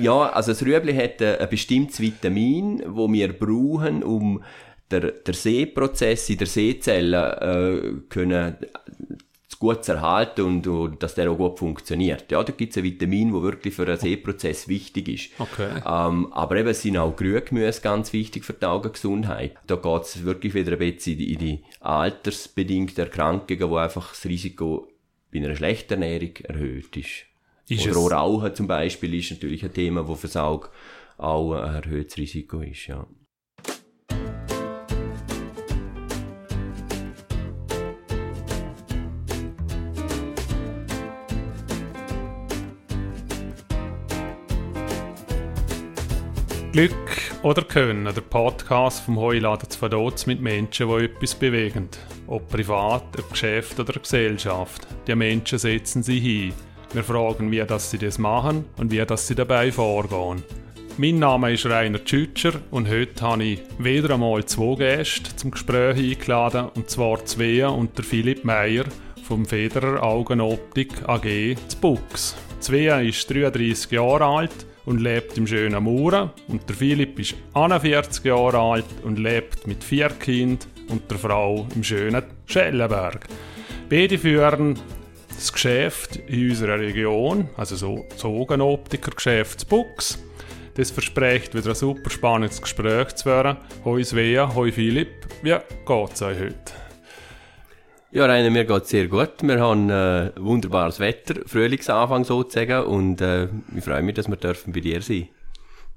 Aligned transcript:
Ja, 0.00 0.30
also 0.30 0.52
das 0.52 0.62
Rüebli 0.62 0.94
hat 0.94 1.22
ein 1.22 1.48
bestimmtes 1.48 2.00
Vitamin, 2.00 2.82
wo 2.86 3.10
wir 3.12 3.32
brauchen, 3.32 4.02
um 4.02 4.42
der, 4.90 5.12
der 5.12 5.34
Sehprozess 5.34 6.30
in 6.30 6.38
der 6.38 6.46
Sehzelle 6.46 7.40
äh, 7.40 8.08
können 8.08 8.56
gut 9.58 9.84
zu 9.84 9.92
erhalten 9.92 10.42
und, 10.42 10.66
und 10.66 11.02
dass 11.02 11.14
der 11.14 11.30
auch 11.30 11.36
gut 11.36 11.58
funktioniert. 11.58 12.30
Ja, 12.30 12.42
da 12.42 12.52
gibt 12.52 12.72
es 12.72 12.78
ein 12.78 12.84
Vitamin, 12.84 13.32
das 13.32 13.42
wirklich 13.42 13.74
für 13.74 13.86
den 13.86 13.96
Sehprozess 13.96 14.68
wichtig 14.68 15.08
ist. 15.08 15.30
Okay. 15.40 15.70
Ähm, 15.86 16.32
aber 16.32 16.56
eben 16.56 16.74
sind 16.74 16.98
auch 16.98 17.16
Grüngemüse 17.16 17.80
ganz 17.80 18.12
wichtig 18.12 18.44
für 18.44 18.52
die 18.52 18.66
Augengesundheit. 18.66 19.56
Da 19.66 19.76
geht 19.76 20.02
es 20.02 20.24
wirklich 20.24 20.54
wieder 20.54 20.72
ein 20.72 20.78
bisschen 20.78 21.14
in 21.14 21.18
die, 21.18 21.32
in 21.32 21.38
die 21.38 21.64
altersbedingten 21.80 23.04
Erkrankungen, 23.04 23.70
wo 23.70 23.76
einfach 23.76 24.10
das 24.10 24.26
Risiko 24.26 24.88
bei 25.32 25.38
einer 25.38 25.56
schlechten 25.56 26.02
Ernährung 26.02 26.36
erhöht 26.44 26.96
ist. 26.96 27.24
Ist 27.68 27.88
Oder 27.88 28.20
auch 28.20 28.42
Rauchen 28.42 28.54
zum 28.54 28.68
Beispiel 28.68 29.14
ist 29.14 29.32
natürlich 29.32 29.64
ein 29.64 29.72
Thema, 29.74 30.06
wo 30.06 30.14
fürs 30.14 30.36
Auge 30.36 30.68
auch 31.18 31.52
ein 31.52 31.82
erhöhtes 31.82 32.16
Risiko 32.16 32.60
ist, 32.60 32.86
ja. 32.86 33.04
Glück 46.70 46.92
oder 47.42 47.62
Können, 47.62 48.04
der 48.04 48.20
Podcast 48.20 49.00
vom 49.00 49.18
Heuladen 49.18 49.68
zu 49.68 49.80
Vaduz 49.80 50.26
mit 50.26 50.40
Menschen, 50.40 50.88
die 50.88 51.04
etwas 51.06 51.34
bewegen. 51.34 51.88
Ob 52.28 52.48
privat, 52.48 53.18
ob 53.18 53.30
Geschäft 53.30 53.80
oder 53.80 53.94
Gesellschaft. 53.94 54.86
Die 55.08 55.14
Menschen 55.16 55.58
setzen 55.58 56.04
sie 56.04 56.20
hin. 56.20 56.52
Wir 56.92 57.04
fragen, 57.04 57.50
wie 57.50 57.64
das 57.66 57.90
sie 57.90 57.98
das 57.98 58.18
machen 58.18 58.64
und 58.76 58.90
wie 58.90 59.04
das 59.04 59.26
sie 59.26 59.34
dabei 59.34 59.72
vorgehen. 59.72 60.42
Mein 60.98 61.18
Name 61.18 61.52
ist 61.52 61.66
Rainer 61.66 62.02
Tschütscher 62.02 62.54
und 62.70 62.88
heute 62.88 63.20
habe 63.20 63.44
ich 63.44 63.60
wieder 63.78 64.14
einmal 64.14 64.44
zwei 64.46 64.76
Gäste 64.76 65.36
zum 65.36 65.50
Gespräch 65.50 65.98
eingeladen, 65.98 66.70
und 66.74 66.88
zwar 66.88 67.18
Svea 67.26 67.68
und 67.68 67.98
der 67.98 68.04
Philipp 68.04 68.44
Meyer 68.44 68.84
vom 69.22 69.44
Federer 69.44 70.02
Augenoptik 70.02 71.06
AG 71.06 71.56
zu 71.68 71.76
Bux. 71.80 72.34
Svea 72.62 73.00
ist 73.00 73.28
33 73.28 73.90
Jahre 73.90 74.24
alt 74.24 74.66
und 74.86 75.00
lebt 75.00 75.36
im 75.36 75.46
schönen 75.46 75.84
Mauern 75.84 76.30
und 76.48 76.66
der 76.66 76.76
Philipp 76.76 77.18
ist 77.18 77.34
41 77.52 78.24
Jahre 78.24 78.58
alt 78.58 78.86
und 79.02 79.18
lebt 79.18 79.66
mit 79.66 79.84
vier 79.84 80.08
Kindern 80.08 80.66
und 80.88 81.10
der 81.10 81.18
Frau 81.18 81.66
im 81.74 81.84
schönen 81.84 82.22
Schellenberg. 82.46 83.26
Beide 83.90 84.16
führen 84.16 84.78
das 85.36 85.52
Geschäft 85.52 86.16
in 86.16 86.50
unserer 86.50 86.78
Region, 86.78 87.48
also 87.56 87.76
so 87.76 88.06
das 88.10 88.24
Augenoptikergeschäft 88.24 89.68
Bux. 89.68 90.18
Das 90.74 90.90
verspricht 90.90 91.54
wieder 91.54 91.70
ein 91.70 91.74
super 91.74 92.10
spannendes 92.10 92.60
Gespräch 92.60 93.14
zu 93.14 93.26
werden. 93.26 93.56
Hoi 93.84 94.02
Svea, 94.04 94.54
hoi 94.54 94.72
Philipp, 94.72 95.26
wie 95.42 95.56
geht's 95.86 96.22
euch 96.22 96.38
heute? 96.38 96.72
Ja, 98.12 98.26
Rainer, 98.26 98.50
mir 98.50 98.64
geht's 98.64 98.90
sehr 98.90 99.08
gut. 99.08 99.42
Wir 99.42 99.60
haben 99.60 99.90
äh, 99.90 100.32
wunderbares 100.36 101.00
Wetter, 101.00 101.34
Frühlingsanfang 101.46 102.24
sozusagen, 102.24 102.86
und 102.86 103.20
äh, 103.20 103.48
ich 103.76 103.84
freue 103.84 104.02
mich, 104.02 104.14
dass 104.14 104.28
wir 104.28 104.36
dürfen 104.36 104.72
bei 104.72 104.80
dir 104.80 105.02
sein 105.02 105.28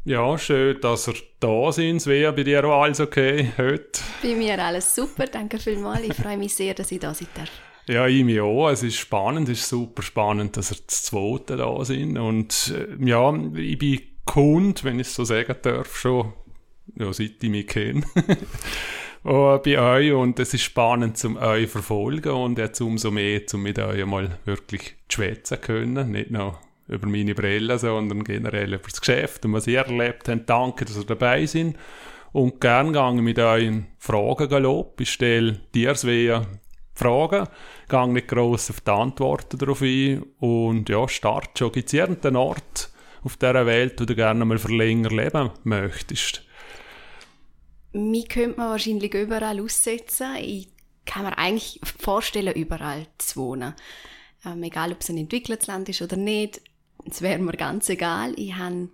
Ja, 0.04 0.38
schön, 0.38 0.80
dass 0.82 1.08
ihr 1.08 1.16
da 1.40 1.72
sind. 1.72 2.02
Svea, 2.02 2.32
bei 2.32 2.44
dir 2.44 2.64
auch 2.66 2.84
alles 2.84 3.00
okay 3.00 3.52
heute? 3.58 4.02
Bei 4.22 4.36
mir 4.36 4.62
alles 4.62 4.96
super, 4.96 5.28
danke 5.28 5.60
vielmals. 5.60 6.02
Ich 6.02 6.14
freue 6.14 6.38
mich 6.38 6.56
sehr, 6.56 6.74
dass 6.74 6.92
ich 6.92 7.00
da 7.00 7.14
sein 7.14 7.28
darf. 7.36 7.50
Ja, 7.90 8.06
ich 8.06 8.24
mich 8.24 8.40
auch. 8.40 8.70
Es 8.70 8.84
ist 8.84 8.98
spannend, 8.98 9.50
es 9.50 9.62
ist 9.62 9.70
super 9.70 10.04
spannend, 10.04 10.56
dass 10.56 10.72
ihr 10.72 10.78
das 10.86 11.02
Zweite 11.02 11.58
da 11.58 11.84
sind. 11.84 12.20
Und 12.20 12.72
äh, 12.76 13.04
ja, 13.04 13.34
ich 13.56 13.80
bin 13.80 14.02
Kunde, 14.26 14.84
wenn 14.84 15.00
ich 15.00 15.08
es 15.08 15.16
so 15.16 15.24
sagen 15.24 15.56
darf, 15.64 15.98
schon, 15.98 16.34
ja, 16.96 17.12
seit 17.12 17.42
ich 17.44 17.50
mich 17.50 17.68
kenne. 17.68 18.04
Oh, 19.26 19.60
bei 19.62 19.78
euch 19.78 20.14
und 20.14 20.40
es 20.40 20.54
ist 20.54 20.64
spannend 20.64 21.18
zum 21.18 21.36
euch 21.36 21.70
verfolgen 21.70 22.32
und 22.32 22.58
jetzt 22.58 22.80
umso 22.80 23.12
mehr, 23.12 23.42
um 23.54 23.64
mit 23.64 23.78
euch 23.78 24.06
mal 24.06 24.40
wirklich 24.46 24.96
zu 25.10 25.18
schwätzen 25.18 25.60
können, 25.60 26.12
nicht 26.12 26.32
nur 26.32 26.58
über 26.88 27.06
meine 27.06 27.36
Brille, 27.36 27.78
sondern 27.78 28.24
generell 28.24 28.74
über 28.74 28.88
das 28.88 29.02
Geschäft 29.02 29.44
und 29.44 29.52
was 29.52 29.68
ihr 29.68 29.82
erlebt 29.82 30.30
habt. 30.30 30.50
Danke, 30.50 30.86
dass 30.86 30.96
ihr 30.96 31.04
dabei 31.04 31.46
sind 31.46 31.76
und 32.32 32.62
gern 32.62 32.94
gehe 32.94 33.22
mit 33.22 33.40
euch 33.40 33.70
Fragen 33.98 34.48
galopp. 34.48 35.02
Ich 35.02 35.12
stelle 35.12 35.60
dir, 35.76 35.96
Svea, 35.96 36.46
Fragen, 36.94 37.48
gehe 37.90 38.08
nicht 38.08 38.28
gross 38.28 38.70
auf 38.70 38.82
die 38.82 38.92
Antworten 38.92 39.58
darauf 39.58 39.82
ein 39.82 40.24
und 40.40 40.88
ja, 40.90 41.08
start 41.08 41.58
schon. 41.58 41.72
Gibt 41.72 41.88
es 41.88 41.94
irgendeinen 41.94 42.38
Ort 42.38 42.90
auf 43.24 43.38
dieser 43.38 43.66
Welt, 43.66 44.00
wo 44.00 44.06
du 44.06 44.16
gerne 44.16 44.46
mal 44.46 44.58
für 44.58 44.74
länger 44.74 45.10
leben 45.10 45.52
möchtest? 45.64 46.44
Mich 47.92 48.30
könnte 48.30 48.58
man 48.58 48.70
wahrscheinlich 48.70 49.14
überall 49.14 49.60
aussetzen. 49.60 50.36
Ich 50.40 50.70
kann 51.06 51.24
mir 51.26 51.38
eigentlich 51.38 51.82
vorstellen, 52.00 52.54
überall 52.54 53.08
zu 53.18 53.40
wohnen. 53.40 53.74
Ähm, 54.46 54.64
egal, 54.64 54.92
ob 54.92 55.02
es 55.02 55.10
ein 55.10 55.18
entwickeltes 55.18 55.68
Land 55.68 55.90
ist 55.90 56.02
oder 56.02 56.16
nicht, 56.16 56.62
es 57.06 57.22
wäre 57.22 57.40
mir 57.40 57.54
ganz 57.54 57.90
egal. 57.90 58.34
Ich 58.38 58.56
habe 58.56 58.90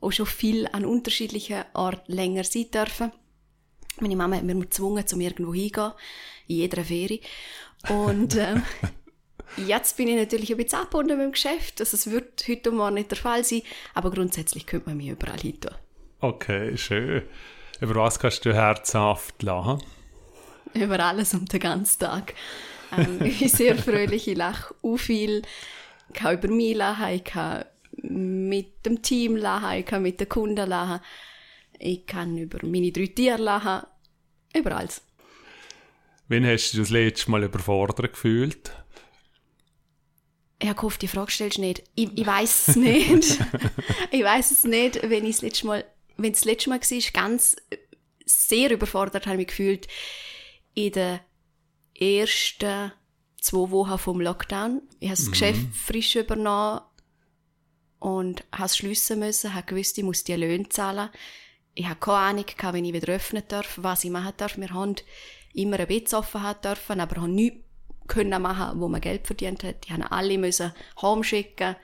auch 0.00 0.12
schon 0.12 0.26
viel 0.26 0.68
an 0.72 0.84
unterschiedlichen 0.84 1.64
Orten 1.72 2.12
länger 2.12 2.44
sein 2.44 2.70
dürfen. 2.72 3.12
Meine 4.00 4.16
Mama 4.16 4.36
hat 4.36 4.44
mir 4.44 4.54
gezwungen, 4.54 5.06
zum 5.06 5.20
irgendwo 5.20 5.54
hingehen, 5.54 5.92
in 6.48 6.56
jeder 6.56 6.84
Ferie. 6.84 7.20
Und 7.88 8.36
ähm, 8.36 8.62
jetzt 9.56 9.96
bin 9.96 10.08
ich 10.08 10.16
natürlich 10.16 10.50
ein 10.50 10.56
bisschen 10.56 10.80
abgebunden 10.80 11.16
mit 11.16 11.26
dem 11.26 11.32
Geschäft. 11.32 11.80
Also 11.80 11.96
es 11.96 12.10
wird 12.10 12.44
heute 12.48 12.70
und 12.70 12.76
morgen 12.76 12.94
nicht 12.94 13.10
der 13.10 13.18
Fall 13.18 13.44
sein, 13.44 13.62
aber 13.94 14.10
grundsätzlich 14.10 14.66
könnte 14.66 14.88
man 14.88 14.96
mich 14.96 15.08
überall 15.08 15.40
hin 15.40 15.60
tun. 15.60 15.74
Okay, 16.20 16.76
schön. 16.76 17.22
Über 17.80 17.96
was 17.96 18.18
kannst 18.18 18.44
du 18.44 18.54
herzhaft 18.54 19.42
lachen? 19.42 19.82
Über 20.72 20.98
alles 21.00 21.34
um 21.34 21.44
den 21.44 21.60
ganzen 21.60 22.00
Tag. 22.00 22.34
Ähm, 22.96 23.20
ich 23.24 23.38
bin 23.38 23.48
sehr 23.48 23.76
fröhlich, 23.76 24.28
ich 24.28 24.36
lache 24.36 24.74
auch 24.82 24.96
viel. 24.96 25.42
Ich 26.08 26.14
kann 26.14 26.38
über 26.38 26.48
mich 26.48 26.76
lachen, 26.76 27.14
ich 27.14 27.24
kann 27.24 27.64
mit 28.02 28.86
dem 28.86 29.02
Team 29.02 29.36
lachen, 29.36 29.78
ich 29.78 29.86
kann 29.86 30.02
mit 30.02 30.20
den 30.20 30.28
Kunden 30.28 30.68
lachen. 30.68 31.00
Ich 31.78 32.06
kann 32.06 32.36
über 32.38 32.64
meine 32.66 32.92
drei 32.92 33.06
Tiere 33.06 33.38
lachen. 33.38 33.86
Über 34.54 34.76
alles. 34.76 35.02
Wann 36.28 36.46
hast 36.46 36.72
du 36.72 36.78
dich 36.78 36.86
das 36.86 36.90
letzte 36.90 37.30
Mal 37.30 37.44
überfordert 37.44 38.12
gefühlt? 38.12 38.72
Ich 40.58 40.68
habe 40.68 40.76
gehofft, 40.76 41.02
die 41.02 41.08
Frage 41.08 41.30
stellst 41.30 41.58
du 41.58 41.62
nicht. 41.62 41.82
Ich, 41.94 42.16
ich 42.16 42.26
weiß 42.26 42.68
es 42.68 42.76
nicht. 42.76 43.38
ich 44.10 44.22
weiß 44.22 44.50
es 44.50 44.64
nicht, 44.64 45.02
wenn 45.02 45.26
ich 45.26 45.36
das 45.36 45.42
letzte 45.42 45.66
Mal, 45.66 45.84
wenn 46.16 46.32
es 46.32 46.38
das 46.38 46.44
letzte 46.46 46.70
Mal 46.70 46.80
war, 46.80 47.12
ganz 47.12 47.56
sehr 48.24 48.70
überfordert 48.70 49.26
habe 49.26 49.34
ich 49.34 49.38
mich 49.38 49.46
gefühlt 49.48 49.88
in 50.74 50.92
den 50.92 51.20
ersten 51.94 52.92
zwei 53.40 53.70
Wochen 53.70 53.98
vom 53.98 54.20
Lockdown. 54.20 54.82
Ich 55.00 55.10
habe 55.10 55.18
das 55.18 55.30
Geschäft 55.30 55.74
frisch 55.74 56.16
übernommen 56.16 56.80
und 57.98 58.44
habe 58.52 58.64
es 58.64 58.76
schliessen 58.76 59.18
müssen, 59.18 59.54
habe 59.54 59.66
gewusst, 59.66 59.98
ich 59.98 60.04
muss 60.04 60.24
die 60.24 60.34
Löhne 60.34 60.68
zahlen. 60.68 61.10
Ich 61.74 61.86
habe 61.86 61.98
keine 61.98 62.18
Ahnung, 62.18 62.46
gehabt, 62.46 62.74
wenn 62.74 62.84
ich 62.84 62.92
wieder 62.92 63.12
öffnen 63.12 63.42
darf, 63.48 63.78
was 63.80 64.04
ich 64.04 64.10
machen 64.10 64.34
darf. 64.36 64.56
Wir 64.56 64.70
haben 64.70 64.96
immer 65.54 65.78
ein 65.78 65.86
bisschen 65.86 66.18
offen 66.18 66.42
haben 66.42 66.60
dürfen, 66.62 67.00
aber 67.00 67.22
haben 67.22 67.34
nichts 67.34 67.64
können 68.06 68.42
machen, 68.42 68.80
wo 68.80 68.88
man 68.88 69.00
Geld 69.00 69.26
verdient 69.26 69.64
hat. 69.64 69.86
Die 69.86 69.92
haben 69.92 70.02
alle 70.02 70.38
müssen 70.38 70.72
heimschicken. 71.00 71.76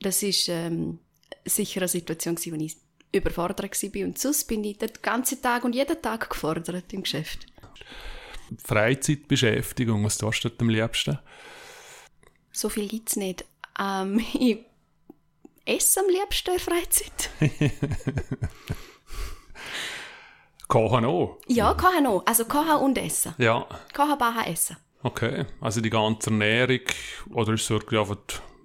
Das 0.00 0.22
ist 0.22 0.48
ähm, 0.48 0.98
sicher 1.44 1.80
eine 1.82 1.88
Situation, 1.88 2.34
gewesen, 2.34 2.58
wo 2.58 2.64
ich 2.64 2.76
überfordert 3.12 3.62
war. 3.62 4.04
Und 4.04 4.18
sonst 4.18 4.44
bin 4.44 4.64
ich 4.64 4.78
den 4.78 4.90
ganzen 5.00 5.40
Tag 5.40 5.64
und 5.64 5.74
jeden 5.74 6.00
Tag 6.02 6.28
gefordert 6.28 6.92
im 6.92 7.02
Geschäft. 7.02 7.46
Freizeitbeschäftigung, 8.62 10.04
was 10.04 10.18
tust 10.18 10.44
du 10.44 10.50
am 10.58 10.68
liebsten? 10.68 11.18
So 12.50 12.68
viel 12.68 12.88
gibt's 12.88 13.16
nicht. 13.16 13.44
Ähm, 13.80 14.18
ich 14.34 14.58
esse 15.64 16.00
am 16.00 16.06
liebsten 16.08 16.50
in 16.50 16.56
der 16.56 16.64
Freizeit. 16.64 17.30
Kochen 20.68 21.04
auch? 21.04 21.38
Ja, 21.48 21.74
kochen 21.74 22.06
auch. 22.06 22.24
Also 22.26 22.44
kochen 22.46 22.76
und 22.82 22.96
essen. 22.98 23.34
Ja, 23.38 23.66
Kochen, 23.94 24.18
backen, 24.18 24.50
essen. 24.50 24.76
okay. 25.02 25.44
Also 25.60 25.80
die 25.80 25.90
ganze 25.90 26.30
Ernährung, 26.30 26.80
oder 27.34 27.52
ist 27.52 27.62
es 27.64 27.70
wirklich 27.70 28.00
einfach 28.00 28.16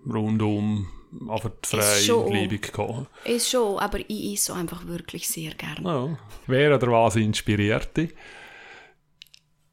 rundum, 0.10 0.88
einfach 1.30 1.52
frei, 1.66 2.00
schon. 2.00 2.32
liebig 2.32 2.72
kochen? 2.72 3.08
Ist 3.26 3.50
schon, 3.50 3.78
aber 3.80 4.00
ich 4.10 4.34
esse 4.34 4.54
einfach 4.54 4.86
wirklich 4.88 5.28
sehr 5.28 5.54
gerne. 5.56 5.82
Ja. 5.90 6.18
Wer 6.48 6.76
oder 6.76 6.88
was 6.92 7.18
inspiriert 7.18 7.98
dich? 7.98 8.14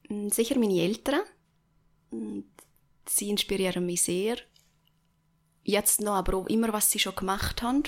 Mm, 0.09 0.29
Sicher 0.29 0.59
meine 0.59 0.81
Eltern. 0.81 1.21
Mm, 2.11 2.41
Sie 3.06 3.29
inspirieren 3.31 3.87
mich 3.87 4.03
sehr. 4.03 4.37
Jetzt 5.64 6.00
noch, 6.00 6.14
aber 6.14 6.37
auch 6.37 6.46
immer, 6.46 6.72
was 6.72 6.90
sie 6.90 6.99
schon 6.99 7.16
gemacht 7.16 7.62
haben. 7.62 7.82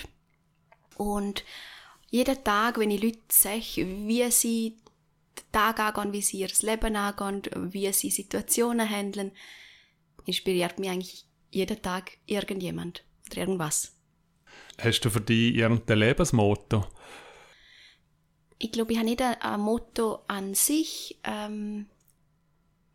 Und 0.96 1.44
jeden 2.11 2.43
Tag, 2.43 2.78
wenn 2.78 2.90
ich 2.90 3.02
Leute 3.02 3.19
sehe, 3.28 3.61
wie 4.08 4.31
sie 4.31 4.78
den 5.38 5.52
Tag 5.52 5.78
angehen, 5.81 6.12
wie 6.12 6.23
sie 6.23 6.38
ihr 6.38 6.49
Leben 6.62 6.96
angehen, 6.96 7.43
wie 7.73 7.93
sie 7.93 8.11
Situationen 8.11 8.88
handeln, 8.88 9.32
inspiriert 10.25 10.78
mich 10.78 10.90
eigentlich 10.90 11.26
jeden 11.50 11.81
Tag 11.82 12.12
irgendjemand 12.26 13.05
oder 13.31 13.38
irgendwas. 13.38 13.93
hast 14.78 15.00
du 15.00 15.11
für 15.11 15.20
dich 15.20 15.55
irgendein 15.55 15.99
Lebensmotto? 15.99 16.87
Ich 18.58 18.73
glaube, 18.73 18.93
ich 18.93 18.99
habe 18.99 19.08
nicht 19.08 19.20
ein, 19.20 19.40
ein 19.43 19.61
Motto 19.61 20.25
an 20.28 20.55
sich. 20.55 21.19
Ähm, 21.25 21.87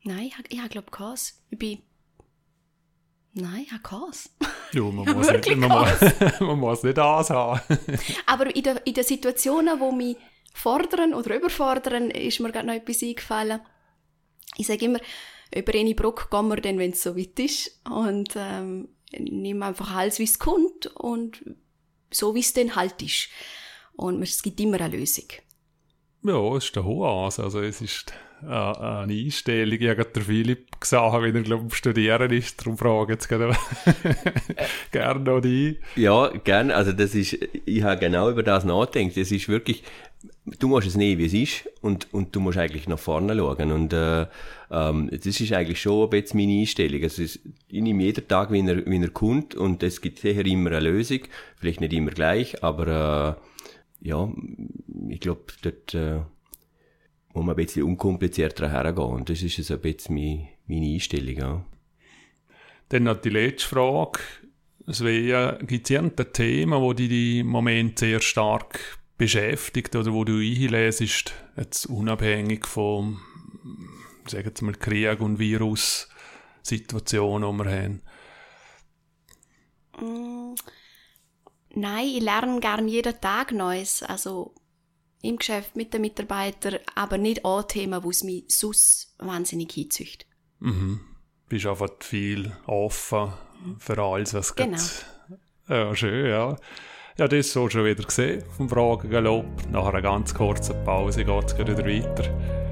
nein, 0.04 0.26
ich 0.26 0.38
habe, 0.38 0.48
ich 0.50 0.60
habe 0.60 0.70
glaube 0.70 0.92
keins. 0.92 1.44
Ich 1.52 1.60
bin... 1.60 1.80
Nein, 3.34 3.66
ich 3.66 3.72
habe 3.72 3.82
keins. 3.82 4.30
Ja, 4.74 4.82
man, 4.92 5.06
muss, 5.16 5.32
nicht, 5.32 5.56
man, 5.56 5.70
muss, 5.70 6.40
man 6.40 6.60
muss 6.60 6.84
nicht 6.84 6.98
das 6.98 7.30
haben. 7.30 7.62
Aber 8.26 8.54
in 8.56 8.64
den 8.64 8.78
in 8.84 8.94
der 8.94 9.04
Situationen, 9.04 9.80
die 9.80 9.96
mich 9.96 10.18
fordern 10.54 11.14
oder 11.14 11.36
überfordern, 11.36 12.12
ist 12.12 12.40
mir 12.40 12.52
gerade 12.52 12.68
noch 12.68 12.74
etwas 12.74 13.02
eingefallen. 13.02 13.62
Ich 14.58 14.68
sage 14.68 14.86
immer, 14.86 15.00
über 15.56 15.74
eine 15.74 15.96
Brücke 15.96 16.28
gehen 16.30 16.48
wir 16.50 16.58
dann, 16.58 16.78
wenn 16.78 16.92
es 16.92 17.04
so 17.04 17.18
weit 17.18 17.40
ist. 17.40 17.80
Und 17.90 18.34
ähm, 18.36 18.90
nimm 19.18 19.64
einfach 19.64 19.96
alles, 19.96 20.20
wie 20.20 20.24
es 20.24 20.40
kommt 20.40 20.88
und 20.88 21.44
so, 22.10 22.36
wie 22.36 22.42
es 22.42 22.54
dann 22.54 22.76
halt 22.76 23.02
ist. 23.02 23.30
Und 23.94 24.22
es 24.22 24.42
gibt 24.42 24.60
immer 24.60 24.80
eine 24.82 24.98
Lösung. 24.98 25.26
Ja, 26.24 26.56
es 26.56 26.66
ist 26.66 26.76
der 26.76 26.86
Hoase. 26.86 27.44
Also 27.44 27.62
es 27.62 27.82
ist 27.82 28.14
eine 28.48 29.14
Einstellung. 29.14 29.80
Ich 29.80 29.90
habe 29.90 30.06
der 30.06 30.22
Philipp 30.24 30.80
gesagt, 30.80 31.22
wenn 31.22 31.46
er 31.46 31.52
am 31.52 31.70
Studieren 31.72 32.32
ist. 32.32 32.60
Darum 32.60 32.78
frage 32.78 33.14
ich 33.14 33.20
jetzt 33.20 33.30
gerne 34.92 35.20
noch 35.20 35.42
die. 35.42 35.80
Ja, 35.96 36.30
gern. 36.44 36.72
Also 36.72 36.92
das 36.92 37.16
ist, 37.16 37.38
ich 37.66 37.84
habe 37.84 38.00
genau 38.00 38.30
über 38.30 38.44
das 38.44 38.66
nachgedacht. 38.66 39.18
Es 39.18 39.32
ist 39.32 39.48
wirklich, 39.48 39.84
du 40.60 40.68
musst 40.68 40.88
es 40.88 40.96
nehmen, 40.96 41.20
wie 41.20 41.26
es 41.26 41.34
ist, 41.34 41.70
und, 41.82 42.14
und 42.14 42.36
du 42.36 42.40
musst 42.40 42.58
eigentlich 42.58 42.88
nach 42.88 43.00
vorne 43.00 43.36
schauen. 43.36 43.72
Und 43.72 43.94
äh, 43.94 44.26
ähm, 44.72 45.10
das 45.12 45.40
ist 45.40 45.54
eigentlich 45.54 45.82
schon 45.82 46.04
ein 46.04 46.10
bisschen 46.10 46.40
meine 46.40 46.60
Einstellung. 46.60 47.04
Also 47.04 47.24
es, 47.24 47.40
ich 47.68 47.82
nehme 47.82 48.04
jeden 48.04 48.28
Tag, 48.28 48.52
wie 48.52 48.68
er, 48.68 48.86
wie 48.86 49.02
er 49.02 49.10
kommt, 49.10 49.56
und 49.56 49.84
es 49.84 50.02
gibt 50.02 50.20
sicher 50.20 50.46
immer 50.46 50.72
eine 50.72 50.90
Lösung. 50.90 51.20
Vielleicht 51.58 51.82
nicht 51.82 51.94
immer 51.94 52.12
gleich, 52.12 52.64
aber 52.64 53.38
äh, 54.02 54.08
ja, 54.08 54.32
ich 55.10 55.20
glaube, 55.20 55.42
dort 55.62 55.94
äh, 55.94 56.22
muss 57.34 57.46
man 57.46 57.56
ein 57.56 57.56
bisschen 57.56 57.84
unkomplizierter 57.84 58.70
hergehen. 58.70 59.08
Und 59.08 59.30
das 59.30 59.42
ist 59.42 59.56
so 59.58 59.74
ein 59.74 59.80
bisschen 59.82 60.16
meine, 60.16 60.50
meine 60.68 60.94
Einstellung. 60.94 61.38
Ja. 61.38 61.66
Dann 62.90 63.04
noch 63.04 63.22
die 63.22 63.30
letzte 63.30 63.70
Frage. 63.70 64.20
Svea, 64.92 65.60
gibt 65.62 65.86
es 65.86 65.92
irgendein 65.92 66.34
Thema, 66.34 66.82
wo 66.82 66.92
dich 66.94 67.40
im 67.40 67.48
Moment 67.48 68.00
sehr 68.00 68.20
stark 68.20 69.00
beschäftigt 69.18 69.96
oder 69.96 70.12
wo 70.12 70.26
du 70.26 70.40
einlesest, 70.40 71.34
jetzt 71.56 71.86
unabhängig 71.86 72.66
von, 72.66 73.20
sagen 74.28 74.52
wir 74.54 74.66
mal, 74.66 74.74
Krieg 74.74 75.22
und 75.22 75.38
Virus-Situationen, 75.38 77.58
die 77.58 77.64
wir 77.64 77.72
haben? 77.72 78.02
Mm, 80.00 80.56
Nein, 81.74 82.06
ich 82.06 82.22
lerne 82.22 82.60
gerne 82.60 82.90
jeden 82.90 83.22
Tag 83.22 83.54
Neues. 83.54 84.04
Also 84.04 84.54
im 85.24 85.38
Geschäft 85.38 85.76
mit 85.76 85.94
den 85.94 86.02
Mitarbeitern, 86.02 86.80
aber 86.96 87.18
nicht 87.18 87.46
an 87.46 87.68
Themen, 87.68 88.04
wo 88.04 88.10
es 88.10 88.24
mich 88.24 88.46
sonst 88.48 89.14
wahnsinnig 89.20 89.72
hinzücht. 89.72 90.26
Mhm. 90.60 91.00
Bist 91.50 91.66
einfach 91.66 91.90
viel 92.00 92.52
offen 92.66 93.34
für 93.78 93.98
alles, 94.02 94.34
was 94.34 94.56
Genau. 94.56 94.78
geht. 94.78 95.06
Ja, 95.70 95.96
schön, 95.96 96.30
ja. 96.30 96.56
Ja, 97.18 97.28
das 97.28 97.52
so 97.52 97.70
schon 97.70 97.86
wieder 97.86 98.04
gesehen 98.04 98.44
vom 98.58 98.70
Fragengalopp. 98.70 99.70
Nach 99.70 99.86
einer 99.86 100.02
ganz 100.02 100.34
kurzen 100.34 100.84
Pause 100.86 101.24
geht 101.26 101.46
es 101.46 101.58
wieder 101.58 101.86
weiter. 101.86 102.71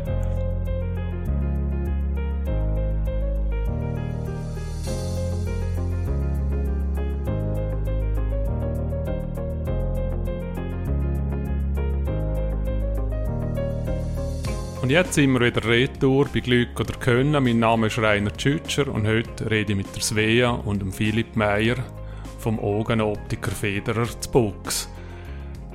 Und 14.90 14.94
jetzt 14.94 15.14
sind 15.14 15.32
wir 15.34 15.42
wieder 15.42 15.64
retour 15.66 16.28
bei 16.34 16.40
Glück 16.40 16.80
oder 16.80 16.98
Können. 16.98 17.44
Mein 17.44 17.60
Name 17.60 17.86
ist 17.86 18.00
Rainer 18.00 18.36
Tschütscher 18.36 18.88
und 18.88 19.06
heute 19.06 19.52
rede 19.52 19.74
ich 19.74 19.78
mit 19.78 19.96
der 19.96 20.02
Svea 20.02 20.50
und 20.50 20.82
dem 20.82 20.92
Philipp 20.92 21.36
Meyer 21.36 21.76
vom 22.40 22.60
Augenoptiker 22.60 23.52
Federer 23.52 24.08
zu 24.20 24.32
Bux. 24.32 24.90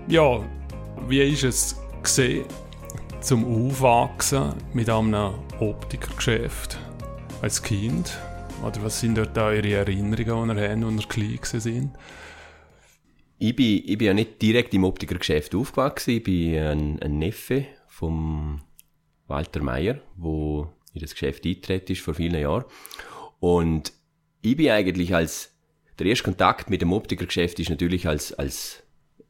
Ja, 0.08 0.44
wie 1.06 1.20
ist 1.20 1.44
es 1.44 1.80
gesehen, 2.02 2.44
zum 3.20 3.44
Aufwachsen 3.68 4.52
mit 4.72 4.90
einem 4.90 5.34
Optikergeschäft 5.60 6.76
als 7.40 7.62
Kind? 7.62 8.18
Oder 8.64 8.82
was 8.82 8.98
sind 8.98 9.16
dort 9.16 9.38
eure 9.38 9.74
Erinnerungen, 9.74 10.56
die 10.56 10.60
ihr 10.60 10.70
habt, 10.70 10.82
als 10.82 11.04
ihr 11.04 11.06
klein 11.06 11.64
waren? 11.64 11.98
Ich 13.38 13.54
bin, 13.54 13.82
ich 13.86 13.96
bin 13.96 14.08
ja 14.08 14.14
nicht 14.14 14.42
direkt 14.42 14.74
im 14.74 14.82
Optikergeschäft 14.82 15.54
aufgewachsen. 15.54 16.14
Ich 16.14 16.24
bin 16.24 16.58
ein, 16.58 16.98
ein 17.00 17.18
Neffe 17.20 17.66
vom 17.86 18.60
Walter 19.26 19.62
Meyer, 19.62 20.00
wo 20.16 20.68
in 20.92 21.00
das 21.00 21.12
Geschäft 21.12 21.44
eingetreten 21.44 21.92
ist 21.92 22.02
vor 22.02 22.14
vielen 22.14 22.40
Jahren. 22.40 22.64
Und 23.40 23.92
ich 24.42 24.56
bin 24.56 24.70
eigentlich 24.70 25.14
als, 25.14 25.54
der 25.98 26.06
erste 26.06 26.24
Kontakt 26.24 26.70
mit 26.70 26.82
dem 26.82 26.92
Optikergeschäft 26.92 27.58
ist 27.60 27.70
natürlich 27.70 28.06
als, 28.06 28.32
als, 28.32 28.82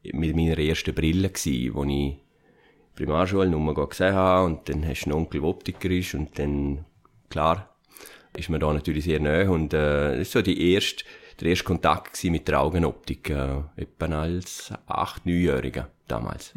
mit 0.03 0.35
meiner 0.35 0.57
ersten 0.59 0.93
Brille 0.93 1.29
gewesen, 1.29 1.73
wo 1.73 1.83
ich 1.83 2.17
Primarschule 2.95 3.49
nur 3.49 3.89
gesehen 3.89 4.13
habe 4.13 4.45
und 4.45 4.69
dann 4.69 4.87
hast 4.87 5.05
du 5.05 5.09
einen 5.09 5.19
Onkel, 5.19 5.41
der 5.41 5.49
Optiker 5.49 5.89
ist 5.89 6.13
und 6.13 6.37
dann, 6.39 6.85
klar, 7.29 7.75
ist 8.37 8.49
man 8.49 8.59
da 8.59 8.73
natürlich 8.73 9.03
sehr 9.03 9.19
nahe 9.19 9.49
und 9.49 9.73
äh, 9.73 10.11
das 10.11 10.19
ist 10.19 10.31
so 10.31 10.41
die 10.41 10.73
erste, 10.73 11.03
der 11.39 11.49
erste 11.49 11.65
Kontakt 11.65 12.23
mit 12.25 12.47
der 12.47 12.61
Augenoptik, 12.61 13.29
äh, 13.29 13.61
etwa 13.75 14.05
als 14.21 14.71
acht, 14.87 15.25
neunjähriger 15.25 15.89
damals. 16.07 16.53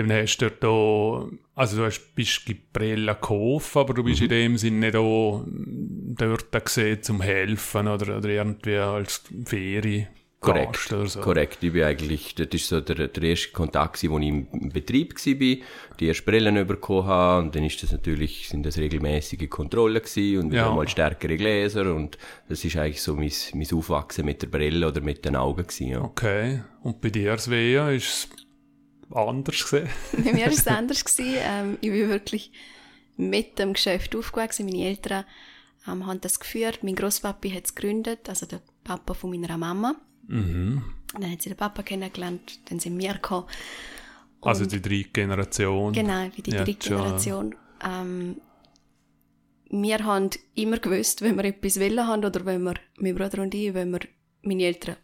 Dann 0.00 0.12
hast 0.12 0.38
du 0.38 0.50
da, 0.50 1.28
also 1.54 1.76
du 1.76 1.84
hast, 1.84 2.14
bist 2.14 2.48
die 2.48 2.54
Brille 2.54 3.14
gekauft, 3.14 3.76
aber 3.76 3.92
du 3.92 4.02
bist 4.02 4.22
in 4.22 4.28
dem 4.28 4.56
Sinne 4.56 4.86
nicht 4.86 4.96
auch 4.96 5.44
dort 5.46 6.64
gesehen 6.64 7.02
zum 7.02 7.20
Helfen 7.20 7.86
oder, 7.86 8.16
oder 8.16 8.28
irgendwie 8.28 8.76
als 8.76 9.22
Ferie. 9.44 10.08
Korrekt, 10.40 10.90
oder 10.90 11.06
so. 11.06 11.20
korrekt. 11.20 11.58
Ich 11.62 11.70
bin 11.70 11.82
eigentlich, 11.82 12.34
das 12.34 12.48
ist 12.52 12.68
so 12.68 12.80
der, 12.80 13.08
der 13.08 13.22
erste 13.22 13.50
Kontakt, 13.52 14.02
wo 14.08 14.18
ich 14.18 14.28
im 14.28 14.70
Betrieb 14.70 15.14
war, 15.14 15.66
die 16.00 16.06
erste 16.06 16.22
Brillen 16.22 16.66
bekommen 16.66 17.04
habe, 17.06 17.44
und 17.44 17.54
dann 17.54 17.64
ist 17.64 17.82
das 17.82 17.92
natürlich, 17.92 18.48
sind 18.48 18.64
das 18.64 18.78
regelmäßige 18.78 19.50
Kontrollen 19.50 20.00
gewesen 20.02 20.38
und 20.44 20.54
Ja. 20.54 20.74
mal 20.74 20.88
stärkere 20.88 21.36
Gläser, 21.36 21.94
und 21.94 22.16
das 22.48 22.64
ist 22.64 22.74
eigentlich 22.78 23.02
so 23.02 23.16
mein, 23.16 23.30
mein 23.52 23.66
Aufwachsen 23.70 24.24
mit 24.24 24.40
der 24.40 24.46
Brille 24.46 24.88
oder 24.88 25.02
mit 25.02 25.26
den 25.26 25.36
Augen 25.36 25.62
gewesen, 25.66 25.88
ja. 25.88 26.00
Okay. 26.00 26.62
Und 26.82 27.02
bei 27.02 27.10
dir, 27.10 27.36
Svea, 27.36 27.90
ist 27.90 28.30
anders 29.12 29.62
gesehen? 29.62 29.88
Bei 30.12 30.32
mir 30.32 30.46
war 30.46 30.52
es 30.52 30.66
anders. 30.66 31.04
Gewesen. 31.04 31.34
Ähm, 31.38 31.78
ich 31.80 31.90
bin 31.90 32.08
wirklich 32.08 32.52
mit 33.16 33.58
dem 33.58 33.72
Geschäft 33.74 34.14
aufgewachsen. 34.16 34.66
Meine 34.66 34.84
Eltern 34.86 35.24
ähm, 35.86 36.06
haben 36.06 36.20
das 36.20 36.40
geführt. 36.40 36.80
Mein 36.82 36.94
Großpapi 36.96 37.50
hat 37.50 37.66
es 37.66 37.74
gegründet, 37.74 38.28
also 38.28 38.46
der 38.46 38.60
Papa 38.84 39.14
von 39.14 39.30
meiner 39.30 39.56
Mama. 39.58 39.94
Mhm. 40.26 40.82
Dann 41.12 41.30
hat 41.30 41.42
sie 41.42 41.50
den 41.50 41.56
Papa 41.56 41.82
kennengelernt, 41.82 42.60
dann 42.68 42.78
sind 42.78 42.98
wir 42.98 43.14
gekommen. 43.14 43.46
Also 44.42 44.64
die 44.64 44.80
dritte 44.80 45.10
Generation. 45.10 45.92
Genau, 45.92 46.28
wie 46.34 46.42
die 46.42 46.52
Ja, 46.52 46.64
dritte. 46.64 46.88
Generation. 46.88 47.54
Ähm, 47.84 48.36
wir 49.70 50.04
haben 50.04 50.30
immer 50.54 50.78
gewusst, 50.78 51.22
wenn 51.22 51.36
wir 51.36 51.44
etwas 51.44 51.78
wollen 51.78 52.06
haben 52.06 52.24
oder 52.24 52.44
wenn 52.46 52.62
wir, 52.62 52.74
mein 52.98 53.14
Bruder 53.14 53.42
und 53.42 53.54
ich, 53.54 53.74
wenn 53.74 53.90
wir 53.90 54.00
meine 54.42 54.62
Eltern 54.64 54.96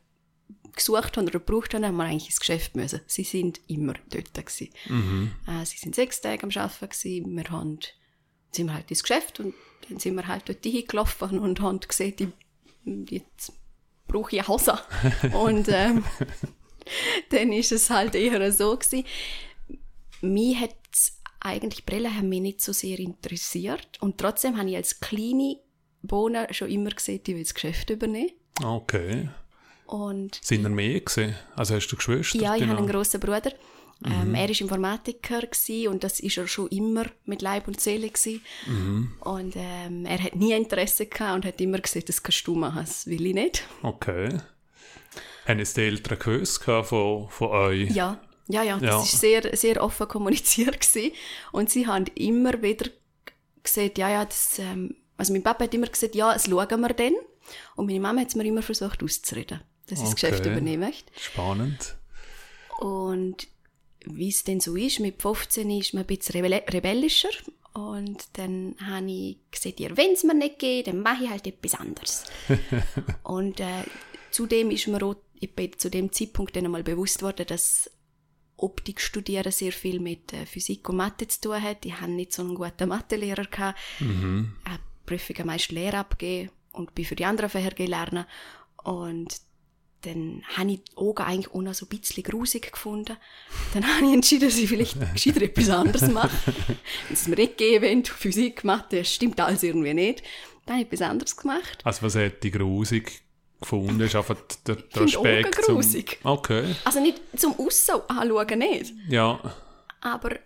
gesucht 0.76 1.16
haben 1.16 1.24
oder 1.24 1.38
gebraucht 1.38 1.74
haben, 1.74 1.84
haben 1.84 1.96
wir 1.96 2.04
eigentlich 2.04 2.26
ins 2.26 2.40
Geschäft 2.40 2.76
müssen. 2.76 3.00
Sie 3.06 3.24
sind 3.24 3.60
immer 3.66 3.94
dort 4.10 4.34
gewesen. 4.34 4.70
Äh, 5.46 5.64
sie 5.64 5.78
sind 5.78 5.94
sechs 5.94 6.20
Tage 6.20 6.42
am 6.44 6.50
Arbeiten 6.50 6.88
gewesen. 6.88 7.36
Wir 7.36 7.50
haben, 7.50 7.78
sind 8.52 8.66
wir 8.66 8.74
halt 8.74 8.90
ins 8.90 9.02
Geschäft 9.02 9.40
und 9.40 9.54
dann 9.88 9.98
sind 9.98 10.14
wir 10.14 10.26
halt 10.28 10.48
dort 10.48 10.64
hingelaufen 10.64 11.38
und 11.38 11.60
haben 11.60 11.80
gesehen, 11.80 12.32
die, 12.84 13.14
jetzt 13.14 13.52
brauche 14.06 14.36
ich 14.36 14.46
Hose. 14.46 14.78
und 15.32 15.68
ähm, 15.68 16.04
dann 17.30 17.52
ist 17.52 17.72
es 17.72 17.90
halt 17.90 18.14
eher 18.14 18.52
so 18.52 18.76
gewesen. 18.76 19.04
Mich 20.20 20.60
hat 20.60 20.74
eigentlich 21.40 21.86
Brillen 21.86 22.16
haben 22.16 22.28
mich 22.28 22.40
nicht 22.40 22.60
so 22.60 22.72
sehr 22.72 22.98
interessiert 22.98 23.98
und 24.00 24.18
trotzdem 24.18 24.56
habe 24.58 24.68
ich 24.68 24.76
als 24.76 25.00
kleine 25.00 25.58
Bohne 26.02 26.48
schon 26.50 26.70
immer 26.70 26.90
gesehen, 26.90 27.22
die 27.24 27.34
will 27.34 27.42
das 27.42 27.54
Geschäft 27.54 27.90
übernehmen. 27.90 28.30
Okay. 28.62 29.28
Und 29.86 30.38
Sind 30.42 30.62
ihr 30.64 30.68
mehr 30.68 31.00
gesehen? 31.00 31.36
Also 31.54 31.74
hast 31.74 31.88
du 31.88 31.96
Geschwister? 31.96 32.38
ja, 32.38 32.54
ich 32.54 32.60
genau? 32.60 32.72
habe 32.72 32.82
einen 32.82 32.90
grossen 32.90 33.20
Bruder. 33.20 33.52
Ähm, 34.04 34.34
er 34.34 34.48
war 34.50 34.60
Informatiker 34.60 35.40
gewesen, 35.40 35.88
und 35.88 36.04
das 36.04 36.20
ist 36.20 36.36
er 36.36 36.46
schon 36.46 36.68
immer 36.68 37.06
mit 37.24 37.40
Leib 37.40 37.66
und 37.66 37.80
Seele 37.80 38.10
gewesen. 38.10 38.42
Und 39.20 39.54
ähm, 39.56 40.04
er 40.04 40.22
hat 40.22 40.36
nie 40.36 40.52
Interesse 40.52 41.06
gehabt 41.06 41.34
und 41.36 41.44
hat 41.46 41.58
immer 41.62 41.78
gesagt, 41.78 42.08
das 42.10 42.22
kannst 42.22 42.46
du 42.46 42.54
machen, 42.56 42.80
das 42.84 43.06
will 43.06 43.24
ich 43.24 43.32
nicht. 43.34 43.64
Okay. 43.82 44.36
Haben 45.46 45.60
es 45.60 45.72
die 45.72 45.80
Eltern 45.82 46.18
gewusst 46.18 46.62
von, 46.64 46.84
von 47.30 47.48
euch? 47.48 47.90
Ja, 47.90 48.20
ja, 48.48 48.62
ja, 48.62 48.74
das 48.78 48.82
Ja. 48.90 49.02
ist 49.02 49.18
sehr, 49.20 49.56
sehr 49.56 49.82
offen 49.82 50.06
kommuniziert 50.08 50.78
gewesen. 50.80 51.12
Und 51.52 51.70
sie 51.70 51.86
haben 51.86 52.04
immer 52.16 52.60
wieder 52.62 52.90
gesagt, 53.62 53.96
ja, 53.96 54.10
ja, 54.10 54.24
das, 54.26 54.58
ähm, 54.58 54.94
also 55.16 55.32
mein 55.32 55.42
Papa 55.42 55.64
hat 55.64 55.72
immer 55.74 55.86
gesagt, 55.86 56.14
ja, 56.14 56.32
das 56.34 56.44
schauen 56.44 56.80
wir 56.80 56.88
dann. 56.92 57.14
Und 57.76 57.86
meine 57.86 58.00
Mama 58.00 58.20
hat 58.20 58.28
es 58.28 58.34
mir 58.34 58.44
immer 58.44 58.62
versucht 58.62 59.02
auszureden. 59.02 59.62
Dass 59.86 60.00
ich 60.00 60.04
das 60.04 60.14
Geschäft 60.14 60.46
übernehmen 60.46 60.80
möchte. 60.80 61.12
Spannend. 61.18 61.96
Und 62.78 63.48
wie 64.04 64.28
es 64.28 64.44
denn 64.44 64.60
so 64.60 64.76
ist, 64.76 65.00
mit 65.00 65.20
15 65.20 65.70
ist 65.70 65.94
man 65.94 66.04
ein 66.04 66.06
bisschen 66.06 66.44
rebellischer. 66.44 67.30
Und 67.72 68.24
dann 68.34 68.74
habe 68.84 69.10
ich 69.10 69.38
gesagt, 69.50 69.80
ja, 69.80 69.94
wenn 69.96 70.12
es 70.12 70.24
mir 70.24 70.34
nicht 70.34 70.58
geht, 70.58 70.86
dann 70.86 71.02
mache 71.02 71.24
ich 71.24 71.30
halt 71.30 71.46
etwas 71.46 71.74
anderes. 71.74 72.24
und 73.22 73.60
äh, 73.60 73.84
zudem 74.30 74.70
ist 74.70 74.86
mir 74.86 75.02
auch 75.02 75.16
ich 75.40 75.54
bin 75.54 75.78
zu 75.78 75.90
dem 75.90 76.12
Zeitpunkt 76.12 76.56
dann 76.56 76.64
einmal 76.64 76.82
bewusst 76.82 77.22
worden, 77.22 77.46
dass 77.46 77.90
Optik 78.56 79.00
studieren 79.00 79.52
sehr 79.52 79.72
viel 79.72 80.00
mit 80.00 80.32
äh, 80.32 80.46
Physik 80.46 80.88
und 80.88 80.96
Mathe 80.96 81.28
zu 81.28 81.40
tun 81.40 81.62
hat. 81.62 81.84
Ich 81.84 82.00
hatte 82.00 82.10
nicht 82.10 82.32
so 82.32 82.42
einen 82.42 82.54
guten 82.54 82.88
Mathelehrer. 82.88 83.44
Gehabt. 83.44 83.78
Mhm. 84.00 84.54
Ich 84.64 84.70
habe 84.70 84.82
Prüfungen 85.04 85.46
meist 85.46 85.72
Lehre 85.72 85.98
abgegeben 85.98 86.50
und 86.72 86.94
bin 86.94 87.04
für 87.04 87.16
die 87.16 87.26
anderen 87.26 87.50
Fächer 87.50 87.86
lernen. 87.86 88.24
Und 88.82 89.36
dann 90.02 90.42
habe 90.56 90.72
ich 90.72 90.84
die 90.84 90.96
Augen 90.96 91.22
eigentlich 91.22 91.52
auch 91.52 91.62
noch 91.62 91.74
so 91.74 91.86
ein 91.86 91.98
bisschen 91.98 92.22
grusig 92.22 92.70
gefunden. 92.72 93.16
Dann 93.74 93.86
habe 93.96 94.06
ich 94.06 94.12
entschieden, 94.12 94.48
dass 94.48 94.58
ich 94.58 94.68
vielleicht 94.68 94.96
gescheiter 95.14 95.42
etwas 95.42 95.70
anderes 95.70 96.08
mache. 96.10 96.36
Wenn 97.08 97.14
es 97.14 97.26
mir 97.26 97.36
nicht 97.36 97.58
gegeben 97.58 97.82
wenn 97.82 98.04
Physik, 98.04 98.62
Mathe, 98.64 99.04
stimmt 99.04 99.40
alles 99.40 99.62
irgendwie 99.62 99.94
nicht. 99.94 100.22
Dann 100.66 100.76
habe 100.76 100.86
ich 100.86 100.92
etwas 100.92 101.08
anderes 101.08 101.36
gemacht. 101.36 101.78
Also 101.84 102.02
was 102.02 102.14
hat 102.16 102.42
die 102.42 102.50
grusig 102.50 103.22
gefunden? 103.60 104.00
Ist 104.00 104.14
einfach 104.16 104.36
der, 104.66 104.76
der 104.76 105.02
Aspekt 105.02 105.58
Augen 105.58 105.74
grusig. 105.74 106.18
Okay, 106.22 106.74
Also 106.84 107.00
nicht 107.00 107.20
zum 107.36 107.58
Aussen 107.58 108.00
anschauen, 108.08 108.58
nicht. 108.58 108.92
ja. 109.08 109.40
Aber 110.02 110.36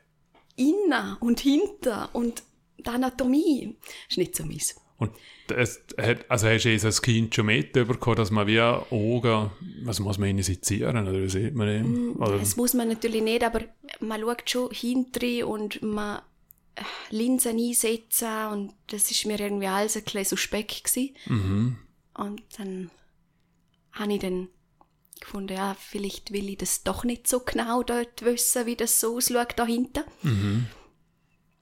innen 0.56 1.16
und 1.20 1.40
hinten 1.40 1.94
und 2.12 2.42
die 2.78 2.86
Anatomie 2.88 3.76
ist 4.08 4.16
nicht 4.16 4.36
so 4.36 4.44
meins. 4.44 4.74
Und 5.00 5.12
es 5.48 5.82
hat, 5.98 6.30
also 6.30 6.46
hast 6.46 6.64
du 6.64 6.86
als 6.86 7.02
Kind 7.02 7.34
schon 7.34 7.46
mitbekommen, 7.46 8.16
dass 8.16 8.30
man 8.30 8.46
wie 8.46 8.60
Augen, 8.60 9.50
was 9.82 9.98
muss 9.98 10.18
man 10.18 10.28
injizieren, 10.28 11.08
oder 11.08 11.20
wie 11.20 11.28
sieht 11.28 11.54
man 11.54 11.66
den? 11.66 12.12
Oder, 12.12 12.38
Das 12.38 12.56
muss 12.56 12.74
man 12.74 12.88
natürlich 12.88 13.22
nicht, 13.22 13.42
aber 13.42 13.62
man 13.98 14.20
schaut 14.20 14.48
schon 14.48 14.70
hinten 14.70 15.44
und 15.44 15.82
man 15.82 16.20
äh, 16.74 16.82
Linsen 17.08 17.58
einsetzen 17.58 18.46
und 18.52 18.74
das 18.88 19.10
ist 19.10 19.24
mir 19.24 19.40
irgendwie 19.40 19.66
alles 19.66 19.96
ein 19.96 20.04
bisschen 20.04 20.24
suspekt 20.26 20.84
gewesen. 20.84 21.16
mhm. 21.26 21.78
Und 22.14 22.42
dann 22.58 22.90
habe 23.92 24.12
ich 24.12 24.20
dann 24.20 24.48
gefunden, 25.18 25.54
ja, 25.54 25.74
vielleicht 25.78 26.30
will 26.32 26.50
ich 26.50 26.58
das 26.58 26.82
doch 26.82 27.04
nicht 27.04 27.26
so 27.26 27.40
genau 27.40 27.82
dort 27.82 28.22
wissen, 28.22 28.66
wie 28.66 28.76
das 28.76 29.00
so 29.00 29.16
ausschaut 29.16 29.54
da 29.56 29.64
hinten. 29.64 30.04
Mhm. 30.22 30.66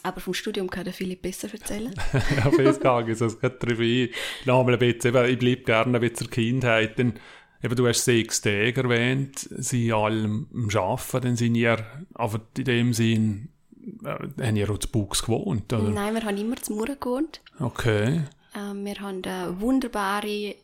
Aber 0.02 0.20
vom 0.20 0.32
Studium 0.34 0.70
kann 0.70 0.84
der 0.84 0.92
Philipp 0.92 1.22
besser 1.22 1.48
erzählen. 1.52 1.92
ja, 2.12 2.50
festgegangen 2.50 3.08
ist 3.08 3.20
das 3.20 3.38
gerade 3.40 3.56
drauf 3.58 3.78
ein. 3.80 4.08
Nochmal 4.44 4.74
ein 4.74 4.78
bisschen, 4.78 5.14
eben, 5.14 5.28
ich 5.30 5.38
bleibe 5.38 5.62
gerne 5.62 5.98
ein 5.98 6.00
bisschen 6.00 6.16
zur 6.16 6.30
Kindheit, 6.30 6.98
denn 6.98 7.14
eben, 7.62 7.76
du 7.76 7.86
hast 7.88 8.04
sechs 8.04 8.40
Tage 8.40 8.80
erwähnt, 8.82 9.48
sie 9.50 9.92
alle 9.92 10.24
am 10.24 10.48
Arbeiten, 10.74 11.20
dann 11.22 11.36
sind 11.36 11.56
ihr, 11.56 11.84
aber 12.14 12.40
in 12.56 12.64
dem 12.64 12.92
Sinn, 12.92 13.48
äh, 14.04 14.44
haben 14.46 14.56
ihr 14.56 14.70
auch 14.70 14.78
zu 14.78 14.88
Buchs 14.88 15.22
gewohnt, 15.22 15.72
oder? 15.72 15.90
Nein, 15.90 16.14
wir 16.14 16.22
haben 16.22 16.36
immer 16.36 16.56
zu 16.56 16.74
Mauern 16.74 16.96
gewohnt. 17.00 17.40
Okay. 17.58 18.22
Ähm, 18.56 18.84
wir 18.84 19.00
haben 19.00 19.22
eine 19.24 19.60
wunderbare 19.60 20.54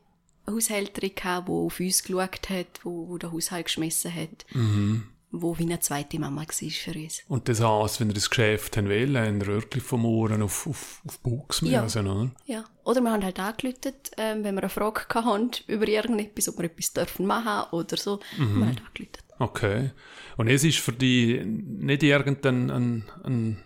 Haushälterin 0.49 1.15
gehabt, 1.15 1.49
die 1.49 1.53
auf 1.53 1.81
uns 1.81 2.03
geschaut 2.03 2.51
hat, 2.51 2.67
die, 2.85 3.13
die 3.13 3.19
den 3.19 3.33
Haushalt 3.33 3.65
geschmissen 3.67 4.15
hat, 4.15 4.47
Mhm. 4.53 5.09
Wo 5.41 5.59
wie 5.59 5.65
eine 5.65 5.81
zweite 5.81 6.19
Mama 6.19 6.43
war 6.43 6.71
für 6.71 6.99
uns. 6.99 7.23
Und 7.29 7.49
das 7.49 7.61
heisst, 7.61 8.01
wenn 8.01 8.09
ihr 8.09 8.15
das 8.15 8.31
Geschäft 8.31 8.77
haben 8.77 8.89
habt 9.17 9.43
ihr 9.43 9.47
wirklich 9.47 9.83
vom 9.83 10.05
Ohren 10.05 10.43
auf, 10.43 10.67
auf, 10.67 11.03
auf 11.07 11.19
Buchs 11.21 11.61
Ja. 11.63 11.83
müssen, 11.83 12.07
oder? 12.07 12.31
Ja. 12.47 12.65
Oder 12.85 13.01
wir 13.01 13.11
haben 13.13 13.25
halt 13.25 13.39
angerufen, 13.41 13.93
ähm, 14.17 14.45
wenn 14.45 14.55
wir 14.55 14.63
eine 14.63 14.69
Frage 14.69 15.03
hatten 15.13 15.51
über 15.67 15.89
irgendetwas, 15.89 16.49
ob 16.49 16.59
wir 16.59 16.65
etwas 16.67 16.93
dürfen 16.93 17.27
machen 17.27 17.71
oder 17.73 17.97
so, 17.97 18.21
haben 18.39 18.59
wir 18.61 18.67
halt 18.67 18.79
angerufen. 18.87 19.11
Okay. 19.39 19.91
Und 20.37 20.49
es 20.49 20.65
ist 20.65 20.79
für 20.79 20.93
dich 20.93 21.45
nicht 21.45 22.03
irgendein 22.03 22.71
ein, 22.71 23.05
ein, 23.25 23.63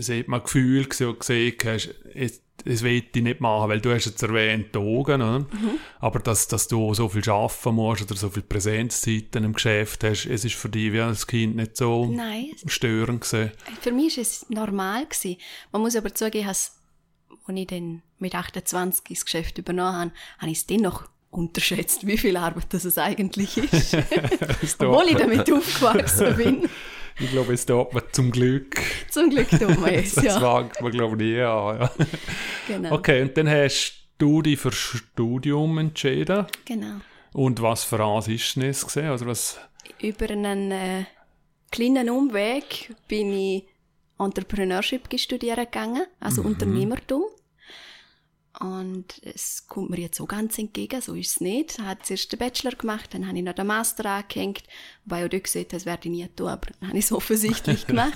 sieht 0.00 0.28
man 0.28 0.42
Gefühl 0.42 0.84
wo 0.84 1.04
du 1.04 1.14
gesehen 1.14 1.56
hast, 1.64 1.94
es 2.64 2.82
will 2.82 3.02
ich 3.12 3.22
nicht 3.22 3.40
machen, 3.40 3.68
weil 3.68 3.80
du 3.80 3.92
hast 3.92 4.06
jetzt 4.06 4.22
erwähnt, 4.22 4.74
die 4.74 4.78
Augen, 4.78 5.22
oder? 5.22 5.46
Aber 6.00 6.18
dass, 6.20 6.48
dass 6.48 6.68
du 6.68 6.94
so 6.94 7.08
viel 7.08 7.28
arbeiten 7.28 7.74
musst 7.74 8.02
oder 8.02 8.16
so 8.16 8.30
viel 8.30 8.42
Präsenzzeiten 8.42 9.44
im 9.44 9.52
Geschäft 9.52 10.04
hast, 10.04 10.26
es 10.26 10.44
ist 10.44 10.54
für 10.54 10.68
dich 10.68 10.92
wie 10.92 11.00
als 11.00 11.26
Kind 11.26 11.56
nicht 11.56 11.76
so 11.76 12.06
Nein, 12.06 12.50
störend 12.66 13.22
gewesen. 13.22 13.52
für 13.80 13.92
mich 13.92 14.16
war 14.16 14.22
es 14.22 14.46
normal. 14.48 15.06
Gewesen. 15.06 15.36
Man 15.72 15.82
muss 15.82 15.96
aber 15.96 16.14
zugeben, 16.14 16.48
als 16.48 16.76
ich 17.48 17.66
dann 17.66 18.02
mit 18.18 18.34
28 18.34 19.04
das 19.08 19.24
Geschäft 19.24 19.58
übernommen 19.58 19.96
habe, 19.96 20.12
habe 20.38 20.50
ich 20.50 20.58
es 20.58 20.66
dann 20.66 20.78
noch 20.78 21.08
unterschätzt, 21.30 22.06
wie 22.06 22.18
viel 22.18 22.36
Arbeit 22.36 22.66
das 22.70 22.84
es 22.84 22.98
eigentlich 22.98 23.56
ist. 23.56 23.94
Obwohl 24.78 25.08
ich 25.08 25.16
damit 25.16 25.50
aufgewachsen 25.50 26.36
bin. 26.36 26.68
ich 27.18 27.30
glaube, 27.30 27.52
es 27.54 27.66
tut 27.66 27.92
man 27.92 28.02
zum 28.12 28.30
Glück. 28.30 28.80
Zum 29.10 29.30
Glück 29.30 29.48
tut 29.50 29.78
man 29.80 29.90
es, 29.94 30.14
Das 30.14 30.24
ja. 30.24 30.40
fängt 30.40 30.80
man, 30.80 30.92
glaube 30.92 31.16
ich, 31.22 31.30
nie 31.32 31.40
an. 31.40 31.78
Ja. 31.80 31.90
Genau. 32.68 32.92
Okay, 32.94 33.22
und 33.22 33.36
dann 33.36 33.48
hast 33.48 33.94
du 34.18 34.42
dich 34.42 34.58
für 34.58 34.72
Studium 34.72 35.78
entschieden. 35.78 36.46
genau. 36.64 36.96
Und 37.34 37.62
was 37.62 37.84
für 37.84 38.04
eins 38.04 38.28
ist 38.28 38.56
denn 38.56 38.64
es 38.64 38.84
gesehen? 38.84 39.06
Also 39.06 39.26
was, 39.26 39.58
Über 40.00 40.28
einen 40.30 40.70
äh, 40.70 41.04
kleinen 41.70 42.10
Umweg 42.10 42.94
bin 43.08 43.32
ich 43.32 43.64
Entrepreneurship 44.18 45.08
studieren 45.18 45.64
gegangen, 45.64 46.04
also 46.20 46.42
Unternehmertum. 46.42 47.24
Und 48.62 49.20
es 49.24 49.66
kommt 49.66 49.90
mir 49.90 49.98
jetzt 49.98 50.16
so 50.16 50.26
ganz 50.26 50.56
entgegen, 50.58 51.00
so 51.00 51.14
ist 51.14 51.30
es 51.32 51.40
nicht. 51.40 51.78
Ich 51.78 51.84
habe 51.84 52.00
zuerst 52.02 52.30
den 52.30 52.38
Bachelor 52.38 52.72
gemacht, 52.72 53.12
dann 53.12 53.26
habe 53.26 53.36
ich 53.36 53.42
noch 53.44 53.54
den 53.54 53.66
Master 53.66 54.06
angehängt, 54.06 54.62
wobei 55.04 55.24
auch 55.24 55.28
dort 55.28 55.44
gesehen 55.44 55.66
das 55.70 55.84
werde 55.84 56.08
ich 56.08 56.14
nie 56.14 56.28
tun, 56.28 56.48
aber 56.48 56.68
dann 56.78 56.90
habe 56.90 56.98
ich 56.98 57.04
es 57.06 57.12
offensichtlich 57.12 57.86
gemacht. 57.88 58.14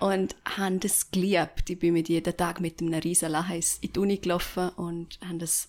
und 0.00 0.34
habe 0.56 0.78
das 0.78 1.10
geliebt. 1.10 1.68
Ich 1.68 1.78
bin 1.78 1.92
mit 1.92 2.08
jedem 2.08 2.36
Tag 2.36 2.60
mit 2.60 2.80
einem 2.80 2.94
riesen 2.94 3.30
Lachen 3.30 3.60
in 3.80 3.92
die 3.92 3.98
Uni 3.98 4.16
gelaufen 4.16 4.70
und 4.70 5.18
habe 5.26 5.38
das 5.38 5.68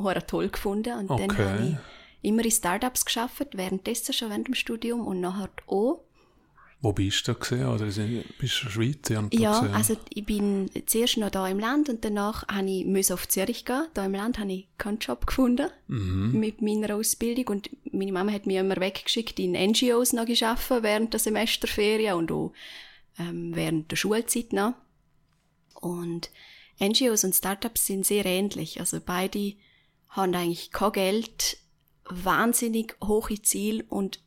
hure 0.00 0.26
toll 0.26 0.48
gefunden. 0.48 0.98
Und 0.98 1.10
dann 1.10 1.30
Okay. 1.30 1.44
habe 1.44 1.66
ich 2.22 2.28
immer 2.30 2.44
in 2.44 2.50
Startups 2.50 3.04
geschafft, 3.04 3.48
währenddessen 3.52 4.12
schon 4.14 4.30
während 4.30 4.48
dem 4.48 4.54
Studium 4.54 5.06
und 5.06 5.20
nachher 5.20 5.50
auch. 5.66 6.04
Wo 6.84 6.92
bist 6.92 7.26
du 7.26 7.34
gesehen? 7.34 7.66
Oder 7.66 7.86
bist 7.86 7.96
du 7.96 8.02
in 8.02 8.24
der 8.40 8.48
Schweiz? 8.48 8.96
Da 9.02 9.26
Ja, 9.32 9.60
gesehen. 9.60 9.74
also 9.74 9.96
ich 10.10 10.26
bin 10.26 10.70
zuerst 10.84 11.16
noch 11.16 11.30
da 11.30 11.48
im 11.48 11.58
Land 11.58 11.88
und 11.88 12.04
danach 12.04 12.46
habe 12.46 12.68
ich 12.68 13.12
auf 13.12 13.26
Zürich 13.26 13.64
gehen. 13.64 13.86
Da 13.94 14.04
im 14.04 14.12
Land 14.12 14.38
habe 14.38 14.52
ich 14.52 14.68
keinen 14.76 14.98
Job 14.98 15.26
gefunden 15.26 15.70
mit 15.88 16.60
meiner 16.60 16.94
Ausbildung 16.94 17.48
und 17.48 17.70
meine 17.90 18.12
Mama 18.12 18.32
hat 18.32 18.46
mich 18.46 18.56
immer 18.56 18.76
weggeschickt 18.76 19.38
in 19.38 19.52
NGOs 19.52 20.12
noch 20.12 20.26
geschaffen 20.26 20.82
während 20.82 21.14
der 21.14 21.20
Semesterferien 21.20 22.16
und 22.16 22.30
auch 22.30 22.52
ähm, 23.18 23.56
während 23.56 23.90
der 23.90 23.96
Schulzeit 23.96 24.52
noch. 24.52 24.74
Und 25.80 26.30
NGOs 26.80 27.24
und 27.24 27.34
Startups 27.34 27.86
sind 27.86 28.04
sehr 28.04 28.26
ähnlich. 28.26 28.80
Also 28.80 29.00
beide 29.04 29.54
haben 30.08 30.34
eigentlich 30.34 30.70
kein 30.70 30.92
Geld, 30.92 31.56
wahnsinnig 32.04 32.94
hohe 33.02 33.40
Ziele 33.40 33.84
und 33.88 34.20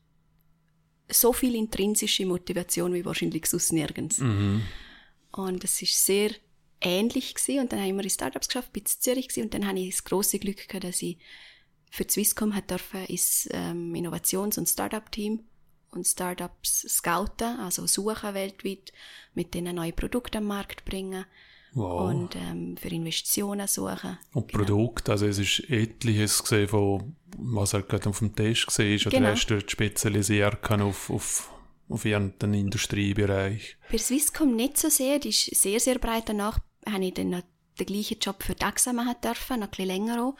so 1.09 1.33
viel 1.33 1.55
intrinsische 1.55 2.25
Motivation 2.25 2.93
wie 2.93 3.05
wahrscheinlich 3.05 3.45
sonst 3.45 3.73
nirgends. 3.73 4.19
Und 5.31 5.63
es 5.63 5.81
ist 5.81 6.05
sehr 6.05 6.31
ähnlich 6.81 7.35
gewesen. 7.35 7.61
Und 7.61 7.71
dann 7.71 7.79
habe 7.79 7.87
ich 7.87 7.93
immer 7.93 8.03
in 8.03 8.09
Startups 8.09 8.47
geschafft, 8.47 8.73
bin 8.73 8.83
in 8.83 8.87
Zürich 8.87 9.27
gewesen. 9.27 9.43
und 9.43 9.53
dann 9.53 9.67
habe 9.67 9.79
ich 9.79 9.95
das 9.95 10.03
große 10.03 10.39
Glück 10.39 10.67
gehabt, 10.67 10.83
dass 10.83 11.01
ich 11.01 11.17
für 11.89 12.03
die 12.03 12.11
Swisscom 12.11 12.53
hat 12.53 12.69
dürfen 12.69 13.05
ins 13.05 13.47
ähm, 13.51 13.95
Innovations- 13.95 14.57
und 14.57 14.67
Startup-Team 14.67 15.39
und 15.91 16.05
Startups 16.05 16.85
scouten, 16.87 17.59
also 17.59 17.87
suchen 17.87 18.33
weltweit, 18.33 18.91
mit 19.33 19.53
denen 19.53 19.75
neue 19.75 19.93
Produkte 19.93 20.39
am 20.39 20.45
Markt 20.45 20.83
bringen 20.85 21.25
wow. 21.77 22.09
und 22.09 22.35
ähm, 22.35 22.75
für 22.77 22.89
Investitionen 22.89 23.67
suchen. 23.67 24.17
Und 24.33 24.51
Produkt, 24.51 25.09
also 25.09 25.25
es 25.25 25.37
ist 25.37 25.69
etliches 25.69 26.41
gesehen 26.43 26.67
von, 26.67 27.15
was 27.37 27.73
er 27.73 27.83
gerade 27.83 28.09
auf 28.09 28.19
dem 28.19 28.35
Test 28.35 28.67
gesehen 28.67 28.95
ist, 28.95 29.07
oder 29.07 29.17
Genau. 29.17 29.29
hast 29.29 29.47
du 29.47 29.55
dort 29.55 29.71
spezialisiert 29.71 30.61
können 30.61 30.83
auf, 30.83 31.09
auf, 31.09 31.49
auf 31.89 32.05
irgendeinen 32.05 32.55
Industriebereich? 32.55 33.77
Bei 33.91 33.97
Swisscom 33.97 34.55
nicht 34.55 34.77
so 34.77 34.89
sehr, 34.89 35.19
die 35.19 35.29
ist 35.29 35.55
sehr, 35.55 35.79
sehr 35.79 35.99
breit. 35.99 36.27
Danach 36.27 36.59
habe 36.85 37.05
ich 37.05 37.13
dann 37.13 37.29
noch 37.29 37.43
den 37.79 37.85
gleichen 37.85 38.19
Job 38.19 38.43
für 38.43 38.55
die 38.55 38.63
AXA 38.63 38.93
machen 38.93 39.15
dürfen, 39.23 39.59
noch 39.59 39.67
ein 39.67 39.69
bisschen 39.69 39.87
länger 39.87 40.23
auch. 40.23 40.35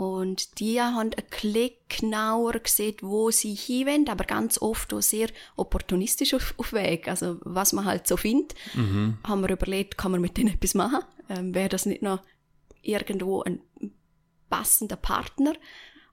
Und 0.00 0.60
die 0.60 0.80
haben 0.80 1.10
ein 1.12 1.24
bisschen 1.30 1.72
genauer 1.90 2.54
gesehen, 2.54 2.96
wo 3.02 3.30
sie 3.30 3.54
hinwollen, 3.54 4.08
aber 4.08 4.24
ganz 4.24 4.56
oft 4.56 4.94
auch 4.94 5.02
sehr 5.02 5.28
opportunistisch 5.56 6.32
auf, 6.32 6.54
auf 6.56 6.72
Weg. 6.72 7.06
Also, 7.06 7.36
was 7.42 7.74
man 7.74 7.84
halt 7.84 8.06
so 8.06 8.16
findet, 8.16 8.54
haben 8.74 9.42
wir 9.42 9.50
überlegt, 9.50 9.98
kann 9.98 10.12
man 10.12 10.22
mit 10.22 10.38
denen 10.38 10.54
etwas 10.54 10.74
machen? 10.74 11.00
Ähm, 11.28 11.54
Wäre 11.54 11.68
das 11.68 11.84
nicht 11.84 12.00
noch 12.00 12.22
irgendwo 12.80 13.42
ein 13.42 13.60
passender 14.48 14.96
Partner? 14.96 15.52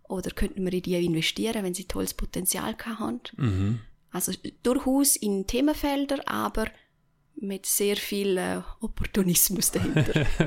Oder 0.03 0.31
könnten 0.31 0.65
wir 0.65 0.73
in 0.73 0.81
die 0.81 1.05
investieren, 1.05 1.63
wenn 1.63 1.73
sie 1.73 1.85
tolles 1.85 2.13
Potenzial 2.13 2.75
haben? 2.83 3.21
Mhm. 3.37 3.79
Also 4.11 4.33
durchaus 4.63 5.15
in 5.15 5.47
Themenfelder, 5.47 6.27
aber 6.27 6.65
mit 7.39 7.65
sehr 7.65 7.95
viel 7.95 8.37
äh, 8.37 8.61
Opportunismus 8.81 9.71
dahinter. 9.71 10.21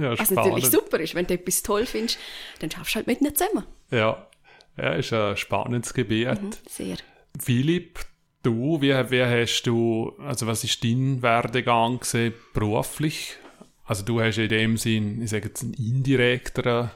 ja, 0.00 0.18
Was 0.18 0.30
natürlich 0.30 0.66
super 0.66 1.00
ist, 1.00 1.14
wenn 1.14 1.26
du 1.26 1.34
etwas 1.34 1.62
toll 1.62 1.86
findest, 1.86 2.18
dann 2.60 2.70
schaffst 2.70 2.94
du 2.94 2.96
halt 2.96 3.06
mit 3.06 3.20
ihnen 3.20 3.34
zusammen. 3.34 3.64
Ja. 3.90 4.28
Ja, 4.76 4.94
ist 4.94 5.12
ein 5.12 5.36
spannendes 5.36 5.94
Gebiet. 5.94 6.42
Mhm, 6.42 6.50
sehr. 6.68 6.96
Philipp, 7.40 8.00
du, 8.42 8.80
wie, 8.80 8.90
wie 8.90 9.22
hast 9.22 9.62
du, 9.62 10.12
also 10.18 10.46
was 10.46 10.64
ist 10.64 10.82
dein 10.82 11.22
Werdegang 11.22 12.00
gewesen, 12.00 12.34
beruflich? 12.52 13.36
Also 13.84 14.04
du 14.04 14.20
hast 14.20 14.38
in 14.38 14.48
dem 14.48 14.76
Sinn, 14.76 15.22
ich 15.22 15.30
sage 15.30 15.48
jetzt, 15.48 15.62
einen 15.62 15.74
indirekteren 15.74 16.90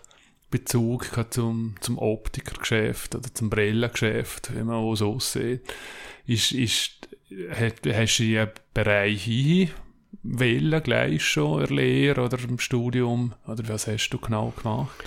Bezug 0.50 1.11
zum, 1.31 1.75
zum 1.81 1.99
Optikergeschäft 1.99 3.14
oder 3.14 3.33
zum 3.33 3.50
Brillengeschäft, 3.50 4.55
wie 4.55 4.64
man 4.64 4.76
auch 4.76 4.95
so 4.95 5.14
aussieht. 5.14 5.62
Ist, 6.26 6.52
ist, 6.52 7.08
hast, 7.51 7.87
hast 7.87 8.19
du 8.19 8.25
in 8.25 8.39
einen 8.39 8.51
Bereich 8.75 9.25
hinwählen, 9.25 10.83
gleich 10.83 11.25
schon, 11.25 11.61
in 11.63 11.67
der 11.67 11.77
Lehre 11.77 12.21
oder 12.23 12.39
im 12.49 12.59
Studium? 12.59 13.35
Oder 13.47 13.69
was 13.69 13.87
hast 13.87 14.11
du 14.11 14.19
genau 14.19 14.53
gemacht? 14.57 15.05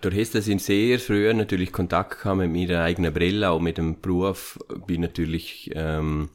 Durch 0.00 0.30
dass 0.30 0.48
ich 0.48 0.62
sehr 0.62 0.98
früh 0.98 1.32
natürlich 1.34 1.70
Kontakt 1.70 2.20
kam 2.20 2.38
mit 2.38 2.50
meiner 2.50 2.82
eigenen 2.82 3.12
Brille, 3.12 3.50
auch 3.50 3.60
mit 3.60 3.76
dem 3.76 4.00
Beruf, 4.00 4.58
bin 4.86 5.02
natürlich 5.02 5.70
ähm, 5.74 6.30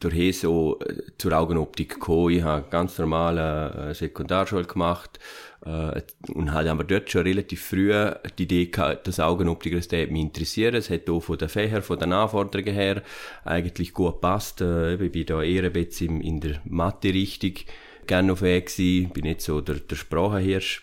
durch 0.00 0.38
so 0.38 0.78
äh, 0.80 1.02
zur 1.18 1.32
Augenoptik 1.32 1.94
gekommen. 1.94 2.30
Ich 2.30 2.42
habe 2.42 2.68
ganz 2.70 2.98
normal 2.98 3.38
eine 3.38 3.94
Sekundarschule 3.94 4.64
gemacht 4.64 5.18
äh, 5.64 6.00
und 6.32 6.52
hatte 6.52 6.70
aber 6.70 6.84
dort 6.84 7.10
schon 7.10 7.22
relativ 7.22 7.64
früh 7.64 7.92
die 8.38 8.42
Idee 8.44 8.66
gehabt, 8.66 9.06
dass 9.06 9.20
Augenoptiker 9.20 9.76
das 9.76 9.90
mich 9.90 10.22
interessieren. 10.22 10.74
Es 10.74 10.90
hat 10.90 11.08
auch 11.08 11.20
von 11.20 11.38
den 11.38 11.48
Fächern, 11.48 11.82
von 11.82 11.98
den 11.98 12.12
Anforderungen 12.12 12.74
her 12.74 13.02
eigentlich 13.44 13.92
gut 13.92 14.14
gepasst. 14.14 14.60
Äh, 14.60 14.94
ich 14.94 15.12
bin 15.12 15.26
da 15.26 15.42
eher 15.42 15.64
ein 15.64 15.72
bisschen 15.72 16.20
in 16.20 16.40
der 16.40 16.60
Mathe-Richtung 16.64 17.54
gerne 18.06 18.32
auf 18.32 18.42
Weg 18.42 18.66
gewesen. 18.66 19.10
Bin 19.10 19.24
nicht 19.24 19.40
so 19.40 19.60
der, 19.60 19.76
der 19.76 19.96
Sprachenhirsch. 19.96 20.82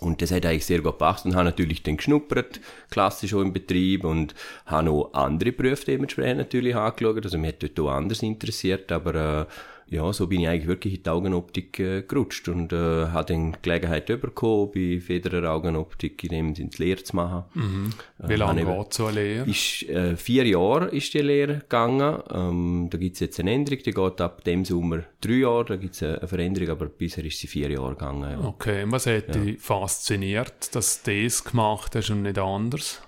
Und 0.00 0.22
das 0.22 0.30
hat 0.30 0.46
eigentlich 0.46 0.66
sehr 0.66 0.78
gut 0.78 0.92
gepasst 0.92 1.24
und 1.24 1.34
habe 1.34 1.44
natürlich 1.44 1.82
dann 1.82 1.96
geschnuppert, 1.96 2.60
klassisch 2.90 3.34
auch 3.34 3.40
im 3.40 3.52
Betrieb 3.52 4.04
und 4.04 4.34
habe 4.66 4.84
noch 4.84 5.10
andere 5.12 5.52
Berufe 5.52 5.84
dementsprechend 5.86 6.38
natürlich 6.38 6.74
angeschaut. 6.76 7.24
Also 7.24 7.38
mich 7.38 7.52
hat 7.52 7.62
dort 7.62 7.80
auch 7.80 7.90
anders 7.90 8.22
interessiert, 8.22 8.90
aber 8.92 9.14
äh, 9.14 9.46
ja, 9.94 10.12
so 10.12 10.26
bin 10.26 10.40
ich 10.40 10.48
eigentlich 10.48 10.66
wirklich 10.66 10.94
in 10.96 11.02
die 11.02 11.10
Augenoptik 11.10 11.78
äh, 11.78 12.02
gerutscht 12.02 12.48
und 12.48 12.72
äh, 12.72 12.76
habe 12.76 13.32
dann 13.32 13.52
die 13.52 13.58
Gelegenheit 13.62 14.06
bekommen, 14.06 14.70
bei 14.74 15.00
Federer 15.00 15.50
Augenoptik 15.50 16.24
in 16.24 16.30
dem 16.30 16.54
Sinne 16.54 16.70
die 16.70 16.82
Lehre 16.82 17.02
zu 17.02 17.16
machen. 17.16 17.44
Mhm. 17.54 17.90
Wie 18.18 18.32
äh, 18.32 18.36
lange 18.36 18.64
geht 18.64 18.92
so 18.92 19.06
eine 19.06 19.20
Lehre? 19.20 19.48
Ist, 19.48 19.82
äh, 19.88 20.16
vier 20.16 20.46
Jahre 20.46 20.86
ist 20.86 21.14
die 21.14 21.18
Lehre 21.18 21.58
gegangen. 21.58 22.22
Ähm, 22.30 22.88
da 22.90 22.98
gibt 22.98 23.14
es 23.14 23.20
jetzt 23.20 23.38
eine 23.40 23.52
Änderung, 23.52 23.82
die 23.84 23.92
geht 23.92 24.20
ab 24.20 24.42
dem 24.44 24.64
Sommer 24.64 25.04
drei 25.20 25.34
Jahre, 25.34 25.64
da 25.64 25.76
gibt 25.76 25.94
es 25.94 26.02
eine 26.02 26.26
Veränderung, 26.26 26.70
aber 26.70 26.86
bisher 26.86 27.24
ist 27.24 27.38
sie 27.38 27.46
vier 27.46 27.70
Jahre 27.70 27.94
gegangen. 27.94 28.30
Ja. 28.30 28.48
Okay, 28.48 28.82
und 28.82 28.92
was 28.92 29.06
hat 29.06 29.34
ja. 29.34 29.40
dich 29.42 29.60
fasziniert, 29.60 30.74
dass 30.74 31.02
du 31.02 31.22
das 31.22 31.44
gemacht 31.44 31.94
hast 31.94 32.10
und 32.10 32.22
nicht 32.22 32.38
anders? 32.38 33.00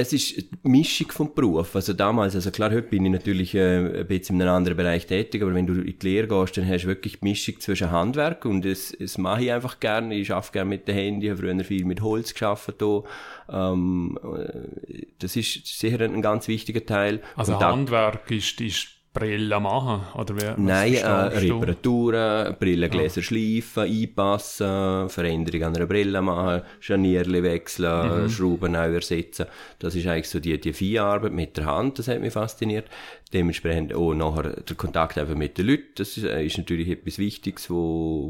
Es 0.00 0.12
ist 0.12 0.36
die 0.36 0.48
Mischung 0.62 1.10
vom 1.10 1.34
Beruf. 1.34 1.74
Also 1.74 1.92
damals, 1.92 2.36
also 2.36 2.52
klar, 2.52 2.70
heute 2.70 2.82
bin 2.82 3.04
ich 3.04 3.10
natürlich 3.10 3.52
äh, 3.56 4.00
ein 4.00 4.06
bisschen 4.06 4.36
in 4.36 4.42
einem 4.42 4.54
anderen 4.54 4.76
Bereich 4.76 5.06
tätig, 5.06 5.42
aber 5.42 5.52
wenn 5.54 5.66
du 5.66 5.72
in 5.72 5.98
die 5.98 6.06
Lehre 6.06 6.28
gehst, 6.28 6.56
dann 6.56 6.68
hast 6.68 6.84
du 6.84 6.86
wirklich 6.86 7.18
die 7.18 7.24
Mischung 7.24 7.58
zwischen 7.58 7.90
Handwerk 7.90 8.44
und 8.44 8.64
das, 8.64 8.96
das 8.96 9.18
mache 9.18 9.42
ich 9.42 9.52
einfach 9.52 9.80
gerne. 9.80 10.14
Ich 10.14 10.32
arbeite 10.32 10.52
gerne 10.52 10.68
mit 10.68 10.86
den 10.86 10.94
Händen, 10.94 11.22
ich 11.22 11.30
habe 11.30 11.40
früher 11.40 11.64
viel 11.64 11.84
mit 11.84 12.00
Holz 12.00 12.32
geschafft 12.32 12.76
hier. 12.78 13.02
Ähm, 13.50 14.16
äh, 14.22 15.06
das 15.18 15.34
ist 15.34 15.66
sicher 15.66 15.98
ein 16.00 16.22
ganz 16.22 16.46
wichtiger 16.46 16.86
Teil. 16.86 17.20
Also 17.34 17.58
Handwerk 17.58 18.30
ist, 18.30 18.60
ist 18.60 18.97
Brillen 19.18 19.62
machen? 19.62 20.02
Oder 20.14 20.36
wie, 20.36 20.60
Nein, 20.62 20.94
äh, 20.94 21.06
Reparaturen, 21.06 22.56
Brillengläser 22.58 23.20
ja. 23.20 23.22
schleifen, 23.22 23.82
einpassen, 23.84 25.08
Veränderungen 25.08 25.64
an 25.64 25.76
einer 25.76 25.86
Brille 25.86 26.22
machen, 26.22 26.62
Scharnierli 26.80 27.42
wechseln, 27.42 28.22
mhm. 28.22 28.28
Schrauben 28.28 28.72
neu 28.72 28.94
ersetzen. 28.94 29.46
Das 29.78 29.94
ist 29.94 30.06
eigentlich 30.06 30.28
so 30.28 30.40
die, 30.40 30.60
die 30.60 30.72
Feinarbeit 30.72 31.32
mit 31.32 31.56
der 31.56 31.66
Hand, 31.66 31.98
das 31.98 32.08
hat 32.08 32.20
mich 32.20 32.32
fasziniert. 32.32 32.86
Dementsprechend 33.32 33.94
auch 33.94 34.14
nachher 34.14 34.60
der 34.62 34.76
Kontakt 34.76 35.18
einfach 35.18 35.34
mit 35.34 35.58
den 35.58 35.66
Leuten, 35.66 35.88
das 35.96 36.16
ist, 36.16 36.24
äh, 36.24 36.44
ist 36.44 36.58
natürlich 36.58 36.88
etwas 36.88 37.18
Wichtiges, 37.18 37.68
wo, 37.70 37.76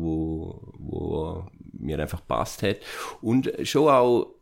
wo, 0.00 0.72
wo 0.78 1.46
mir 1.72 1.98
einfach 1.98 2.26
passt 2.26 2.62
hat. 2.62 2.78
Und 3.20 3.52
schon 3.62 3.88
auch 3.88 4.34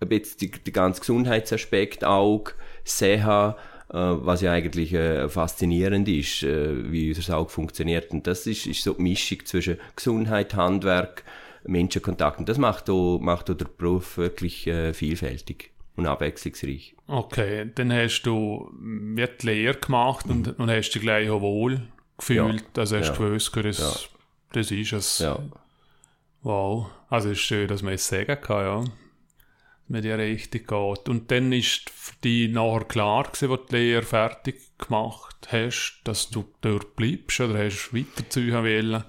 ein 0.00 0.08
bisschen 0.08 0.52
der 0.64 0.72
ganze 0.72 1.00
Gesundheitsaspekt 1.00 2.04
auch 2.04 2.44
sehen, 2.84 3.54
was 3.96 4.40
ja 4.40 4.52
eigentlich 4.52 4.92
äh, 4.92 5.28
faszinierend 5.28 6.08
ist, 6.08 6.42
äh, 6.42 6.90
wie 6.90 7.14
unser 7.14 7.38
Auge 7.38 7.50
funktioniert. 7.50 8.10
Und 8.10 8.26
das 8.26 8.46
ist, 8.46 8.66
ist 8.66 8.82
so 8.82 8.94
die 8.94 9.02
Mischung 9.02 9.44
zwischen 9.44 9.78
Gesundheit, 9.94 10.54
Handwerk, 10.54 11.22
Menschenkontakt. 11.64 12.40
Und 12.40 12.48
das 12.48 12.58
macht 12.58 12.90
auch, 12.90 13.18
macht 13.20 13.50
auch 13.50 13.54
der 13.54 13.66
Beruf 13.66 14.18
wirklich 14.18 14.66
äh, 14.66 14.92
vielfältig 14.92 15.70
und 15.96 16.06
abwechslungsreich. 16.06 16.96
Okay, 17.06 17.70
dann 17.74 17.92
hast 17.92 18.22
du 18.22 18.70
wie 18.80 19.26
die 19.40 19.46
Lehre 19.46 19.76
gemacht 19.76 20.26
und, 20.26 20.46
mhm. 20.46 20.54
und 20.64 20.70
hast 20.70 20.90
dich 20.90 21.02
gleich 21.02 21.30
auch 21.30 21.40
wohl 21.40 21.82
gefühlt. 22.18 22.62
Ja. 22.62 22.80
Also 22.80 22.96
hast 22.96 23.10
du 23.16 23.22
ja. 23.22 23.28
gewusst, 23.28 23.56
das, 23.56 23.78
ja. 23.78 23.92
das 24.52 24.70
ist 24.70 24.92
es. 24.92 25.18
Ja. 25.20 25.38
Wow. 26.42 26.90
Also 27.08 27.30
es 27.30 27.38
ist 27.38 27.44
schön, 27.44 27.68
dass 27.68 27.82
man 27.82 27.94
es 27.94 28.06
sagen 28.06 28.40
kann, 28.40 28.64
ja 28.64 28.84
mit 29.88 30.04
ihr 30.04 30.18
richtig 30.18 30.68
geht. 30.68 31.08
Und 31.08 31.30
dann 31.30 31.52
ist 31.52 31.90
für 31.90 32.14
dich 32.22 32.50
nachher 32.50 32.84
klar 32.84 33.24
gewesen, 33.24 33.50
wo 33.50 33.56
die 33.56 33.76
Lehre 33.76 34.02
fertig 34.02 34.56
gemacht 34.78 35.48
hast, 35.50 36.00
dass 36.04 36.30
du 36.30 36.44
dort 36.60 36.96
bleibst 36.96 37.40
oder 37.40 37.58
hast 37.58 37.94
weiterziehen 37.94 38.54
wollen? 38.54 39.04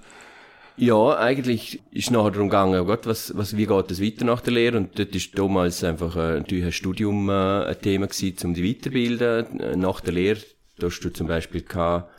Ja, 0.78 1.16
eigentlich 1.16 1.80
ist 1.90 2.10
nachher 2.10 2.32
darum 2.32 2.50
gegangen, 2.50 2.78
oh 2.78 2.84
Gott, 2.84 3.06
was, 3.06 3.34
was, 3.34 3.56
wie 3.56 3.66
geht 3.66 3.90
es 3.90 4.02
weiter 4.02 4.26
nach 4.26 4.42
der 4.42 4.52
Lehre? 4.52 4.76
Und 4.76 4.98
dort 4.98 5.14
ist 5.14 5.38
damals 5.38 5.82
einfach 5.82 6.14
äh, 6.16 6.36
natürlich 6.36 6.66
ein 6.66 6.72
Studium 6.72 7.30
äh, 7.30 7.64
ein 7.64 7.80
Thema 7.80 8.06
gewesen, 8.08 8.36
um 8.44 8.52
die 8.52 8.68
weiterbilden. 8.68 9.60
Äh, 9.60 9.76
nach 9.76 10.02
der 10.02 10.12
Lehre, 10.12 10.40
hast 10.82 11.00
du 11.00 11.08
zum 11.08 11.28
Beispiel 11.28 11.62
gehabt, 11.62 12.10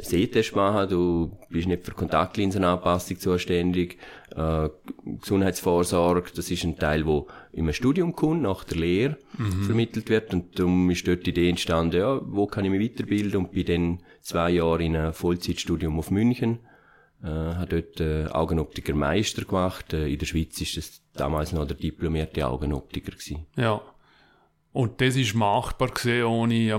Sehtest 0.00 0.54
machen, 0.54 0.88
du 0.88 1.36
bist 1.48 1.66
nicht 1.66 1.84
für 1.84 1.92
Kontaktlinsenanpassung 1.92 3.18
zuständig, 3.18 3.98
äh, 4.36 4.68
Gesundheitsvorsorge, 5.20 6.30
das 6.34 6.50
ist 6.50 6.64
ein 6.64 6.76
Teil, 6.76 7.06
wo 7.06 7.28
im 7.52 7.72
Studium 7.72 8.14
kommt, 8.14 8.42
nach 8.42 8.64
der 8.64 8.78
Lehre 8.78 9.16
mhm. 9.38 9.64
vermittelt 9.64 10.08
wird 10.08 10.32
und 10.34 10.58
darum 10.58 10.90
ist 10.90 11.08
dort 11.08 11.26
die 11.26 11.30
Idee 11.30 11.48
entstanden, 11.48 11.98
ja, 11.98 12.20
wo 12.22 12.46
kann 12.46 12.64
ich 12.64 12.70
mich 12.70 12.90
weiterbilden 12.90 13.40
und 13.40 13.52
bin 13.52 13.66
dann 13.66 13.98
zwei 14.20 14.50
Jahre 14.50 14.84
in 14.84 14.96
einem 14.96 15.12
Vollzeitstudium 15.12 15.98
auf 15.98 16.10
München, 16.10 16.60
äh, 17.22 17.28
habe 17.28 17.82
dort 17.82 18.00
äh, 18.00 18.26
Augenoptiker 18.26 18.94
Meister 18.94 19.44
gemacht, 19.44 19.92
äh, 19.92 20.08
in 20.08 20.18
der 20.18 20.26
Schweiz 20.26 20.60
ist 20.60 20.76
das 20.76 21.02
damals 21.14 21.52
noch 21.52 21.66
der 21.66 21.76
diplomierte 21.76 22.46
Augenoptiker 22.46 23.12
gewesen. 23.12 23.46
Ja. 23.56 23.80
Und 24.72 25.00
das 25.00 25.16
ist 25.16 25.34
machbar 25.34 25.88
gesehen 25.88 26.24
ohne 26.24 26.72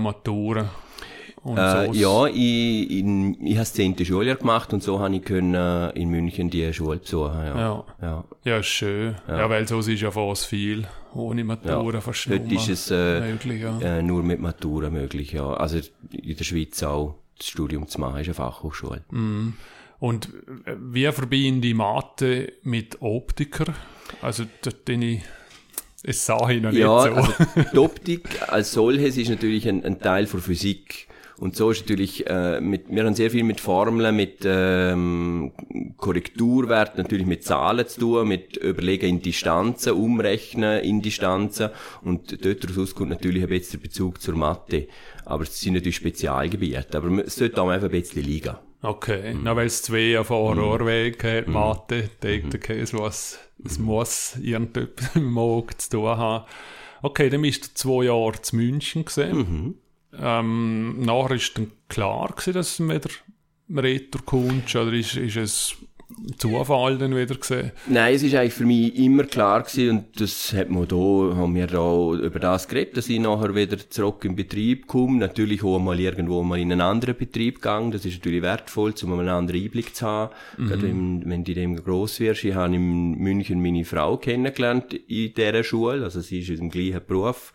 Amaturen? 1.44 1.94
Äh, 1.94 1.98
ja, 1.98 2.26
ich, 2.26 2.90
ich, 2.90 3.04
ich 3.04 3.54
habe 3.54 3.58
das 3.58 3.72
10. 3.72 4.04
Schuljahr 4.04 4.36
gemacht 4.36 4.72
und 4.72 4.82
so 4.82 5.00
habe 5.00 5.16
ich 5.16 5.22
können, 5.22 5.54
äh, 5.54 5.90
in 5.90 6.08
München 6.08 6.50
die 6.50 6.72
Schule 6.72 6.98
besuchen. 6.98 7.34
Ja, 7.34 7.56
ja. 7.56 7.84
ja. 8.00 8.24
ja 8.44 8.62
schön. 8.62 9.16
Ja. 9.28 9.38
ja. 9.38 9.50
weil 9.50 9.66
so 9.66 9.80
ist 9.80 10.00
ja 10.00 10.10
fast 10.10 10.46
viel 10.46 10.86
ohne 11.14 11.44
Matura 11.44 11.94
ja. 11.94 12.00
fast 12.00 12.26
Heute 12.26 12.54
ist 12.54 12.68
es 12.68 12.90
äh, 12.90 13.20
möglich, 13.20 13.62
ja. 13.62 13.78
äh, 13.80 14.02
nur 14.02 14.22
mit 14.22 14.40
Matura 14.40 14.90
möglich, 14.90 15.32
ja. 15.32 15.52
Also 15.54 15.78
in 16.10 16.36
der 16.36 16.44
Schweiz 16.44 16.82
auch 16.82 17.16
das 17.38 17.48
Studium 17.48 17.88
zu 17.88 18.00
machen, 18.00 18.20
ist 18.20 18.28
eine 18.28 18.34
Fachhochschule. 18.34 19.02
Mm. 19.10 19.54
Und 19.98 20.28
äh, 20.64 20.74
wie 20.78 21.10
verbinde 21.12 21.68
ich 21.68 21.74
Mathe 21.74 22.52
mit 22.62 23.02
Optiker? 23.02 23.66
Also, 24.20 24.44
den 24.86 25.02
ich 25.02 25.22
es 26.02 26.26
sah 26.26 26.48
ich 26.50 26.60
noch 26.60 26.72
ja, 26.72 27.04
nicht 27.04 27.14
so. 27.14 27.54
Also 27.54 27.70
die 27.72 27.78
Optik 27.78 28.42
als 28.48 28.72
solches 28.72 29.16
ist 29.16 29.28
natürlich 29.28 29.68
ein, 29.68 29.84
ein 29.84 30.00
Teil 30.00 30.26
von 30.26 30.40
Physik. 30.40 31.06
Und 31.42 31.56
so 31.56 31.72
ist 31.72 31.80
natürlich, 31.80 32.24
äh, 32.28 32.60
mit, 32.60 32.84
wir 32.88 33.04
haben 33.04 33.16
sehr 33.16 33.28
viel 33.28 33.42
mit 33.42 33.60
Formeln, 33.60 34.14
mit 34.14 34.42
ähm, 34.44 35.50
Korrekturwerten, 35.96 37.02
natürlich 37.02 37.26
mit 37.26 37.42
Zahlen 37.42 37.84
zu 37.88 37.98
tun, 37.98 38.28
mit 38.28 38.58
Überlegen 38.58 39.08
in 39.08 39.22
Distanzen, 39.22 39.94
Umrechnen 39.94 40.84
in 40.84 41.02
Distanzen. 41.02 41.70
Und 42.02 42.44
dort 42.44 42.62
daraus 42.62 42.94
kommt 42.94 43.10
natürlich 43.10 43.42
ein 43.42 43.48
bisschen 43.48 43.80
der 43.80 43.88
Bezug 43.88 44.20
zur 44.20 44.36
Mathe. 44.36 44.86
Aber 45.24 45.42
es 45.42 45.60
sind 45.60 45.74
natürlich 45.74 45.96
Spezialgebiete. 45.96 46.96
Aber 46.96 47.24
es 47.26 47.34
sollte 47.34 47.60
auch 47.60 47.70
einfach 47.70 47.88
ein 47.88 48.00
bisschen 48.00 48.22
liegen. 48.22 48.54
Okay, 48.80 49.34
mhm. 49.34 49.40
na 49.42 49.56
weil 49.56 49.66
es 49.66 49.82
zwei 49.82 50.20
auf 50.20 50.30
Horrorweg 50.30 51.24
hat, 51.24 51.48
mhm. 51.48 51.54
Mathe, 51.54 52.08
denkt, 52.22 52.54
okay, 52.54 52.78
es 52.78 52.92
muss, 52.92 53.40
es 53.64 53.80
muss 53.80 54.36
irgendetwas 54.40 55.10
im 55.16 55.36
Auge 55.36 55.76
zu 55.76 55.90
tun 55.90 56.06
haben. 56.06 56.44
Okay, 57.02 57.30
dann 57.30 57.42
bist 57.42 57.64
du 57.64 57.74
zwei 57.74 58.04
Jahre 58.04 58.40
zu 58.40 58.54
München 58.54 59.04
gesehen. 59.04 59.36
Mhm. 59.38 59.74
Ähm, 60.18 61.00
nachher 61.00 61.36
ist 61.36 61.56
dann 61.56 61.70
klar 61.88 62.28
gewesen, 62.28 62.52
dass 62.52 62.76
du 62.76 62.88
wieder 62.88 63.10
Retour 63.74 64.22
kommst, 64.24 64.76
oder 64.76 64.92
ist, 64.92 65.16
ist 65.16 65.36
es 65.36 65.76
Zufall 66.36 66.98
dann 66.98 67.16
wieder 67.16 67.34
gesehen? 67.34 67.72
Nein, 67.86 68.14
es 68.14 68.22
ist 68.22 68.34
eigentlich 68.34 68.52
für 68.52 68.66
mich 68.66 68.94
immer 68.96 69.24
klar 69.24 69.62
gewesen 69.62 69.90
und 69.90 70.20
das 70.20 70.52
hat 70.52 70.70
man 70.70 70.86
da, 70.86 70.96
haben 70.96 71.54
wir 71.54 71.66
da 71.66 72.12
über 72.12 72.38
das 72.38 72.68
geredet, 72.68 72.96
dass 72.96 73.08
ich 73.08 73.18
nachher 73.18 73.54
wieder 73.54 73.78
zurück 73.90 74.24
in 74.24 74.36
Betrieb 74.36 74.86
komme. 74.86 75.18
Natürlich 75.18 75.64
auch 75.64 75.78
mal 75.78 75.98
irgendwo 75.98 76.42
mal 76.42 76.58
in 76.58 76.72
einen 76.72 76.80
anderen 76.80 77.16
Betrieb 77.16 77.56
gegangen. 77.56 77.92
Das 77.92 78.04
ist 78.04 78.18
natürlich 78.18 78.42
wertvoll, 78.42 78.94
um 79.02 79.18
einen 79.18 79.28
anderen 79.28 79.62
Einblick 79.62 79.94
zu 79.94 80.06
haben. 80.06 80.34
Mhm. 80.58 80.68
Gerade 80.68 80.82
wenn, 80.82 81.30
wenn 81.30 81.44
du 81.44 81.54
dem 81.54 81.76
gross 81.76 82.20
wirst. 82.20 82.44
Ich 82.44 82.54
habe 82.54 82.74
in 82.74 83.12
München 83.18 83.62
meine 83.62 83.84
Frau 83.84 84.16
kennengelernt 84.16 84.92
in 84.92 85.32
dieser 85.34 85.64
Schule. 85.64 86.04
Also 86.04 86.20
sie 86.20 86.40
ist 86.40 86.50
in 86.50 86.56
dem 86.56 86.70
gleichen 86.70 87.00
Beruf 87.06 87.52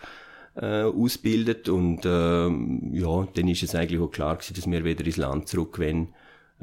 äh, 0.59 0.83
ausbildet 0.83 1.69
und 1.69 2.05
äh, 2.05 2.09
ja, 2.99 3.27
dann 3.33 3.47
ist 3.47 3.63
es 3.63 3.75
eigentlich 3.75 4.01
auch 4.01 4.11
klar 4.11 4.35
gewesen, 4.35 4.55
dass 4.55 4.69
wir 4.69 4.83
wieder 4.83 5.05
ins 5.05 5.17
Land 5.17 5.47
zurück 5.47 5.79
wollen 5.79 6.09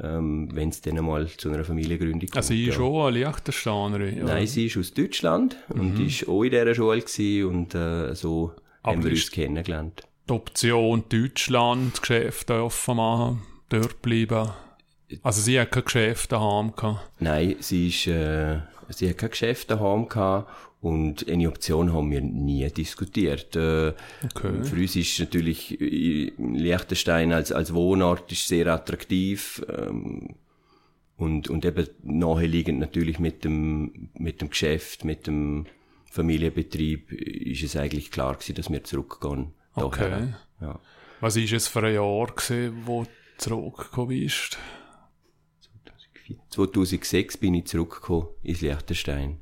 ähm, 0.01 0.49
wenn 0.51 0.69
es 0.69 0.81
dann 0.81 1.03
mal 1.05 1.27
zu 1.27 1.51
einer 1.51 1.63
Familiengründung 1.63 2.21
kommt. 2.21 2.37
Also 2.37 2.53
sie 2.53 2.65
ist 2.65 2.77
ja. 2.77 2.83
auch 2.83 3.07
eine 3.07 3.19
Liechtensteinerin? 3.19 4.25
Nein, 4.25 4.47
sie 4.47 4.65
ist 4.65 4.77
aus 4.77 4.93
Deutschland 4.93 5.57
mhm. 5.73 5.79
und 5.79 5.99
ist 6.05 6.27
auch 6.27 6.43
in 6.43 6.51
dieser 6.51 6.75
Schule 6.75 7.01
gewesen 7.01 7.45
und 7.45 7.75
äh, 7.75 8.13
so 8.13 8.51
Aber 8.83 8.93
haben 8.93 9.03
wir 9.03 9.11
uns 9.11 9.31
kennengelernt. 9.31 10.03
Die 10.27 10.33
Option 10.33 11.03
Deutschland, 11.07 12.01
Geschäfte 12.01 12.63
offen 12.63 12.97
machen, 12.97 13.41
dort 13.69 14.01
bleiben? 14.01 14.49
Also 15.21 15.41
sie 15.41 15.59
hat 15.59 15.71
kein 15.71 15.85
Geschäft 15.85 16.31
daheim 16.31 16.75
gehabt? 16.75 17.11
Nein, 17.19 17.55
sie, 17.59 17.87
ist, 17.87 18.07
äh, 18.07 18.59
sie 18.89 19.09
hat 19.09 19.17
kein 19.19 19.29
Geschäft 19.29 19.71
daheim 19.71 20.09
gehabt 20.09 20.51
und 20.85 21.27
eine 21.27 21.47
Option 21.47 21.93
haben 21.93 22.11
wir 22.11 22.21
nie 22.21 22.69
diskutiert. 22.69 23.55
Äh, 23.55 23.93
okay. 24.23 24.63
Für 24.63 24.75
uns 24.75 24.95
ist 24.95 25.19
natürlich 25.19 25.81
äh, 25.81 26.31
Liechtenstein 26.37 27.33
als, 27.33 27.51
als 27.51 27.73
Wohnort 27.73 28.31
ist 28.31 28.47
sehr 28.47 28.67
attraktiv. 28.67 29.65
Ähm, 29.67 30.35
und, 31.17 31.49
und 31.49 31.65
eben 31.65 31.87
naheliegend 32.03 32.77
natürlich 32.77 33.17
mit 33.17 33.43
dem, 33.45 34.09
mit 34.13 34.41
dem 34.41 34.51
Geschäft, 34.51 35.05
mit 35.05 35.25
dem 35.25 35.65
Familienbetrieb 36.11 37.11
ist 37.11 37.63
es 37.63 37.75
eigentlich 37.75 38.11
klar 38.11 38.35
gewesen, 38.35 38.53
dass 38.53 38.69
wir 38.69 38.83
zurückgehen. 38.83 39.53
Okay. 39.73 40.35
Ja. 40.61 40.79
Was 41.19 41.35
ist 41.35 41.51
es 41.51 41.67
für 41.67 41.81
ein 41.81 41.95
Jahr 41.95 42.27
gewesen, 42.27 42.83
wo 42.85 43.05
du 43.05 43.09
zurückgekommen 43.39 44.09
bist? 44.09 44.59
2006 46.49 47.37
bin 47.37 47.55
ich 47.55 47.65
zurückgekommen 47.65 48.27
ins 48.43 48.61
Liechtenstein. 48.61 49.39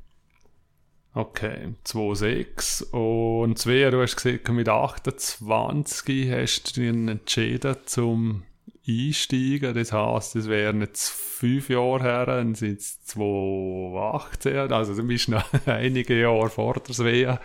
Okay, 1.15 1.75
2,6. 1.85 2.89
Und 2.89 3.59
Svea, 3.59 3.91
du 3.91 4.01
hast 4.01 4.15
gesagt, 4.15 4.49
mit 4.49 4.67
28 4.67 6.31
hast 6.31 6.75
du 6.75 6.81
dich 6.81 6.89
entschieden 6.89 7.75
zum 7.85 8.43
Einsteigen. 8.87 9.75
Das 9.75 9.93
heisst, 9.93 10.35
es 10.35 10.47
wären 10.49 10.81
jetzt 10.81 11.09
fünf 11.09 11.69
Jahre 11.69 12.01
her, 12.01 12.25
dann 12.25 12.55
sind 12.55 12.79
es 12.79 13.03
2018. 13.05 14.73
Also 14.73 14.95
du 14.95 15.03
bist 15.03 15.29
noch 15.29 15.45
einige 15.67 16.19
Jahre 16.19 16.49
vor 16.49 16.75
der 16.75 16.95
Svea 16.95 17.39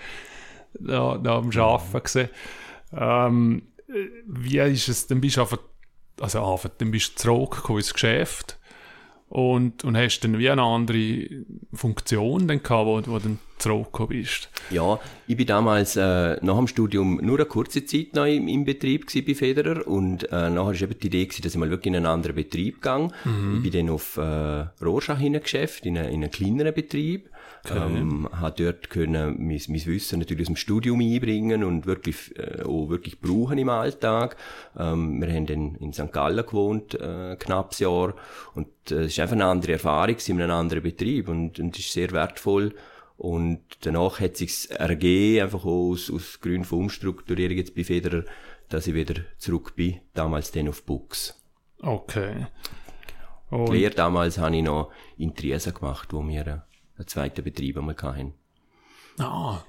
da, 0.73 1.19
da 1.19 1.37
am 1.37 1.51
Arbeiten 1.51 1.93
gewesen. 1.93 2.31
Ähm, 2.93 3.63
wie 4.27 4.59
ist 4.61 4.89
es, 4.89 5.07
dann 5.09 5.21
bist 5.21 5.37
du 5.37 5.43
einfach, 5.43 5.59
also 6.21 6.43
einfach, 6.43 6.71
dann 6.79 6.91
bist 6.91 7.19
du 7.19 7.23
zurückgekommen 7.23 7.81
ins 7.81 7.93
Geschäft 7.93 8.58
und, 9.29 9.85
und 9.85 9.97
hast 9.97 10.21
dann 10.21 10.39
wie 10.39 10.51
eine 10.51 10.63
andere 10.63 11.27
Funktion 11.73 12.49
dann 12.49 12.63
gehabt, 12.63 12.87
wo, 12.87 13.13
wo 13.13 13.19
dann 13.19 13.39
zurückgekommen 13.59 14.09
bist. 14.11 14.49
Ja, 14.71 14.99
ich 15.27 15.37
bin 15.37 15.47
damals 15.47 15.97
äh, 15.97 16.39
nach 16.43 16.57
dem 16.57 16.67
Studium 16.67 17.17
nur 17.23 17.39
eine 17.39 17.47
kurze 17.47 17.85
Zeit 17.85 18.15
noch 18.15 18.25
im, 18.25 18.49
im 18.49 18.65
Betrieb 18.65 19.07
bei 19.27 19.35
Federer 19.35 19.87
und 19.87 20.25
äh, 20.31 20.51
nachher 20.51 20.57
war 20.57 20.83
eben 20.83 20.99
die 20.99 21.07
Idee, 21.09 21.27
gewesen, 21.27 21.43
dass 21.43 21.53
ich 21.53 21.59
mal 21.59 21.71
wirklich 21.71 21.93
in 21.93 21.97
einen 21.97 22.07
anderen 22.07 22.37
Betrieb 22.37 22.81
gehe. 22.81 23.09
Mhm. 23.25 23.57
Ich 23.57 23.71
bin 23.71 23.87
dann 23.87 23.95
auf 23.95 24.17
äh, 24.17 24.85
Rorschach 24.85 25.21
in 25.21 25.35
ein 25.35 25.43
Geschäft, 25.43 25.85
in, 25.87 25.99
eine, 25.99 26.09
in 26.09 26.23
einen 26.23 26.31
kleineren 26.31 26.75
Betrieb 26.75 27.31
Okay. 27.71 27.99
Ähm, 27.99 28.29
habe 28.33 28.65
dort 28.65 28.91
können 28.91 29.37
mein, 29.39 29.61
mein 29.69 29.87
Wissen 29.87 30.19
natürlich 30.19 30.43
aus 30.43 30.47
dem 30.49 30.57
Studium 30.57 31.01
einbringen 31.01 31.65
und 31.65 31.87
wirklich, 31.87 32.37
äh, 32.39 32.63
auch 32.63 32.89
wirklich 32.89 33.21
brauchen 33.21 33.59
im 33.59 33.69
Alltag. 33.69 34.37
Ähm, 34.79 35.21
wir 35.21 35.33
haben 35.33 35.47
dann 35.47 35.75
in 35.77 35.93
St. 35.93 36.13
Gallen 36.13 36.45
gewohnt, 36.45 36.95
äh, 36.95 37.37
knappes 37.37 37.81
Jahr. 37.81 38.15
Und 38.55 38.69
äh, 38.91 39.03
es 39.03 39.13
ist 39.13 39.21
einfach 39.21 39.35
eine 39.35 39.47
andere 39.47 39.73
Erfahrung 39.73 40.17
in 40.27 40.41
einem 40.41 40.51
anderen 40.51 40.83
Betrieb 40.83 41.29
und, 41.29 41.59
und 41.59 41.79
ist 41.79 41.93
sehr 41.93 42.11
wertvoll. 42.13 42.75
Und 43.17 43.61
danach 43.81 44.21
hat 44.21 44.37
sich 44.37 44.71
ergeben, 44.71 45.43
einfach 45.43 45.65
aus, 45.65 46.11
aus 46.11 46.41
Gründen 46.41 46.65
von 46.65 46.81
Umstrukturierung 46.81 47.57
jetzt 47.57 47.75
bei 47.75 47.83
Federer, 47.83 48.25
dass 48.69 48.87
ich 48.87 48.95
wieder 48.95 49.23
zurück 49.39 49.75
bin, 49.75 50.01
damals 50.15 50.53
dann 50.53 50.69
auf 50.69 50.85
Books. 50.85 51.35
Okay. 51.83 52.47
Und 53.51 53.73
Lehre 53.73 53.95
damals 53.95 54.39
habe 54.39 54.57
ich 54.57 54.63
noch 54.63 54.93
in 55.17 55.35
Triesen 55.35 55.75
gemacht, 55.75 56.13
wo 56.13 56.27
wir 56.27 56.68
äh, 56.99 57.01
einen 57.01 57.09
zweiten 57.09 57.45
Betrieb 57.45 57.77
einmal 57.79 57.97
hatten. 57.97 58.35
Ah, 59.19 59.63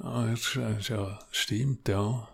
ah 0.00 0.26
das, 0.26 0.58
ja, 0.88 1.18
stimmt, 1.30 1.88
ja. 1.88 2.28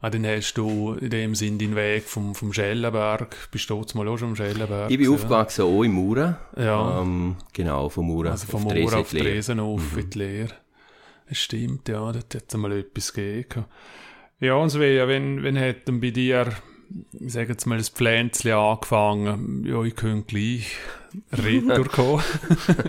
Ah, 0.00 0.10
dann 0.10 0.24
hast 0.26 0.54
du 0.54 0.92
in 0.92 1.10
dem 1.10 1.34
Sinn 1.34 1.58
den 1.58 1.74
Weg 1.74 2.04
vom, 2.04 2.36
vom 2.36 2.52
Schellenberg, 2.52 3.48
bist 3.50 3.68
du 3.68 3.84
mal 3.94 4.06
auch 4.06 4.16
schon 4.16 4.28
am 4.28 4.36
Schellenberg? 4.36 4.90
Ich 4.90 4.98
bin 4.98 5.12
aufgewachsen 5.12 5.64
auch 5.64 5.82
in 5.82 5.90
Mura. 5.90 6.38
Ja. 6.56 7.00
Ähm, 7.00 7.34
genau, 7.52 7.88
von 7.88 8.06
Mura 8.06 8.30
also 8.30 8.46
von 8.46 8.64
auf 8.64 8.74
Mura 8.74 8.74
Dresen 8.74 9.00
auf 9.00 9.10
Dresden 9.10 9.60
auf 9.60 9.92
mhm. 9.92 9.98
in 9.98 10.10
die 10.10 10.18
Lehre. 10.18 10.54
Das 11.28 11.38
stimmt, 11.38 11.88
ja, 11.88 12.12
dort 12.12 12.34
hat 12.34 12.44
es 12.46 12.56
mal 12.56 12.72
etwas 12.72 13.12
gegeben. 13.12 13.64
Ja, 14.38 14.54
und 14.54 14.68
so 14.70 14.78
wie, 14.78 14.96
wenn, 15.08 15.42
wenn 15.42 15.58
hat 15.58 15.88
dann 15.88 16.00
bei 16.00 16.10
dir 16.10 16.52
ich 17.12 17.32
sage 17.32 17.50
jetzt 17.50 17.66
mal, 17.66 17.78
das 17.78 17.88
Pflänzchen 17.88 18.52
angefangen, 18.52 19.64
ja, 19.64 19.82
ich 19.82 19.94
könnte 19.94 20.26
gleich 20.26 20.76
retour 21.32 21.84
kommen. 21.88 22.24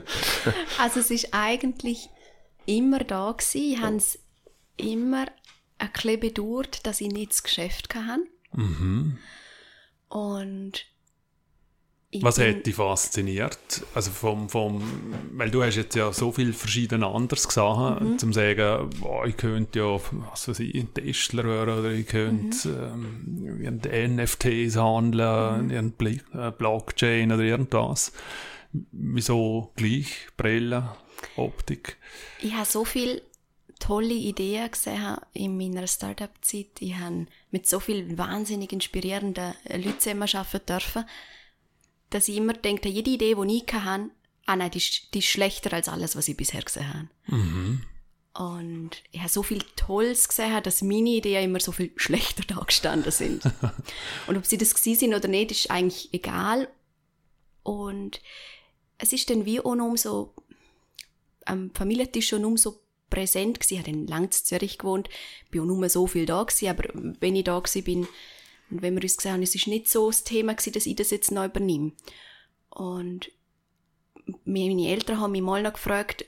also 0.79 0.99
es 0.99 1.11
ist 1.11 1.29
eigentlich 1.33 2.09
immer 2.65 2.99
da 2.99 3.31
gewesen. 3.31 3.73
Ich 3.73 3.79
habe 3.79 3.95
es 3.95 4.19
immer 4.77 5.25
ein 5.77 5.91
bisschen 5.91 6.19
bedauert, 6.19 6.85
dass 6.85 7.01
ich 7.01 7.09
nicht 7.09 7.31
das 7.31 7.43
Geschäft 7.43 7.93
hatte. 7.95 8.23
Mhm. 8.53 9.17
Und 10.09 10.85
was 12.21 12.39
hat 12.39 12.65
dich 12.65 12.75
fasziniert? 12.75 13.83
Also 13.93 14.09
vom, 14.09 14.49
vom, 14.49 14.81
weil 15.33 15.51
du 15.51 15.63
hast 15.63 15.75
jetzt 15.75 15.95
ja 15.95 16.11
so 16.11 16.31
viel 16.31 16.53
verschiedene 16.53 17.05
anderes 17.05 17.47
gesehen, 17.47 17.97
mhm. 17.99 18.17
zum 18.17 18.33
sagen, 18.33 18.89
oh, 19.01 19.23
ich 19.25 19.37
könnte 19.37 19.79
ja, 19.79 19.99
was 20.31 20.47
weiß 20.47 20.59
ich, 20.61 20.73
ein 20.73 20.91
Testler 20.93 21.43
werden 21.43 21.79
oder 21.79 21.91
ich 21.91 22.07
könnte 22.07 22.67
mhm. 22.95 23.63
ähm, 23.63 24.15
NFTs 24.15 24.75
handeln, 24.75 25.67
mhm. 25.67 25.93
Äh, 26.33 26.51
Blockchain 26.51 27.31
oder 27.31 27.43
irgendwas. 27.43 28.11
Wieso 28.71 29.71
gleich 29.75 30.27
Brille, 30.35 30.95
Optik? 31.35 31.97
Ich 32.41 32.53
habe 32.53 32.65
so 32.65 32.85
viele 32.85 33.21
tolle 33.79 34.13
Ideen 34.13 34.69
gesehen 34.69 35.17
in 35.33 35.57
meiner 35.57 35.85
Startup-Zeit. 35.85 36.81
Ich 36.81 36.95
habe 36.95 37.27
mit 37.51 37.67
so 37.67 37.79
vielen 37.79 38.17
wahnsinnig 38.17 38.73
inspirierenden 38.73 39.53
Leuten 39.67 39.99
zusammenarbeiten 39.99 40.65
dürfen 40.67 41.05
dass 42.09 42.27
ich 42.27 42.37
immer 42.37 42.53
denke, 42.53 42.89
jede 42.89 43.11
Idee, 43.11 43.35
die 43.35 43.57
ich 43.57 43.73
hatte, 43.73 44.09
ah 44.45 44.55
nein, 44.55 44.71
die, 44.71 44.83
die 45.13 45.19
ist 45.19 45.27
schlechter 45.27 45.73
als 45.73 45.87
alles, 45.87 46.15
was 46.15 46.27
ich 46.27 46.37
bisher 46.37 46.61
gesehen 46.61 46.87
habe. 46.87 47.09
Mhm. 47.27 47.83
Und 48.33 48.91
ich 49.11 49.19
habe 49.19 49.29
so 49.29 49.43
viel 49.43 49.63
Tolles 49.75 50.27
gesehen, 50.27 50.63
dass 50.63 50.81
meine 50.81 51.09
Ideen 51.09 51.45
immer 51.45 51.59
so 51.59 51.71
viel 51.71 51.91
schlechter 51.97 52.43
dagestanden 52.43 53.11
sind. 53.11 53.43
und 54.27 54.37
ob 54.37 54.45
sie 54.45 54.57
das 54.57 54.73
gewesen 54.73 54.99
sind 54.99 55.13
oder 55.13 55.27
nicht, 55.27 55.51
ist 55.51 55.71
eigentlich 55.71 56.13
egal. 56.13 56.67
Und 57.63 58.21
es 58.97 59.13
ist 59.13 59.29
dann 59.29 59.45
wie 59.45 59.59
auch 59.59 59.75
noch 59.75 59.85
umso, 59.85 60.33
am 61.45 61.71
Familientisch 61.73 62.29
schon 62.29 62.45
umso 62.45 62.79
präsent 63.09 63.59
gewesen. 63.59 63.73
Ich 63.73 63.79
habe 63.79 63.89
in 63.89 64.07
Langs 64.07 64.43
Zürich 64.43 64.77
gewohnt, 64.77 65.09
bin 65.51 65.61
auch 65.61 65.65
nur 65.65 65.89
so 65.89 66.07
viel 66.07 66.25
da 66.25 66.43
gewesen, 66.43 66.69
aber 66.69 66.89
wenn 67.19 67.35
ich 67.35 67.43
da 67.43 67.59
gewesen 67.59 67.83
bin, 67.83 68.07
und 68.69 68.81
wenn 68.81 68.95
wir 68.95 69.03
uns 69.03 69.17
gesehen 69.17 69.33
haben, 69.33 69.41
es 69.41 69.55
ist 69.55 69.67
nicht 69.67 69.89
so 69.89 70.07
das 70.07 70.23
Thema 70.23 70.53
gewesen, 70.53 70.73
dass 70.73 70.85
ich 70.85 70.95
das 70.95 71.11
jetzt 71.11 71.31
noch 71.31 71.45
übernehme. 71.45 71.91
Und 72.69 73.31
meine 74.45 74.89
Eltern 74.89 75.19
haben 75.19 75.31
mich 75.31 75.41
mal 75.41 75.63
noch 75.63 75.73
gefragt, 75.73 76.25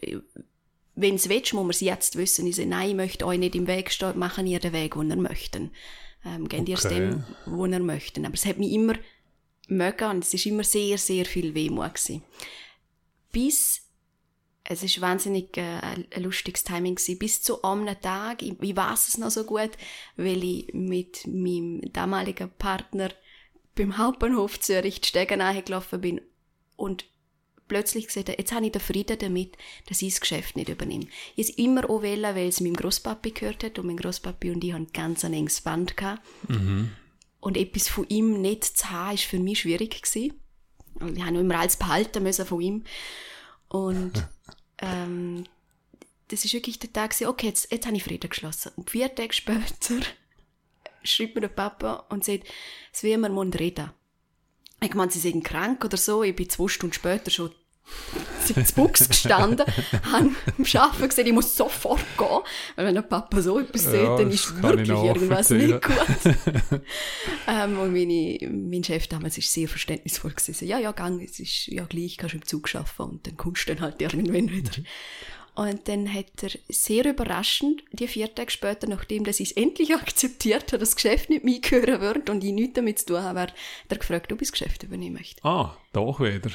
wenn 0.95 1.15
es 1.15 1.29
willst, 1.29 1.53
muss 1.53 1.63
man 1.63 1.69
es 1.71 1.81
jetzt 1.81 2.17
wissen. 2.17 2.47
Ich 2.47 2.55
sage, 2.55 2.67
nein, 2.67 2.89
ich 2.89 2.95
möchte 2.95 3.25
euch 3.25 3.39
nicht 3.39 3.55
im 3.55 3.67
Weg 3.67 3.91
stehen, 3.91 4.17
machen 4.17 4.47
ihr 4.47 4.59
den 4.59 4.73
Weg, 4.73 4.93
den 4.95 5.09
ihr 5.09 5.15
möchten. 5.15 5.71
Ähm, 6.25 6.47
gehen 6.47 6.61
okay. 6.61 6.71
ihr 6.71 6.77
es 6.77 6.87
dem, 6.87 7.23
wo 7.45 7.65
ihr 7.65 7.79
möchten. 7.79 8.25
Aber 8.25 8.35
es 8.35 8.45
hat 8.45 8.57
mich 8.57 8.71
immer 8.71 8.95
mögen 9.67 10.09
und 10.09 10.23
es 10.23 10.33
ist 10.33 10.45
immer 10.45 10.63
sehr, 10.63 10.97
sehr 10.97 11.25
viel 11.25 11.53
Wehmut 11.53 11.95
gewesen. 11.95 12.23
Bis 13.31 13.83
es 14.71 14.83
ist 14.83 15.01
wahnsinnig 15.01 15.57
äh, 15.57 15.79
ein 15.81 16.05
lustiges 16.17 16.63
Timing 16.63 16.95
gewesen. 16.95 17.19
Bis 17.19 17.41
zu 17.41 17.61
einem 17.63 17.99
Tag, 18.01 18.41
ich, 18.41 18.53
ich 18.61 18.75
weiß 18.75 19.07
es 19.07 19.17
noch 19.17 19.31
so 19.31 19.43
gut, 19.43 19.71
weil 20.17 20.43
ich 20.43 20.73
mit 20.73 21.27
meinem 21.27 21.81
damaligen 21.93 22.49
Partner 22.57 23.09
beim 23.75 23.97
Hauptbahnhof 23.97 24.59
Zürich 24.59 25.01
die 25.01 25.07
Stege 25.07 25.37
gelaufen 25.37 26.01
bin 26.01 26.21
und 26.75 27.05
plötzlich 27.67 28.09
habe, 28.09 28.35
jetzt 28.37 28.51
habe 28.51 28.65
ich 28.65 28.71
den 28.73 28.81
Frieden 28.81 29.17
damit, 29.17 29.57
dass 29.87 30.01
ich 30.01 30.13
das 30.13 30.19
Geschäft 30.21 30.57
nicht 30.57 30.67
übernehme. 30.67 31.07
Ich 31.35 31.49
es 31.49 31.57
immer 31.57 31.89
auch 31.89 32.01
wählen, 32.01 32.35
weil 32.35 32.49
es 32.49 32.59
meinem 32.59 32.75
Großpapi 32.75 33.31
gehört 33.31 33.63
hat 33.63 33.79
und 33.79 33.87
mein 33.87 33.97
Großpapi 33.97 34.51
und 34.51 34.63
ich 34.63 34.73
haben 34.73 34.91
ganz 34.91 35.23
ein 35.23 35.33
enges 35.33 35.61
Band 35.61 35.95
gehabt. 35.95 36.21
Mhm. 36.49 36.91
Und 37.39 37.57
etwas 37.57 37.87
von 37.87 38.05
ihm 38.09 38.41
nicht 38.41 38.65
zu 38.65 38.89
haben, 38.89 39.11
war 39.11 39.17
für 39.17 39.39
mich 39.39 39.61
schwierig 39.61 40.01
gewesen. 40.01 40.33
Und 40.95 41.17
ich 41.17 41.23
habe 41.23 41.31
noch 41.31 41.39
immer 41.39 41.59
alles 41.59 41.77
behalten 41.77 42.23
müssen 42.23 42.45
von 42.45 42.61
ihm. 42.61 42.83
Und 43.69 44.27
ähm, 44.81 45.45
das 46.27 46.45
ist 46.45 46.53
wirklich 46.53 46.79
der 46.79 46.91
Tag, 46.93 47.13
okay, 47.25 47.47
jetzt, 47.47 47.71
jetzt 47.71 47.85
habe 47.85 47.95
ich 47.95 48.03
Frieden 48.03 48.29
geschlossen. 48.29 48.71
Und 48.75 48.89
vier 48.89 49.13
Tage 49.13 49.33
später 49.33 49.99
schreibt 51.03 51.35
mir 51.35 51.41
der 51.41 51.49
Papa 51.49 52.05
und 52.09 52.23
sagt, 52.23 52.47
es 52.93 53.03
will 53.03 53.17
man 53.17 53.33
reden. 53.53 53.91
Ich 54.83 54.93
meine, 54.93 55.11
sie 55.11 55.19
sind 55.19 55.43
krank 55.43 55.85
oder 55.85 55.97
so. 55.97 56.23
Ich 56.23 56.35
bin 56.35 56.49
zwei 56.49 56.67
Stunden 56.67 56.93
später 56.93 57.29
schon 57.29 57.53
zu 58.53 58.73
Buchs 58.75 59.07
gestanden, 59.07 59.65
haben 60.11 60.35
am 60.57 60.81
Arbeiten 60.81 61.09
gesehen, 61.09 61.27
ich 61.27 61.33
muss 61.33 61.55
sofort 61.55 62.03
gehen, 62.17 62.39
weil 62.75 62.85
wenn 62.87 62.95
der 62.95 63.01
Papa 63.01 63.41
so 63.41 63.59
etwas 63.59 63.83
sieht, 63.83 63.93
Ja, 63.93 64.17
dann 64.17 64.31
ist 64.31 64.61
wirklich 64.61 64.89
irgendwas 64.89 65.49
nicht 65.49 65.81
gut. 65.81 66.35
ähm, 67.47 67.79
und 67.79 67.93
meine, 67.93 68.37
mein 68.51 68.83
Chef 68.83 69.07
damals 69.07 69.37
war 69.37 69.43
sehr 69.43 69.67
verständnisvoll. 69.67 70.31
Gewesen. 70.31 70.67
Ja, 70.67 70.79
ja, 70.79 70.91
gang, 70.91 71.21
es 71.21 71.39
ist 71.39 71.67
ja 71.67 71.83
gleich, 71.85 72.17
kannst 72.17 72.33
du 72.33 72.37
im 72.37 72.45
Zug 72.45 72.73
arbeiten 72.75 73.03
und 73.03 73.27
dann 73.27 73.37
kommst 73.37 73.67
du 73.67 73.73
dann 73.73 73.83
halt 73.83 74.01
irgendwann 74.01 74.49
wieder. 74.49 74.71
Und 75.53 75.87
dann 75.89 76.11
hat 76.11 76.43
er 76.43 76.51
sehr 76.69 77.05
überraschend, 77.05 77.83
die 77.91 78.07
vier 78.07 78.33
Tage 78.33 78.51
später, 78.51 78.87
nachdem 78.87 79.25
dass 79.25 79.39
ich 79.41 79.51
es 79.51 79.57
endlich 79.57 79.93
akzeptiert 79.93 80.71
habe, 80.71 80.79
dass 80.79 80.91
das 80.91 80.95
Geschäft 80.95 81.29
nicht 81.29 81.43
mitgehören 81.43 81.99
wird 81.99 82.29
und 82.29 82.43
ich 82.43 82.53
nichts 82.53 82.75
damit 82.75 82.99
zu 82.99 83.07
tun 83.07 83.23
habe, 83.23 83.41
hat 83.41 83.53
er 83.89 83.97
gefragt, 83.97 84.31
ob 84.31 84.41
ich 84.41 84.47
das 84.47 84.53
Geschäft 84.53 84.83
übernehmen 84.83 85.17
möchte. 85.17 85.43
Ah, 85.43 85.77
doch 85.91 86.21
wieder. 86.21 86.51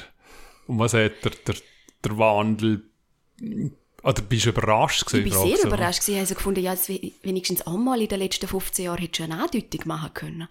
Und 0.65 0.79
was 0.79 0.93
hat 0.93 1.23
der, 1.23 1.31
der, 1.45 1.55
der 2.03 2.17
Wandel... 2.17 2.83
Oder 4.03 4.21
bist 4.21 4.45
du 4.45 4.49
überrascht 4.49 5.05
gewesen? 5.05 5.27
Ich 5.27 5.33
war 5.33 5.45
sehr 5.45 5.57
du? 5.57 5.67
überrascht. 5.67 6.01
gewesen. 6.01 6.13
Ich 6.13 6.17
habe 6.19 6.27
so 6.27 6.35
gefunden, 6.35 6.61
ja, 6.61 6.75
wenigstens 7.23 7.61
einmal 7.63 8.01
in 8.01 8.07
den 8.07 8.19
letzten 8.19 8.47
15 8.47 8.85
Jahren 8.85 8.99
hättest 8.99 9.19
du 9.19 9.23
eine 9.23 9.41
Andeutung 9.41 9.81
machen 9.85 10.13
können. 10.13 10.47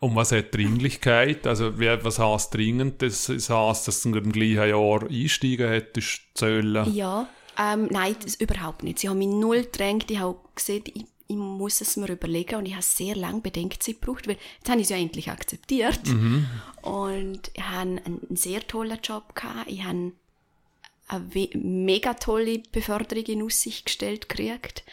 Und 0.00 0.16
was 0.16 0.32
hat 0.32 0.52
Dringlichkeit? 0.52 1.46
Also, 1.46 1.78
was 1.78 2.18
heißt 2.18 2.52
dringend? 2.52 3.02
Das, 3.02 3.28
heisst, 3.28 3.86
dass 3.86 4.02
du 4.02 4.08
im 4.08 4.32
gleichen 4.32 4.68
Jahr 4.68 5.08
einsteigen 5.08 5.68
hättest 5.68 6.22
sollen. 6.36 6.92
Ja, 6.92 7.28
ähm, 7.56 7.86
nein, 7.88 8.16
das 8.20 8.34
überhaupt 8.34 8.82
nicht. 8.82 8.98
Sie 8.98 9.08
haben 9.08 9.18
mich 9.18 9.28
null 9.28 9.62
gedrängt. 9.62 10.10
Ich 10.10 10.18
habe 10.18 10.38
gesehen, 10.56 10.82
ich, 10.92 11.04
ich 11.28 11.36
muss 11.36 11.80
es 11.80 11.96
mir 11.96 12.10
überlegen 12.10 12.56
und 12.56 12.66
ich 12.66 12.72
habe 12.72 12.82
sehr 12.82 13.14
lange 13.14 13.42
Bedenkzeit 13.42 14.00
gebraucht, 14.00 14.26
weil 14.26 14.38
jetzt 14.58 14.68
habe 14.68 14.80
ich 14.80 14.86
es 14.86 14.90
ja 14.90 14.96
endlich 14.96 15.30
akzeptiert. 15.30 16.00
Und 16.82 17.50
ich 17.54 17.62
habe 17.62 17.80
einen, 17.82 17.98
einen 18.04 18.36
sehr 18.36 18.66
tollen 18.66 18.98
Job 19.04 19.36
gehabt. 19.36 19.70
Ich 19.70 19.84
habe 19.84 20.12
eine 21.08 21.48
mega 21.54 22.14
tolle 22.14 22.60
Beförderung 22.72 23.24
in 23.24 23.42
Aussicht 23.42 23.86
gestellt 23.86 24.28
gekriegt, 24.28 24.84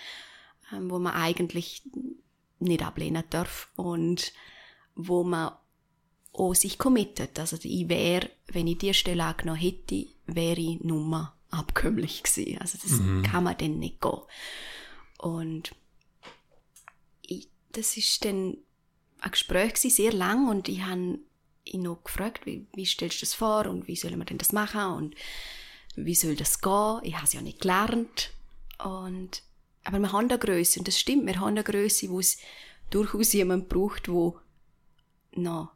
ähm, 0.74 0.90
wo 0.90 1.00
man 1.00 1.14
eigentlich 1.14 1.84
nicht 2.60 2.84
ablehnen 2.84 3.24
darf 3.30 3.70
und 3.76 4.34
wo 4.96 5.24
man 5.24 5.54
auch 6.34 6.54
sich 6.54 6.78
committet. 6.78 7.40
Also 7.40 7.58
ich 7.62 7.90
wäre, 7.90 8.30
wenn 8.48 8.68
ich 8.68 8.78
die 8.78 8.94
Stelle 8.94 9.24
angenommen 9.24 9.60
hätte, 9.60 10.08
wäre 10.26 10.60
ich 10.60 10.82
nummer 10.82 11.36
abkömmlich 11.52 12.24
gewesen. 12.24 12.60
Also 12.60 12.78
das 12.82 13.00
kann 13.30 13.44
man 13.44 13.58
dann 13.58 13.80
nicht 13.80 14.02
gehen. 14.02 14.22
Und 15.18 15.76
ich, 17.22 17.50
das 17.72 17.98
ist 17.98 18.24
dann 18.26 18.58
ein 19.22 19.32
Gespräch 19.32 19.74
gewesen, 19.74 19.90
sehr 19.90 20.14
lang 20.14 20.48
und 20.48 20.70
ich 20.70 20.82
habe 20.82 21.20
ihn 21.66 21.82
noch 21.82 22.04
gefragt, 22.04 22.46
wie, 22.46 22.66
wie 22.74 22.86
stellst 22.86 23.22
du 23.22 23.26
das 23.26 23.34
vor 23.34 23.66
und 23.66 23.88
wie 23.88 23.96
sollen 23.96 24.18
wir 24.18 24.26
denn 24.26 24.38
das 24.38 24.54
machen 24.54 24.82
und 24.82 25.16
wie 25.96 26.16
soll 26.16 26.36
das 26.36 26.62
gehen? 26.62 27.00
Ich 27.04 27.16
habe 27.16 27.26
es 27.26 27.34
ja 27.34 27.42
nicht 27.42 27.62
gelernt. 27.62 28.32
Und, 28.84 29.44
aber 29.84 30.00
wir 30.00 30.12
haben 30.12 30.30
eine 30.30 30.40
Größe 30.40 30.80
und 30.80 30.88
das 30.88 31.00
stimmt, 31.00 31.26
wir 31.26 31.40
haben 31.40 31.50
eine 31.50 31.64
Größe, 31.64 32.10
wo 32.10 32.20
es 32.20 32.38
durchaus 32.90 33.34
jemand 33.34 33.70
braucht, 33.70 34.10
wo 34.10 34.40
noch 35.34 35.72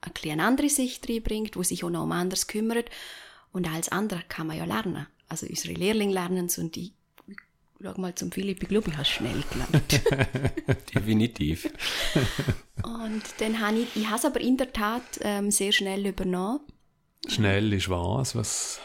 eine 0.00 0.12
kleine 0.12 0.44
andere 0.44 0.68
Sicht 0.68 1.08
reinbringt, 1.08 1.56
wo 1.56 1.62
sich 1.62 1.84
auch 1.84 1.90
noch 1.90 2.04
um 2.04 2.12
anderes 2.12 2.46
kümmert. 2.46 2.90
Und 3.52 3.68
als 3.68 3.88
andere 3.88 4.22
kann 4.28 4.46
man 4.46 4.56
ja 4.56 4.64
lernen. 4.64 5.06
Also 5.28 5.46
unsere 5.46 5.74
Lehrlinge 5.74 6.14
lernen 6.14 6.46
es 6.46 6.58
und 6.58 6.76
ich, 6.76 6.92
ich 7.26 7.36
schau 7.82 8.00
mal 8.00 8.14
zum 8.14 8.30
Philipp, 8.30 8.62
ich 8.62 8.68
glaube, 8.68 8.90
ich 8.90 8.96
habe 8.96 9.04
schnell 9.04 9.42
gelernt. 9.50 10.02
Definitiv. 10.94 11.68
und 12.82 13.22
dann 13.38 13.60
habe 13.60 13.78
ich, 13.78 13.96
ich 13.96 14.06
habe 14.06 14.16
es 14.16 14.24
aber 14.24 14.40
in 14.40 14.56
der 14.56 14.72
Tat 14.72 15.02
ähm, 15.20 15.50
sehr 15.50 15.72
schnell 15.72 16.06
übernommen. 16.06 16.60
Schnell 17.28 17.72
ist 17.72 17.88
was? 17.88 18.36
Was? 18.36 18.80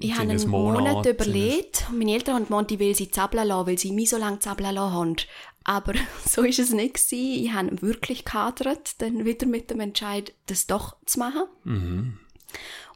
Ich 0.00 0.12
habe 0.14 0.30
einen? 0.30 0.48
Monat 0.50 1.06
es- 1.06 1.12
überlegt 1.12 1.86
und 1.88 1.98
meine 1.98 2.12
Eltern 2.14 2.34
haben 2.36 2.46
gemeint, 2.46 2.70
ich 2.72 2.78
will 2.78 2.94
sie 2.94 3.10
zappeln 3.10 3.46
lassen, 3.48 3.66
weil 3.68 3.78
sie 3.78 3.92
mich 3.92 4.10
so 4.10 4.16
lange 4.16 4.38
zappeln 4.40 4.74
lassen 4.74 4.92
haben. 4.94 5.16
Aber 5.64 5.94
so 6.28 6.42
ist 6.42 6.58
es 6.58 6.70
nicht 6.72 6.94
gewesen. 6.94 7.44
Ich 7.44 7.52
habe 7.52 7.82
wirklich 7.82 8.24
gehadert, 8.24 9.00
dann 9.00 9.24
wieder 9.24 9.46
mit 9.46 9.70
dem 9.70 9.80
Entscheid, 9.80 10.32
das 10.46 10.66
doch 10.66 10.96
zu 11.06 11.18
machen. 11.18 11.44
Mhm. 11.64 12.18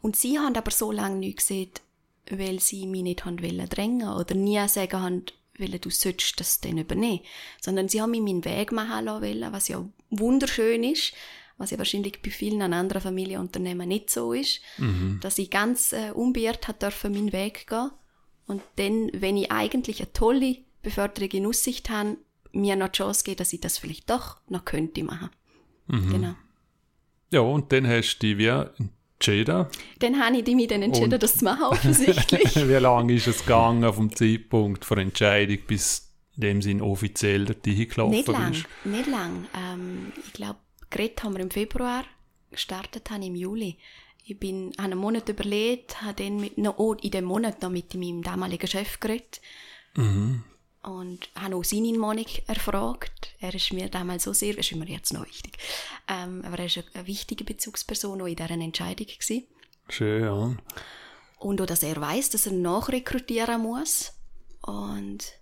Und 0.03 0.17
sie 0.17 0.39
haben 0.39 0.55
aber 0.57 0.71
so 0.71 0.93
lange 0.93 1.17
nicht 1.17 1.39
gesehen, 1.39 1.71
weil 2.31 2.61
sie 2.61 2.87
mich 2.87 3.03
nicht 3.03 3.25
haben 3.25 3.43
wollen 3.43 3.69
drängen 3.69 4.09
oder 4.09 4.35
nie 4.35 4.61
sagen 4.69 5.01
haben, 5.01 5.23
wollen, 5.59 5.81
du 5.81 5.91
sollst 5.91 6.39
das 6.39 6.61
dann 6.61 6.79
übernehmen. 6.79 7.21
Sondern 7.61 7.89
sie 7.89 8.01
haben 8.01 8.13
mir 8.13 8.21
meinen 8.23 8.45
Weg 8.45 8.71
machen 8.71 9.07
lassen 9.07 9.23
wollen, 9.23 9.53
was 9.53 9.69
ja 9.69 9.85
wunderschön 10.11 10.85
ist, 10.85 11.13
was 11.59 11.71
ja 11.71 11.79
wahrscheinlich 11.79 12.23
bei 12.23 12.31
vielen 12.31 12.63
an 12.63 12.73
anderen 12.73 13.03
Familienunternehmen 13.03 13.87
nicht 13.89 14.11
so 14.11 14.33
ist, 14.33 14.61
dass 15.21 15.39
ich 15.39 15.51
ganz 15.51 15.93
äh, 15.93 16.13
unbeirrt 16.13 16.69
hat 16.69 16.83
dürfen 16.83 17.13
meinen 17.13 17.33
Weg 17.33 17.67
gehen. 17.67 17.91
Und 18.47 18.63
dann, 18.77 19.11
wenn 19.13 19.37
ich 19.37 19.51
eigentlich 19.53 20.01
eine 20.01 20.13
tolle 20.13 20.57
Beförderung 20.83 21.31
in 21.33 21.47
Aussicht 21.47 21.91
habe, 21.91 22.17
mir 22.53 22.77
noch 22.77 22.89
die 22.89 22.99
Chance 22.99 23.25
geben, 23.25 23.37
dass 23.37 23.53
ich 23.53 23.61
das 23.61 23.77
vielleicht 23.77 24.09
doch 24.09 24.39
noch 24.49 24.65
könnte 24.65 25.05
machen. 25.05 25.31
Genau. 25.89 26.35
Ja, 27.31 27.41
und 27.41 27.73
dann 27.73 27.87
hast 27.87 28.19
du 28.19 28.27
dich 28.27 28.39
wie 28.39 28.47
entschieden. 28.47 29.67
Dann 29.99 30.21
habe 30.25 30.37
ich 30.39 30.55
mich 30.55 30.69
dann 30.69 30.83
entschieden, 30.83 31.13
Und- 31.15 31.23
das 31.23 31.39
zu 31.39 31.45
machen, 31.45 31.65
offensichtlich. 31.65 32.57
wie 32.69 32.73
lange 32.75 33.15
ist 33.15 33.27
es 33.27 33.41
gegangen 33.41 33.93
vom 33.93 34.15
Zeitpunkt 34.15 34.89
der 34.89 34.99
Entscheidung 34.99 35.59
bis 35.67 36.05
in 36.37 36.41
dem 36.43 36.63
Sinn 36.63 36.81
offiziell 36.81 37.45
dort 37.47 37.65
hingelaufen 37.67 38.17
Nicht 38.17 38.29
lang, 38.29 38.53
bist? 38.53 38.67
nicht 38.85 39.07
lang. 39.09 39.47
Ähm, 39.55 40.13
ich 40.25 40.33
glaube, 40.33 40.59
geredet 40.91 41.23
haben 41.23 41.35
wir 41.35 41.41
im 41.41 41.51
Februar, 41.51 42.05
gestartet 42.51 43.11
habe 43.11 43.21
ich 43.23 43.29
im 43.29 43.35
Juli. 43.35 43.79
Ich 44.25 44.39
bin 44.39 44.73
habe 44.77 44.93
einen 44.93 44.99
Monat 44.99 45.29
überlegt, 45.29 46.03
habe 46.03 46.23
dann 46.23 46.37
mit, 46.37 46.59
noch, 46.59 46.79
oh, 46.79 46.95
in 46.95 47.11
dem 47.11 47.25
Monat 47.25 47.63
noch 47.63 47.71
mit 47.71 47.95
meinem 47.95 48.23
damaligen 48.23 48.67
Chef 48.67 49.01
geredet 49.01 49.41
und 50.83 51.31
habe 51.35 51.57
auch 51.57 51.65
seine 51.65 51.97
Meinung 51.99 52.27
erfragt. 52.47 53.35
Er 53.41 53.55
ist 53.55 53.73
mir 53.73 53.89
damals 53.89 54.25
so 54.25 54.33
sehr, 54.33 54.57
ist 54.59 54.73
mir 54.73 54.87
jetzt 54.87 55.13
noch 55.13 55.27
wichtig, 55.27 55.57
ähm, 56.09 56.43
aber 56.45 56.59
er 56.59 56.67
ist 56.67 56.79
eine, 56.79 56.87
eine 56.95 57.07
wichtige 57.07 57.45
Bezugsperson 57.45 58.21
auch 58.21 58.27
in 58.27 58.37
dieser 58.37 58.51
Entscheidung 58.51 59.07
gewesen. 59.07 59.47
Schön, 59.89 60.25
ja. 60.25 60.57
Und 61.39 61.61
auch, 61.61 61.67
dass 61.67 61.83
er 61.83 62.01
weiß, 62.01 62.31
dass 62.31 62.47
er 62.47 62.53
nachrekrutieren 62.53 63.63
muss 63.63 64.13
und 64.61 65.38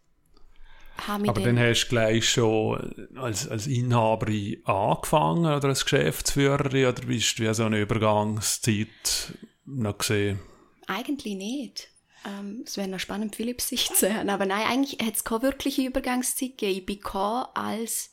Aber 1.09 1.41
dann 1.41 1.59
hast 1.59 1.85
du 1.85 1.89
gleich 1.89 2.29
schon 2.29 3.09
als, 3.17 3.47
als 3.49 3.67
Inhaberin 3.67 4.65
angefangen 4.65 5.47
oder 5.47 5.69
als 5.69 5.85
Geschäftsführerin 5.85 6.87
oder 6.87 7.03
bist 7.07 7.39
du 7.39 7.43
wie 7.49 7.55
so 7.55 7.65
eine 7.65 7.81
Übergangszeit 7.81 9.35
noch 9.65 9.99
gesehen? 9.99 10.41
Eigentlich 10.87 11.37
nicht. 11.37 11.89
Ähm, 12.27 12.63
es 12.67 12.77
wäre 12.77 12.89
noch 12.89 12.99
spannend, 13.01 13.37
Philipps 13.37 13.69
Sicht 13.69 13.95
zu 13.97 14.13
hören. 14.13 14.31
Aber 14.31 14.47
nein, 14.47 14.67
eigentlich 14.67 15.01
hat 15.07 15.15
es 15.15 15.25
keine 15.25 15.43
wirkliche 15.43 15.83
Übergangszeit 15.83 16.59
gegeben. 16.59 16.79
Ich 16.79 16.87
bin 16.87 16.97
gekommen 16.97 17.47
als 17.55 18.11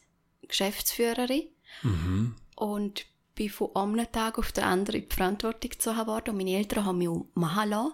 Geschäftsführerin 0.47 1.43
und 2.55 3.05
bin 3.35 3.49
von 3.49 3.75
einem 3.75 4.11
Tag 4.11 4.37
auf 4.37 4.51
den 4.51 4.63
anderen 4.63 5.01
in 5.01 5.09
die 5.09 5.15
Verantwortung 5.15 5.71
gezogen 5.71 6.05
worden. 6.07 6.29
Und 6.31 6.37
meine 6.37 6.57
Eltern 6.57 6.85
haben 6.85 6.97
mich 6.99 7.07
auch 7.09 7.27
machen 7.33 7.69
lassen 7.69 7.93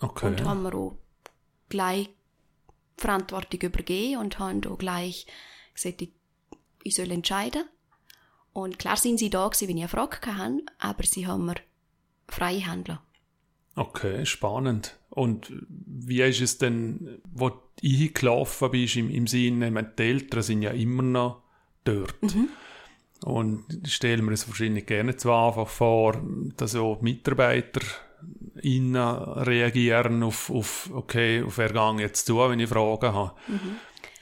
Okay. 0.00 0.26
und 0.26 0.44
haben 0.44 0.62
mir 0.64 0.74
auch 0.74 0.98
gleich 1.68 2.08
Verantwortung 3.02 3.60
übergeben 3.60 4.20
und 4.20 4.38
haben 4.38 4.64
auch 4.66 4.78
gleich 4.78 5.26
gesagt, 5.74 6.02
ich, 6.02 6.12
ich 6.82 6.94
soll 6.94 7.10
entscheiden. 7.10 7.64
Und 8.52 8.78
klar 8.78 8.96
sind 8.96 9.18
sie 9.18 9.30
da 9.30 9.48
gewesen, 9.48 9.68
wenn 9.68 9.76
ich 9.76 9.82
eine 9.82 9.88
Frage 9.88 10.36
hatte, 10.36 10.62
aber 10.78 11.04
sie 11.04 11.26
haben 11.26 11.46
mir 11.46 11.56
freie 12.28 12.66
Hand 12.66 12.88
lassen. 12.88 13.00
Okay, 13.74 14.26
spannend. 14.26 14.98
Und 15.08 15.52
wie 15.68 16.22
ist 16.22 16.40
es 16.40 16.58
denn, 16.58 17.20
wo 17.32 17.50
du 17.50 17.58
eingelaufen 17.82 18.70
bist, 18.70 18.96
im, 18.96 19.10
im 19.10 19.26
Sinne, 19.26 19.66
ich 19.68 19.72
meine, 19.72 19.92
die 19.98 20.02
Eltern 20.02 20.42
sind 20.42 20.62
ja 20.62 20.70
immer 20.70 21.02
noch 21.02 21.42
dort. 21.84 22.14
Und 23.24 23.64
ich 23.84 23.94
stelle 23.94 24.22
mir 24.22 24.32
das 24.32 24.48
wahrscheinlich 24.48 24.86
gerne 24.86 25.16
zu 25.16 25.32
einfach 25.32 25.68
vor, 25.68 26.20
dass 26.56 26.74
auch 26.74 27.00
Mitarbeiter 27.02 27.80
innen 28.60 28.96
reagieren 28.96 30.22
auf, 30.22 30.50
auf 30.50 30.90
okay, 30.92 31.42
auf 31.42 31.58
wer 31.58 31.72
gang 31.72 32.00
jetzt 32.00 32.26
zu, 32.26 32.38
wenn 32.38 32.60
ich 32.60 32.68
Fragen 32.68 33.12
habe. 33.12 33.32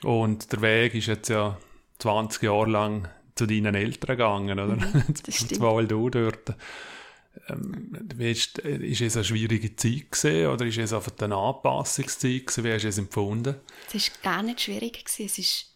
Und 0.02 0.52
der 0.52 0.60
Weg 0.62 0.94
ist 0.94 1.06
jetzt 1.06 1.28
ja 1.28 1.58
20 1.98 2.42
Jahre 2.42 2.70
lang 2.70 3.08
zu 3.34 3.46
deinen 3.46 3.74
Eltern 3.74 4.16
gegangen, 4.16 4.58
oder? 4.58 4.76
das 5.24 5.34
stimmt. 5.34 5.56
Zwar 5.56 5.82
du 5.84 6.10
dort. 6.10 6.54
Ähm, 7.48 8.08
ist 8.18 8.58
es 8.58 9.16
eine 9.16 9.24
schwierige 9.24 9.76
Zeit 9.76 10.10
gewesen, 10.10 10.46
oder 10.48 10.66
ist 10.66 10.78
es 10.78 10.92
einfach 10.92 11.12
eine 11.20 11.36
Anpassungszeit 11.36 12.46
gewesen? 12.46 12.64
Wie 12.64 12.72
hast 12.72 12.82
du 12.82 12.88
es 12.88 12.98
empfunden? 12.98 13.56
Es 13.92 14.10
war 14.10 14.34
gar 14.34 14.42
nicht 14.42 14.62
schwierig. 14.62 15.04
Gewesen. 15.04 15.26
Es 15.26 15.38
ist 15.38 15.66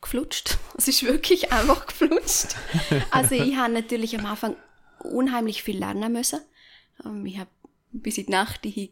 geflutscht. 0.00 0.58
Es 0.76 0.88
ist 0.88 1.02
wirklich 1.04 1.52
einfach 1.52 1.86
geflutscht. 1.86 2.56
Also 3.10 3.34
ich 3.34 3.56
habe 3.56 3.72
natürlich 3.72 4.18
am 4.18 4.26
Anfang 4.26 4.56
unheimlich 4.98 5.62
viel 5.62 5.78
lernen 5.78 6.12
müssen. 6.12 6.40
Ähm, 7.04 7.24
ich 7.26 7.38
habe 7.38 7.50
bis 7.92 8.18
in 8.18 8.26
die 8.26 8.32
Nacht 8.32 8.66
ich 8.66 8.90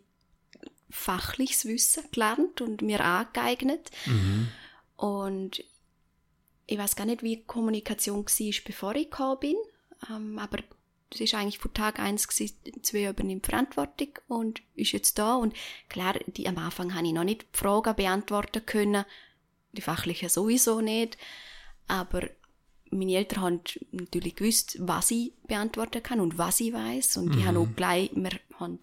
fachliches 0.91 1.65
Wissen 1.65 2.05
gelernt 2.13 2.61
und 2.61 2.83
mir 2.83 3.03
angeeignet. 3.03 3.91
Mhm. 4.07 4.49
Und 4.97 5.65
ich 6.67 6.79
weiß 6.79 6.97
gar 6.97 7.07
nicht, 7.07 7.23
wie 7.23 7.37
die 7.37 7.45
Kommunikation 7.45 8.25
war, 8.25 8.65
bevor 8.65 8.95
ich 8.95 9.11
gekommen 9.11 9.41
bin. 9.41 9.57
Ähm, 10.11 10.39
aber 10.39 10.59
das 11.11 11.21
ist 11.21 11.35
eigentlich 11.35 11.59
von 11.59 11.75
Tag 11.75 11.99
eins 11.99 12.29
gewesen, 12.29 12.57
zwei 12.83 13.09
übernimmt 13.09 13.47
Verantwortung 13.47 14.19
und 14.29 14.63
ist 14.75 14.93
jetzt 14.93 15.19
da. 15.19 15.35
Und 15.35 15.55
klar, 15.89 16.15
die, 16.27 16.49
am 16.49 16.59
Anfang 16.59 16.95
habe 16.95 17.07
ich 17.07 17.13
noch 17.13 17.25
nicht 17.25 17.43
die 17.43 17.59
Fragen 17.59 17.95
beantworten 17.95 18.65
können. 18.65 19.05
Die 19.73 19.83
fachlichen 19.83 20.29
sowieso 20.29 20.81
nicht. 20.81 21.19
Aber 21.89 22.23
meine 22.93 23.15
Eltern 23.15 23.41
haben 23.41 23.61
natürlich 23.91 24.37
gewusst, 24.37 24.77
was 24.81 25.11
ich 25.11 25.33
beantworten 25.47 26.03
kann 26.03 26.21
und 26.21 26.39
was 26.39 26.61
ich 26.61 26.73
weiß. 26.73 27.17
Und 27.17 27.35
die 27.35 27.45
haben 27.45 27.57
auch 27.57 27.69
gleich, 27.75 28.11
wir 28.15 28.33
haben 28.59 28.79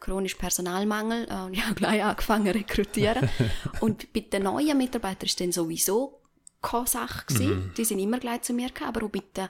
chronisch 0.00 0.34
Personalmangel 0.34 1.26
äh, 1.28 1.42
und 1.42 1.54
ich 1.54 1.64
habe 1.64 1.74
gleich 1.74 2.04
angefangen 2.04 2.46
zu 2.46 2.54
rekrutieren. 2.54 3.28
und 3.80 4.12
bei 4.12 4.20
den 4.20 4.44
neuen 4.44 4.78
Mitarbeitern 4.78 5.26
ist 5.26 5.40
dann 5.40 5.52
sowieso 5.52 6.20
keine 6.62 6.86
Sache 6.86 7.26
gewesen. 7.26 7.72
Die 7.76 7.84
sind 7.84 7.98
immer 7.98 8.18
gleich 8.18 8.42
zu 8.42 8.52
mir 8.52 8.68
gekommen, 8.68 8.88
aber 8.88 9.06
auch 9.06 9.10
bei 9.10 9.22
den 9.36 9.48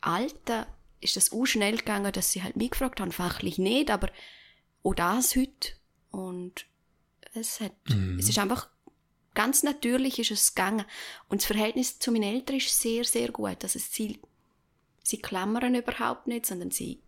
Alten 0.00 0.66
ist 1.00 1.16
das 1.16 1.32
auch 1.32 1.44
schnell 1.44 1.76
gegangen, 1.76 2.12
dass 2.12 2.32
sie 2.32 2.42
halt 2.42 2.56
mich 2.56 2.70
gefragt 2.70 3.00
haben, 3.00 3.12
fachlich 3.12 3.58
nicht, 3.58 3.90
aber 3.90 4.10
auch 4.82 4.94
das 4.94 5.36
heute. 5.36 5.72
Und 6.10 6.66
es 7.34 7.60
hat, 7.60 7.72
es 8.18 8.28
ist 8.28 8.38
einfach 8.38 8.68
ganz 9.36 9.62
natürlich 9.62 10.18
ist 10.18 10.32
es 10.32 10.54
gegangen. 10.54 10.84
Und 11.28 11.40
das 11.42 11.46
Verhältnis 11.46 12.00
zu 12.00 12.10
meinen 12.10 12.34
Eltern 12.34 12.56
ist 12.56 12.80
sehr, 12.80 13.04
sehr 13.04 13.28
gut. 13.30 13.62
Also 13.62 13.78
sie, 13.78 14.18
sie 15.04 15.18
klammern 15.18 15.76
überhaupt 15.76 16.26
nicht, 16.26 16.46
sondern 16.46 16.72
sie 16.72 17.00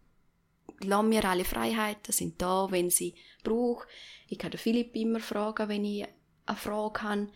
lassen 0.80 1.08
mir 1.08 1.24
alle 1.24 1.44
Freiheiten, 1.44 2.12
sind 2.12 2.40
da, 2.40 2.68
wenn 2.70 2.90
sie 2.90 3.14
brauchen. 3.42 3.86
Ich 4.28 4.38
kann 4.38 4.52
den 4.52 4.60
Philipp 4.60 4.94
immer 4.94 5.18
fragen, 5.18 5.68
wenn 5.68 5.84
ich 5.84 6.06
eine 6.46 6.56
Frage 6.56 7.02
habe. 7.02 7.28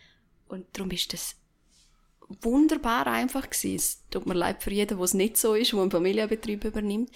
Und 0.46 0.66
darum 0.74 0.90
ist 0.92 1.12
das 1.12 1.34
wunderbar 2.42 3.06
einfach 3.08 3.48
gewesen. 3.50 3.74
Es 3.74 4.08
tut 4.10 4.26
mir 4.26 4.34
leid 4.34 4.62
für 4.62 4.70
jeden, 4.70 4.98
wo 4.98 5.04
es 5.04 5.14
nicht 5.14 5.36
so 5.36 5.54
ist, 5.54 5.74
wo 5.74 5.82
ein 5.82 5.90
Familienbetrieb 5.90 6.64
übernimmt. 6.64 7.10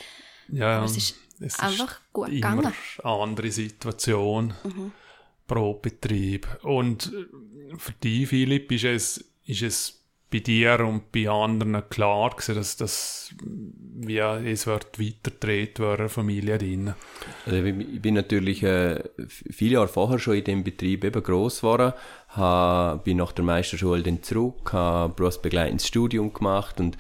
Ja, 0.49 0.79
Aber 0.79 0.87
es 0.87 0.97
ist 0.97 1.17
es 1.39 1.59
einfach 1.59 2.01
gut 2.13 2.29
immer 2.29 2.35
gegangen. 2.37 2.73
eine 3.03 3.13
andere 3.13 3.51
Situation 3.51 4.55
pro 5.47 5.75
Betrieb. 5.75 6.47
Und 6.63 7.13
äh, 7.13 7.77
für 7.77 7.93
dich, 7.93 8.29
Philipp, 8.29 8.73
ist 8.73 8.85
es, 8.85 9.33
ist 9.45 9.63
es 9.63 10.07
bei 10.31 10.41
dir 10.41 10.81
und 10.81 11.13
bei 11.13 11.29
anderen 11.29 11.89
klar 11.89 12.31
gewesen, 12.31 12.57
dass 12.57 12.77
das 12.77 13.35
wie 13.99 14.19
es 14.19 14.67
wird 14.67 15.01
weitergedreht 15.01 15.79
werden, 15.79 16.09
Familie 16.09 16.59
drin. 16.59 16.95
Also 17.47 17.65
ich 17.65 18.03
bin 18.03 18.15
natürlich 18.15 18.63
äh, 18.63 19.03
viele 19.29 19.75
Jahre 19.75 19.89
vorher 19.89 20.19
schon 20.19 20.37
in 20.37 20.45
dem 20.45 20.65
Betrieb 20.65 21.05
eben 21.05 21.23
gross 21.23 21.61
geworden, 21.61 21.93
ha, 22.37 23.01
bin 23.03 23.17
nach 23.19 23.33
der 23.33 23.45
Meisterschule 23.45 24.03
dann 24.03 24.23
zurück, 24.23 24.73
habe 24.73 25.15
berufsbegleitendes 25.15 25.87
Studium 25.87 26.33
gemacht 26.33 26.79
und 26.81 26.99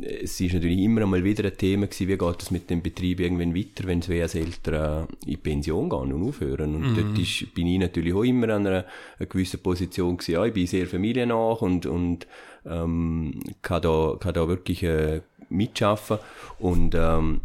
es 0.00 0.40
ist 0.40 0.54
natürlich 0.54 0.78
immer 0.78 1.02
einmal 1.02 1.24
wieder 1.24 1.44
ein 1.44 1.56
Thema 1.56 1.86
gewesen, 1.86 2.08
wie 2.08 2.16
geht 2.16 2.42
es 2.42 2.50
mit 2.52 2.70
dem 2.70 2.82
Betrieb 2.82 3.18
irgendwann 3.18 3.54
weiter, 3.54 3.84
wenn 3.86 4.00
sie 4.00 4.22
als 4.22 4.36
Eltern 4.36 5.08
in 5.26 5.38
Pension 5.38 5.90
gehen 5.90 6.12
und 6.12 6.28
aufhören. 6.28 6.76
Und 6.76 6.96
dort 6.96 7.18
ist, 7.18 7.52
bin 7.52 7.66
ich 7.66 7.80
natürlich 7.80 8.14
auch 8.14 8.22
immer 8.22 8.48
an 8.50 8.66
einer, 8.66 8.84
einer 9.18 9.28
gewissen 9.28 9.60
Position 9.60 10.16
gewesen. 10.16 10.32
Ja, 10.32 10.44
ich 10.44 10.52
bin 10.52 10.66
sehr 10.68 10.86
familiennah 10.86 11.52
und, 11.52 11.86
und 11.86 12.28
ähm, 12.64 13.40
kann, 13.60 13.82
da, 13.82 14.16
kann 14.20 14.34
da 14.34 14.46
wirklich 14.46 14.84
äh, 14.84 15.22
mitschaffen. 15.48 16.18
Und 16.60 16.94
ähm, 16.94 17.40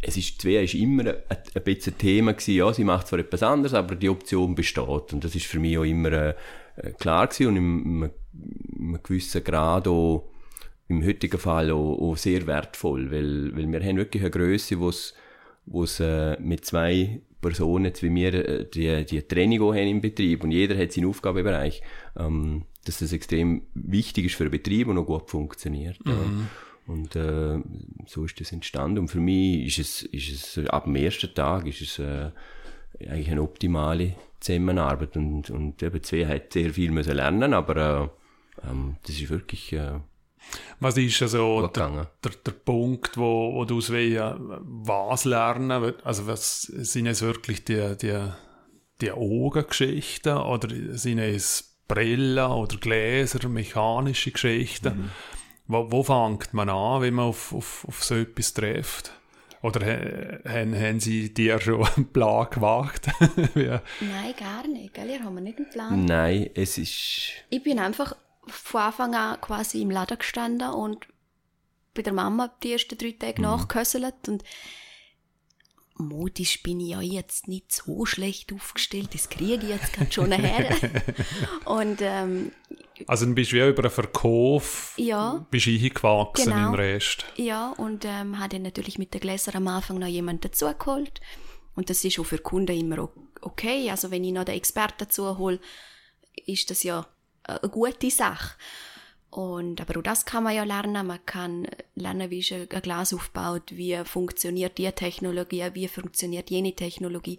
es 0.00 0.16
ist, 0.16 0.42
Svea 0.42 0.62
ist 0.62 0.74
immer 0.74 1.06
ein, 1.06 1.38
ein 1.54 1.62
bisschen 1.62 1.94
ein 1.94 1.98
Thema 1.98 2.32
gewesen, 2.32 2.54
ja, 2.54 2.72
sie 2.72 2.84
macht 2.84 3.06
zwar 3.06 3.20
etwas 3.20 3.44
anderes, 3.44 3.74
aber 3.74 3.94
die 3.94 4.08
Option 4.08 4.56
besteht. 4.56 5.12
Und 5.12 5.22
das 5.22 5.36
ist 5.36 5.46
für 5.46 5.60
mich 5.60 5.78
auch 5.78 5.84
immer 5.84 6.12
äh, 6.12 6.34
äh, 6.76 6.90
klar 6.90 7.28
gewesen 7.28 7.46
und 7.46 7.56
im, 7.56 8.02
im, 8.02 8.10
im 8.76 9.02
gewissen 9.04 9.44
Grad 9.44 9.86
auch 9.86 10.31
im 10.92 11.04
heutigen 11.04 11.38
Fall 11.38 11.70
auch, 11.70 11.98
auch 11.98 12.16
sehr 12.16 12.46
wertvoll, 12.46 13.10
weil, 13.10 13.56
weil 13.56 13.70
wir 13.70 13.82
haben 13.82 13.96
wirklich 13.96 14.22
eine 14.22 14.30
Grösse, 14.30 14.78
wo 14.78 14.88
es 14.88 16.00
äh, 16.00 16.40
mit 16.40 16.64
zwei 16.64 17.20
Personen 17.40 17.92
wie 18.00 18.14
wir 18.14 18.34
äh, 18.34 18.64
die, 18.64 19.04
die 19.04 19.22
Training 19.22 19.60
auch 19.62 19.74
haben 19.74 19.88
im 19.88 20.00
Betrieb 20.00 20.44
und 20.44 20.52
jeder 20.52 20.78
hat 20.78 20.92
seinen 20.92 21.06
Aufgabenbereich, 21.06 21.82
ähm, 22.16 22.62
dass 22.84 22.98
das 22.98 23.12
extrem 23.12 23.62
wichtig 23.74 24.26
ist 24.26 24.36
für 24.36 24.44
den 24.44 24.52
Betrieb 24.52 24.88
und 24.88 24.98
auch 24.98 25.06
gut 25.06 25.30
funktioniert. 25.30 25.98
Ja. 26.06 26.14
Und 26.86 27.14
äh, 27.14 27.60
so 28.06 28.24
ist 28.24 28.40
das 28.40 28.52
entstanden. 28.52 28.98
Und 28.98 29.08
für 29.08 29.20
mich 29.20 29.66
ist 29.66 29.78
es, 29.78 30.02
ist 30.02 30.58
es 30.58 30.66
ab 30.68 30.84
dem 30.84 30.96
ersten 30.96 31.32
Tag 31.32 31.66
ist 31.66 31.80
es 31.80 31.98
äh, 32.00 32.30
eigentlich 33.08 33.30
eine 33.30 33.42
optimale 33.42 34.14
Zusammenarbeit. 34.40 35.16
Und, 35.16 35.50
und 35.50 35.82
eben 35.82 36.02
zwei 36.02 36.26
hat 36.26 36.52
sehr 36.52 36.70
viel 36.70 36.90
müssen 36.90 37.14
lernen, 37.14 37.54
aber 37.54 38.10
äh, 38.64 38.68
ähm, 38.68 38.96
das 39.06 39.20
ist 39.20 39.30
wirklich 39.30 39.72
äh, 39.72 40.00
Was 40.80 40.96
ist 40.96 41.22
also 41.22 41.66
der, 41.68 42.08
der, 42.24 42.32
der 42.44 42.52
Punkt, 42.52 43.16
wo, 43.16 43.54
wo 43.54 43.64
du 43.64 43.78
aus 43.78 43.90
welchen, 43.90 44.34
was 44.84 45.24
lernen 45.24 45.94
Also 46.04 46.26
was 46.26 46.62
sind 46.62 47.06
es 47.06 47.22
wirklich 47.22 47.64
die, 47.64 47.96
die, 48.00 48.18
die 49.00 49.12
Augengeschichten 49.12 50.36
oder 50.36 50.68
sind 50.98 51.18
es 51.18 51.68
Brillen 51.88 52.50
oder 52.50 52.76
Gläser, 52.76 53.48
mechanische 53.48 54.30
Geschichten? 54.32 55.10
Wo, 55.66 55.90
wo 55.90 56.02
fängt 56.02 56.52
man 56.54 56.68
an, 56.68 57.02
wenn 57.02 57.14
man 57.14 57.26
auf, 57.26 57.52
auf, 57.54 57.84
auf 57.88 58.02
so 58.04 58.14
etwas 58.16 58.52
trifft? 58.54 59.12
Oder 59.62 59.86
ha- 59.86 60.50
haben, 60.50 60.74
haben 60.74 60.98
sie 61.00 61.32
dir 61.32 61.60
schon 61.60 61.86
einen 61.96 62.12
Plan 62.12 62.48
gemacht? 62.50 63.06
Wie- 63.54 63.66
Nein, 63.66 64.34
gar 64.38 64.66
nicht. 64.66 64.92
Gell? 64.94 65.08
Ihr 65.10 65.22
habt 65.22 65.32
mir 65.32 65.40
nicht 65.40 65.58
einen 65.58 65.70
Plan. 65.70 66.04
Nein, 66.04 66.50
es 66.54 66.78
ist 66.78 67.30
Ich 67.50 67.62
bin 67.62 67.78
einfach 67.78 68.16
von 68.46 68.80
Anfang 68.80 69.14
an 69.14 69.40
quasi 69.40 69.82
im 69.82 69.90
Laden 69.90 70.18
gestanden 70.18 70.70
und 70.70 71.06
bei 71.94 72.02
der 72.02 72.12
Mama 72.12 72.48
die 72.62 72.72
ersten 72.72 72.96
drei 72.98 73.12
Tage 73.12 73.42
nachgehöselt 73.42 74.28
und 74.28 74.42
modisch 75.96 76.62
bin 76.62 76.80
ich 76.80 76.88
ja 76.90 77.00
jetzt 77.00 77.48
nicht 77.48 77.70
so 77.70 78.06
schlecht 78.06 78.52
aufgestellt, 78.52 79.10
das 79.14 79.28
kriege 79.28 79.54
ich 79.62 79.68
jetzt 79.68 79.92
gerade 79.92 80.10
schon 80.10 80.32
her. 80.32 80.74
und 81.66 82.00
ähm, 82.00 82.50
Also 83.06 83.26
dann 83.26 83.34
bist 83.34 83.52
du 83.52 83.56
wie 83.56 83.68
über 83.68 83.82
einen 83.84 83.90
Verkauf 83.92 84.94
Ja. 84.96 85.46
bist 85.50 85.66
du 85.66 85.70
eingewachsen 85.70 86.44
Genau. 86.52 86.68
im 86.68 86.74
Rest. 86.74 87.26
ja, 87.36 87.70
und 87.72 88.04
ähm, 88.04 88.38
habe 88.38 88.48
dann 88.48 88.62
natürlich 88.62 88.98
mit 88.98 89.12
den 89.14 89.20
Gläsern 89.20 89.54
am 89.56 89.68
Anfang 89.68 89.98
noch 89.98 90.06
jemanden 90.08 90.40
dazugeholt. 90.42 91.20
Und 91.74 91.88
das 91.88 92.04
ist 92.04 92.18
auch 92.18 92.24
für 92.24 92.38
Kunden 92.38 92.76
immer 92.76 93.08
okay. 93.40 93.88
Also 93.90 94.10
wenn 94.10 94.24
ich 94.24 94.32
noch 94.32 94.44
den 94.44 94.56
Experten 94.56 94.96
dazu 94.98 95.38
hole, 95.38 95.60
ist 96.46 96.70
das 96.70 96.82
ja 96.82 97.06
eine 97.44 97.70
gute 97.70 98.10
Sache. 98.10 98.56
Und, 99.30 99.80
aber 99.80 99.98
auch 99.98 100.02
das 100.02 100.26
kann 100.26 100.44
man 100.44 100.54
ja 100.54 100.62
lernen. 100.62 101.06
Man 101.06 101.24
kann 101.24 101.66
lernen, 101.94 102.30
wie 102.30 102.40
ist 102.40 102.52
ein 102.52 102.68
Glas 102.68 103.14
aufgebaut, 103.14 103.70
wie 103.70 103.96
funktioniert 104.04 104.76
die 104.76 104.92
Technologie, 104.92 105.70
wie 105.72 105.88
funktioniert 105.88 106.50
jene 106.50 106.74
Technologie, 106.74 107.38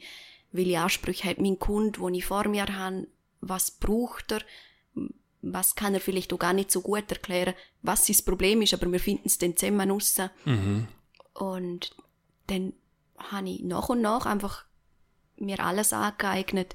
welche 0.51 0.79
Ansprüche 0.79 1.29
hat 1.29 1.39
mein 1.39 1.59
Kunde, 1.59 1.99
wo 1.99 2.09
ich 2.09 2.25
vor 2.25 2.47
mir 2.47 2.65
habe, 2.65 3.07
was 3.41 3.71
braucht 3.71 4.31
er, 4.31 4.41
was 5.43 5.75
kann 5.75 5.93
er 5.93 5.99
vielleicht 5.99 6.33
auch 6.33 6.39
gar 6.39 6.53
nicht 6.53 6.71
so 6.71 6.81
gut 6.81 7.11
erklären, 7.11 7.53
was 7.83 8.07
sein 8.07 8.25
Problem 8.25 8.61
ist, 8.63 8.73
aber 8.73 8.91
wir 8.91 8.99
finden 8.99 9.27
es 9.27 9.37
dann 9.37 9.55
zusammen 9.55 9.91
raus. 9.91 10.15
Und 11.33 11.95
dann 12.47 12.73
habe 13.17 13.49
ich 13.49 13.61
nach 13.61 13.89
und 13.89 14.01
nach 14.01 14.25
einfach 14.25 14.65
mir 15.37 15.59
alles 15.59 15.93
angeeignet, 15.93 16.73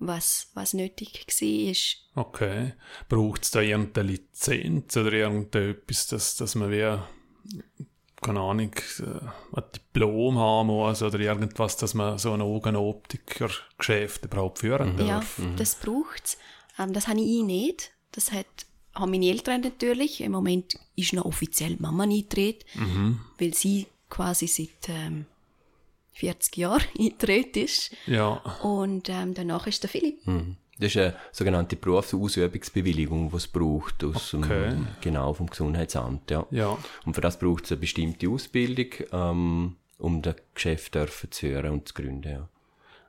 was, 0.00 0.48
was 0.54 0.74
nötig 0.74 1.26
war. 1.28 2.24
Okay. 2.24 2.72
Braucht 3.08 3.44
es 3.44 3.50
da 3.52 3.60
irgendeine 3.60 4.08
Lizenz 4.12 4.96
oder 4.96 5.12
irgendetwas, 5.12 6.08
dass, 6.08 6.36
dass 6.36 6.54
man 6.54 6.70
wie, 6.70 6.98
keine 8.22 8.40
Ahnung, 8.40 8.72
äh, 8.98 9.56
ein 9.56 9.64
Diplom 9.74 10.38
haben 10.38 10.66
muss 10.68 11.02
oder 11.02 11.20
irgendwas, 11.20 11.76
dass 11.76 11.94
man 11.94 12.18
so 12.18 12.32
ein 12.32 12.40
Augenoptiker-Geschäft 12.42 14.24
überhaupt 14.24 14.58
führen 14.60 14.98
Ja, 14.98 15.06
darf? 15.20 15.40
das 15.56 15.74
braucht's. 15.76 16.38
Ähm, 16.78 16.92
das 16.92 17.08
habe 17.08 17.20
ich 17.20 17.42
nicht. 17.42 17.92
Das 18.12 18.32
hat, 18.32 18.46
haben 18.94 19.10
meine 19.12 19.26
Eltern 19.26 19.60
natürlich. 19.60 20.20
Im 20.20 20.32
Moment 20.32 20.74
ist 20.96 21.12
noch 21.12 21.24
offiziell 21.24 21.76
Mama 21.78 22.04
eingetreten, 22.04 23.20
weil 23.38 23.54
sie 23.54 23.86
quasi 24.08 24.46
seit 24.48 24.88
ähm, 24.88 25.26
40 26.20 26.56
Jahren 26.56 26.82
eingetreten 26.98 27.64
ist. 27.64 27.90
Ja. 28.06 28.34
Und 28.62 29.08
ähm, 29.08 29.34
danach 29.34 29.66
ist 29.66 29.82
der 29.82 29.90
Philipp. 29.90 30.26
Mhm. 30.26 30.56
Das 30.78 30.88
ist 30.94 30.96
eine 30.96 31.14
sogenannte 31.32 31.76
Berufsausübungsbewilligung, 31.76 33.30
die 33.30 33.36
es 33.36 33.46
braucht, 33.48 34.02
aus 34.04 34.32
Okay. 34.32 34.70
dem, 34.70 34.86
genau 35.02 35.34
vom 35.34 35.48
Gesundheitsamt. 35.48 36.30
Ja. 36.30 36.46
Ja. 36.50 36.78
Und 37.04 37.14
für 37.14 37.20
das 37.20 37.38
braucht 37.38 37.64
es 37.64 37.72
eine 37.72 37.80
bestimmte 37.80 38.28
Ausbildung, 38.30 38.86
ähm, 39.12 39.76
um 39.98 40.22
das 40.22 40.36
Geschäft 40.54 40.94
dürfen 40.94 41.30
zu 41.30 41.40
führen 41.40 41.70
und 41.72 41.88
zu 41.88 41.94
gründen. 41.94 42.30
Ja. 42.30 42.48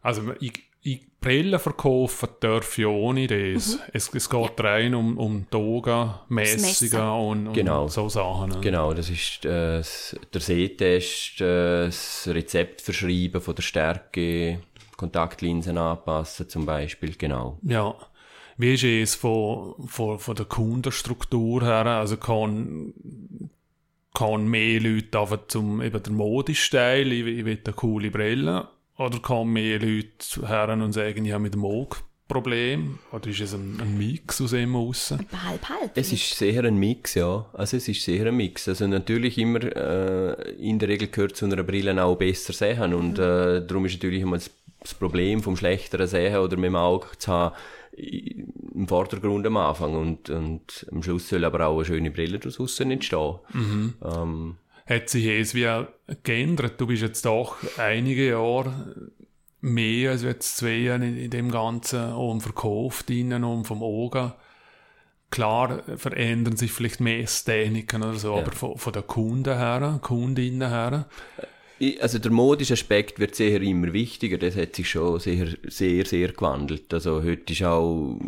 Also 0.01 0.33
ich, 0.41 0.63
ich 0.81 1.01
Brillen 1.21 1.59
verkaufen 1.59 2.29
darf 2.39 2.79
ich 2.79 2.85
ohne 2.87 3.27
das. 3.27 3.75
Mhm. 3.75 3.81
Es, 3.93 4.11
es 4.11 4.27
geht 4.27 4.59
ja. 4.59 4.65
rein 4.65 4.95
um, 4.95 5.19
um 5.19 5.47
Toga, 5.51 6.25
Messungen 6.29 7.09
und, 7.09 7.47
und 7.47 7.53
genau. 7.53 7.87
so 7.87 8.09
Sachen. 8.09 8.59
Genau, 8.59 8.91
das 8.95 9.11
ist 9.11 9.45
äh, 9.45 9.83
der 10.33 10.41
Sehtest, 10.41 11.39
äh, 11.39 11.85
das 11.85 12.27
Rezept 12.27 12.81
verschreiben 12.81 13.39
von 13.39 13.53
der 13.53 13.61
Stärke, 13.61 14.63
Kontaktlinsen 14.97 15.77
anpassen 15.77 16.49
zum 16.49 16.65
Beispiel, 16.65 17.13
genau. 17.15 17.59
Ja. 17.61 17.93
Wie 18.57 18.73
ist 18.73 18.83
es 18.83 19.13
von, 19.13 19.75
von, 19.87 20.17
von 20.17 20.35
der 20.35 20.45
Kundenstruktur 20.45 21.61
her? 21.61 21.85
Also 21.85 22.17
kann, 22.17 22.93
kann 24.15 24.47
mehr 24.47 24.79
Leute 24.79 25.19
einfach 25.19 25.47
zum 25.47 25.83
eben 25.83 26.01
der 26.01 26.13
modischen 26.13 26.77
Teil, 26.77 27.11
ich, 27.11 27.25
ich 27.27 27.45
will 27.45 27.59
eine 27.63 27.73
coole 27.75 28.09
Brille 28.09 28.67
oder 29.05 29.19
kommen 29.19 29.53
mehr 29.53 29.79
Leute 29.79 30.47
her 30.47 30.69
und 30.69 30.93
sagen, 30.93 31.25
ich 31.25 31.31
habe 31.31 31.43
mit 31.43 31.53
dem 31.53 31.65
Auge 31.65 31.97
Problem? 32.31 32.99
Oder 33.11 33.27
ist 33.27 33.41
es 33.41 33.53
ein, 33.53 33.77
ein 33.81 33.97
Mix 33.97 34.39
aus 34.39 34.51
dem 34.51 34.73
raus? 34.73 35.11
Halb, 35.11 35.67
halb. 35.67 35.91
Es 35.95 36.13
ist 36.13 36.37
sehr 36.37 36.63
ein 36.63 36.77
Mix, 36.77 37.15
ja. 37.15 37.45
Also 37.51 37.75
es 37.75 37.89
ist 37.89 38.03
sehr 38.03 38.25
ein 38.25 38.37
Mix. 38.37 38.69
Also 38.69 38.87
natürlich 38.87 39.37
immer, 39.37 39.61
äh, 39.61 40.51
in 40.53 40.79
der 40.79 40.87
Regel 40.87 41.09
gehört 41.09 41.35
zu 41.35 41.43
einer 41.43 41.61
Brille 41.63 42.01
auch 42.01 42.15
besser 42.15 42.53
sehen 42.53 42.93
und 42.93 43.17
mhm. 43.17 43.23
äh, 43.23 43.67
darum 43.67 43.85
ist 43.85 43.95
natürlich 43.95 44.21
immer 44.21 44.37
das, 44.37 44.49
das 44.79 44.93
Problem 44.93 45.43
vom 45.43 45.57
schlechteren 45.57 46.07
Sehen 46.07 46.37
oder 46.37 46.55
mit 46.55 46.69
dem 46.69 46.77
Auge 46.77 47.07
zu 47.17 47.31
haben, 47.31 47.55
im 47.97 48.87
Vordergrund 48.87 49.45
am 49.45 49.57
Anfang 49.57 49.95
und, 49.95 50.29
und 50.29 50.87
am 50.89 51.03
Schluss 51.03 51.27
soll 51.27 51.43
aber 51.43 51.67
auch 51.67 51.75
eine 51.75 51.85
schöne 51.85 52.11
Brille 52.11 52.39
daraus 52.39 52.79
entstehen. 52.79 53.39
Mhm. 53.53 53.93
Ähm, 54.03 54.55
hat 54.91 55.09
sich 55.09 55.25
es 55.25 55.55
wie 55.55 55.67
geändert. 56.23 56.79
Du 56.79 56.87
bist 56.87 57.01
jetzt 57.01 57.25
doch 57.25 57.57
einige 57.77 58.29
Jahre 58.29 59.11
mehr 59.61 60.11
als 60.11 60.23
jetzt 60.23 60.57
zwei 60.57 60.77
Jahre 60.77 61.05
in, 61.05 61.29
dem 61.29 61.51
Ganzen 61.51 62.13
um 62.13 62.41
Verkauf 62.41 63.03
drinnen 63.03 63.43
und 63.43 63.65
vom 63.65 63.83
Augen. 63.83 64.33
Klar 65.29 65.83
verändern 65.95 66.57
sich 66.57 66.71
vielleicht 66.71 66.99
mehr 66.99 67.21
Ästhetiken 67.21 68.03
oder 68.03 68.15
so, 68.15 68.35
ja. 68.35 68.41
aber 68.41 68.51
von, 68.51 68.77
von 68.77 68.91
den 68.91 69.07
Kunden 69.07 69.57
her, 69.57 69.99
Kundinnen 70.01 70.67
her. 70.67 71.07
Also 71.99 72.19
der 72.19 72.31
modische 72.31 72.73
Aspekt 72.73 73.17
wird 73.17 73.33
sehr 73.33 73.61
immer 73.61 73.93
wichtiger, 73.93 74.37
das 74.37 74.55
hat 74.55 74.75
sich 74.75 74.89
schon 74.89 75.19
sehr, 75.19 75.47
sehr, 75.67 76.05
sehr 76.05 76.33
gewandelt. 76.33 76.93
Also 76.93 77.23
heute 77.23 77.53
ist 77.53 77.63
auch 77.63 78.19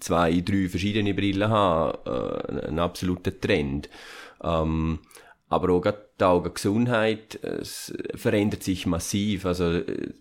zwei, 0.00 0.40
drei 0.40 0.68
verschiedene 0.68 1.14
Brillen 1.14 1.48
haben, 1.48 1.98
äh, 2.06 2.68
ein 2.68 2.78
absoluter 2.78 3.38
Trend. 3.38 3.90
Ähm, 4.42 5.00
aber 5.48 5.72
auch 5.72 5.86
die 6.20 6.24
Augengesundheit 6.24 7.36
es 7.42 7.92
verändert 8.14 8.62
sich 8.62 8.86
massiv. 8.86 9.46
Also 9.46 9.64
äh, 9.64 10.12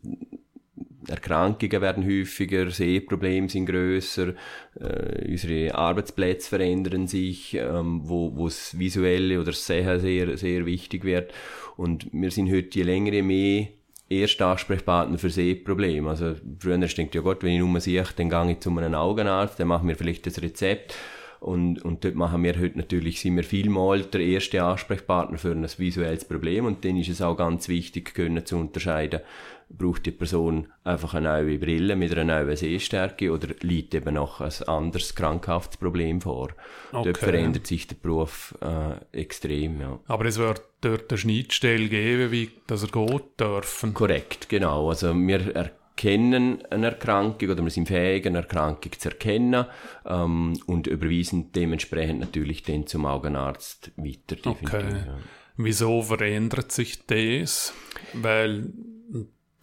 Erkrankungen 1.07 1.82
werden 1.82 2.05
häufiger, 2.05 2.69
Sehprobleme 2.71 3.49
sind 3.49 3.67
grösser, 3.67 4.34
äh, 4.80 5.30
unsere 5.30 5.76
Arbeitsplätze 5.76 6.49
verändern 6.49 7.07
sich, 7.07 7.53
ähm, 7.55 8.01
wo, 8.05 8.45
das 8.45 8.78
Visuelle 8.78 9.38
oder 9.38 9.51
das 9.51 9.65
Sehen 9.65 9.99
sehr, 9.99 10.38
sehr 10.38 10.65
wichtig 10.65 11.03
wird. 11.03 11.34
Und 11.78 12.07
wir 12.11 12.32
sind 12.32 12.51
heute 12.51 12.80
je 12.80 12.84
länger, 12.84 13.13
je 13.13 13.21
mehr 13.21 13.67
erster 14.09 14.47
Ansprechpartner 14.47 15.17
für 15.17 15.30
Sehprobleme. 15.30 16.09
Also 16.09 16.36
früher 16.59 16.78
denkt 16.78 17.15
ja 17.15 17.21
Gott, 17.21 17.43
wenn 17.43 17.53
ich 17.53 17.59
nur 17.59 17.80
sehe, 17.80 18.03
dann 18.15 18.30
gehe 18.30 18.51
ich 18.51 18.59
zu 18.59 18.69
einem 18.69 18.95
Augenarzt, 18.95 19.59
der 19.59 19.65
macht 19.65 19.84
mir 19.84 19.95
vielleicht 19.95 20.26
das 20.26 20.41
Rezept 20.41 20.95
und, 21.39 21.83
und 21.83 22.03
dort 22.03 22.15
machen 22.15 22.43
wir 22.43 22.59
heute 22.59 22.77
natürlich, 22.77 23.19
sind 23.21 23.36
wir 23.36 23.43
vielmal 23.43 24.03
der 24.03 24.21
erste 24.21 24.63
Ansprechpartner 24.63 25.38
für 25.38 25.51
ein 25.51 25.67
visuelles 25.77 26.25
Problem 26.25 26.65
und 26.65 26.86
dann 26.86 26.97
ist 26.97 27.09
es 27.09 27.21
auch 27.21 27.36
ganz 27.36 27.67
wichtig, 27.67 28.13
können 28.13 28.45
zu 28.45 28.57
unterscheiden, 28.57 29.21
braucht 29.69 30.05
die 30.05 30.11
Person 30.11 30.67
einfach 30.83 31.13
eine 31.13 31.29
neue 31.29 31.57
Brille 31.57 31.95
mit 31.95 32.11
einer 32.15 32.23
neuen 32.23 32.55
Sehstärke 32.55 33.31
oder 33.31 33.47
liegt 33.61 33.95
eben 33.95 34.13
noch 34.13 34.41
ein 34.41 34.67
anderes 34.67 35.15
krankhaftes 35.15 35.77
Problem 35.77 36.21
vor. 36.21 36.49
Okay. 36.91 37.03
Dort 37.05 37.17
verändert 37.17 37.67
sich 37.67 37.88
der 37.88 37.95
Beruf 37.95 38.55
äh, 38.61 39.19
extrem. 39.19 39.81
Ja. 39.81 39.99
Aber 40.07 40.25
es 40.25 40.38
wird 40.38 40.61
dort 40.81 41.11
eine 41.11 41.17
Schnittstelle 41.17 41.89
geben, 41.89 42.31
wie 42.31 42.51
das 42.67 42.83
er 42.83 42.89
geht 42.89 43.39
dürfen. 43.39 43.93
Korrekt, 43.93 44.49
genau. 44.49 44.89
Also 44.89 45.13
wir 45.15 45.71
kennen 45.95 46.65
eine 46.69 46.87
Erkrankung 46.87 47.49
oder 47.49 47.63
wir 47.63 47.69
sind 47.69 47.87
fähig, 47.87 48.25
eine 48.25 48.39
Erkrankung 48.39 48.91
zu 48.97 49.09
erkennen 49.09 49.65
ähm, 50.05 50.59
und 50.65 50.87
überweisen 50.87 51.51
dementsprechend 51.51 52.19
natürlich 52.19 52.63
dann 52.63 52.87
zum 52.87 53.05
Augenarzt 53.05 53.91
weiter. 53.95 54.35
Okay. 54.49 54.83
Ja. 55.05 55.17
Wieso 55.57 56.01
verändert 56.01 56.71
sich 56.71 57.05
das? 57.05 57.73
Weil 58.13 58.73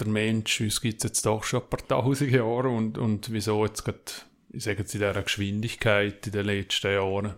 der 0.01 0.09
Mensch, 0.09 0.61
uns 0.61 0.81
gibt 0.81 0.99
es 0.99 1.05
jetzt 1.05 1.27
doch 1.27 1.45
schon 1.45 1.63
ein 1.63 1.69
paar 1.69 1.87
tausend 1.87 2.31
Jahre 2.31 2.69
und, 2.69 2.99
und 2.99 3.33
wieso 3.33 3.65
jetzt 3.65 3.85
gerade, 3.85 4.01
ich 4.51 4.65
sage 4.65 4.81
jetzt 4.81 4.95
in 4.95 5.01
dieser 5.01 5.23
Geschwindigkeit 5.23 6.27
in 6.27 6.33
den 6.33 6.47
letzten 6.47 6.93
Jahren? 6.93 7.35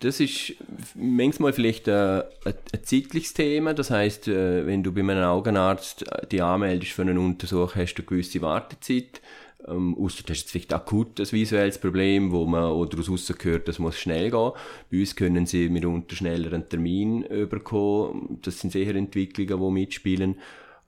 Das 0.00 0.20
ist 0.20 0.54
manchmal 0.94 1.52
vielleicht 1.52 1.88
ein, 1.88 2.22
ein, 2.44 2.54
ein 2.72 2.84
zeitliches 2.84 3.34
Thema. 3.34 3.74
Das 3.74 3.90
heißt, 3.90 4.28
äh, 4.28 4.66
wenn 4.66 4.82
du 4.82 4.92
bei 4.92 5.00
einem 5.00 5.24
Augenarzt 5.24 6.04
die 6.30 6.40
anmeldest 6.40 6.92
für 6.92 7.02
einen 7.02 7.18
Untersuch, 7.18 7.74
hast 7.74 7.94
du 7.94 8.02
eine 8.02 8.06
gewisse 8.06 8.40
Wartezeit. 8.40 9.20
Ähm, 9.66 9.96
ausser 9.98 10.22
du 10.22 10.32
hast 10.32 10.40
jetzt 10.40 10.50
vielleicht 10.52 10.72
akut 10.72 11.18
ein 11.18 11.32
visuelles 11.32 11.78
Problem, 11.78 12.30
wo 12.30 12.46
man 12.46 12.70
oder 12.72 12.90
daraus 12.90 13.10
rausgehört, 13.10 13.66
das 13.66 13.80
muss 13.80 13.98
schnell 13.98 14.30
gehen. 14.30 14.52
Bei 14.90 14.98
uns 14.98 15.16
können 15.16 15.46
sie 15.46 15.68
mitunter 15.68 16.14
schneller 16.14 16.52
einen 16.52 16.68
Termin 16.68 17.22
überkommen. 17.24 18.38
Das 18.42 18.60
sind 18.60 18.70
sicher 18.70 18.94
Entwicklungen, 18.94 19.60
die 19.60 19.80
mitspielen. 19.80 20.36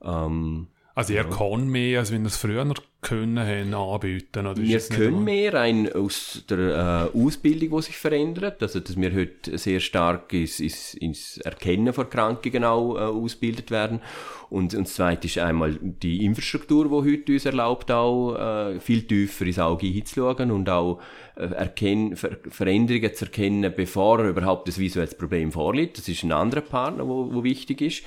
Ähm, 0.03 0.67
also 0.95 1.13
ihr 1.13 1.23
ja. 1.23 1.29
kann 1.29 1.67
mehr, 1.67 1.99
als 1.99 2.11
wenn 2.11 2.23
ihr 2.23 2.27
es 2.27 2.37
früher 2.37 2.65
können 3.01 3.39
haben, 3.39 3.73
anbieten? 3.73 4.45
Oder 4.45 4.61
wir 4.61 4.79
können 4.79 5.23
mehr 5.23 5.53
rein 5.55 5.91
aus 5.91 6.43
der 6.47 7.09
äh, 7.13 7.17
Ausbildung, 7.17 7.77
die 7.77 7.81
sich 7.83 7.97
verändert. 7.97 8.61
Also, 8.61 8.79
dass 8.79 8.95
wir 8.95 9.13
heute 9.13 9.57
sehr 9.57 9.79
stark 9.79 10.31
ins, 10.33 10.59
ins, 10.59 10.93
ins 10.93 11.37
Erkennen 11.37 11.93
von 11.93 12.09
Krankungen 12.09 12.63
auch 12.63 12.95
äh, 12.95 12.99
ausgebildet 12.99 13.71
werden. 13.71 14.01
Und, 14.49 14.75
und 14.75 14.85
das 14.87 14.93
Zweite 14.93 15.27
ist 15.27 15.39
einmal 15.39 15.79
die 15.81 16.23
Infrastruktur, 16.23 16.85
die 16.85 17.11
heute 17.11 17.33
uns 17.33 17.45
erlaubt, 17.45 17.89
auch 17.89 18.35
äh, 18.35 18.79
viel 18.79 19.01
tiefer 19.03 19.45
ins 19.45 19.59
Auge 19.59 19.87
hinzuschauen 19.87 20.51
und 20.51 20.69
auch 20.69 21.01
äh, 21.35 21.45
erkennen, 21.45 22.15
Ver 22.15 22.37
Veränderungen 22.49 23.13
zu 23.15 23.25
erkennen, 23.25 23.73
bevor 23.75 24.19
überhaupt 24.19 24.67
das 24.67 24.77
visuelles 24.77 25.15
Problem 25.15 25.51
vorliegt. 25.51 25.97
Das 25.97 26.07
ist 26.07 26.23
ein 26.23 26.31
anderer 26.31 26.61
Partner, 26.61 27.07
wo, 27.07 27.33
wo 27.33 27.43
wichtig 27.43 27.81
ist. 27.81 28.03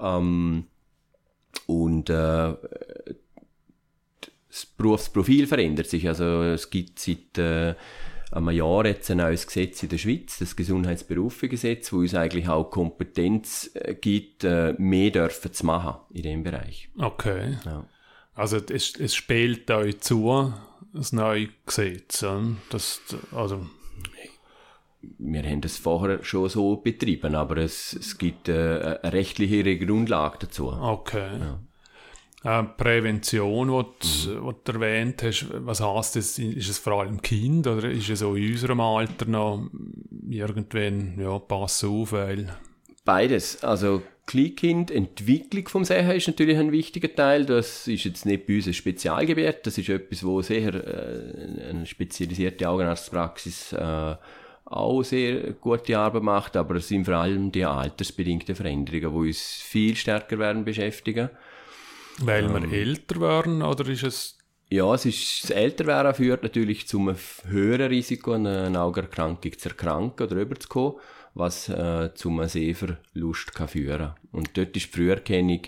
Ähm, 0.00 0.64
und 1.66 2.08
äh, 2.08 2.54
das 4.60 4.66
Berufsprofil 4.66 5.46
verändert 5.46 5.88
sich. 5.88 6.08
Also 6.08 6.42
es 6.42 6.70
gibt 6.70 6.98
seit 6.98 7.38
äh, 7.38 7.74
einem 8.30 8.50
Jahr 8.50 8.86
jetzt 8.86 9.10
ein 9.10 9.18
neues 9.18 9.46
Gesetz 9.46 9.82
in 9.82 9.88
der 9.88 9.98
Schweiz, 9.98 10.38
das 10.38 10.56
Gesundheitsberufegesetz, 10.56 11.92
wo 11.92 11.98
uns 11.98 12.14
eigentlich 12.14 12.48
auch 12.48 12.70
Kompetenz 12.70 13.70
äh, 13.74 13.94
gibt, 13.94 14.44
äh, 14.44 14.74
mehr 14.78 15.10
dürfen 15.10 15.52
zu 15.52 15.66
machen 15.66 16.00
in 16.12 16.22
dem 16.22 16.42
Bereich. 16.42 16.90
Okay. 16.98 17.58
Ja. 17.64 17.84
Also 18.34 18.58
es, 18.58 18.94
es 18.98 19.14
spielt 19.14 19.70
euch 19.70 20.00
zu, 20.00 20.52
das 20.92 21.12
neue 21.12 21.48
Gesetz. 21.66 22.24
Das, 22.70 23.00
also 23.32 23.66
wir 25.18 25.42
haben 25.42 25.60
das 25.60 25.76
vorher 25.76 26.22
schon 26.24 26.48
so 26.48 26.76
betrieben, 26.76 27.34
aber 27.34 27.58
es, 27.58 27.92
es 27.94 28.18
gibt 28.18 28.48
äh, 28.48 28.98
eine 29.02 29.12
rechtliche 29.12 29.78
Grundlage 29.78 30.38
dazu. 30.40 30.68
Okay. 30.68 31.38
Ja. 31.38 31.58
Äh, 32.44 32.62
Prävention, 32.62 33.72
was 33.72 34.26
mhm. 34.26 34.54
du 34.64 34.72
erwähnt 34.72 35.22
hast, 35.24 35.46
was 35.52 35.80
heißt 35.80 36.16
das? 36.16 36.38
Ist 36.38 36.68
es 36.68 36.78
vor 36.78 37.00
allem 37.00 37.20
Kind 37.20 37.66
oder 37.66 37.90
ist 37.90 38.10
es 38.10 38.22
auch 38.22 38.34
in 38.34 38.52
unserem 38.52 38.80
Alter 38.80 39.26
noch 39.26 39.68
irgendwann, 40.28 41.18
ja, 41.18 41.38
pass 41.38 41.82
auf, 41.82 42.12
weil... 42.12 42.48
Beides. 43.04 43.64
Also 43.64 44.02
Kleinkind, 44.26 44.90
Entwicklung 44.90 45.66
vom 45.68 45.84
Sehen 45.84 46.10
ist 46.10 46.28
natürlich 46.28 46.58
ein 46.58 46.70
wichtiger 46.70 47.12
Teil. 47.12 47.46
Das 47.46 47.88
ist 47.88 48.04
jetzt 48.04 48.26
nicht 48.26 48.46
bei 48.46 48.56
uns 48.56 48.66
ein 48.66 48.74
Spezialgebiet. 48.74 49.60
Das 49.64 49.78
ist 49.78 49.88
etwas, 49.88 50.22
wo 50.22 50.42
sehr 50.42 50.74
äh, 50.74 51.70
eine 51.70 51.86
spezialisierte 51.86 52.68
Augenarztpraxis 52.68 53.72
äh, 53.72 54.14
auch 54.66 55.02
sehr 55.02 55.54
gute 55.54 55.98
Arbeit 55.98 56.22
macht, 56.22 56.56
aber 56.56 56.74
es 56.74 56.88
sind 56.88 57.06
vor 57.06 57.14
allem 57.14 57.50
die 57.50 57.64
altersbedingten 57.64 58.54
Veränderungen, 58.54 59.10
die 59.10 59.28
uns 59.28 59.62
viel 59.62 59.96
stärker 59.96 60.38
werden 60.38 60.66
beschäftigen. 60.66 61.30
Weil 62.20 62.44
ähm, 62.44 62.70
wir 62.70 62.78
älter 62.78 63.20
werden, 63.20 63.62
oder 63.62 63.88
ist 63.88 64.02
es... 64.02 64.38
Ja, 64.70 64.92
es 64.94 65.06
ist, 65.06 65.44
das 65.44 65.50
Älterwerden 65.50 66.14
führt 66.14 66.42
natürlich 66.42 66.86
zu 66.86 66.98
einem 66.98 67.16
höheren 67.46 67.88
Risiko, 67.88 68.32
eine 68.32 68.78
Augenerkrankung 68.78 69.56
zu 69.56 69.70
erkranken 69.70 70.26
oder 70.26 70.36
überzukommen, 70.36 71.00
was 71.34 71.70
äh, 71.70 72.12
zu 72.14 72.28
einem 72.28 72.48
Sehverlust 72.48 73.54
kann 73.54 73.68
führen 73.68 74.14
Und 74.30 74.56
dort 74.58 74.76
ist 74.76 74.86
die 74.86 74.96
Früherkennung 74.96 75.62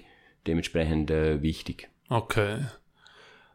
dementsprechend 0.46 1.10
äh, 1.10 1.40
wichtig. 1.40 1.88
Okay. 2.10 2.58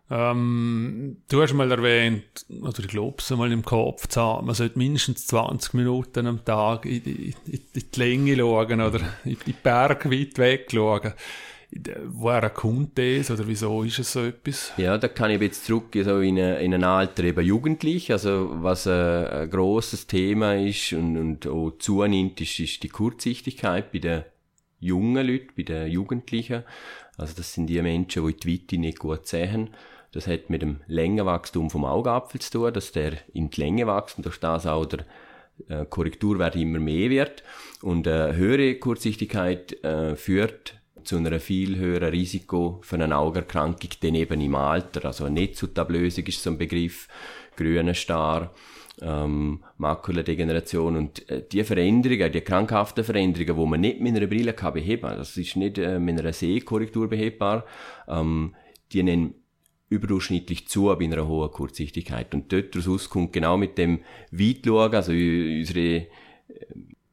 Ähm, 0.09 1.17
du 1.29 1.41
hast 1.41 1.53
mal 1.53 1.71
erwähnt, 1.71 2.45
oder 2.61 2.79
ich 2.79 2.87
glaube 2.87 3.17
es 3.19 3.29
mal 3.31 3.51
im 3.51 3.65
Kopf 3.65 4.07
zu 4.07 4.21
haben, 4.21 4.45
man 4.45 4.53
sollte 4.53 4.77
mindestens 4.77 5.25
20 5.27 5.73
Minuten 5.73 6.27
am 6.27 6.45
Tag 6.45 6.85
in, 6.85 7.03
in, 7.03 7.33
in 7.47 7.61
die 7.75 7.99
Länge 7.99 8.37
schauen 8.37 8.81
oder 8.81 8.99
in 9.23 9.37
die 9.45 9.53
Berge 9.53 10.11
weit 10.11 10.37
weg 10.37 10.67
schauen. 10.71 11.13
Woher 12.07 12.49
kommt 12.49 12.97
das 12.97 13.29
oder 13.31 13.47
wieso 13.47 13.83
ist 13.83 13.99
es 13.99 14.13
so 14.13 14.23
etwas? 14.23 14.71
Ja, 14.77 14.97
da 14.97 15.07
kann 15.07 15.31
ich 15.31 15.41
jetzt 15.41 15.65
zurück 15.65 15.87
so 15.93 16.19
in, 16.19 16.39
eine, 16.39 16.59
in 16.59 16.73
ein 16.73 16.83
Alter 16.83 17.23
eben 17.23 17.45
jugendlich, 17.45 18.11
also 18.11 18.49
was 18.61 18.87
ein, 18.87 19.27
ein 19.27 19.49
grosses 19.49 20.07
Thema 20.07 20.55
ist 20.55 20.93
und, 20.93 21.17
und 21.17 21.47
auch 21.47 21.71
zunimmt, 21.79 22.39
ist, 22.41 22.59
ist 22.59 22.83
die 22.83 22.89
Kurzsichtigkeit 22.89 23.91
bei 23.91 23.99
den 23.99 24.23
jungen 24.79 25.27
Leuten, 25.27 25.49
bei 25.57 25.63
den 25.63 25.91
Jugendlichen. 25.91 26.63
Also 27.17 27.33
das 27.35 27.53
sind 27.53 27.67
die 27.67 27.81
Menschen, 27.81 28.25
die 28.25 28.33
die 28.35 28.53
Weite 28.53 28.77
nicht 28.77 28.99
gut 28.99 29.27
sehen. 29.27 29.69
Das 30.11 30.27
hat 30.27 30.49
mit 30.49 30.61
dem 30.61 30.79
Längenwachstum 30.87 31.69
vom 31.69 31.83
Augapfel 31.83 32.39
zu 32.39 32.51
tun, 32.51 32.73
dass 32.73 32.93
der 32.93 33.13
in 33.33 33.49
die 33.49 33.61
Länge 33.61 33.87
wächst 33.87 34.17
und 34.17 34.25
durch 34.25 34.39
das 34.39 34.65
auch 34.65 34.85
der 34.85 35.05
äh, 35.67 35.85
Korrekturwert 35.85 36.55
immer 36.55 36.79
mehr 36.79 37.09
wird. 37.09 37.43
Und 37.81 38.07
äh, 38.07 38.33
höhere 38.33 38.75
Kurzsichtigkeit 38.75 39.83
äh, 39.83 40.15
führt 40.15 40.75
zu 41.05 41.17
einem 41.17 41.39
viel 41.39 41.77
höheren 41.77 42.09
Risiko 42.09 42.79
für 42.81 42.95
eine 42.95 43.17
Augerkrankung, 43.17 43.89
dann 44.01 44.15
eben 44.15 44.41
im 44.41 44.55
Alter. 44.55 45.05
Also 45.05 45.25
eine 45.25 45.41
Netzhautablösung 45.41 46.25
ist 46.25 46.41
so 46.41 46.49
ein 46.49 46.57
Begriff, 46.57 47.07
grüner 47.55 47.93
Star, 47.93 48.53
ähm, 49.01 49.63
Makuladegeneration 49.77 50.95
und 50.95 51.29
äh, 51.29 51.43
die 51.51 51.63
Veränderungen, 51.63 52.31
die 52.31 52.41
krankhaften 52.41 53.03
Veränderungen, 53.03 53.57
wo 53.57 53.65
man 53.65 53.81
nicht 53.81 53.99
mit 53.99 54.15
einer 54.15 54.27
Brille 54.27 54.53
kann 54.53 54.73
beheben, 54.73 55.17
das 55.17 55.35
ist 55.37 55.55
nicht 55.55 55.77
äh, 55.77 55.99
mit 55.99 56.19
einer 56.19 56.33
Sehkorrektur 56.33 57.09
behebbar, 57.09 57.65
ähm, 58.07 58.55
die 58.91 59.03
nennen 59.03 59.35
überdurchschnittlich 59.89 60.67
zu 60.67 60.85
bei 60.85 61.05
einer 61.05 61.27
hohen 61.27 61.51
Kurzsichtigkeit. 61.51 62.33
Und 62.33 62.51
dort 62.51 62.75
daraus 62.75 63.09
kommt 63.09 63.33
genau 63.33 63.57
mit 63.57 63.77
dem 63.77 63.99
Weitschauen, 64.31 64.95
also 64.95 65.11
unsere 65.11 66.07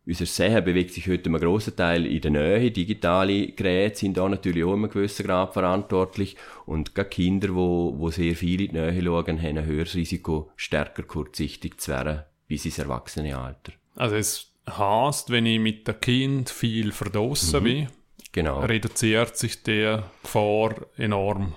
unser 0.04 0.26
Sehen 0.26 0.64
bewegt 0.64 0.92
sich 0.92 1.06
heute 1.06 1.26
einen 1.26 1.40
grossen 1.40 1.76
Teil 1.76 2.06
in 2.06 2.20
der 2.20 2.30
Nähe. 2.32 2.70
Digitale 2.70 3.48
Geräte 3.52 3.98
sind 3.98 4.16
da 4.16 4.28
natürlich 4.28 4.64
auch 4.64 4.72
in 4.72 4.80
einem 4.80 4.90
gewissen 4.90 5.24
Grad 5.26 5.52
verantwortlich. 5.52 6.36
Und 6.66 6.94
gerade 6.94 7.08
Kinder, 7.08 7.54
wo, 7.54 7.94
wo 7.96 8.10
sehr 8.10 8.34
viel 8.34 8.62
in 8.62 8.72
die 8.72 8.80
Nähe 8.80 9.02
schauen, 9.02 9.40
haben 9.40 9.58
ein 9.58 9.64
höheres 9.64 9.94
Risiko, 9.94 10.50
stärker 10.56 11.04
kurzsichtig 11.04 11.80
zu 11.80 11.92
werden 11.92 12.22
bis 12.48 12.64
ins 12.64 12.78
Erwachsenenalter. 12.78 13.72
Also 13.94 14.16
es 14.16 14.52
heißt, 14.68 15.30
wenn 15.30 15.46
ich 15.46 15.60
mit 15.60 15.86
dem 15.86 16.00
Kind 16.00 16.50
viel 16.50 16.90
verdrossen 16.90 17.60
mhm. 17.60 17.64
bin, 17.64 17.88
genau. 18.32 18.60
reduziert 18.60 19.36
sich 19.36 19.62
der 19.62 20.10
Gefahr 20.22 20.74
enorm. 20.96 21.54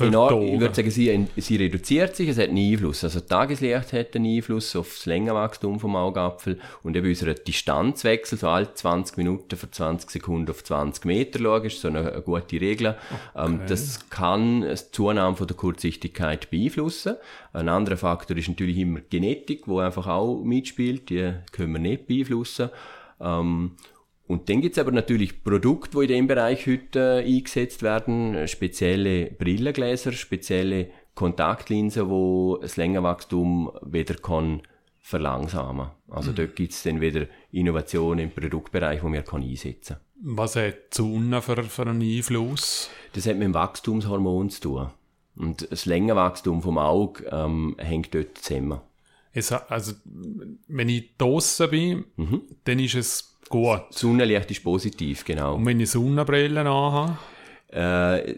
Enorm, 0.00 0.42
ich 0.42 0.60
würde 0.60 0.74
sagen, 0.74 0.90
sie, 0.90 1.26
sie 1.36 1.56
reduziert 1.56 2.16
sich, 2.16 2.28
es 2.28 2.38
hat 2.38 2.48
einen 2.48 2.72
Einfluss. 2.72 3.04
Also 3.04 3.20
Tageslicht 3.20 3.92
hat 3.92 4.16
einen 4.16 4.36
Einfluss 4.36 4.74
auf 4.76 4.94
das 4.96 5.06
Längenwachstum 5.06 5.80
vom 5.80 5.96
Augapfel 5.96 6.58
und 6.82 6.96
eben 6.96 7.08
unser 7.08 7.34
Distanzwechsel, 7.34 8.38
so 8.38 8.48
alle 8.48 8.72
20 8.72 9.16
Minuten 9.16 9.56
für 9.56 9.70
20 9.70 10.10
Sekunden 10.10 10.50
auf 10.50 10.64
20 10.64 11.04
Meter 11.04 11.38
schauen, 11.38 11.64
ist 11.64 11.80
so 11.80 11.88
eine, 11.88 12.12
eine 12.12 12.22
gute 12.22 12.60
Regel. 12.60 12.96
Ähm, 13.36 13.56
okay. 13.56 13.64
das 13.68 14.08
kann 14.10 14.62
die 14.62 14.74
Zunahme 14.92 15.36
von 15.36 15.46
der 15.46 15.56
Kurzsichtigkeit 15.56 16.50
beeinflussen. 16.50 17.16
Ein 17.52 17.68
anderer 17.68 17.96
Faktor 17.96 18.36
ist 18.36 18.48
natürlich 18.48 18.78
immer 18.78 19.00
Genetik, 19.00 19.66
wo 19.66 19.80
einfach 19.80 20.06
auch 20.06 20.42
mitspielt, 20.42 21.10
die 21.10 21.32
können 21.52 21.72
wir 21.72 21.80
nicht 21.80 22.06
beeinflussen. 22.06 22.70
Ähm, 23.20 23.72
und 24.28 24.50
dann 24.50 24.60
gibt's 24.60 24.78
aber 24.78 24.92
natürlich 24.92 25.42
Produkte, 25.42 25.98
die 25.98 26.04
in 26.04 26.08
dem 26.08 26.26
Bereich 26.26 26.66
heute 26.66 27.24
äh, 27.24 27.36
eingesetzt 27.36 27.82
werden, 27.82 28.46
spezielle 28.46 29.30
Brillengläser, 29.30 30.12
spezielle 30.12 30.90
Kontaktlinsen, 31.14 32.10
wo 32.10 32.58
das 32.58 32.76
Längenwachstum 32.76 33.72
wieder 33.82 34.14
kann 34.14 34.62
verlangsamen. 35.00 35.88
Also 36.10 36.32
mhm. 36.32 36.34
dort 36.36 36.56
gibt's 36.56 36.82
dann 36.82 37.00
wieder 37.00 37.26
Innovationen 37.52 38.26
im 38.26 38.30
Produktbereich, 38.30 39.02
wo 39.02 39.10
wir 39.10 39.22
kann 39.22 39.42
einsetzen 39.42 39.96
Was 40.22 40.56
hat 40.56 40.74
die 40.92 40.96
Sonne 40.96 41.40
für, 41.40 41.64
für 41.64 41.82
einen 41.82 42.02
Einfluss? 42.02 42.90
Das 43.14 43.26
hat 43.26 43.36
mit 43.36 43.44
dem 43.44 43.54
Wachstumshormon 43.54 44.50
zu 44.50 44.60
tun. 44.60 44.90
Und 45.36 45.72
das 45.72 45.86
Längenwachstum 45.86 46.60
vom 46.60 46.76
Auge 46.76 47.24
ähm, 47.32 47.76
hängt 47.78 48.14
dort 48.14 48.36
zusammen. 48.36 48.80
Es, 49.32 49.52
also, 49.52 49.92
wenn 50.66 50.88
ich 50.90 51.16
draußen 51.16 51.70
bin, 51.70 52.04
mhm. 52.16 52.42
dann 52.64 52.78
ist 52.78 52.94
es 52.94 53.37
Gut. 53.48 53.82
Sonnenlicht 53.90 54.50
ist 54.50 54.62
positiv, 54.62 55.24
genau. 55.24 55.54
Und 55.54 55.66
wenn 55.66 55.80
ich 55.80 55.90
Sonnenbrillen 55.90 56.66
anhabe? 56.66 57.18
Äh, 57.70 58.36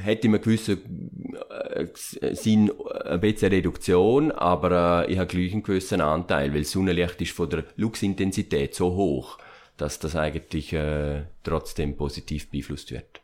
hätte 0.00 0.26
ich 0.26 0.34
einen 0.34 0.40
gewissen 0.40 1.34
äh, 1.74 1.86
Sinn, 2.34 2.72
ein 3.04 3.20
bisschen 3.20 3.52
Reduktion, 3.52 4.32
aber 4.32 5.04
äh, 5.06 5.12
ich 5.12 5.18
habe 5.18 5.26
gleich 5.26 5.52
einen 5.52 5.62
gewissen 5.62 6.00
Anteil, 6.00 6.54
weil 6.54 6.64
Sonnenlicht 6.64 7.20
ist 7.20 7.32
von 7.32 7.50
der 7.50 7.64
Luxintensität 7.76 8.74
so 8.74 8.94
hoch, 8.94 9.36
dass 9.76 9.98
das 9.98 10.16
eigentlich 10.16 10.72
äh, 10.72 11.24
trotzdem 11.42 11.96
positiv 11.96 12.50
beeinflusst 12.50 12.90
wird. 12.90 13.20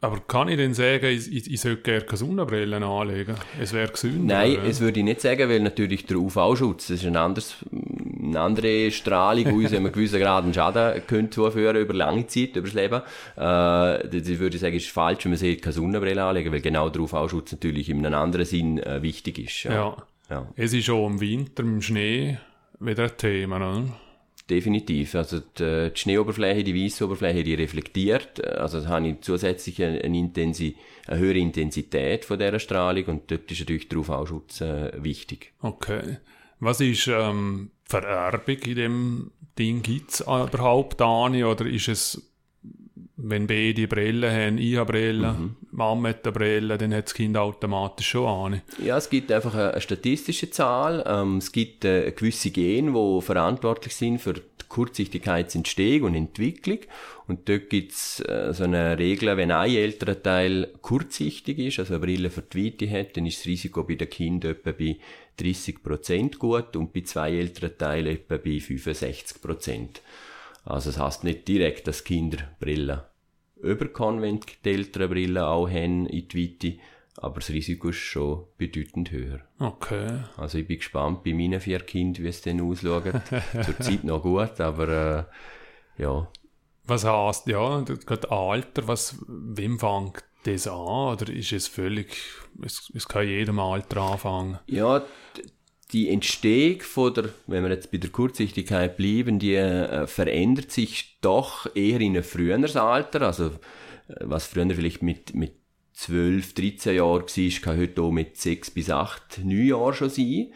Aber 0.00 0.20
kann 0.20 0.48
ich 0.48 0.56
denn 0.56 0.74
sagen, 0.74 1.06
ich, 1.06 1.32
ich, 1.32 1.50
ich 1.50 1.60
sollte 1.60 1.82
gerne 1.82 2.02
keine 2.02 2.18
Sonnenbrillen 2.18 2.82
anlegen? 2.82 3.34
Es 3.60 3.72
wäre 3.72 3.88
gesünder. 3.88 4.36
Nein, 4.36 4.58
es 4.64 4.80
würde 4.80 5.00
ich 5.00 5.04
nicht 5.04 5.20
sagen, 5.20 5.48
weil 5.48 5.60
natürlich 5.60 6.06
der 6.06 6.18
UV-Schutz, 6.18 6.88
das 6.88 6.98
ist 7.00 7.06
ein 7.06 7.16
anderes, 7.16 7.56
eine 8.28 8.40
andere 8.40 8.90
Strahlung, 8.90 9.44
die 9.44 9.50
uns 9.52 9.72
einen 9.72 9.92
gewissen 9.92 10.20
Grad 10.20 10.44
einen 10.44 10.54
Schaden 10.54 11.02
könnte 11.06 11.30
zuführen 11.30 11.76
über 11.76 11.94
lange 11.94 12.26
Zeit, 12.26 12.56
über 12.56 12.68
das 12.68 12.74
Leben. 12.74 13.02
Äh, 13.36 14.08
das 14.08 14.38
würde 14.38 14.56
ich 14.56 14.60
sagen, 14.60 14.76
ist 14.76 14.90
falsch, 14.90 15.24
wenn 15.24 15.32
man 15.32 15.38
sich 15.38 15.60
keine 15.60 15.72
Sonnenbrille 15.72 16.22
anlegen, 16.22 16.52
weil 16.52 16.60
genau 16.60 16.88
der 16.88 17.02
UV-Schutz 17.02 17.52
natürlich 17.52 17.88
in 17.88 18.04
einem 18.04 18.18
anderen 18.18 18.46
Sinn 18.46 18.78
äh, 18.78 19.02
wichtig 19.02 19.38
ist. 19.38 19.64
Ja. 19.64 19.72
Ja. 19.72 19.96
ja. 20.30 20.48
Es 20.56 20.72
ist 20.72 20.90
auch 20.90 21.06
im 21.06 21.20
Winter, 21.20 21.62
im 21.62 21.82
Schnee, 21.82 22.38
wieder 22.80 23.04
ein 23.04 23.16
Thema, 23.16 23.58
ne? 23.58 23.92
definitiv. 24.48 25.14
Also 25.14 25.40
die, 25.40 25.90
die 25.94 25.98
Schneeoberfläche, 25.98 26.64
die 26.64 26.74
weiße 26.74 27.04
Oberfläche, 27.04 27.44
die 27.44 27.54
reflektiert. 27.54 28.44
Also 28.46 28.80
da 28.80 28.88
habe 28.88 29.08
ich 29.08 29.20
zusätzlich 29.20 29.82
eine, 29.82 30.00
eine, 30.00 30.18
Intensi 30.18 30.76
eine 31.06 31.18
höhere 31.18 31.38
Intensität 31.38 32.24
von 32.24 32.38
dieser 32.38 32.58
Strahlung 32.58 33.04
und 33.06 33.30
dort 33.30 33.50
ist 33.50 33.60
natürlich 33.60 33.88
der 33.88 33.98
UV-Schutz 33.98 34.60
äh, 34.60 34.92
wichtig. 35.02 35.52
Okay. 35.60 36.18
Was 36.60 36.80
ist 36.80 37.06
ähm, 37.08 37.70
Vererbung 37.88 38.58
in 38.58 38.74
dem 38.74 39.30
Ding? 39.58 39.82
Gibt 39.82 40.12
es 40.12 40.20
überhaupt 40.20 41.00
eine 41.02 41.48
oder 41.48 41.66
ist 41.66 41.88
es 41.88 42.28
wenn 43.20 43.48
beide 43.48 43.88
Brillen 43.88 44.32
haben, 44.32 44.58
ich 44.58 44.76
habe 44.76 44.92
Brille, 44.92 45.32
mhm. 45.32 45.56
Mama 45.72 46.10
hat 46.10 46.24
eine 46.24 46.32
Brille, 46.32 46.78
dann 46.78 46.94
hat 46.94 47.06
das 47.06 47.14
Kind 47.14 47.36
automatisch 47.36 48.10
schon 48.10 48.52
eine. 48.52 48.62
Ja, 48.82 48.96
es 48.96 49.10
gibt 49.10 49.32
einfach 49.32 49.54
eine, 49.54 49.72
eine 49.72 49.80
statistische 49.80 50.50
Zahl. 50.50 51.04
Ähm, 51.04 51.38
es 51.38 51.50
gibt 51.50 51.84
äh, 51.84 52.12
gewisse 52.12 52.52
Gene, 52.52 52.92
die 52.92 53.22
verantwortlich 53.22 53.94
sind 53.94 54.20
für 54.20 54.34
die 54.34 54.42
Kurzsichtigkeitsentstehung 54.68 56.10
und 56.10 56.14
Entwicklung. 56.14 56.78
Und 57.26 57.48
dort 57.48 57.70
gibt 57.70 57.92
es 57.92 58.20
äh, 58.20 58.54
so 58.54 58.64
eine 58.64 58.96
Regel, 58.98 59.36
wenn 59.36 59.50
ein 59.50 59.70
älterer 59.70 60.22
Teil 60.22 60.68
kurzsichtig 60.80 61.58
ist, 61.58 61.80
also 61.80 61.94
eine 61.94 62.04
Brille 62.04 62.30
für 62.30 62.42
die 62.42 62.66
Weite 62.66 62.88
hat, 62.88 63.16
dann 63.16 63.26
ist 63.26 63.40
das 63.40 63.46
Risiko 63.46 63.82
bei 63.82 63.96
den 63.96 64.08
Kindern 64.08 64.52
etwa 64.52 64.70
bei 64.70 64.96
30% 65.38 66.38
gut 66.38 66.76
und 66.76 66.92
bei 66.92 67.02
zwei 67.02 67.36
älteren 67.36 67.76
Teilen 67.78 68.16
etwa 68.16 68.36
bei 68.36 68.58
65%. 68.58 70.00
Also 70.64 70.90
es 70.90 70.98
heißt 70.98 71.24
nicht 71.24 71.48
direkt, 71.48 71.86
dass 71.86 72.04
Kinder 72.04 72.38
Brillen 72.60 73.00
überkommen, 73.56 74.22
wenn 74.22 74.40
die 74.64 74.70
Eltern 74.70 75.10
Brillen 75.10 75.38
auch 75.38 75.68
haben 75.68 76.06
in 76.06 76.28
die 76.28 76.60
Weite, 76.62 76.78
aber 77.16 77.40
das 77.40 77.50
Risiko 77.50 77.88
ist 77.88 77.96
schon 77.96 78.44
bedeutend 78.56 79.10
höher. 79.10 79.40
Okay. 79.58 80.20
Also 80.36 80.58
ich 80.58 80.66
bin 80.66 80.78
gespannt 80.78 81.24
bei 81.24 81.34
meinen 81.34 81.60
vier 81.60 81.80
Kindern, 81.80 82.24
wie 82.24 82.28
es 82.28 82.42
denn 82.42 82.60
ausschaut. 82.60 83.04
Zurzeit 83.64 84.04
noch 84.04 84.22
gut, 84.22 84.60
aber 84.60 85.28
äh, 85.98 86.02
ja. 86.02 86.30
Was 86.84 87.04
heißt, 87.04 87.48
ja, 87.48 87.80
gerade 87.80 88.30
Alter, 88.30 88.86
was, 88.88 89.16
wem 89.26 89.78
fängt 89.78 90.24
das 90.52 90.66
an? 90.66 91.12
Oder 91.12 91.28
ist 91.30 91.52
es 91.52 91.68
völlig, 91.68 92.16
es, 92.62 92.90
es 92.94 93.06
kann 93.06 93.26
jedem 93.26 93.58
Alter 93.58 94.00
anfangen? 94.02 94.58
Ja, 94.66 95.04
die 95.92 96.10
Entstehung 96.10 96.80
von 96.82 97.14
der, 97.14 97.30
wenn 97.46 97.64
wir 97.64 97.70
jetzt 97.70 97.90
bei 97.90 97.98
der 97.98 98.10
Kurzsichtigkeit 98.10 98.96
bleiben, 98.96 99.38
die 99.38 99.54
äh, 99.54 100.06
verändert 100.06 100.70
sich 100.70 101.18
doch 101.20 101.74
eher 101.74 102.00
in 102.00 102.16
ein 102.16 102.22
früheres 102.22 102.76
Alter. 102.76 103.22
Also, 103.22 103.46
äh, 104.08 104.14
was 104.20 104.46
früher 104.46 104.68
vielleicht 104.74 105.02
mit, 105.02 105.34
mit 105.34 105.54
12, 105.94 106.54
13 106.54 106.96
Jahren 106.96 107.22
war, 107.22 107.60
kann 107.62 107.78
heute 107.78 108.02
auch 108.02 108.10
mit 108.10 108.36
6 108.36 108.70
bis 108.70 108.90
8, 108.90 109.40
9 109.44 109.66
Jahren 109.66 109.94
schon 109.94 110.10
sein. 110.10 110.52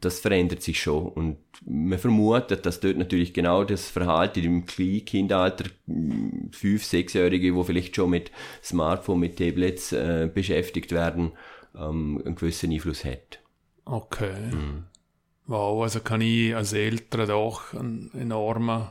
Das 0.00 0.20
verändert 0.20 0.62
sich 0.62 0.80
schon. 0.80 1.08
Und 1.08 1.38
man 1.64 1.98
vermutet, 1.98 2.66
dass 2.66 2.80
dort 2.80 2.96
natürlich 2.96 3.34
genau 3.34 3.64
das 3.64 3.88
Verhalten 3.88 4.44
im 4.44 4.66
Kleinkindalter, 4.66 5.64
5-, 5.88 6.52
6-Jährige, 6.60 7.52
die 7.52 7.64
vielleicht 7.64 7.96
schon 7.96 8.10
mit 8.10 8.30
Smartphone, 8.62 9.20
mit 9.20 9.36
Tablets 9.36 9.92
äh, 9.92 10.30
beschäftigt 10.32 10.92
werden, 10.92 11.32
ähm, 11.74 12.22
einen 12.24 12.36
gewissen 12.36 12.72
Einfluss 12.72 13.04
hat. 13.04 13.40
Okay. 13.84 14.52
Mhm. 14.52 14.84
Wow, 15.46 15.82
also 15.82 16.00
kann 16.00 16.20
ich 16.20 16.54
als 16.54 16.74
Eltern 16.74 17.28
doch 17.28 17.72
einen 17.72 18.10
enormen 18.12 18.88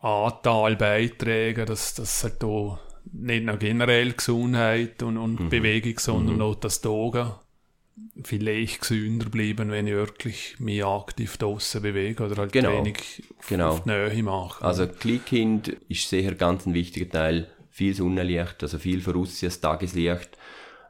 Anteil 0.00 0.76
beitragen, 0.76 1.64
dass 1.64 1.94
das 1.94 2.24
halt 2.24 2.42
auch 2.42 2.78
nicht 3.12 3.44
nur 3.44 3.56
generell 3.56 4.12
Gesundheit 4.12 5.02
und, 5.02 5.16
und 5.16 5.40
mhm. 5.40 5.48
Bewegung, 5.48 5.98
sondern 5.98 6.36
mhm. 6.36 6.42
auch 6.42 6.54
das 6.56 6.80
Togen 6.80 7.32
vielleicht 8.24 8.80
gesünder 8.80 9.28
bleiben, 9.28 9.70
wenn 9.70 9.86
ich 9.86 9.94
wirklich 9.94 10.56
mich 10.58 10.84
aktiv 10.84 11.36
draussen 11.36 11.82
bewege 11.82 12.24
oder 12.24 12.36
halt 12.36 12.52
genau. 12.52 12.78
wenig 12.78 13.22
genau. 13.48 13.70
auf 13.70 13.82
die 13.84 13.90
Nähe 13.90 14.22
mache. 14.22 14.64
Also 14.64 14.86
Kleinkind 14.86 15.68
ist 15.88 16.08
sicher 16.08 16.34
ganz 16.34 16.66
ein 16.66 16.74
wichtiger 16.74 17.08
Teil 17.08 17.48
viel 17.70 17.94
Sonnenlicht, 17.94 18.62
also 18.62 18.78
viel 18.78 19.00
voraussiehtes 19.00 19.60
Tageslicht. 19.60 20.36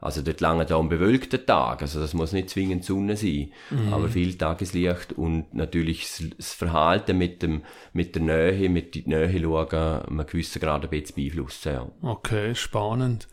Also 0.01 0.21
dort 0.23 0.41
lange 0.41 0.67
da 0.67 0.81
ein 0.81 0.89
bewölkter 0.89 1.47
Tag, 1.47 1.83
also 1.83 2.01
das 2.01 2.13
muss 2.13 2.33
nicht 2.33 2.51
zwingend 2.51 2.85
Sonne 2.85 3.17
sein, 3.17 3.53
mhm. 3.71 3.93
aber 3.93 4.09
viel 4.09 4.37
Tageslicht 4.37 5.13
und 5.13 5.55
natürlich 5.55 6.09
das 6.37 6.55
Verhalten 6.55 7.17
mit 7.19 7.41
dem 7.41 7.63
mit 7.93 8.17
der 8.17 8.23
Nähe, 8.23 8.69
mit 8.69 8.97
der 8.97 9.03
Nähe 9.07 9.41
schauen, 9.41 10.03
man 10.09 10.27
gewissen 10.27 10.61
Grad 10.61 10.83
ein 10.83 10.91
bisschen 10.91 11.15
beeinflussen. 11.15 11.73
Ja. 11.73 11.89
Okay, 12.03 12.53
spannend. 12.57 13.29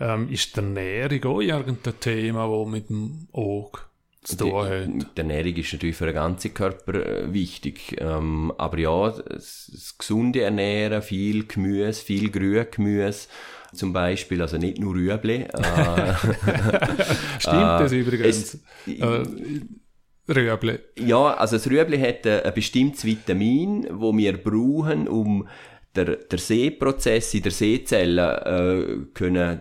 Ähm, 0.00 0.28
ist 0.30 0.56
die 0.56 0.60
Ernährung 0.60 1.24
auch 1.24 1.40
irgendein 1.40 2.00
Thema, 2.00 2.48
das 2.48 2.68
mit 2.68 2.88
dem 2.88 3.28
Auge 3.32 3.80
zu 4.24 4.36
tun 4.36 4.64
hat? 4.64 4.86
Die, 4.86 4.98
die 4.98 5.20
Ernährung 5.20 5.54
ist 5.54 5.72
natürlich 5.72 5.96
für 5.96 6.06
den 6.06 6.14
ganzen 6.14 6.52
Körper 6.52 6.94
äh, 6.94 7.32
wichtig. 7.32 7.96
Ähm, 7.98 8.52
aber 8.58 8.78
ja, 8.78 9.10
das, 9.10 9.70
das 9.72 9.98
gesunde 9.98 10.42
Ernähren, 10.42 11.02
viel 11.02 11.46
Gemüse, 11.46 12.02
viel 12.02 12.30
Grüngemüse, 12.30 13.28
zum 13.72 13.92
Beispiel, 13.92 14.40
also 14.40 14.56
nicht 14.56 14.78
nur 14.78 14.94
Rüebli. 14.94 15.42
Äh, 15.42 16.14
Stimmt 17.38 17.80
das 17.80 17.92
äh, 17.92 17.98
übrigens? 17.98 18.58
Es, 18.86 18.98
äh, 18.98 19.24
Rüebli. 20.28 20.78
Ja, 20.98 21.34
also 21.34 21.56
das 21.56 21.68
Rüebli 21.68 21.98
hat 21.98 22.26
ein, 22.26 22.44
ein 22.44 22.54
bestimmtes 22.54 23.04
Vitamin, 23.04 23.86
wo 23.90 24.16
wir 24.16 24.36
brauchen, 24.42 25.06
um 25.08 25.46
der, 25.94 26.16
der 26.16 26.38
Sehprozess 26.38 27.34
in 27.34 27.42
der 27.42 27.52
Sehzelle 27.52 28.40
äh, 28.44 29.06
können 29.14 29.60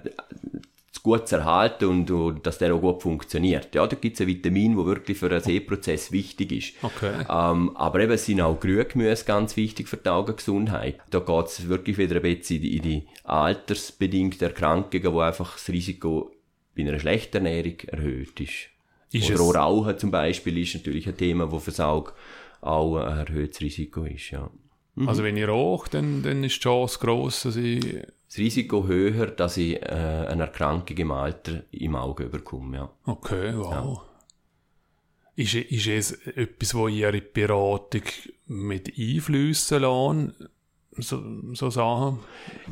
gut 1.04 1.30
erhalten 1.34 1.86
und, 1.86 2.10
und 2.12 2.48
dass 2.48 2.58
der 2.58 2.74
auch 2.74 2.80
gut 2.80 3.02
funktioniert. 3.02 3.76
Ja, 3.76 3.86
da 3.86 3.96
gibt 3.98 4.16
es 4.16 4.22
ein 4.22 4.28
Vitamin, 4.28 4.78
das 4.78 4.86
wirklich 4.86 5.18
für 5.18 5.28
den 5.28 5.42
Sehprozess 5.42 6.14
wichtig 6.14 6.52
ist. 6.54 6.74
Okay. 6.82 7.12
Ähm, 7.30 7.76
aber 7.76 8.00
eben 8.00 8.18
sind 8.18 8.40
auch 8.40 8.58
Grüngemüse 8.58 9.26
ganz 9.26 9.58
wichtig 9.58 9.90
für 9.90 9.98
die 9.98 10.10
Augengesundheit. 10.10 11.00
Da 11.10 11.20
geht 11.20 11.46
es 11.46 11.68
wirklich 11.68 11.98
wieder 11.98 12.16
ein 12.16 12.22
bisschen 12.22 12.56
in 12.56 12.62
die, 12.62 12.78
in 12.78 12.82
die 12.84 13.08
altersbedingten 13.26 14.48
Erkrankungen, 14.48 15.14
wo 15.14 15.20
einfach 15.20 15.54
das 15.54 15.68
Risiko 15.68 16.32
bei 16.76 16.84
einer 16.84 16.98
schlechten 16.98 17.46
Ernährung 17.46 17.80
erhöht 17.88 18.40
ist. 18.40 18.70
ist 19.12 19.30
Oder 19.30 19.42
auch 19.42 19.86
Rauchen 19.86 19.98
zum 19.98 20.10
Beispiel 20.10 20.58
ist 20.58 20.76
natürlich 20.76 21.08
ein 21.08 21.18
Thema, 21.18 21.52
wo 21.52 21.60
für 21.60 21.72
das 21.72 21.82
Auge 21.82 22.14
auch 22.62 22.96
ein 22.96 23.18
erhöhtes 23.18 23.60
Risiko 23.60 24.06
ist. 24.06 24.32
Ja. 24.32 24.50
Mhm. 24.96 25.10
Also 25.10 25.24
wenn 25.24 25.38
ich 25.38 25.48
rauche, 25.48 25.90
dann, 25.90 26.22
dann 26.22 26.44
ist 26.44 26.56
die 26.56 26.60
Chance 26.62 27.00
gross, 27.00 27.44
dass 27.44 27.56
ich... 27.56 27.82
Das 28.28 28.38
Risiko 28.38 28.88
höher, 28.88 29.28
dass 29.28 29.58
ich 29.58 29.82
äh, 29.82 29.86
eine 29.86 30.44
Erkrankung 30.44 30.98
im 30.98 31.12
Alter 31.12 31.64
im 31.72 31.96
Auge 31.96 32.26
bekomme, 32.26 32.78
ja. 32.78 32.90
Okay, 33.06 33.54
wow. 33.56 33.72
Ja. 33.72 34.02
Ist, 35.36 35.56
ist 35.56 35.88
es 35.88 36.12
etwas, 36.28 36.76
wo 36.76 36.88
Ihre 36.88 37.22
Beratung 37.22 38.04
mit 38.48 38.94
einflüssen 38.98 39.82
lassen? 39.82 40.34
So, 40.98 41.24
so 41.54 41.72
Sachen? 41.72 42.20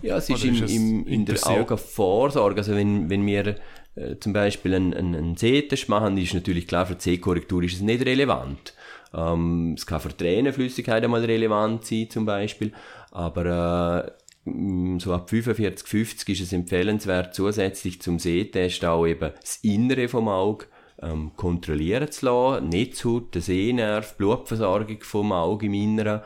Ja, 0.03 0.17
es 0.17 0.30
ist, 0.30 0.43
im, 0.43 0.63
im, 0.67 1.07
in 1.07 1.26
der 1.26 1.43
Augenvorsorge. 1.47 2.57
Also 2.57 2.76
wenn, 2.76 3.09
wenn 3.09 3.26
wir 3.26 3.55
äh, 3.95 4.17
zum 4.19 4.34
Beispiel 4.34 4.76
einen, 4.76 4.93
einen, 4.93 5.15
einen 5.15 5.38
Sehtest 5.38 5.89
machen, 5.89 6.17
ist 6.17 6.36
natürlich 6.36 6.67
klar, 6.67 6.86
für 6.86 6.95
die 6.95 7.01
Sehkorrektur 7.01 7.63
ist 7.63 7.74
es 7.74 7.82
nicht 7.82 8.05
relevant. 8.05 8.76
Ähm, 9.14 9.76
es 9.78 9.86
kann 9.86 10.01
für 10.01 10.16
Tränenflüssigkeit 10.16 11.03
einmal 11.03 11.24
relevant 11.24 11.86
sein, 11.86 12.09
zum 12.09 12.26
Beispiel. 12.26 12.72
Aber 13.12 14.16
äh, 14.45 14.99
so 14.99 15.14
ab 15.14 15.30
45, 15.30 15.88
50 15.88 16.30
ist 16.30 16.47
es 16.47 16.53
empfehlenswert, 16.53 17.36
zusätzlich 17.36 18.01
zum 18.01 18.20
Sehtest 18.20 18.84
auch 18.86 19.05
eben 19.05 19.32
das 19.39 19.57
Innere 19.57 20.07
vom 20.07 20.28
Auge 20.28 20.66
ähm, 21.01 21.31
kontrollieren 21.35 22.11
zu 22.11 22.25
lassen. 22.25 22.69
Netzhaut, 22.69 23.33
der 23.35 23.41
Sehnerv, 23.41 24.15
Blutversorgung 24.17 24.99
vom 25.01 25.31
Auge 25.31 25.65
im 25.65 25.73
Inneren. 25.73 26.21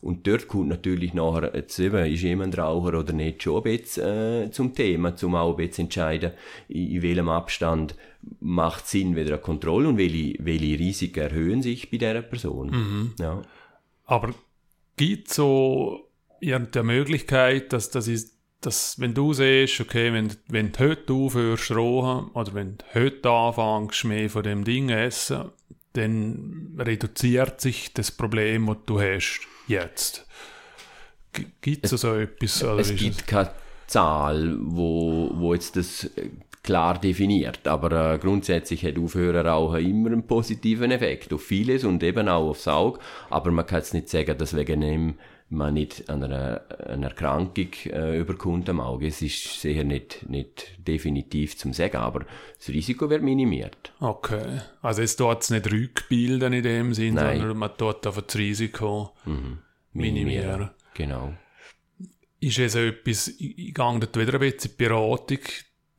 Und 0.00 0.26
dort 0.26 0.48
kommt 0.48 0.68
natürlich 0.68 1.14
nachher, 1.14 1.54
jetzt 1.54 1.78
eben, 1.78 2.06
ist 2.06 2.22
jemand 2.22 2.56
Raucher 2.58 2.98
oder 2.98 3.12
nicht, 3.12 3.42
schon 3.42 3.56
ein 3.56 3.62
bisschen 3.62 4.44
äh, 4.46 4.50
zum 4.50 4.74
Thema, 4.74 5.16
zum 5.16 5.34
auch 5.34 5.50
ein 5.50 5.66
bisschen 5.66 5.86
entscheiden, 5.86 6.32
in, 6.68 6.90
in 6.90 7.02
welchem 7.02 7.28
Abstand 7.28 7.94
macht 8.40 8.86
Sinn 8.86 9.16
wieder 9.16 9.34
eine 9.34 9.38
Kontrolle 9.38 9.88
und 9.88 9.98
welche, 9.98 10.34
welche 10.38 10.78
Risiken 10.78 11.20
erhöhen 11.20 11.62
sich 11.62 11.90
bei 11.90 11.98
dieser 11.98 12.22
Person. 12.22 12.70
Mhm. 12.70 13.12
Ja. 13.18 13.42
Aber 14.06 14.34
gibt 14.96 15.28
es 15.28 15.36
so 15.36 16.08
irgendeine 16.40 16.84
Möglichkeit, 16.84 17.72
dass 17.72 17.90
das 17.90 18.08
ist, 18.08 18.33
dass 18.64 18.98
wenn 18.98 19.14
du 19.14 19.32
siehst, 19.32 19.80
okay, 19.80 20.12
wenn, 20.12 20.34
wenn 20.48 20.72
du 20.72 20.78
heute 20.78 21.12
aufhörst 21.12 21.70
rohen 21.70 22.28
oder 22.32 22.54
wenn 22.54 22.78
du 22.78 22.84
heute 22.94 23.30
anfängst, 23.30 24.04
mehr 24.04 24.30
von 24.30 24.42
dem 24.42 24.64
Ding 24.64 24.88
essen, 24.88 25.50
dann 25.92 26.74
reduziert 26.78 27.60
sich 27.60 27.92
das 27.92 28.10
Problem, 28.10 28.66
das 28.66 28.76
du 28.86 29.00
hast, 29.00 29.40
jetzt. 29.66 30.26
Gibt 31.60 31.84
es 31.84 31.90
so 31.90 32.14
etwas? 32.14 32.62
es 32.62 32.96
gibt 32.96 33.26
keine 33.26 33.50
Zahl, 33.86 34.56
wo, 34.60 35.30
wo 35.34 35.54
jetzt 35.54 35.76
das 35.76 36.10
klar 36.64 36.98
definiert. 36.98 37.68
Aber 37.68 38.14
äh, 38.14 38.18
grundsätzlich 38.18 38.84
hat 38.84 38.98
Aufhören 38.98 39.46
rauchen 39.46 39.86
immer 39.86 40.10
einen 40.10 40.26
positiven 40.26 40.90
Effekt 40.90 41.32
auf 41.32 41.42
vieles 41.42 41.84
und 41.84 42.02
eben 42.02 42.28
auch 42.28 42.48
aufs 42.48 42.66
Auge. 42.66 42.98
Aber 43.30 43.52
man 43.52 43.66
kann 43.66 43.78
jetzt 43.78 43.94
nicht 43.94 44.08
sagen, 44.08 44.36
dass 44.36 44.56
wegen 44.56 44.80
dem 44.80 45.14
man 45.50 45.74
nicht 45.74 46.08
an 46.08 46.24
einer, 46.24 46.62
einer 46.86 47.08
Erkrankung 47.08 47.68
äh, 47.84 48.18
überkommt 48.18 48.68
am 48.68 48.80
Auge. 48.80 49.06
Es 49.06 49.22
ist 49.22 49.60
sicher 49.60 49.84
nicht, 49.84 50.28
nicht 50.28 50.74
definitiv 50.78 51.56
zum 51.56 51.72
sagen, 51.72 51.98
aber 51.98 52.24
das 52.58 52.70
Risiko 52.70 53.10
wird 53.10 53.22
minimiert. 53.22 53.92
Okay. 54.00 54.62
Also 54.80 55.02
es 55.02 55.16
dort 55.16 55.42
es 55.42 55.50
nicht 55.50 55.70
rückbilden 55.70 56.52
in 56.54 56.62
dem 56.62 56.94
Sinn, 56.94 57.14
Nein. 57.14 57.38
sondern 57.38 57.58
man 57.58 57.70
dort 57.76 58.06
einfach 58.06 58.22
das 58.22 58.36
Risiko 58.36 59.12
mhm. 59.26 59.58
minimieren. 59.92 60.24
minimieren. 60.24 60.70
Genau. 60.94 61.34
Ist 62.40 62.58
es 62.58 62.74
etwas, 62.74 63.28
ich 63.28 63.56
gehe 63.56 63.74
dort 63.74 64.18
wieder 64.18 64.34
ein 64.34 64.40
bisschen 64.40 64.70
in 64.70 64.76
Beratung 64.76 65.38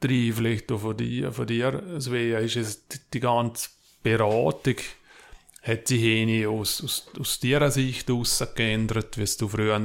rein, 0.04 0.34
vielleicht 0.34 0.72
auch 0.72 0.80
von 0.80 0.98
dir, 0.98 1.32
von 1.32 1.48
dir. 1.48 2.00
Svea, 2.00 2.39
ist 2.39 2.56
es 2.56 2.88
die 3.14 3.20
ganze 3.20 3.70
Beratung, 4.04 4.76
hat 5.62 5.88
sich 5.88 6.22
eine 6.22 6.48
aus, 6.48 6.84
aus, 6.84 7.08
aus 7.20 7.39
deiner 7.39 7.72
Sicht 7.72 8.10
aus 8.12 8.43
geändert, 8.56 9.18
wie 9.18 9.38
du 9.38 9.48
früher 9.48 9.82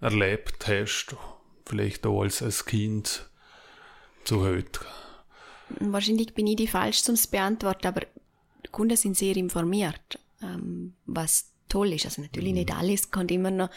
erlebt 0.00 0.66
hast, 0.66 1.16
vielleicht 1.64 2.06
auch 2.06 2.22
als, 2.22 2.42
als 2.42 2.64
Kind 2.64 3.28
zu 4.24 4.40
heute? 4.40 4.80
Wahrscheinlich 5.78 6.34
bin 6.34 6.48
ich 6.48 6.56
die 6.56 6.66
falsch 6.66 7.02
zum 7.02 7.16
beantworten, 7.30 7.86
aber 7.86 8.00
die 8.64 8.70
Kunden 8.70 8.96
sind 8.96 9.16
sehr 9.16 9.36
informiert, 9.36 10.18
ähm, 10.42 10.94
was 11.06 11.51
toll 11.72 11.92
ist. 11.92 12.04
Also 12.04 12.22
natürlich 12.22 12.50
mhm. 12.50 12.58
nicht 12.58 12.74
alles, 12.74 13.10
kommt 13.10 13.30
immer 13.30 13.50
noch 13.50 13.70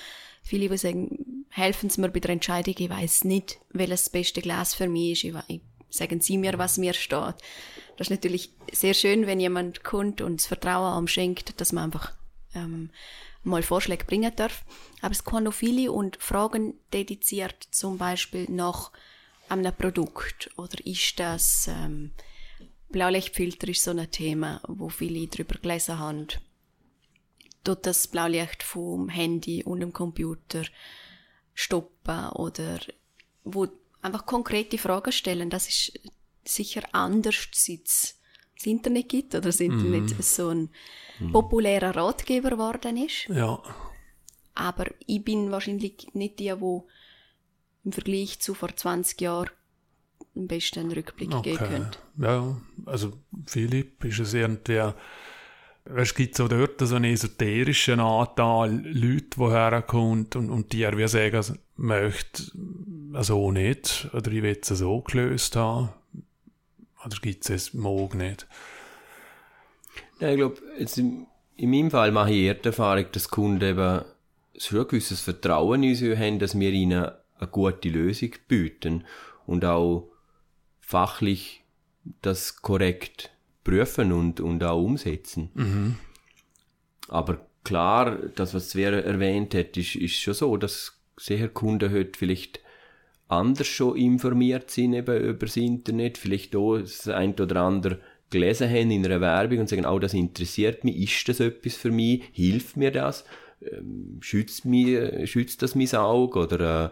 viele, 0.43 0.69
die 0.69 0.77
sagen, 0.77 1.45
helfen 1.49 1.89
Sie 1.89 2.01
mir 2.01 2.09
bei 2.09 2.19
der 2.19 2.31
Entscheidung, 2.31 2.75
ich 2.77 2.89
weiß 2.89 3.23
nicht, 3.23 3.59
welches 3.69 4.03
das 4.03 4.09
beste 4.09 4.41
Glas 4.41 4.75
für 4.75 4.87
mich 4.87 5.23
ist, 5.25 5.35
ich, 5.47 5.55
ich 5.55 5.61
sagen 5.89 6.19
Sie 6.21 6.37
mir, 6.37 6.57
was 6.57 6.77
mir 6.77 6.93
steht. 6.93 7.35
Das 7.97 8.07
ist 8.07 8.11
natürlich 8.11 8.51
sehr 8.71 8.93
schön, 8.93 9.25
wenn 9.25 9.39
jemand 9.39 9.83
kommt 9.83 10.21
und 10.21 10.41
das 10.41 10.47
Vertrauen 10.47 10.97
einem 10.97 11.07
schenkt, 11.07 11.59
dass 11.61 11.71
man 11.71 11.85
einfach 11.85 12.11
ähm, 12.53 12.89
mal 13.43 13.63
Vorschläge 13.63 14.03
bringen 14.03 14.33
darf. 14.35 14.65
Aber 15.01 15.11
es 15.11 15.23
kommen 15.23 15.45
noch 15.45 15.53
viele 15.53 15.91
und 15.91 16.17
Fragen 16.17 16.73
dediziert 16.91 17.67
zum 17.71 17.97
Beispiel 17.97 18.47
nach 18.49 18.91
einem 19.47 19.73
Produkt 19.73 20.49
oder 20.57 20.85
ist 20.85 21.19
das 21.19 21.69
ähm, 21.69 22.11
Blaulichtfilter 22.89 23.67
ist 23.69 23.83
so 23.83 23.91
ein 23.91 24.09
Thema, 24.11 24.61
wo 24.67 24.89
viele 24.89 25.27
drüber 25.27 25.55
gelesen 25.59 25.99
haben. 25.99 26.27
Tut 27.65 27.85
das 27.85 28.07
Blaulicht 28.07 28.63
vom 28.63 29.09
Handy 29.09 29.63
und 29.63 29.81
dem 29.81 29.91
Computer 29.91 30.63
stoppen 31.53 32.29
oder 32.29 32.79
wo 33.43 33.67
einfach 34.01 34.25
konkrete 34.25 34.77
Fragen 34.77 35.11
stellen. 35.11 35.49
Das 35.49 35.67
ist 35.67 35.99
sicher 36.45 36.83
anders, 36.93 37.47
seit 37.51 37.85
es 37.85 38.19
das 38.55 38.65
Internet 38.67 39.09
gibt 39.09 39.35
oder 39.35 39.41
das 39.41 39.59
Internet 39.59 40.17
mm. 40.17 40.21
so 40.21 40.49
ein 40.49 40.69
populärer 41.31 41.95
Ratgeber 41.95 42.51
geworden 42.51 42.97
ist. 42.97 43.27
Ja. 43.27 43.61
Aber 44.53 44.85
ich 45.05 45.23
bin 45.23 45.51
wahrscheinlich 45.51 46.07
nicht 46.13 46.39
die, 46.39 46.53
die 46.55 46.81
im 47.83 47.91
Vergleich 47.91 48.39
zu 48.39 48.53
vor 48.53 48.73
20 48.73 49.19
Jahren 49.19 49.49
am 50.35 50.47
besten 50.47 50.79
einen 50.79 50.91
Rückblick 50.91 51.33
okay. 51.33 51.51
geben 51.51 51.65
könnte. 51.65 51.99
Ja, 52.17 52.61
also 52.85 53.13
Philipp 53.45 54.03
ist 54.05 54.19
es 54.19 54.31
der 54.31 54.95
es 55.85 56.15
gibt 56.15 56.35
so 56.35 56.47
dort 56.47 56.79
so 56.79 56.95
einen 56.95 57.13
esoterischen 57.13 57.99
Anteil 57.99 58.81
Leute, 58.85 59.37
die 59.37 59.49
herkommen 59.49 60.27
und, 60.33 60.49
und 60.49 60.73
die 60.73 60.85
wie 60.97 61.07
sagen, 61.07 61.35
also, 61.35 61.53
möchte 61.75 62.43
so 63.21 63.51
nicht, 63.51 64.09
oder 64.13 64.31
ich 64.31 64.41
will 64.41 64.57
es 64.59 64.67
so 64.67 65.01
gelöst 65.01 65.55
haben, 65.55 65.89
oder 67.05 67.17
gibt 67.21 67.43
es 67.43 67.49
es 67.49 67.73
morgen 67.73 68.17
nicht? 68.17 68.47
Ja, 70.19 70.29
ich 70.29 70.37
glaube, 70.37 70.61
in, 70.77 71.27
in 71.55 71.69
meinem 71.69 71.91
Fall 71.91 72.11
mache 72.11 72.31
ich 72.31 72.43
eher 72.43 72.55
die 72.55 72.67
Erfahrung, 72.67 73.05
dass 73.11 73.29
Kunden 73.29 73.61
eben 73.61 74.03
schon 74.57 74.79
ein 74.79 74.87
gewisses 74.87 75.21
Vertrauen 75.21 75.83
in 75.83 75.91
uns 75.91 76.19
haben, 76.19 76.39
dass 76.39 76.59
wir 76.59 76.71
ihnen 76.71 77.11
eine 77.37 77.47
gute 77.51 77.89
Lösung 77.89 78.31
bieten 78.47 79.03
und 79.45 79.65
auch 79.65 80.09
fachlich 80.79 81.63
das 82.21 82.61
korrekt 82.61 83.34
prüfen 83.65 84.13
und, 84.13 84.39
und 84.39 84.63
auch 84.63 84.81
umsetzen. 84.81 85.49
Mhm. 85.53 85.95
Aber 87.09 87.45
klar, 87.65 88.17
das, 88.35 88.53
was 88.53 88.69
Svea 88.69 88.91
erwähnt 88.91 89.53
hat, 89.53 89.75
ist, 89.75 89.95
ist 89.95 90.15
schon 90.15 90.33
so, 90.33 90.55
dass 90.55 91.01
sehr 91.17 91.49
Kunden 91.49 91.91
heute 91.91 92.17
vielleicht 92.17 92.61
anders 93.27 93.67
schon 93.67 93.97
informiert 93.97 94.69
sind 94.71 94.93
eben 94.93 95.19
über 95.19 95.45
das 95.45 95.57
Internet, 95.57 96.17
vielleicht 96.17 96.55
auch 96.55 96.77
das 96.77 97.07
ein 97.07 97.33
oder 97.33 97.61
andere 97.61 97.99
gelesen 98.29 98.69
haben 98.69 98.91
in 98.91 99.05
einer 99.05 99.21
Werbung 99.21 99.59
und 99.59 99.69
sagen, 99.69 99.85
oh, 99.85 99.99
das 99.99 100.13
interessiert 100.13 100.83
mich, 100.83 100.97
ist 100.97 101.29
das 101.29 101.39
etwas 101.39 101.75
für 101.75 101.91
mich, 101.91 102.23
hilft 102.31 102.77
mir 102.77 102.91
das? 102.91 103.25
Ähm, 103.61 104.17
schützt, 104.21 104.65
mich, 104.65 105.29
schützt 105.29 105.61
das 105.61 105.75
mein 105.75 105.93
Auge 105.95 106.39
oder 106.39 106.91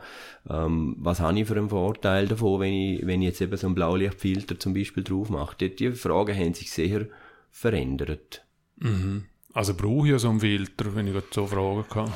äh, 0.49 0.53
ähm, 0.53 0.95
was 0.99 1.19
habe 1.19 1.39
ich 1.39 1.47
für 1.47 1.57
einen 1.57 1.69
Vorteil 1.69 2.27
davon, 2.27 2.61
wenn 2.61 2.73
ich, 2.73 3.05
wenn 3.05 3.21
ich 3.21 3.27
jetzt 3.27 3.41
eben 3.41 3.57
so 3.57 3.67
einen 3.67 3.75
Blaulichtfilter 3.75 4.59
zum 4.59 4.73
Beispiel 4.73 5.03
drauf 5.03 5.29
mache? 5.29 5.57
Die, 5.59 5.75
die 5.75 5.91
Fragen 5.91 6.35
haben 6.35 6.53
sich 6.53 6.71
sehr 6.71 7.07
verändert. 7.51 8.45
Mhm. 8.77 9.25
Also 9.53 9.75
brauche 9.75 10.09
ich 10.09 10.19
so 10.19 10.29
einen 10.29 10.39
Filter, 10.39 10.95
wenn 10.95 11.07
ich 11.07 11.23
so 11.31 11.45
fragen 11.45 11.85
kann? 11.89 12.11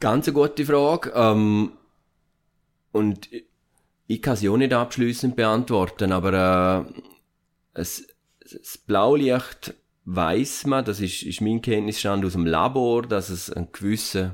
Ganz 0.00 0.28
eine 0.28 0.34
gute 0.34 0.64
Frage. 0.64 1.12
Ähm, 1.14 1.72
und 2.92 3.28
ich 4.06 4.22
kann 4.22 4.36
sie 4.36 4.48
auch 4.48 4.56
nicht 4.56 4.72
abschließend 4.72 5.36
beantworten, 5.36 6.12
aber 6.12 6.86
äh, 6.86 7.00
es, 7.74 8.06
das 8.40 8.78
Blaulicht 8.78 9.74
weiß 10.04 10.66
man, 10.66 10.84
das 10.84 11.00
ist, 11.00 11.22
ist 11.22 11.40
mein 11.40 11.62
Kenntnisstand 11.62 12.24
aus 12.24 12.32
dem 12.32 12.46
Labor, 12.46 13.02
dass 13.02 13.30
es 13.30 13.50
einen 13.50 13.68
gewissen 13.72 14.32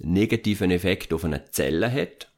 negativen 0.00 0.70
Effekt 0.70 1.12
auf 1.12 1.24
eine 1.24 1.44
Zelle 1.50 1.90
hat. 1.90 2.30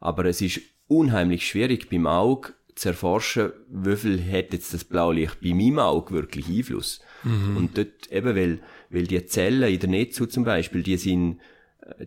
Aber 0.00 0.24
es 0.24 0.40
ist 0.40 0.60
unheimlich 0.88 1.46
schwierig 1.46 1.88
beim 1.90 2.06
Auge 2.06 2.54
zu 2.74 2.88
erforschen, 2.88 3.52
wie 3.68 3.96
viel 3.96 4.32
hat 4.32 4.52
jetzt 4.52 4.72
das 4.72 4.84
Blaulicht 4.84 5.40
bei 5.40 5.52
meinem 5.52 5.78
Auge 5.78 6.14
wirklich 6.14 6.48
Einfluss. 6.48 7.00
Mhm. 7.22 7.56
Und 7.56 7.78
dort 7.78 8.10
eben, 8.10 8.34
weil, 8.34 8.60
weil 8.90 9.06
die 9.06 9.24
Zellen 9.26 9.72
in 9.72 9.78
der 9.78 9.90
Netzu 9.90 10.26
zum 10.26 10.44
Beispiel, 10.44 10.82
die 10.82 10.96
sind, 10.96 11.38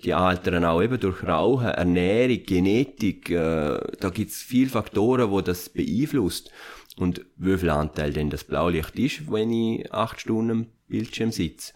die 0.04 0.14
altern 0.14 0.66
auch 0.66 0.82
eben 0.82 1.00
durch 1.00 1.24
Rauchen, 1.24 1.68
Ernährung, 1.68 2.44
Genetik, 2.46 3.30
äh, 3.30 3.80
da 4.00 4.10
gibt's 4.10 4.42
viele 4.42 4.70
Faktoren, 4.70 5.30
wo 5.30 5.42
das 5.42 5.70
beeinflusst. 5.70 6.52
Und 6.98 7.26
wie 7.36 7.58
viel 7.58 7.70
Anteil 7.70 8.14
denn 8.14 8.30
das 8.30 8.44
Blaulicht 8.44 8.98
ist, 8.98 9.32
wenn 9.32 9.52
ich 9.52 9.94
acht 9.94 10.22
Stunden 10.22 10.52
am 10.52 10.68
Bildschirm 10.88 11.32
sitze, 11.32 11.74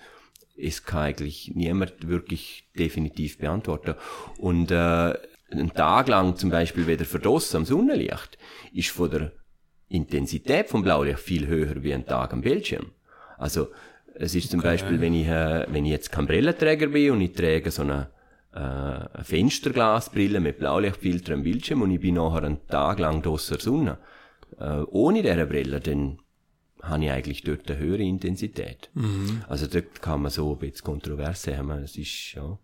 es 0.58 0.84
kann 0.84 1.04
eigentlich 1.04 1.52
niemand 1.56 2.08
wirklich 2.08 2.70
definitiv 2.78 3.38
beantworten. 3.38 3.96
Und 4.38 4.72
äh, 4.72 5.14
einen 5.52 5.74
Tag 5.74 6.08
lang 6.08 6.36
zum 6.36 6.50
Beispiel 6.50 6.88
wieder 6.88 7.06
verdrossen 7.06 7.58
am 7.58 7.66
Sonnenlicht 7.66 8.38
ist 8.74 8.90
von 8.90 9.10
der 9.10 9.32
Intensität 9.88 10.70
vom 10.70 10.84
Blaulicht 10.84 11.20
viel 11.20 11.48
höher 11.48 11.82
wie 11.84 11.94
ein 11.94 12.06
Tag 12.06 12.34
am 12.34 12.42
Bildschirm. 12.42 12.92
Also 13.38 13.70
es 14.16 14.36
ist 14.36 14.52
zum 14.52 14.60
okay. 14.60 14.70
Beispiel, 14.70 15.02
wenn 15.02 15.14
ich, 15.14 15.28
äh, 15.28 15.66
wenn 15.70 15.86
ich 15.86 15.92
jetzt 15.92 16.12
kein 16.12 16.28
Brillenträger 16.28 16.88
bin 16.88 17.12
und 17.12 17.22
ich 17.22 17.34
trage 17.34 17.72
so 17.72 17.82
eine, 17.82 18.10
äh, 18.54 18.60
eine 18.60 19.24
Fensterglasbrille 19.24 20.40
mit 20.40 20.60
Blaulichtfilter 20.60 21.34
am 21.34 21.44
Bildschirm 21.44 21.82
und 21.82 21.92
ich 21.92 22.02
bin 22.02 22.16
nachher 22.16 22.44
einen 22.44 22.68
Tag 22.68 23.00
lang 23.00 23.22
draussen 23.22 23.60
Sonne, 23.60 23.98
äh, 24.58 24.82
ohne 24.90 25.22
diese 25.22 25.46
Brille, 25.46 25.80
dann 25.80 26.20
habe 26.82 27.06
ich 27.06 27.12
eigentlich 27.12 27.44
dort 27.44 27.70
eine 27.70 27.80
höhere 27.80 28.04
Intensität. 28.04 28.90
Mhm. 28.94 29.44
Also 29.48 29.68
dort 29.68 30.02
kann 30.02 30.22
man 30.22 30.32
so 30.32 30.54
ein 30.54 30.60
bisschen 30.60 30.86
kontrovers 30.86 31.44
sagen, 31.44 31.72
es 31.72 31.98
ist, 31.98 32.34
ja. 32.34 32.58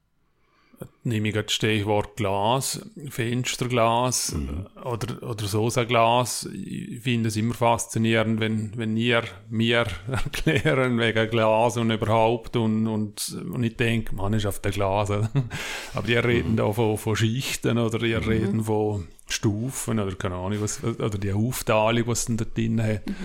Nehme 1.04 1.30
ich 1.30 1.34
das 1.34 1.54
Stichwort 1.54 2.18
Glas, 2.18 2.86
Fensterglas 3.10 4.34
mhm. 4.34 4.68
oder, 4.84 5.24
oder 5.24 5.46
Sosa-Glas. 5.46 6.50
Ich 6.54 7.00
finde 7.02 7.30
es 7.30 7.38
immer 7.38 7.54
faszinierend, 7.54 8.42
wenn, 8.42 8.76
wenn 8.76 8.98
ihr 8.98 9.24
mir 9.50 9.86
erklären 10.12 10.98
wegen 11.00 11.30
Glas 11.30 11.78
und 11.78 11.92
überhaupt 11.92 12.58
und, 12.58 12.88
und, 12.88 13.38
und 13.54 13.64
ich 13.64 13.78
denke, 13.78 14.16
man 14.16 14.34
ist 14.34 14.46
auf 14.46 14.60
der 14.60 14.72
Glas. 14.72 15.12
Aber 15.94 16.08
die 16.08 16.16
reden 16.16 16.52
mhm. 16.52 16.58
da 16.58 16.72
von, 16.74 16.98
von 16.98 17.16
Schichten 17.16 17.78
oder 17.78 18.00
die 18.00 18.14
mhm. 18.14 18.28
reden 18.28 18.64
von 18.66 19.08
Stufen 19.28 20.00
oder 20.00 20.16
keine 20.16 20.36
Ahnung, 20.36 20.62
was, 20.62 20.84
oder 20.84 21.18
die 21.18 21.34
Aufteilung, 21.34 22.08
was 22.08 22.26
denn 22.26 22.38
da 22.38 22.46
drin 22.46 22.82
hat. 22.82 23.08
Mhm. 23.08 23.16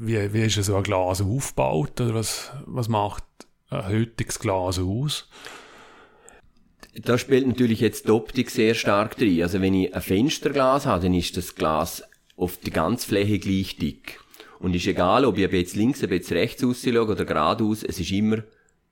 Wie, 0.00 0.32
wie 0.32 0.42
ist 0.42 0.62
so 0.64 0.76
ein 0.76 0.82
Glas 0.82 1.20
aufgebaut 1.20 2.00
oder 2.00 2.14
was, 2.14 2.52
was 2.64 2.88
macht 2.88 3.24
ein 3.68 3.86
heutiges 3.88 4.38
Glas 4.38 4.78
aus? 4.78 5.28
Da 6.94 7.18
spielt 7.18 7.46
natürlich 7.46 7.80
jetzt 7.80 8.06
die 8.06 8.12
Optik 8.12 8.50
sehr 8.50 8.74
stark 8.74 9.16
drin. 9.16 9.42
Also 9.42 9.60
wenn 9.60 9.74
ich 9.74 9.94
ein 9.94 10.00
Fensterglas 10.00 10.86
habe, 10.86 11.02
dann 11.02 11.14
ist 11.14 11.36
das 11.36 11.54
Glas 11.54 12.02
auf 12.36 12.56
die 12.58 12.70
ganze 12.70 13.06
Fläche 13.06 13.38
gleich 13.38 13.76
dick. 13.76 14.20
Und 14.58 14.74
ist 14.74 14.86
egal, 14.86 15.24
ob 15.24 15.36
ich 15.36 15.50
jetzt 15.52 15.76
links, 15.76 16.02
ob 16.02 16.10
jetzt 16.10 16.32
rechts 16.32 16.64
ausschaue 16.64 17.06
oder 17.06 17.24
geradeaus, 17.24 17.82
es 17.82 17.98
ist 18.00 18.12
immer 18.12 18.44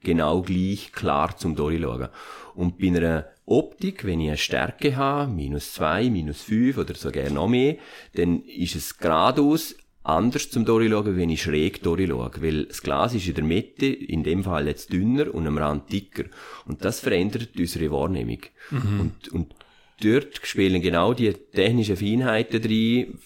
genau 0.03 0.43
gleich 0.43 0.93
klar 0.93 1.37
zum 1.37 1.55
Durchschauen. 1.57 2.09
Und 2.55 2.79
bei 2.79 2.89
einer 2.89 3.27
Optik, 3.47 4.05
wenn 4.05 4.21
ich 4.21 4.29
eine 4.29 4.37
Stärke 4.37 4.97
habe, 4.97 5.33
minus 5.33 5.73
zwei, 5.73 6.11
minus 6.11 6.43
fünf 6.43 6.79
oder 6.79 6.95
sogar 6.95 7.31
noch 7.31 7.49
mehr, 7.49 7.77
dann 8.15 8.43
ist 8.45 8.77
es 8.77 8.99
geradeaus 8.99 9.75
anders 10.05 10.51
zum 10.51 10.65
durchschauen, 10.65 11.17
wenn 11.17 11.31
ich 11.31 11.43
schräg 11.43 11.83
durchschaue. 11.83 12.31
Weil 12.41 12.67
das 12.67 12.83
Glas 12.83 13.15
ist 13.15 13.27
in 13.27 13.35
der 13.35 13.45
Mitte, 13.45 13.87
in 13.87 14.23
dem 14.23 14.45
Fall 14.45 14.67
jetzt 14.67 14.93
dünner 14.93 15.33
und 15.35 15.47
am 15.47 15.59
Rand 15.59 15.93
dicker. 15.93 16.25
Und 16.67 16.85
das 16.85 17.01
verändert 17.01 17.51
unsere 17.57 17.91
Wahrnehmung. 17.91 18.41
Mhm. 18.71 19.01
Und, 19.01 19.29
und 19.29 19.55
dort 20.03 20.41
spielen 20.45 20.83
genau 20.83 21.15
die 21.15 21.33
technischen 21.33 21.97
Feinheiten 21.97 22.61
drin, 22.61 23.19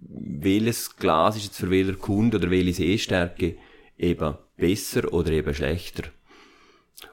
welches 0.00 0.96
Glas 0.96 1.36
ist 1.36 1.44
jetzt 1.44 1.58
für 1.58 1.70
welcher 1.70 1.94
Kunde 1.94 2.38
oder 2.38 2.50
welche 2.50 2.74
Sehstärke 2.74 3.56
eben 3.98 4.34
besser 4.56 5.12
oder 5.12 5.30
eben 5.32 5.54
schlechter. 5.54 6.04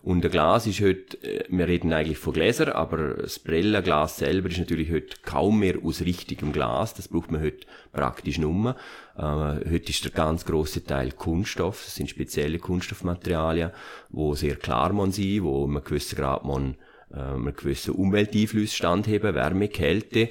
Und 0.04 0.26
ein 0.26 0.32
Glas 0.32 0.68
ist 0.68 0.82
heute, 0.82 1.18
äh, 1.24 1.46
wir 1.50 1.68
reden 1.68 1.94
eigentlich 1.94 2.18
von 2.18 2.34
Gläsern, 2.34 2.70
aber 2.70 3.16
das 3.16 3.40
Brillenglas 3.40 4.18
selber 4.18 4.50
ist 4.50 4.60
natürlich 4.60 4.92
heute 4.92 5.18
kaum 5.24 5.60
mehr 5.60 5.76
aus 5.84 6.02
richtigem 6.02 6.52
Glas. 6.52 6.94
Das 6.94 7.08
braucht 7.08 7.32
man 7.32 7.42
heute 7.42 7.66
praktisch 7.92 8.38
nur. 8.38 8.76
Äh, 9.18 9.22
heute 9.22 9.90
ist 9.90 10.04
der 10.04 10.12
ganz 10.12 10.46
große 10.46 10.84
Teil 10.84 11.12
Kunststoff. 11.12 11.84
Das 11.84 11.96
sind 11.96 12.10
spezielle 12.10 12.60
Kunststoffmaterialien, 12.60 13.72
wo 14.10 14.36
sehr 14.36 14.56
klar 14.56 14.94
man 14.94 15.12
sie, 15.12 15.44
wo 15.44 15.68
man 15.68 15.84
gewissen 15.84 16.18
Grad 16.18 16.46
man, 16.46 16.76
äh, 17.14 17.20
einen 17.20 17.56
gewissen 17.56 17.94
Umwelteinfluss 17.94 18.74
standheben, 18.74 19.36
Wärme, 19.36 19.68
Kälte. 19.68 20.30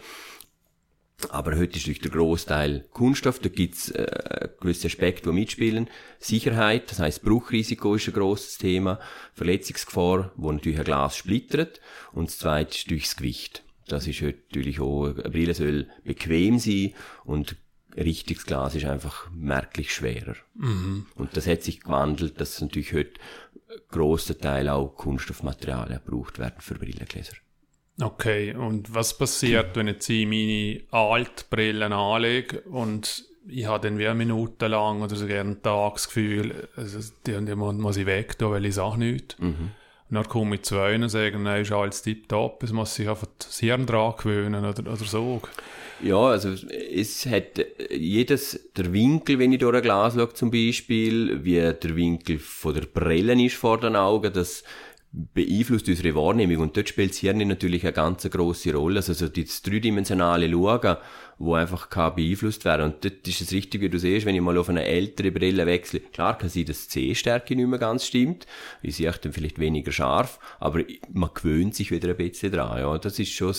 Aber 1.29 1.57
heute 1.57 1.77
ist 1.77 1.87
durch 1.87 2.01
der 2.01 2.11
Großteil 2.11 2.87
Kunststoff, 2.93 3.39
da 3.39 3.49
gibt's 3.49 3.91
äh, 3.91 4.49
gewisse 4.61 4.87
Aspekte, 4.87 5.29
die 5.31 5.35
mitspielen. 5.35 5.89
Sicherheit, 6.19 6.91
das 6.91 6.99
heißt 6.99 7.23
Bruchrisiko 7.23 7.95
ist 7.95 8.09
ein 8.09 8.15
grosses 8.15 8.59
Thema. 8.59 8.99
Verletzungsgefahr, 9.35 10.33
wo 10.37 10.51
natürlich 10.51 10.79
ein 10.79 10.85
Glas 10.85 11.17
splittert. 11.17 11.81
Und 12.13 12.29
das 12.29 12.39
zweite 12.39 12.77
ist 12.77 12.91
durchs 12.91 13.17
Gewicht. 13.17 13.63
Das 13.87 14.07
ist 14.07 14.23
heute 14.23 14.39
natürlich 14.51 14.81
auch, 14.81 15.07
eine 15.07 15.31
Brille 15.31 15.55
soll 15.55 15.89
bequem 16.05 16.59
sein 16.59 16.95
und 17.25 17.57
richtiges 17.97 18.47
Glas 18.47 18.75
ist 18.75 18.85
einfach 18.85 19.31
merklich 19.33 19.93
schwerer. 19.93 20.37
Mhm. 20.55 21.07
Und 21.17 21.37
das 21.37 21.47
hat 21.47 21.63
sich 21.63 21.81
gewandelt, 21.81 22.41
dass 22.41 22.61
natürlich 22.61 22.93
heute 22.93 23.15
grosser 23.89 24.39
Teil 24.39 24.69
auch 24.69 24.95
Kunststoffmaterialien 24.95 26.01
gebraucht 26.05 26.39
werden 26.39 26.61
für 26.61 26.75
Brillengläser. 26.75 27.35
Okay, 28.01 28.55
und 28.55 28.95
was 28.95 29.17
passiert, 29.17 29.77
wenn 29.77 29.89
ich 29.89 30.09
meine 30.27 30.81
Altbrillen 30.91 31.93
anlege 31.93 32.61
und 32.63 33.25
ich 33.47 33.67
habe 33.67 33.87
dann 33.87 33.99
wie 33.99 34.07
eine 34.07 34.15
Minute 34.15 34.69
lang 34.69 35.03
oder 35.03 35.17
sogar 35.17 35.41
einen 35.41 35.63
Tag 35.63 35.95
das 35.95 36.07
Gefühl, 36.07 36.69
also 36.77 36.99
die, 37.27 37.45
die 37.45 37.55
muss 37.55 37.97
ich 37.97 38.07
weg, 38.07 38.39
da 38.39 38.51
weil 38.51 38.65
ich 38.65 38.75
sage 38.77 38.99
nichts. 38.99 39.39
Mhm. 39.39 39.73
Und 40.09 40.17
dann 40.17 40.29
komme 40.29 40.57
ich 40.57 40.63
zu 40.63 40.79
einem 40.79 41.05
und 41.05 41.09
sage, 41.09 41.39
nein, 41.39 41.63
ist 41.63 41.73
alles 41.73 42.03
tipptopp, 42.03 42.63
es 42.63 42.73
muss 42.73 42.95
sich 42.95 43.09
einfach 43.09 43.29
das 43.39 43.59
Hirn 43.61 43.87
dran 43.87 44.15
gewöhnen 44.17 44.65
oder, 44.65 44.81
oder 44.81 45.05
so. 45.05 45.41
Ja, 46.03 46.19
also 46.19 46.49
es 46.49 47.27
hat 47.27 47.65
jedes, 47.91 48.71
der 48.77 48.93
Winkel, 48.93 49.39
wenn 49.39 49.53
ich 49.53 49.59
durch 49.59 49.77
ein 49.77 49.83
Glas 49.83 50.15
schaue 50.15 50.33
zum 50.33 50.51
Beispiel, 50.51 51.45
wie 51.45 51.61
der 51.61 51.97
Winkel 51.97 52.39
von 52.39 52.75
der 52.75 52.87
Brille 52.87 53.45
ist 53.45 53.57
vor 53.57 53.79
den 53.79 53.97
Augen, 53.97 54.33
das 54.33 54.65
beeinflusst 55.13 55.89
unsere 55.89 56.15
Wahrnehmung 56.15 56.59
und 56.59 56.77
dort 56.77 56.89
spielt 56.89 57.11
das 57.11 57.19
Hirn 57.19 57.39
natürlich 57.39 57.83
eine 57.83 57.93
ganz 57.93 58.23
große 58.23 58.73
Rolle. 58.73 58.99
Also 58.99 59.13
so 59.13 59.27
das 59.27 59.61
dreidimensionale 59.63 60.49
Schauen, 60.49 60.99
wo 61.39 61.55
einfach 61.55 61.91
kann 61.91 62.15
beeinflusst 62.15 62.65
werden. 62.65 62.93
Und 62.93 63.05
dort 63.05 63.27
ist 63.27 63.41
es 63.41 63.51
richtig, 63.51 63.81
wie 63.81 63.89
du 63.89 63.99
siehst, 63.99 64.25
wenn 64.25 64.37
ich 64.37 64.41
mal 64.41 64.57
auf 64.57 64.69
eine 64.69 64.85
ältere 64.85 65.33
Brille 65.33 65.67
wechsle. 65.67 65.99
Klar 65.99 66.39
kann 66.39 66.49
sein, 66.49 66.65
dass 66.67 66.87
die 66.87 67.09
Sehstärke 67.09 67.57
nicht 67.57 67.67
mehr 67.67 67.81
ganz 67.81 68.07
stimmt. 68.07 68.47
Ich 68.83 68.97
sehe 68.97 69.11
dann 69.11 69.33
vielleicht 69.33 69.59
weniger 69.59 69.91
scharf, 69.91 70.39
aber 70.61 70.85
man 71.13 71.31
gewöhnt 71.35 71.75
sich 71.75 71.91
wieder 71.91 72.11
ein 72.11 72.17
bisschen 72.17 72.53
dran. 72.53 72.79
Ja, 72.79 72.97
das 72.97 73.19
ist 73.19 73.33
schon 73.33 73.55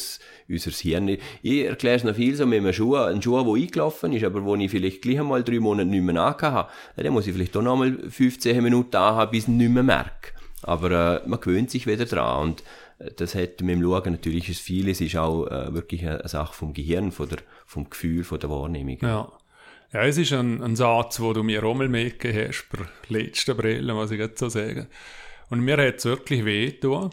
unser 0.47 0.71
Hirn. 0.71 1.17
Ich 1.41 1.65
erkläre 1.65 1.97
es 1.97 2.05
noch 2.05 2.15
viel 2.15 2.35
so 2.35 2.45
mit 2.45 2.59
einem 2.59 2.71
Schuh, 2.71 2.95
ein 2.95 3.21
Schuh, 3.21 3.43
der 3.43 3.61
eingelaufen 3.61 4.13
ist, 4.13 4.23
aber 4.23 4.45
wo 4.45 4.55
ich 4.55 4.71
vielleicht 4.71 5.01
gleich 5.01 5.19
einmal 5.19 5.43
drei 5.43 5.59
Monate 5.59 5.89
nicht 5.89 6.03
mehr 6.03 6.15
nachgehabt 6.15 6.69
habe, 6.95 7.03
dann 7.03 7.11
muss 7.11 7.27
ich 7.27 7.33
vielleicht 7.33 7.57
auch 7.57 7.61
noch 7.61 7.75
mal 7.75 7.97
15 8.09 8.63
Minuten 8.63 8.95
anhaben, 8.95 9.31
bis 9.31 9.43
ich 9.43 9.49
nicht 9.49 9.69
mehr 9.69 9.83
merke. 9.83 10.40
Aber 10.63 11.21
äh, 11.23 11.27
man 11.27 11.39
gewöhnt 11.39 11.71
sich 11.71 11.87
wieder 11.87 12.05
dran 12.05 12.43
und 12.43 12.63
äh, 12.99 13.11
das 13.15 13.35
hat 13.35 13.61
mit 13.61 13.75
dem 13.75 13.81
Schauen 13.81 14.11
natürlich 14.11 14.49
ist 14.49 14.61
vieles 14.61 15.01
ist 15.01 15.15
auch 15.15 15.47
äh, 15.47 15.73
wirklich 15.73 16.07
eine 16.07 16.27
Sache 16.27 16.53
vom 16.53 16.73
Gehirn, 16.73 17.11
von 17.11 17.29
der, 17.29 17.39
vom 17.65 17.89
Gefühl, 17.89 18.23
von 18.23 18.39
der 18.39 18.49
Wahrnehmung. 18.49 18.97
Ja. 19.01 19.31
Ja, 19.93 20.03
es 20.05 20.17
ist 20.17 20.31
ein, 20.31 20.63
ein 20.63 20.77
Satz, 20.77 21.19
wo 21.19 21.33
du 21.33 21.43
mir 21.43 21.63
auch 21.65 21.73
mal 21.73 21.89
mitgegeben 21.89 22.47
hast, 22.47 22.65
bei 22.69 22.85
letzten 23.09 23.57
Brille, 23.57 23.93
was 23.93 24.11
ich 24.11 24.19
jetzt 24.19 24.39
so 24.39 24.47
sagen. 24.47 24.87
Und 25.49 25.59
mir 25.59 25.75
hat 25.75 25.97
es 25.97 26.05
wirklich 26.05 26.45
weh 26.45 26.71
getan. 26.71 27.09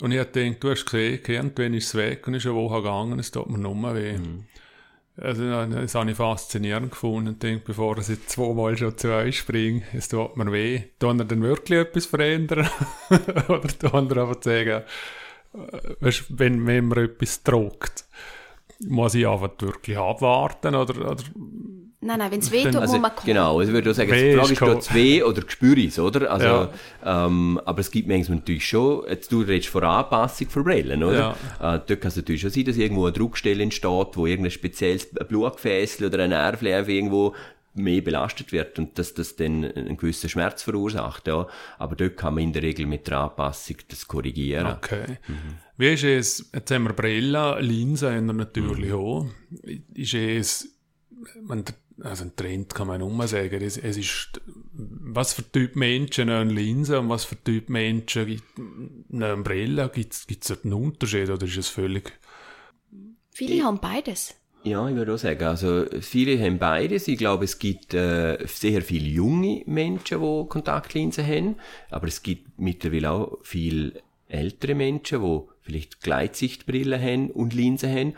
Und 0.00 0.12
ich 0.12 0.18
habe 0.18 0.30
gedacht, 0.30 0.64
du 0.64 0.70
hast 0.70 0.86
gesehen, 0.86 1.20
irgendwann 1.26 1.74
ist 1.74 1.88
es 1.88 1.94
weg 1.96 2.26
und 2.26 2.34
ist 2.34 2.46
eine 2.46 2.54
Woche 2.54 2.76
gegangen, 2.76 3.18
es 3.18 3.30
tut 3.30 3.50
mir 3.50 3.58
nur 3.58 3.94
weh. 3.94 4.16
Mhm. 4.16 4.46
Also, 5.20 5.66
das 5.66 5.94
habe 5.94 6.10
ich 6.10 6.16
faszinierend 6.16 6.92
gefunden 6.92 7.28
und 7.28 7.42
denke, 7.42 7.64
bevor 7.66 7.98
ich 7.98 8.08
jetzt 8.08 8.30
zweimal 8.30 8.76
schon 8.76 8.96
zu 8.96 9.12
euch 9.12 9.38
springe, 9.38 9.82
es 9.92 10.08
tut 10.08 10.36
mir 10.36 10.50
weh. 10.52 10.82
Tun 11.00 11.18
er 11.18 11.24
dann 11.24 11.42
wirklich 11.42 11.80
etwas 11.80 12.06
verändern? 12.06 12.68
Oder 13.48 13.68
tun 13.68 14.10
er 14.10 14.22
einfach 14.22 14.42
sagen, 14.42 14.82
äh, 15.54 16.14
wenn, 16.28 16.66
wenn 16.66 16.86
man 16.86 16.98
etwas 16.98 17.42
druckt, 17.42 18.04
muss 18.80 19.16
ich 19.16 19.26
einfach 19.26 19.50
wirklich 19.58 19.98
abwarten? 19.98 20.76
Oder, 20.76 21.10
oder 21.10 21.24
Nein, 22.00 22.20
nein, 22.20 22.30
wenn 22.30 22.38
es 22.38 22.52
weh 22.52 22.62
tut, 22.62 22.76
Also, 22.76 22.92
muss 22.94 23.02
man 23.02 23.10
kommen. 23.16 23.26
genau, 23.26 23.58
also 23.58 23.70
ich 23.70 23.74
würde 23.74 23.90
auch 23.90 23.94
sagen, 23.94 24.10
die 24.12 24.34
Frage 24.34 24.42
ist 24.42 24.50
ist, 24.52 24.58
tut's 24.60 24.94
weh 24.94 25.20
oder 25.24 25.42
spüre 25.48 25.80
ich 25.80 25.88
es, 25.88 25.98
oder? 25.98 26.30
Also, 26.30 26.46
Ja. 26.46 26.70
ähm, 27.26 27.60
aber 27.64 27.80
es 27.80 27.90
gibt 27.90 28.06
manchmal 28.06 28.38
natürlich 28.38 28.68
schon, 28.68 29.02
jetzt 29.08 29.32
du 29.32 29.40
redest 29.40 29.68
von 29.68 29.82
Anpassung 29.82 30.48
von 30.48 30.62
Brillen, 30.62 31.02
oder? 31.02 31.30
Äh, 31.58 31.80
dort 31.84 32.00
kann 32.00 32.08
es 32.08 32.16
natürlich 32.16 32.42
schon 32.42 32.50
sein, 32.50 32.64
dass 32.66 32.76
irgendwo 32.76 33.04
eine 33.06 33.12
Druckstelle 33.12 33.62
entsteht, 33.64 34.08
wo 34.16 34.26
irgendein 34.26 34.52
spezielles 34.52 35.08
Blutgefäß 35.10 36.02
oder 36.02 36.22
ein 36.22 36.30
Nerv 36.30 36.62
einfach 36.62 36.88
irgendwo 36.88 37.34
mehr 37.74 38.00
belastet 38.00 38.52
wird 38.52 38.78
und 38.78 38.96
dass 38.98 39.14
das 39.14 39.34
dann 39.36 39.64
einen 39.64 39.96
gewissen 39.96 40.28
Schmerz 40.30 40.62
verursacht, 40.62 41.26
ja. 41.26 41.46
Aber 41.78 41.96
dort 41.96 42.16
kann 42.16 42.34
man 42.34 42.44
in 42.44 42.52
der 42.52 42.62
Regel 42.62 42.86
mit 42.86 43.08
der 43.08 43.18
Anpassung 43.20 43.76
das 43.88 44.06
korrigieren. 44.06 44.66
Okay. 44.66 45.18
Wie 45.76 45.92
ist 45.92 46.04
es, 46.04 46.50
jetzt 46.54 46.70
haben 46.70 46.84
wir 46.84 46.92
Brille, 46.92 47.60
Linsen 47.60 48.14
haben 48.14 48.26
wir 48.26 48.32
natürlich 48.34 48.92
auch. 48.92 49.26
Ist 49.94 50.14
es, 50.14 50.68
man, 51.42 51.64
also 52.02 52.24
ein 52.24 52.36
Trend 52.36 52.74
kann 52.74 52.86
man 52.86 53.00
immer 53.00 53.26
sagen, 53.26 53.62
es, 53.62 53.76
es 53.76 53.96
ist, 53.96 54.40
was 54.72 55.32
für 55.32 55.50
Typ 55.50 55.76
Menschen 55.76 56.30
eine 56.30 56.50
Linse 56.50 57.00
und 57.00 57.08
was 57.08 57.24
für 57.24 57.42
Typ 57.42 57.68
Menschen 57.68 58.40
eine 59.12 59.36
Brille, 59.38 59.90
gibt 59.92 60.14
es 60.28 60.64
einen 60.64 60.72
Unterschied 60.74 61.30
oder 61.30 61.46
ist 61.46 61.56
es 61.56 61.68
völlig, 61.68 62.12
Viele 63.38 63.62
haben 63.62 63.78
beides. 63.78 64.34
Ja, 64.64 64.88
ich 64.88 64.96
würde 64.96 65.14
auch 65.14 65.18
sagen, 65.18 65.44
also 65.44 65.84
viele 66.00 66.44
haben 66.44 66.58
beides. 66.58 67.06
Ich 67.06 67.18
glaube, 67.18 67.44
es 67.44 67.60
gibt 67.60 67.94
äh, 67.94 68.36
sehr 68.46 68.82
viele 68.82 69.06
junge 69.06 69.62
Menschen, 69.66 70.20
die 70.20 70.48
Kontaktlinsen 70.48 71.24
haben, 71.24 71.54
aber 71.88 72.08
es 72.08 72.24
gibt 72.24 72.58
mittlerweile 72.58 73.12
auch 73.12 73.38
viele 73.42 74.02
ältere 74.26 74.74
Menschen, 74.74 75.22
die 75.22 75.40
vielleicht 75.62 76.00
Gleitsichtbrillen 76.00 77.00
haben 77.00 77.30
und 77.30 77.54
Linsen 77.54 77.92
haben. 77.92 78.14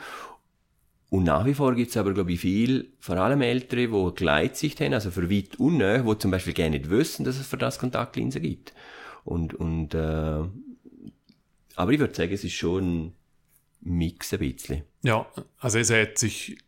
Und 1.11 1.25
nach 1.25 1.45
wie 1.45 1.55
vor 1.55 1.75
gibt 1.75 1.91
es 1.91 1.97
aber, 1.97 2.15
glaube 2.15 2.33
ich, 2.33 2.41
viel, 2.41 2.93
vor 3.01 3.17
allem 3.17 3.43
Ältere, 3.43 3.89
die 3.89 4.15
Gleitsicht 4.15 4.81
haben, 4.81 4.95
also 4.95 5.11
für 5.11 5.29
weit 5.29 5.59
und 5.59 5.79
nahe, 5.79 6.05
die 6.05 6.19
zum 6.19 6.31
Beispiel 6.31 6.55
gar 6.55 6.71
nicht 6.71 6.89
wissen, 6.89 7.25
dass 7.25 7.39
es 7.39 7.49
für 7.49 7.59
das 7.59 7.81
Kontaktlinsen 7.81 8.43
gibt. 8.43 8.73
Und, 9.25 9.55
und 9.55 9.93
äh, 9.95 10.45
aber 11.75 11.93
ich 11.93 11.99
würde 11.99 12.15
sagen, 12.15 12.33
es 12.33 12.45
ist 12.45 12.53
schon 12.53 13.07
ein 13.07 13.13
Mix 13.81 14.33
ein 14.33 14.39
bisschen. 14.39 14.83
ja, 15.03 15.27
also 15.59 15.79
es 15.79 15.91
hat 15.91 16.17
sich, 16.17 16.59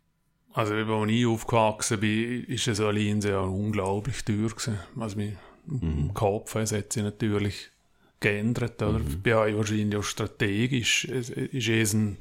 also 0.52 0.74
als 0.74 1.10
ich 1.10 1.26
aufgewachsen 1.26 2.00
bin, 2.00 2.44
ist 2.44 2.64
so 2.64 2.86
eine 2.86 2.98
Linse 2.98 3.30
ja 3.30 3.40
unglaublich 3.40 4.24
teuer 4.24 4.48
gewesen, 4.48 4.78
was 4.94 5.14
mir 5.14 5.36
im 5.68 6.12
Kopf, 6.14 6.56
es 6.56 6.72
hat 6.72 6.92
sich 6.92 7.04
natürlich 7.04 7.70
geändert, 8.18 8.82
oder? 8.82 9.00
Bei 9.22 9.36
euch 9.36 9.56
wahrscheinlich 9.56 9.96
auch 9.96 10.02
strategisch, 10.02 11.04
es, 11.04 11.30
ist 11.30 11.68
es 11.68 11.92
ein, 11.92 12.16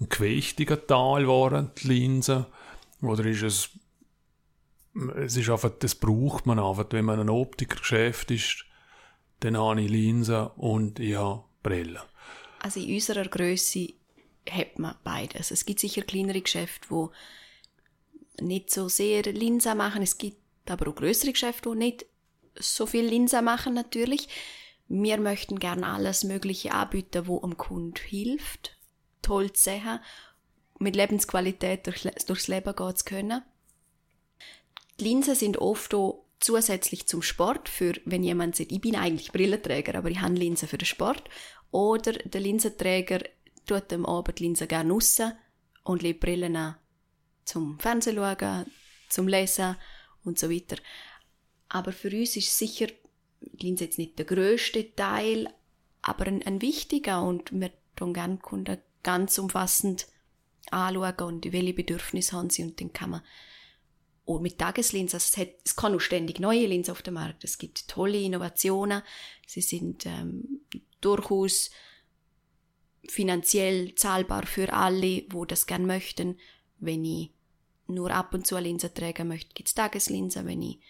ein 0.00 0.08
gewichtiger 0.08 0.86
Teil 0.86 1.22
geworden, 1.22 1.70
die 1.78 1.88
Linse, 1.88 2.46
oder 3.00 3.24
ist 3.26 3.42
es, 3.42 3.70
es 5.16 5.36
ist 5.36 5.50
einfach, 5.50 5.70
das 5.78 5.94
braucht 5.94 6.46
man 6.46 6.58
einfach, 6.58 6.86
wenn 6.90 7.04
man 7.04 7.20
ein 7.20 7.30
Optikergeschäft 7.30 8.30
ist, 8.30 8.64
dann 9.40 9.56
habe 9.56 9.82
ich 9.82 9.90
Linsen 9.90 10.46
und 10.56 10.98
ich 11.00 11.16
habe 11.16 11.44
Brille. 11.62 12.02
Also 12.60 12.80
in 12.80 12.94
unserer 12.94 13.26
Größe 13.26 13.92
hat 14.48 14.78
man 14.78 14.94
beides. 15.04 15.50
Es 15.50 15.66
gibt 15.66 15.80
sicher 15.80 16.02
kleinere 16.02 16.40
Geschäfte, 16.40 16.88
wo 16.90 17.12
nicht 18.40 18.70
so 18.70 18.88
sehr 18.88 19.22
Linsen 19.24 19.76
machen. 19.76 20.02
Es 20.02 20.18
gibt 20.18 20.38
aber 20.68 20.88
auch 20.88 20.94
größere 20.94 21.32
Geschäfte, 21.32 21.70
wo 21.70 21.74
nicht 21.74 22.06
so 22.58 22.86
viel 22.86 23.04
Linsen 23.04 23.44
machen 23.44 23.74
natürlich. 23.74 24.28
Wir 24.88 25.18
möchten 25.18 25.58
gerne 25.58 25.86
alles 25.86 26.24
Mögliche 26.24 26.72
anbieten, 26.72 27.26
wo 27.26 27.42
am 27.42 27.56
Kunden 27.56 28.00
hilft, 28.06 28.76
toll 29.24 29.52
zu 29.52 29.64
sehen, 29.64 30.00
mit 30.78 30.96
Lebensqualität 30.96 31.86
durch, 31.86 32.02
durchs 32.26 32.48
Leben 32.48 32.74
gehen 32.74 32.96
zu 32.96 33.04
können. 33.04 33.42
Die 35.00 35.04
Linsen 35.04 35.34
sind 35.34 35.58
oft 35.58 35.94
auch 35.94 36.24
zusätzlich 36.40 37.06
zum 37.06 37.22
Sport, 37.22 37.68
für 37.68 37.94
wenn 38.04 38.22
jemand 38.22 38.56
sagt, 38.56 38.70
ich 38.70 38.80
bin 38.80 38.96
eigentlich 38.96 39.32
Brillenträger, 39.32 39.96
aber 39.96 40.10
ich 40.10 40.20
habe 40.20 40.34
Linsen 40.34 40.68
für 40.68 40.78
den 40.78 40.86
Sport. 40.86 41.28
Oder 41.70 42.12
der 42.12 42.40
Linsenträger 42.40 43.20
tut 43.66 43.92
am 43.92 44.06
Abend 44.06 44.38
die 44.38 44.44
Linsen 44.44 44.68
gerne 44.68 44.92
raus 44.92 45.20
und 45.82 46.02
legt 46.02 46.20
Brillen 46.20 46.56
an 46.56 46.76
zum 47.44 47.78
Fernsehen 47.78 48.16
schauen, 48.16 48.66
zum 49.08 49.28
Lesen 49.28 49.76
und 50.24 50.38
so 50.38 50.50
weiter. 50.50 50.76
Aber 51.68 51.92
für 51.92 52.08
uns 52.08 52.36
ist 52.36 52.56
sicher 52.56 52.86
die 53.40 53.66
Linse 53.66 53.84
jetzt 53.84 53.98
nicht 53.98 54.18
der 54.18 54.26
grösste 54.26 54.94
Teil, 54.94 55.52
aber 56.02 56.26
ein, 56.26 56.42
ein 56.42 56.62
wichtiger 56.62 57.22
und 57.22 57.52
wir 57.52 57.70
tun 57.96 58.14
gerne 58.14 58.38
Kunden 58.38 58.78
ganz 59.04 59.38
umfassend 59.38 60.08
anschauen 60.70 61.20
und 61.20 61.52
welche 61.52 61.74
Bedürfnisse 61.74 62.36
haben 62.36 62.50
sie. 62.50 62.64
Und 62.64 62.80
dann 62.80 62.92
kann 62.92 63.10
man 63.10 63.22
auch 64.26 64.40
mit 64.40 64.58
Tageslinsen, 64.58 65.16
also 65.16 65.26
es, 65.30 65.36
hat, 65.36 65.54
es 65.64 65.76
kann 65.76 65.94
auch 65.94 66.00
ständig 66.00 66.40
neue 66.40 66.66
Linsen 66.66 66.92
auf 66.92 67.02
dem 67.02 67.14
Markt, 67.14 67.44
es 67.44 67.58
gibt 67.58 67.88
tolle 67.88 68.18
Innovationen, 68.18 69.02
sie 69.46 69.60
sind 69.60 70.06
ähm, 70.06 70.62
durchaus 71.02 71.70
finanziell 73.06 73.94
zahlbar 73.94 74.46
für 74.46 74.72
alle, 74.72 75.24
wo 75.30 75.44
das 75.44 75.66
gern 75.66 75.84
möchten. 75.84 76.38
Wenn 76.78 77.04
ich 77.04 77.32
nur 77.86 78.10
ab 78.10 78.32
und 78.32 78.46
zu 78.46 78.56
eine 78.56 78.68
Linse 78.68 78.92
tragen 78.92 79.28
möchte, 79.28 79.52
gibt's 79.52 79.74
Tageslinsen. 79.74 80.46
Wenn 80.46 80.62
ich 80.62 80.80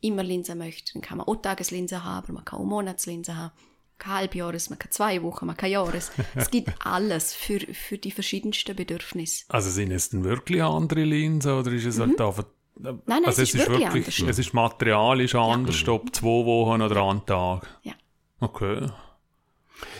immer 0.00 0.22
Linsen 0.22 0.56
möchte, 0.56 0.94
dann 0.94 1.02
kann 1.02 1.18
man 1.18 1.26
auch 1.26 1.36
Tageslinsen 1.36 2.02
haben, 2.02 2.32
man 2.32 2.44
kann 2.44 2.60
auch 2.60 2.64
Monatslinsen 2.64 3.36
haben, 3.36 3.52
kann 4.00 4.14
Halbjahres, 4.14 4.70
man 4.70 4.78
kann 4.78 4.90
zwei 4.90 5.22
Wochen, 5.22 5.46
man 5.46 5.56
kann 5.56 5.70
Jahres. 5.70 6.10
Es 6.34 6.50
gibt 6.50 6.70
alles 6.84 7.32
für, 7.32 7.60
für 7.60 7.98
die 7.98 8.10
verschiedensten 8.10 8.74
Bedürfnisse. 8.74 9.44
Also 9.48 9.70
sind 9.70 9.92
es 9.92 10.10
denn 10.10 10.24
wirklich 10.24 10.62
andere 10.62 11.04
Linsen 11.04 11.52
oder 11.52 11.70
ist 11.70 11.86
es 11.86 12.00
halt 12.00 12.20
einfach... 12.20 12.44
Mhm. 12.76 13.02
nein, 13.06 13.24
also 13.24 13.42
es 13.42 13.54
ist 13.54 13.68
wirklich 13.68 13.86
anders. 13.86 14.18
Es 14.18 14.38
ist 14.38 14.52
material 14.52 15.20
ist 15.20 15.34
anders, 15.34 15.86
ob 15.86 16.14
zwei 16.14 16.44
Wochen 16.44 16.82
oder 16.82 17.02
einen 17.02 17.24
Tag. 17.24 17.66
Ja. 17.82 17.92
Okay. 18.40 18.88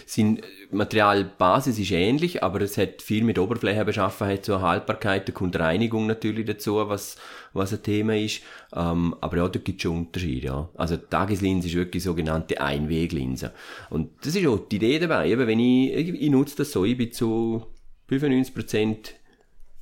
Sind 0.07 0.43
Materialbasis 0.73 1.79
ist 1.79 1.91
ähnlich, 1.91 2.43
aber 2.43 2.61
es 2.61 2.79
hat 2.79 3.03
viel 3.03 3.25
mit 3.25 3.39
Oberflächenbeschaffenheit 3.39 4.45
zur 4.45 4.63
Haltbarkeit, 4.63 5.29
da 5.29 5.33
kommt 5.33 5.59
Reinigung 5.59 6.07
natürlich 6.07 6.47
dazu, 6.47 6.77
was, 6.89 7.17
was 7.53 7.73
ein 7.73 7.83
Thema 7.83 8.17
ist. 8.17 8.43
Ähm, 8.75 9.15
aber 9.21 9.39
ja, 9.39 9.49
da 9.49 9.59
gibt 9.59 9.79
es 9.79 9.83
schon 9.83 9.99
Unterschiede, 9.99 10.47
ja. 10.47 10.69
Also 10.77 10.97
die 10.97 11.07
Tageslinse 11.11 11.69
ist 11.69 11.75
wirklich 11.75 12.05
sogenannte 12.05 12.61
Einweglinse. 12.61 13.53
Und 13.91 14.11
das 14.25 14.37
ist 14.37 14.47
auch 14.47 14.59
die 14.69 14.77
Idee 14.77 14.99
dabei, 15.01 15.29
eben 15.29 15.47
wenn 15.47 15.59
ich, 15.59 16.09
ich, 16.09 16.31
nutze 16.31 16.59
das 16.59 16.71
so, 16.71 16.85
ich 16.85 16.97
bin 16.97 17.13
zu 17.13 17.67
95% 18.09 19.15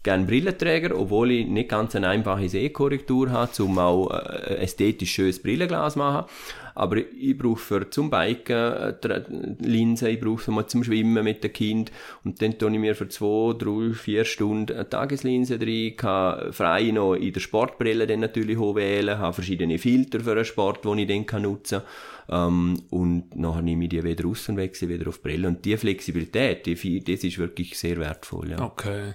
gern 0.03 0.26
Brillenträger, 0.26 0.99
obwohl 0.99 1.32
ich 1.32 1.46
nicht 1.46 1.68
ganz 1.68 1.94
eine 1.94 2.09
einfache 2.09 2.49
Sehkorrektur 2.49 3.30
habe, 3.30 3.62
um 3.62 3.78
auch 3.78 4.11
äh, 4.11 4.57
ästhetisch 4.57 5.12
schönes 5.12 5.42
Brillenglas 5.42 5.94
zu 5.94 5.99
machen. 5.99 6.28
Aber 6.79 6.97
ich 6.97 7.37
brauche 7.37 7.59
für 7.59 7.91
zum 7.91 8.09
Biken 8.09 8.57
äh, 8.57 9.22
Linsen, 9.59 10.09
ich 10.09 10.20
brauche 10.20 10.45
sie 10.45 10.53
mal 10.53 10.68
zum 10.68 10.85
Schwimmen 10.85 11.24
mit 11.24 11.43
dem 11.43 11.53
Kind 11.53 11.91
und 12.24 12.41
dann 12.41 12.57
tue 12.57 12.70
ich 12.70 12.79
mir 12.79 12.95
für 12.95 13.09
zwei, 13.09 13.53
drei, 13.59 13.93
vier 13.95 14.24
Stunden 14.24 14.76
eine 14.76 14.89
Tageslinse 14.89 15.59
drin, 15.59 15.97
kann 15.97 16.53
frei 16.53 16.93
noch 16.93 17.14
in 17.14 17.33
der 17.33 17.41
Sportbrille 17.41 18.07
dann 18.07 18.20
natürlich 18.20 18.59
auch 18.59 18.76
wählen, 18.76 19.18
habe 19.18 19.33
verschiedene 19.33 19.79
Filter 19.79 20.20
für 20.20 20.37
den 20.37 20.45
Sport, 20.45 20.85
die 20.85 21.03
ich 21.03 21.09
dann 21.09 21.26
kann 21.26 21.43
nutzen 21.43 21.81
kann. 22.29 22.49
Ähm, 22.49 22.83
und 22.91 23.35
nachher 23.35 23.62
nehme 23.62 23.85
ich 23.85 23.91
die 23.91 24.05
wieder 24.05 24.24
raus 24.24 24.49
und 24.49 24.57
wechsle 24.57 24.89
wieder 24.89 25.09
auf 25.09 25.18
die 25.18 25.22
Brille. 25.22 25.49
Und 25.49 25.64
diese 25.64 25.79
Flexibilität, 25.79 26.66
die, 26.66 27.03
das 27.03 27.24
ist 27.24 27.39
wirklich 27.39 27.76
sehr 27.76 27.97
wertvoll. 27.99 28.51
Ja. 28.51 28.61
Okay. 28.61 29.14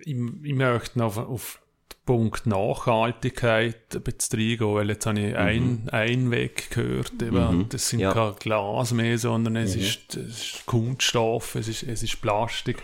Ich, 0.00 0.16
ich 0.42 0.54
möchte 0.54 0.98
noch 0.98 1.16
auf, 1.16 1.28
auf 1.28 1.63
Punkt 2.04 2.46
Nachhaltigkeit 2.46 3.94
ein 3.94 4.02
bisschen 4.02 4.38
reingehen, 4.38 4.74
weil 4.74 4.88
jetzt 4.90 5.06
habe 5.06 5.20
ich 5.20 5.36
ein, 5.36 5.88
ein 5.90 6.30
Weg 6.30 6.70
gehört. 6.70 7.14
Eben, 7.22 7.66
Das 7.70 7.88
sind 7.88 8.00
Ja. 8.00 8.12
kein 8.12 8.34
Glas 8.38 8.92
mehr, 8.92 9.16
sondern 9.18 9.56
es, 9.56 9.74
ist, 9.74 10.14
es 10.16 10.38
ist 10.54 10.66
Kunststoff, 10.66 11.54
es 11.54 11.68
ist, 11.68 11.82
es 11.82 12.02
ist 12.02 12.20
Plastik. 12.20 12.82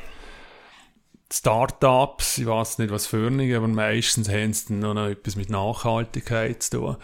Startups, 1.32 2.38
ich 2.38 2.46
weiß 2.46 2.78
nicht 2.78 2.90
was 2.90 3.06
für 3.06 3.28
eine, 3.28 3.56
aber 3.56 3.68
meistens 3.68 4.28
haben 4.28 4.52
sie 4.52 4.80
dann 4.80 4.94
noch 4.94 5.06
etwas 5.06 5.36
mit 5.36 5.48
Nachhaltigkeit 5.48 6.62
zu 6.62 6.78
tun. 6.78 6.96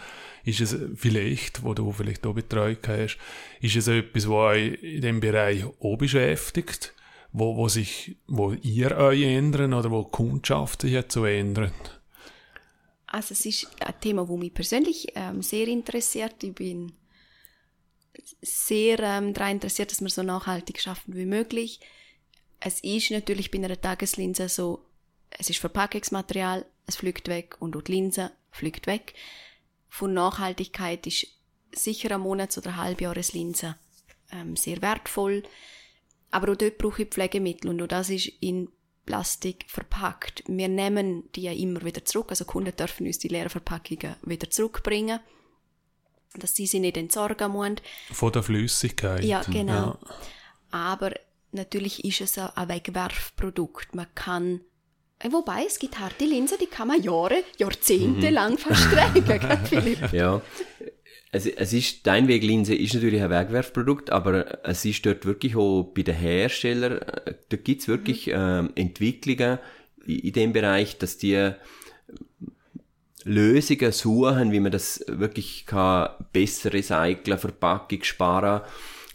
Ist 0.43 0.59
es 0.59 0.75
vielleicht, 0.95 1.63
wo 1.63 1.73
du 1.73 1.91
vielleicht 1.93 2.25
auch 2.25 2.33
betreut 2.33 2.87
hast, 2.87 3.17
ist 3.61 3.75
es 3.77 3.87
etwas, 3.87 4.27
was 4.27 4.33
euch 4.33 4.83
in 4.83 5.01
dem 5.01 5.19
Bereich 5.21 5.63
auch 5.65 5.97
beschäftigt, 5.97 6.93
wo, 7.31 7.55
wo 7.55 7.69
sich, 7.69 8.17
wo 8.27 8.51
ihr 8.51 8.97
euch 8.97 9.21
ändern 9.23 9.73
oder 9.73 9.91
wo 9.91 10.03
die 10.03 10.11
Kundschaft 10.11 10.81
sich 10.81 10.91
jetzt 10.91 11.13
so 11.13 11.23
ändert? 11.25 11.96
Also 13.17 13.33
es 13.33 13.47
ist 13.47 13.67
ein 13.81 13.99
Thema, 13.99 14.27
das 14.27 14.37
mich 14.37 14.53
persönlich 14.53 15.07
ähm, 15.15 15.41
sehr 15.41 15.67
interessiert. 15.67 16.43
Ich 16.43 16.53
bin 16.53 16.93
sehr 18.43 18.99
ähm, 18.99 19.33
daran 19.33 19.53
interessiert, 19.53 19.89
dass 19.89 20.01
wir 20.01 20.09
so 20.09 20.21
nachhaltig 20.21 20.79
schaffen 20.79 21.15
wie 21.15 21.25
möglich. 21.25 21.79
Es 22.59 22.79
ist 22.81 23.09
natürlich 23.09 23.49
bei 23.49 23.57
einer 23.57 23.81
Tageslinse 23.81 24.49
so, 24.49 24.85
es 25.31 25.49
ist 25.49 25.57
Verpackungsmaterial, 25.57 26.63
es 26.85 26.97
fliegt 26.97 27.27
weg 27.27 27.57
und 27.59 27.75
auch 27.75 27.81
die 27.81 27.93
Linse 27.93 28.31
fliegt 28.51 28.85
weg. 28.85 29.15
Von 29.89 30.13
Nachhaltigkeit 30.13 31.07
ist 31.07 31.25
sicher 31.71 32.13
ein 32.13 32.21
Monats- 32.21 32.59
oder 32.59 32.75
Halbjahreslinse 32.75 33.77
ähm, 34.31 34.55
sehr 34.55 34.79
wertvoll. 34.83 35.41
Aber 36.29 36.51
auch 36.51 36.55
dort 36.55 36.77
brauche 36.77 37.01
ich 37.01 37.09
Pflegemittel 37.09 37.71
und 37.71 37.81
auch 37.81 37.87
das 37.87 38.11
ist 38.11 38.27
in 38.41 38.69
Plastik 39.07 39.65
verpackt. 39.67 40.43
Wir 40.47 40.67
nehmen 40.67 41.23
die 41.33 41.43
ja 41.43 41.51
immer 41.51 41.83
wieder 41.83 42.05
zurück, 42.05 42.27
also 42.29 42.45
Kunden 42.45 42.75
dürfen 42.75 43.07
uns 43.07 43.17
die 43.17 43.29
leeren 43.29 43.49
Verpackungen 43.49 44.15
wieder 44.21 44.49
zurückbringen, 44.51 45.19
dass 46.35 46.55
sie 46.55 46.67
sie 46.67 46.79
nicht 46.79 46.97
entsorgen 46.97 47.53
müssen. 47.53 47.77
Von 48.11 48.31
der 48.33 48.43
Flüssigkeit. 48.43 49.23
Ja, 49.23 49.41
genau. 49.41 49.73
Ja. 49.73 49.99
Aber 50.69 51.13
natürlich 51.51 52.03
ist 52.03 52.21
es 52.21 52.37
ein 52.37 52.69
Wegwerfprodukt. 52.69 53.95
Man 53.95 54.07
kann 54.13 54.61
äh, 55.19 55.31
Wobei, 55.31 55.63
es 55.65 55.79
gibt 55.79 55.97
harte 55.97 56.25
Linsen, 56.25 56.57
die 56.61 56.67
kann 56.67 56.89
man 56.89 57.01
Jahre, 57.01 57.43
Jahrzehnte 57.57 58.27
mhm. 58.27 58.33
lang 58.33 58.57
verstreichen, 58.57 59.57
Philipp? 59.65 60.13
Ja, 60.13 60.41
es, 61.31 61.45
es 61.45 61.73
ist, 61.73 62.05
die 62.05 62.09
Einweglinse 62.09 62.73
ist 62.73 62.93
natürlich 62.93 63.21
ein 63.21 63.29
Wegwerfprodukt, 63.29 64.11
aber 64.11 64.65
es 64.65 64.85
ist 64.85 65.05
dort 65.05 65.25
wirklich 65.25 65.55
auch 65.55 65.83
bei 65.95 66.03
den 66.03 66.15
Herstellern, 66.15 66.99
äh, 67.01 67.33
da 67.49 67.57
gibt's 67.57 67.87
wirklich 67.87 68.29
ähm, 68.33 68.71
Entwicklungen 68.75 69.59
in, 70.05 70.19
in 70.19 70.33
dem 70.33 70.53
Bereich, 70.53 70.97
dass 70.97 71.17
die 71.17 71.51
Lösungen 73.23 73.91
suchen, 73.91 74.51
wie 74.51 74.59
man 74.61 74.71
das 74.71 75.03
wirklich 75.07 75.65
kann 75.65 76.09
besser 76.31 76.71
recyceln, 76.71 77.37
Verpackung 77.37 78.03
sparen. 78.03 78.61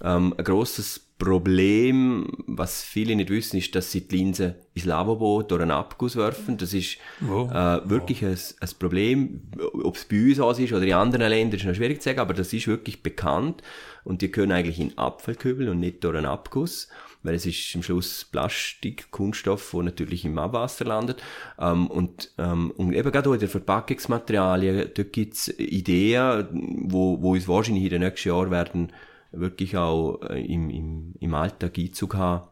Ähm, 0.03 0.35
ein 0.37 0.45
grosses 0.45 1.12
Problem, 1.19 2.27
was 2.47 2.83
viele 2.83 3.15
nicht 3.15 3.31
wissen, 3.31 3.57
ist, 3.57 3.75
dass 3.77 3.93
sie 3.93 4.09
die 4.09 4.17
Linse 4.17 4.57
ins 4.75 4.87
Lavabo 4.87 5.43
durch 5.43 5.63
einen 5.63 5.71
Abguss 5.71 6.17
werfen. 6.17 6.57
Das 6.57 6.75
ist 6.75 6.99
oh. 7.29 7.49
äh, 7.49 7.89
wirklich 7.89 8.25
oh. 8.25 8.27
ein, 8.27 8.39
ein, 8.61 8.69
Problem. 8.79 9.43
Ob 9.85 9.97
es 9.97 10.05
bei 10.05 10.21
uns 10.21 10.41
aus 10.41 10.59
ist 10.59 10.73
oder 10.73 10.83
in 10.83 10.95
anderen 10.95 11.29
Ländern, 11.29 11.61
ist 11.61 11.67
noch 11.67 11.75
schwierig 11.75 12.03
zu 12.03 12.09
sagen, 12.09 12.19
aber 12.19 12.35
das 12.35 12.53
ist 12.53 12.67
wirklich 12.67 13.03
bekannt. 13.03 13.63
Und 14.03 14.21
die 14.21 14.33
können 14.33 14.51
eigentlich 14.51 14.81
in 14.81 14.99
Abfallkübel 14.99 15.69
und 15.69 15.79
nicht 15.79 16.03
durch 16.03 16.17
einen 16.17 16.27
Abguss, 16.27 16.89
weil 17.23 17.37
es 17.37 17.47
ist 17.47 17.73
am 17.77 17.85
Schluss 17.85 18.25
Plastik, 18.25 19.13
Kunststoff, 19.13 19.75
wo 19.75 19.83
natürlich 19.83 20.25
im 20.25 20.39
Abwasser 20.39 20.87
landet. 20.87 21.23
Ähm, 21.59 21.87
und, 21.87 22.33
ähm, 22.39 22.73
und 22.73 22.95
eben 22.95 23.13
gerade 23.13 23.31
auch 23.31 23.35
in 23.35 23.41
den 23.41 23.49
Verpackungsmaterialien, 23.49 24.91
dort 24.93 25.13
gibt's 25.13 25.49
Ideen, 25.57 26.49
wo, 26.91 27.23
wo 27.23 27.35
uns 27.35 27.47
wahrscheinlich 27.47 27.85
in 27.85 27.91
den 27.91 28.03
nächsten 28.03 28.29
Jahren 28.29 28.51
werden 28.51 28.93
wirklich 29.33 29.77
auch 29.77 30.21
äh, 30.29 30.45
im, 30.45 30.71
im, 30.71 31.15
im 31.19 31.35
Alltag 31.35 31.79
Einzug 31.79 32.15
haben, 32.15 32.49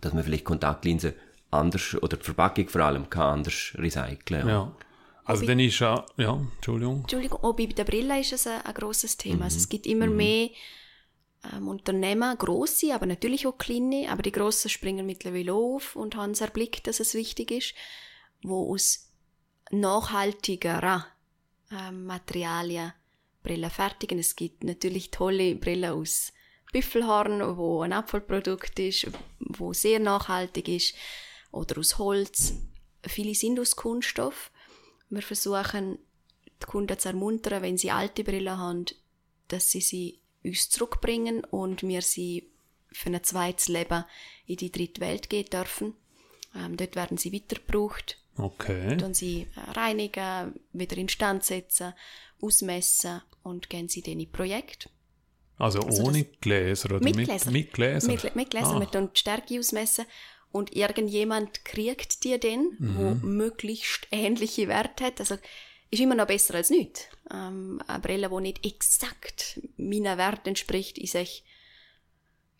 dass 0.00 0.12
man 0.12 0.24
vielleicht 0.24 0.44
Kontaktlinsen 0.44 1.14
anders, 1.50 1.94
oder 2.02 2.16
die 2.16 2.24
Verpackung 2.24 2.68
vor 2.68 2.82
allem, 2.82 3.08
kann 3.10 3.38
anders 3.38 3.72
recyceln. 3.76 4.46
Ja. 4.46 4.48
ja. 4.48 4.76
Also 5.24 5.44
dann 5.44 5.58
ist 5.58 5.78
ja, 5.80 6.06
ja, 6.16 6.40
Entschuldigung. 6.54 7.00
Entschuldigung, 7.00 7.42
auch 7.42 7.54
bei 7.54 7.66
der 7.66 7.84
Brille 7.84 8.20
ist 8.20 8.32
es 8.32 8.46
ein, 8.46 8.62
ein 8.62 8.74
grosses 8.74 9.16
Thema. 9.16 9.36
Mhm. 9.36 9.42
Also 9.42 9.56
es 9.56 9.68
gibt 9.68 9.86
immer 9.86 10.06
mhm. 10.06 10.16
mehr 10.16 10.50
ähm, 11.52 11.66
Unternehmen, 11.66 12.38
grosse, 12.38 12.94
aber 12.94 13.06
natürlich 13.06 13.46
auch 13.46 13.58
kleine, 13.58 14.08
aber 14.08 14.22
die 14.22 14.30
grossen 14.30 14.68
springen 14.68 15.04
mittlerweile 15.04 15.52
auf 15.52 15.96
und 15.96 16.14
haben 16.14 16.30
es 16.30 16.40
erblickt, 16.40 16.86
dass 16.86 17.00
es 17.00 17.14
wichtig 17.14 17.50
ist, 17.50 17.74
wo 18.42 18.72
aus 18.72 19.10
nachhaltigerer 19.72 21.06
ähm, 21.72 22.06
Materialien 22.06 22.92
Brillen 23.46 23.70
fertigen. 23.70 24.18
Es 24.18 24.34
gibt 24.34 24.64
natürlich 24.64 25.12
tolle 25.12 25.54
Brillen 25.54 25.92
aus 25.92 26.32
Büffelhorn, 26.72 27.56
wo 27.56 27.82
ein 27.82 27.92
Abfallprodukt 27.92 28.78
ist, 28.80 29.06
wo 29.38 29.72
sehr 29.72 30.00
nachhaltig 30.00 30.68
ist, 30.68 30.94
oder 31.52 31.78
aus 31.78 31.96
Holz. 31.98 32.54
Viele 33.06 33.34
sind 33.34 33.60
aus 33.60 33.76
Kunststoff. 33.76 34.50
Wir 35.10 35.22
versuchen, 35.22 35.98
die 36.60 36.66
Kunden 36.66 36.98
zu 36.98 37.08
ermuntern, 37.08 37.62
wenn 37.62 37.78
sie 37.78 37.92
alte 37.92 38.24
Brillen 38.24 38.58
haben, 38.58 38.86
dass 39.46 39.70
sie 39.70 39.80
sie 39.80 40.20
uns 40.42 40.68
zurückbringen 40.68 41.44
und 41.44 41.84
wir 41.84 42.02
sie 42.02 42.50
für 42.90 43.10
ein 43.10 43.22
zweites 43.22 43.68
Leben 43.68 44.04
in 44.46 44.56
die 44.56 44.72
dritte 44.72 45.00
Welt 45.00 45.30
gehen 45.30 45.46
dürfen. 45.46 45.94
Ähm, 46.54 46.76
dort 46.76 46.96
werden 46.96 47.16
sie 47.16 47.32
weitergebraucht. 47.32 48.18
Okay. 48.36 48.96
Dann 48.96 49.14
sie 49.14 49.46
reinigen, 49.74 50.60
wieder 50.72 50.96
instand 50.96 51.44
setzen 51.44 51.94
ausmessen 52.40 53.22
und 53.42 53.70
gehen 53.70 53.88
sie 53.88 54.02
dann 54.02 54.20
in 54.20 54.30
Projekt. 54.30 54.90
Also, 55.58 55.80
also 55.80 56.04
ohne 56.04 56.24
Gläser 56.24 56.90
oder 56.90 57.04
mit, 57.04 57.16
Gläser? 57.16 57.50
Mit, 57.50 57.72
Gläser? 57.72 58.08
Mit, 58.08 58.36
mit 58.36 58.50
Gläser. 58.50 58.74
Ah. 58.74 58.80
Wir 58.80 58.90
tun 58.90 59.10
die 59.14 59.18
Stärke 59.18 59.58
ausmessen 59.58 60.04
und 60.52 60.76
irgendjemand 60.76 61.64
kriegt 61.64 62.24
dir 62.24 62.38
den, 62.38 62.76
mhm. 62.78 62.96
wo 62.96 63.26
möglichst 63.26 64.06
ähnliche 64.10 64.68
Werte 64.68 65.04
hat. 65.04 65.20
Also 65.20 65.36
ist 65.90 66.00
immer 66.00 66.14
noch 66.14 66.26
besser 66.26 66.54
als 66.54 66.70
nichts. 66.70 67.04
Ähm, 67.30 67.80
eine 67.86 68.00
Brille, 68.00 68.28
die 68.28 68.40
nicht 68.40 68.66
exakt 68.66 69.60
meinen 69.76 70.18
Werten 70.18 70.48
entspricht, 70.48 70.98
ist 70.98 71.14
echt, 71.14 71.44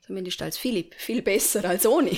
zumindest 0.07 0.41
als 0.41 0.57
Philipp, 0.57 0.95
viel 0.95 1.23
besser 1.23 1.65
als 1.65 1.87
ohne. 1.87 2.11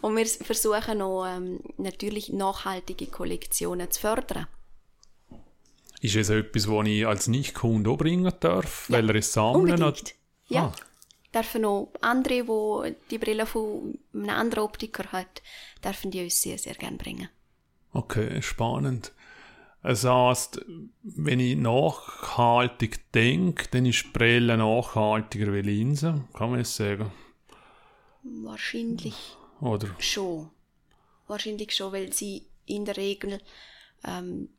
und 0.00 0.16
wir 0.16 0.26
versuchen 0.26 1.02
auch 1.02 1.26
ähm, 1.26 1.60
natürlich 1.76 2.30
nachhaltige 2.30 3.06
Kollektionen 3.06 3.90
zu 3.90 4.00
fördern. 4.00 4.46
Ist 6.06 6.14
es 6.14 6.30
etwas, 6.30 6.66
das 6.66 6.86
ich 6.86 7.04
als 7.04 7.26
Nicht-Kunde 7.26 7.90
auch 7.90 7.98
bringen 7.98 8.32
darf, 8.38 8.88
ja, 8.88 8.98
weil 8.98 9.08
er 9.10 9.16
es 9.16 9.32
sammeln 9.32 9.82
hat? 9.82 10.14
Ja. 10.46 10.66
Ah. 10.66 10.72
Dürfen 11.34 11.64
auch 11.64 11.90
andere, 12.00 12.44
die 12.44 12.94
die 13.10 13.18
Brille 13.18 13.44
von 13.44 13.98
einem 14.14 14.30
anderen 14.30 14.62
Optiker 14.62 15.10
hat, 15.10 15.42
dürfen 15.84 16.12
die 16.12 16.22
uns 16.22 16.40
sehr, 16.40 16.58
sehr 16.58 16.74
gerne 16.74 16.96
bringen. 16.96 17.28
Okay, 17.92 18.40
spannend. 18.40 19.14
Es 19.82 20.04
heißt, 20.04 20.64
wenn 21.02 21.40
ich 21.40 21.56
nachhaltig 21.56 23.10
denke, 23.10 23.66
dann 23.72 23.84
ist 23.84 24.12
Brille 24.12 24.56
nachhaltiger 24.56 25.52
wie 25.52 25.62
Linse, 25.62 26.22
kann 26.34 26.52
man 26.52 26.60
es 26.60 26.76
sagen? 26.76 27.10
Wahrscheinlich 28.22 29.36
Oder? 29.60 29.88
schon. 29.98 30.50
Wahrscheinlich 31.26 31.74
schon, 31.74 31.92
weil 31.92 32.12
sie 32.12 32.46
in 32.64 32.84
der 32.84 32.96
Regel 32.96 33.40
ähm, 34.04 34.50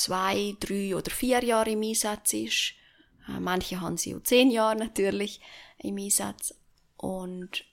zwei, 0.00 0.56
drei 0.58 0.96
oder 0.96 1.10
vier 1.10 1.44
Jahre 1.44 1.70
im 1.70 1.82
Einsatz 1.82 2.32
ist. 2.32 2.74
Äh, 3.28 3.38
manche 3.38 3.80
haben 3.80 3.98
sie 3.98 4.14
auch 4.14 4.22
zehn 4.22 4.50
Jahre 4.50 4.76
natürlich 4.76 5.40
im 5.78 5.98
Einsatz. 5.98 6.54
Und 6.96 7.64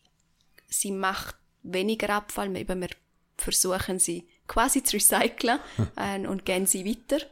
sie 0.67 0.91
macht 0.91 1.35
weniger 1.63 2.09
Abfall. 2.09 2.53
Wir 2.53 2.89
versuchen 3.37 3.99
sie 3.99 4.27
quasi 4.45 4.83
zu 4.83 4.97
recyceln 4.97 5.59
äh, 5.95 6.27
und 6.27 6.45
gehen 6.45 6.65
sie 6.65 6.85
weiter, 6.85 7.25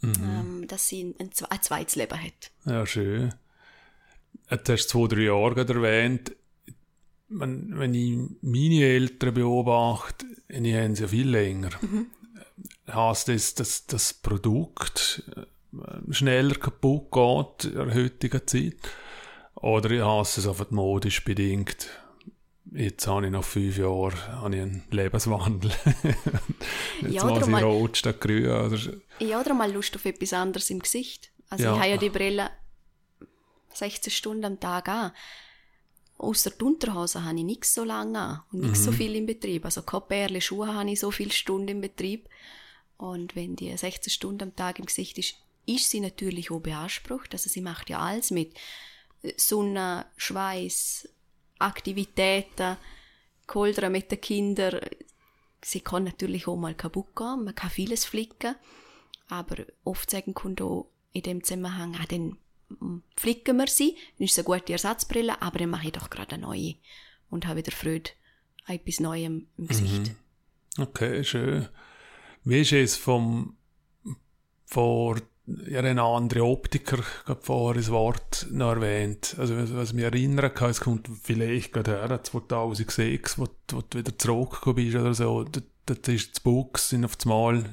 mhm. 0.00 0.14
ähm, 0.22 0.66
dass 0.68 0.88
sie 0.88 1.02
ein, 1.04 1.14
ein, 1.18 1.32
zweites 1.62 1.96
Leben 1.96 2.22
hat. 2.22 2.52
Ja, 2.66 2.86
schön. 2.86 3.34
Du 4.48 4.72
hast 4.72 4.88
zwei, 4.90 5.08
drei 5.08 5.22
Jahre 5.22 5.66
erwähnt. 5.66 6.36
Wenn, 7.28 7.76
wenn 7.78 7.94
ich 7.94 8.16
meine 8.42 8.84
Eltern 8.84 9.34
beobachte, 9.34 10.26
die 10.48 10.76
haben 10.76 10.94
sie 10.94 11.02
ja 11.02 11.08
viel 11.08 11.28
länger. 11.28 11.70
Mhm 11.80 12.06
heißt 12.90 13.28
das, 13.28 13.54
dass 13.54 13.86
das 13.86 14.14
Produkt 14.14 15.22
äh, 15.36 16.12
schneller 16.12 16.54
kaputt 16.54 17.10
geht 17.10 17.72
in 17.72 17.74
der 17.74 17.94
heutigen 17.94 18.46
Zeit? 18.46 18.76
Oder 19.54 20.18
heißt 20.18 20.38
es 20.38 20.46
einfach 20.46 20.70
modisch 20.70 21.24
bedingt? 21.24 21.88
Jetzt 22.72 23.06
habe 23.06 23.26
ich 23.26 23.32
nach 23.32 23.44
fünf 23.44 23.76
Jahren 23.78 24.26
habe 24.28 24.56
ich 24.56 24.62
einen 24.62 24.82
Lebenswandel. 24.90 25.70
Jetzt 27.02 27.12
ja, 27.14 27.24
muss 27.24 27.46
ich 27.46 27.62
rot 27.62 27.96
statt 27.96 28.20
grün. 28.20 28.46
Oder? 28.46 28.78
Ja, 29.20 29.40
oder 29.40 29.54
mal 29.54 29.70
Lust 29.72 29.94
auf 29.94 30.04
etwas 30.04 30.32
anderes 30.32 30.70
im 30.70 30.80
Gesicht. 30.80 31.30
Also 31.50 31.64
ja. 31.64 31.74
ich 31.74 31.78
habe 31.78 31.90
ja 31.90 31.96
die 31.96 32.10
Brille 32.10 32.50
16 33.74 34.10
Stunden 34.10 34.44
am 34.44 34.60
Tag 34.60 34.88
an. 34.88 35.12
Außer 36.18 36.50
die 36.50 36.64
Unterhose 36.64 37.24
habe 37.24 37.38
ich 37.38 37.44
nichts 37.44 37.74
so 37.74 37.84
lange 37.84 38.18
an 38.18 38.42
und 38.52 38.60
nichts 38.60 38.80
mhm. 38.80 38.84
so 38.84 38.92
viel 38.92 39.14
im 39.14 39.26
Betrieb. 39.26 39.64
Also 39.64 39.82
keine 39.82 40.02
Perle, 40.02 40.40
Schuhe 40.40 40.72
habe 40.72 40.90
ich 40.90 41.00
so 41.00 41.10
viele 41.10 41.32
Stunden 41.32 41.68
im 41.68 41.80
Betrieb. 41.80 42.28
Und 42.96 43.36
wenn 43.36 43.56
die 43.56 43.76
16 43.76 44.10
Stunden 44.10 44.42
am 44.42 44.56
Tag 44.56 44.78
im 44.78 44.86
Gesicht 44.86 45.18
ist, 45.18 45.34
ist 45.66 45.90
sie 45.90 46.00
natürlich 46.00 46.50
auch 46.50 46.60
beansprucht. 46.60 47.32
Also 47.32 47.48
sie 47.48 47.60
macht 47.60 47.90
ja 47.90 47.98
alles 47.98 48.30
mit 48.30 48.54
Sonne, 49.36 50.06
Schweiß, 50.16 51.08
Aktivitäten, 51.58 52.76
Koldern 53.46 53.92
mit 53.92 54.10
den 54.10 54.20
Kindern. 54.20 54.80
Sie 55.62 55.80
kann 55.80 56.04
natürlich 56.04 56.46
auch 56.46 56.56
mal 56.56 56.74
kaputt 56.74 57.16
gehen, 57.16 57.44
man 57.44 57.54
kann 57.54 57.70
vieles 57.70 58.04
flicken, 58.04 58.54
aber 59.28 59.64
oft 59.82 60.10
sagen 60.10 60.34
Kunden 60.34 60.62
auch 60.62 60.90
in 61.12 61.22
dem 61.22 61.42
Zusammenhang, 61.42 61.96
ah, 61.96 62.04
dann 62.08 62.36
flicken 63.16 63.56
wir 63.56 63.66
sie, 63.66 63.96
dann 64.18 64.26
ist 64.26 64.32
es 64.32 64.46
eine 64.46 64.58
gute 64.58 64.72
Ersatzbrille, 64.72 65.40
aber 65.40 65.60
dann 65.60 65.70
mache 65.70 65.86
ich 65.86 65.92
doch 65.92 66.10
gerade 66.10 66.34
eine 66.34 66.42
neue 66.42 66.74
und 67.30 67.46
habe 67.46 67.60
wieder 67.60 67.72
Freude 67.72 68.10
an 68.66 68.76
etwas 68.76 69.00
Neuem 69.00 69.46
im 69.56 69.68
Gesicht. 69.68 70.12
Mhm. 70.76 70.82
Okay, 70.82 71.24
schön. 71.24 71.68
Wie 72.44 72.60
ist 72.60 72.72
es 72.72 72.96
vom, 72.96 73.56
vor 74.66 75.16
ja, 75.68 75.80
ein 75.80 75.98
anderer 75.98 76.44
Optiker 76.44 76.98
gerade 77.24 77.40
vorher 77.42 77.80
das 77.80 77.90
Wort 77.90 78.46
noch 78.50 78.70
erwähnt. 78.70 79.36
Also, 79.38 79.54
was, 79.76 79.92
mich 79.92 80.04
erinnern 80.04 80.54
kann, 80.54 80.70
es 80.70 80.80
kommt 80.80 81.08
vielleicht 81.22 81.72
gerade 81.72 81.92
her, 81.92 82.22
2006, 82.22 83.38
wo, 83.38 83.46
wo 83.70 83.82
du 83.82 83.98
wieder 83.98 84.16
zurückgekommen 84.16 84.76
bist 84.76 84.96
oder 84.96 85.14
so, 85.14 85.44
dort 85.44 86.08
ist 86.08 86.32
das 86.32 86.40
Books 86.40 86.88
sind 86.88 87.04
auf 87.04 87.16
das 87.16 87.26
Mal, 87.26 87.64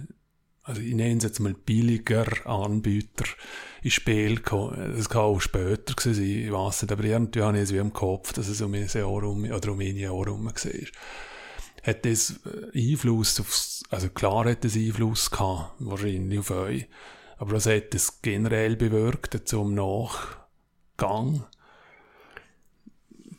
also 0.63 0.81
ich 0.81 0.93
nenne 0.93 1.17
es 1.17 1.23
jetzt 1.23 1.39
mal 1.39 1.53
billiger 1.53 2.45
Anbieter 2.45 3.25
ins 3.81 3.93
Spiel 3.93 4.35
gekommen. 4.35 4.93
Das 4.95 5.09
kann 5.09 5.21
auch 5.21 5.39
später 5.39 5.93
gewesen 5.93 6.13
sein, 6.13 6.25
ich 6.25 6.51
weiss 6.51 6.81
nicht, 6.81 6.91
aber 6.91 7.03
irgendwie 7.03 7.41
habe 7.41 7.57
ich 7.57 7.63
es 7.63 7.73
wie 7.73 7.77
im 7.77 7.93
Kopf, 7.93 8.33
dass 8.33 8.49
es 8.49 8.61
um 8.61 8.73
ein 8.73 8.87
Jahr 8.87 9.05
rum, 9.05 9.45
oder 9.45 9.71
um 9.71 9.79
ein 9.79 9.95
Jahr 9.95 10.13
rum 10.13 10.45
war 10.45 10.53
hat 11.83 12.05
das 12.05 12.39
äh, 12.45 12.91
Einfluss 12.91 13.39
aufs, 13.39 13.83
also 13.89 14.09
klar 14.09 14.45
hat 14.45 14.63
das 14.63 14.75
Einfluss 14.75 15.31
gehabt, 15.31 15.73
wahrscheinlich 15.79 16.39
auf 16.39 16.51
euch. 16.51 16.87
Aber 17.37 17.53
was 17.53 17.65
hat 17.65 17.93
das 17.93 18.21
generell 18.21 18.75
bewirkt 18.75 19.47
zum 19.47 19.73
Nachgang? 19.73 21.45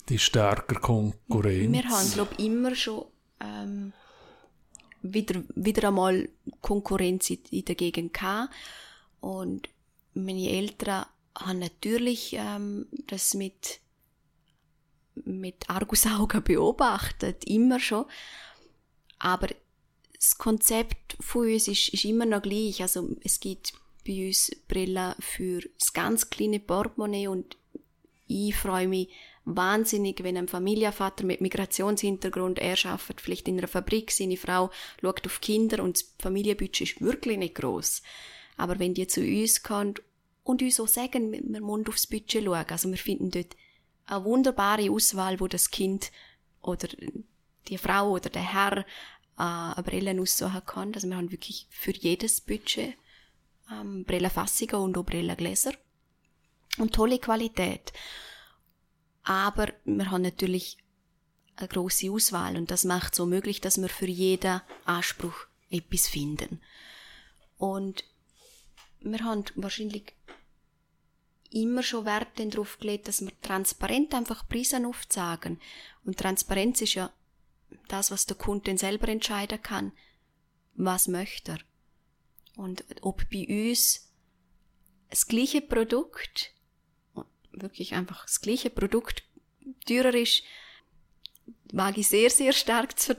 Die 0.09 0.18
stärkere 0.18 0.80
Konkurrenz? 0.80 1.72
Wir 1.72 1.88
haben, 1.88 2.12
glaube 2.12 2.34
ich, 2.36 2.45
immer 2.45 2.74
schon 2.74 3.05
ähm, 3.40 3.93
wieder, 5.03 5.43
wieder 5.55 5.88
einmal 5.88 6.28
Konkurrenz 6.61 7.30
in 7.30 7.64
der 7.64 7.74
Gegend 7.76 8.12
gehabt. 8.12 8.53
Und 9.20 9.68
meine 10.14 10.51
Eltern 10.51 11.07
haben 11.38 11.59
natürlich 11.61 12.34
ähm, 12.36 12.86
das 13.07 13.34
mit, 13.34 13.80
mit 15.15 15.69
Argusaugen 15.69 16.43
beobachtet, 16.43 17.45
immer 17.45 17.81
schon. 17.81 18.07
Aber 19.19 19.49
das 20.15 20.39
Konzept 20.39 21.17
von 21.21 21.53
uns 21.53 21.69
ist, 21.69 21.89
ist 21.89 22.05
immer 22.05 22.27
noch 22.27 22.43
gleich. 22.43 22.81
Also 22.83 23.09
es 23.23 23.41
gibt 23.41 23.73
bei 24.07 24.27
uns 24.27 24.51
Brillen 24.69 25.15
für 25.21 25.61
das 25.79 25.93
ganz 25.93 26.31
kleine 26.31 26.61
Portemonnaie 26.61 27.29
und 27.29 27.57
ich 28.27 28.55
freue 28.55 28.89
mich 28.89 29.09
wahnsinnig, 29.45 30.23
wenn 30.23 30.37
ein 30.37 30.49
Familienvater 30.49 31.25
mit 31.25 31.41
Migrationshintergrund, 31.41 32.59
er 32.59 32.77
arbeitet 32.85 33.21
vielleicht 33.21 33.49
in 33.49 33.59
einer 33.59 33.69
Fabrik, 33.69 34.11
seine 34.11 34.37
Frau 34.37 34.71
schaut 35.01 35.27
auf 35.27 35.41
Kinder 35.41 35.83
und 35.83 35.97
das 35.97 36.15
Familienbudget 36.19 36.81
ist 36.81 37.01
wirklich 37.01 37.39
nicht 37.39 37.57
groß. 37.57 38.03
Aber 38.57 38.79
wenn 38.79 38.95
die 38.95 39.07
zu 39.07 39.21
uns 39.21 39.63
kommen 39.63 39.95
und 40.45 40.63
uns 40.63 40.77
so 40.77 40.87
sagen, 40.87 41.33
wir 41.33 41.43
müssen 41.43 41.89
aufs 41.89 42.07
Budget 42.07 42.45
schauen, 42.45 42.65
also 42.69 42.89
wir 42.89 42.99
finden 42.99 43.31
dort 43.31 43.57
eine 44.07 44.25
wunderbare 44.25 44.91
Auswahl, 44.91 45.41
wo 45.41 45.49
das 45.49 45.71
Kind 45.71 46.11
oder 46.61 46.89
die 47.69 47.79
Frau 47.79 48.11
oder 48.11 48.31
der 48.31 48.43
Herr 48.43 48.79
äh, 48.79 48.85
eine 49.37 49.83
Brille 49.83 50.21
aussuchen 50.21 50.65
kann. 50.67 50.95
Also 50.95 51.09
wir 51.09 51.17
haben 51.17 51.33
wirklich 51.33 51.67
für 51.71 51.93
jedes 51.93 52.41
Budget 52.41 52.95
ähm, 53.71 54.05
Brillenfassungen 54.05 54.77
und 54.77 54.99
auch 54.99 55.05
Brillengläser. 55.05 55.73
Und 56.79 56.95
tolle 56.95 57.19
Qualität. 57.19 57.93
Aber 59.25 59.69
wir 59.85 60.11
haben 60.11 60.23
natürlich 60.23 60.79
eine 61.57 61.69
große 61.69 62.11
Auswahl 62.11 62.57
und 62.57 62.71
das 62.71 62.85
macht 62.85 63.15
so 63.15 63.27
möglich, 63.27 63.61
dass 63.61 63.81
wir 63.81 63.89
für 63.89 64.07
jeden 64.07 64.63
Anspruch 64.85 65.47
etwas 65.71 66.09
finden. 66.09 66.61
Und 67.59 68.05
wir 69.01 69.21
haben 69.21 69.45
wahrscheinlich 69.55 70.15
immer 71.55 71.83
schon 71.83 72.05
Wert 72.05 72.39
darauf 72.39 72.79
gelegt, 72.79 73.09
dass 73.09 73.21
wir 73.21 73.33
transparent 73.41 74.15
einfach 74.15 74.49
Preise 74.49 74.87
aufzeigen. 74.87 75.61
Und 76.05 76.19
Transparenz 76.19 76.81
ist 76.81 76.95
ja 76.95 77.13
das, 77.89 78.11
was 78.11 78.27
der 78.27 78.37
Kunde 78.37 78.77
selber 78.77 79.09
entscheiden 79.09 79.63
kann. 79.63 79.93
Was 80.75 81.09
möchte 81.09 81.53
er? 81.53 81.59
Und 82.57 82.85
ob 83.03 83.29
bei 83.31 83.47
uns 83.49 84.11
das 85.11 85.27
gleiche 85.27 85.61
Produkt, 85.61 86.53
wirklich 87.53 87.95
einfach 87.95 88.25
das 88.25 88.41
gleiche 88.41 88.71
Produkt 88.71 89.23
teurer 89.87 90.15
ist, 90.15 90.43
wage 91.73 92.01
ich 92.01 92.09
sehr, 92.09 92.31
sehr 92.31 92.53
stark 92.53 92.99
zu 92.99 93.15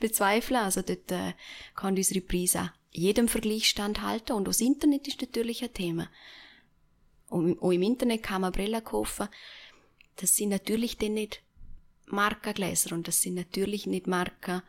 bezweifeln. 0.00 0.60
Also 0.60 0.82
dort 0.82 1.10
äh, 1.12 1.34
kann 1.74 1.96
unsere 1.96 2.20
Preise 2.20 2.72
jedem 2.90 3.28
Vergleich 3.28 3.68
standhalten 3.68 4.36
und 4.36 4.46
das 4.46 4.60
Internet 4.60 5.08
ist 5.08 5.20
natürlich 5.20 5.62
ein 5.62 5.74
Thema. 5.74 6.08
Und 7.34 7.60
auch 7.60 7.72
im 7.72 7.82
Internet 7.82 8.22
kann 8.22 8.42
man 8.42 8.52
Brillen 8.52 8.84
kaufen. 8.84 9.28
Das 10.16 10.36
sind 10.36 10.50
natürlich 10.50 10.98
dann 10.98 11.14
nicht 11.14 11.42
Markengläser 12.06 12.94
und 12.94 13.08
das 13.08 13.20
sind 13.22 13.34
natürlich 13.34 13.86
nicht 13.86 14.06
Marken 14.06 14.62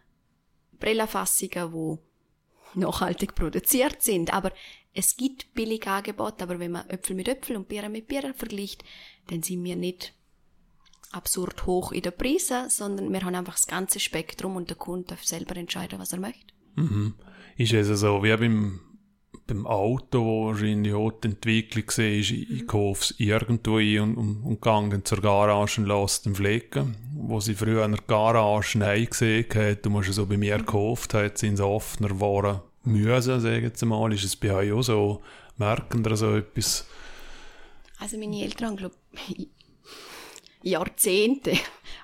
Brillenfassungen, 0.80 1.74
wo 1.74 2.00
nachhaltig 2.74 3.36
produziert 3.36 4.02
sind. 4.02 4.34
Aber 4.34 4.52
es 4.94 5.16
gibt 5.16 5.54
billige 5.54 5.92
Angebote, 5.92 6.44
aber 6.44 6.60
wenn 6.60 6.72
man 6.72 6.90
Äpfel 6.90 7.16
mit 7.16 7.28
Äpfel 7.28 7.56
und 7.56 7.68
Birnen 7.68 7.92
mit 7.92 8.08
Birnen 8.08 8.34
vergleicht, 8.34 8.84
dann 9.28 9.44
sind 9.44 9.64
wir 9.64 9.76
nicht 9.76 10.14
absurd 11.12 11.66
hoch 11.66 11.92
in 11.92 12.02
den 12.02 12.18
Preisen, 12.18 12.70
sondern 12.70 13.14
wir 13.14 13.22
haben 13.22 13.36
einfach 13.36 13.54
das 13.56 13.68
ganze 13.68 14.00
Spektrum 14.00 14.56
und 14.56 14.70
der 14.70 14.78
Kunde 14.78 15.08
darf 15.10 15.24
selber 15.24 15.56
entscheiden, 15.56 16.00
was 16.00 16.14
er 16.14 16.20
möchte. 16.20 16.54
Mhm. 16.76 17.14
Ist 17.58 17.74
es 17.74 18.00
so 18.00 18.24
wie 18.24 18.36
beim, 18.36 18.80
beim 19.48 19.68
Auto, 19.68 20.48
wahrscheinlich 20.48 20.94
auch 20.94 21.12
die 21.12 21.28
Entwicklung 21.30 21.86
war, 21.86 22.06
ich, 22.06 22.68
kaufe 22.68 23.02
es 23.02 23.20
irgendwo 23.20 23.78
ein 23.78 24.00
und, 24.00 24.18
und, 24.18 24.44
und 24.44 24.62
gehe 24.62 25.04
zur 25.04 25.22
Garage 25.22 25.82
und 25.82 25.88
lasse 25.88 26.24
den 26.24 26.36
Flecken. 26.36 26.96
Wo 27.14 27.40
sie 27.40 27.54
früher 27.54 27.86
in 27.86 27.92
der 27.92 28.02
Garage 28.08 28.78
Nein 28.78 29.06
gesehen 29.06 29.46
hat, 29.54 29.86
du 29.86 29.90
musst 29.90 30.10
es 30.10 30.16
so 30.16 30.26
bei 30.26 30.38
mir 30.38 30.58
gekauft, 30.58 31.14
hat 31.14 31.38
sind 31.38 31.58
sie 31.58 31.66
offener 31.66 32.10
geworden 32.10 32.60
müssen, 32.84 33.40
sagen 33.40 33.72
wir 33.80 33.86
mal. 33.86 34.14
Ist 34.14 34.24
es 34.24 34.36
bei 34.36 34.52
euch 34.52 34.72
auch 34.72 34.82
so? 34.82 35.22
Merken 35.58 36.04
da 36.04 36.16
so 36.16 36.36
etwas? 36.36 36.86
Also 38.00 38.18
meine 38.18 38.42
Eltern 38.42 38.70
haben, 38.70 38.78
glaube 38.78 38.96
Jahrzehnte, 40.62 41.58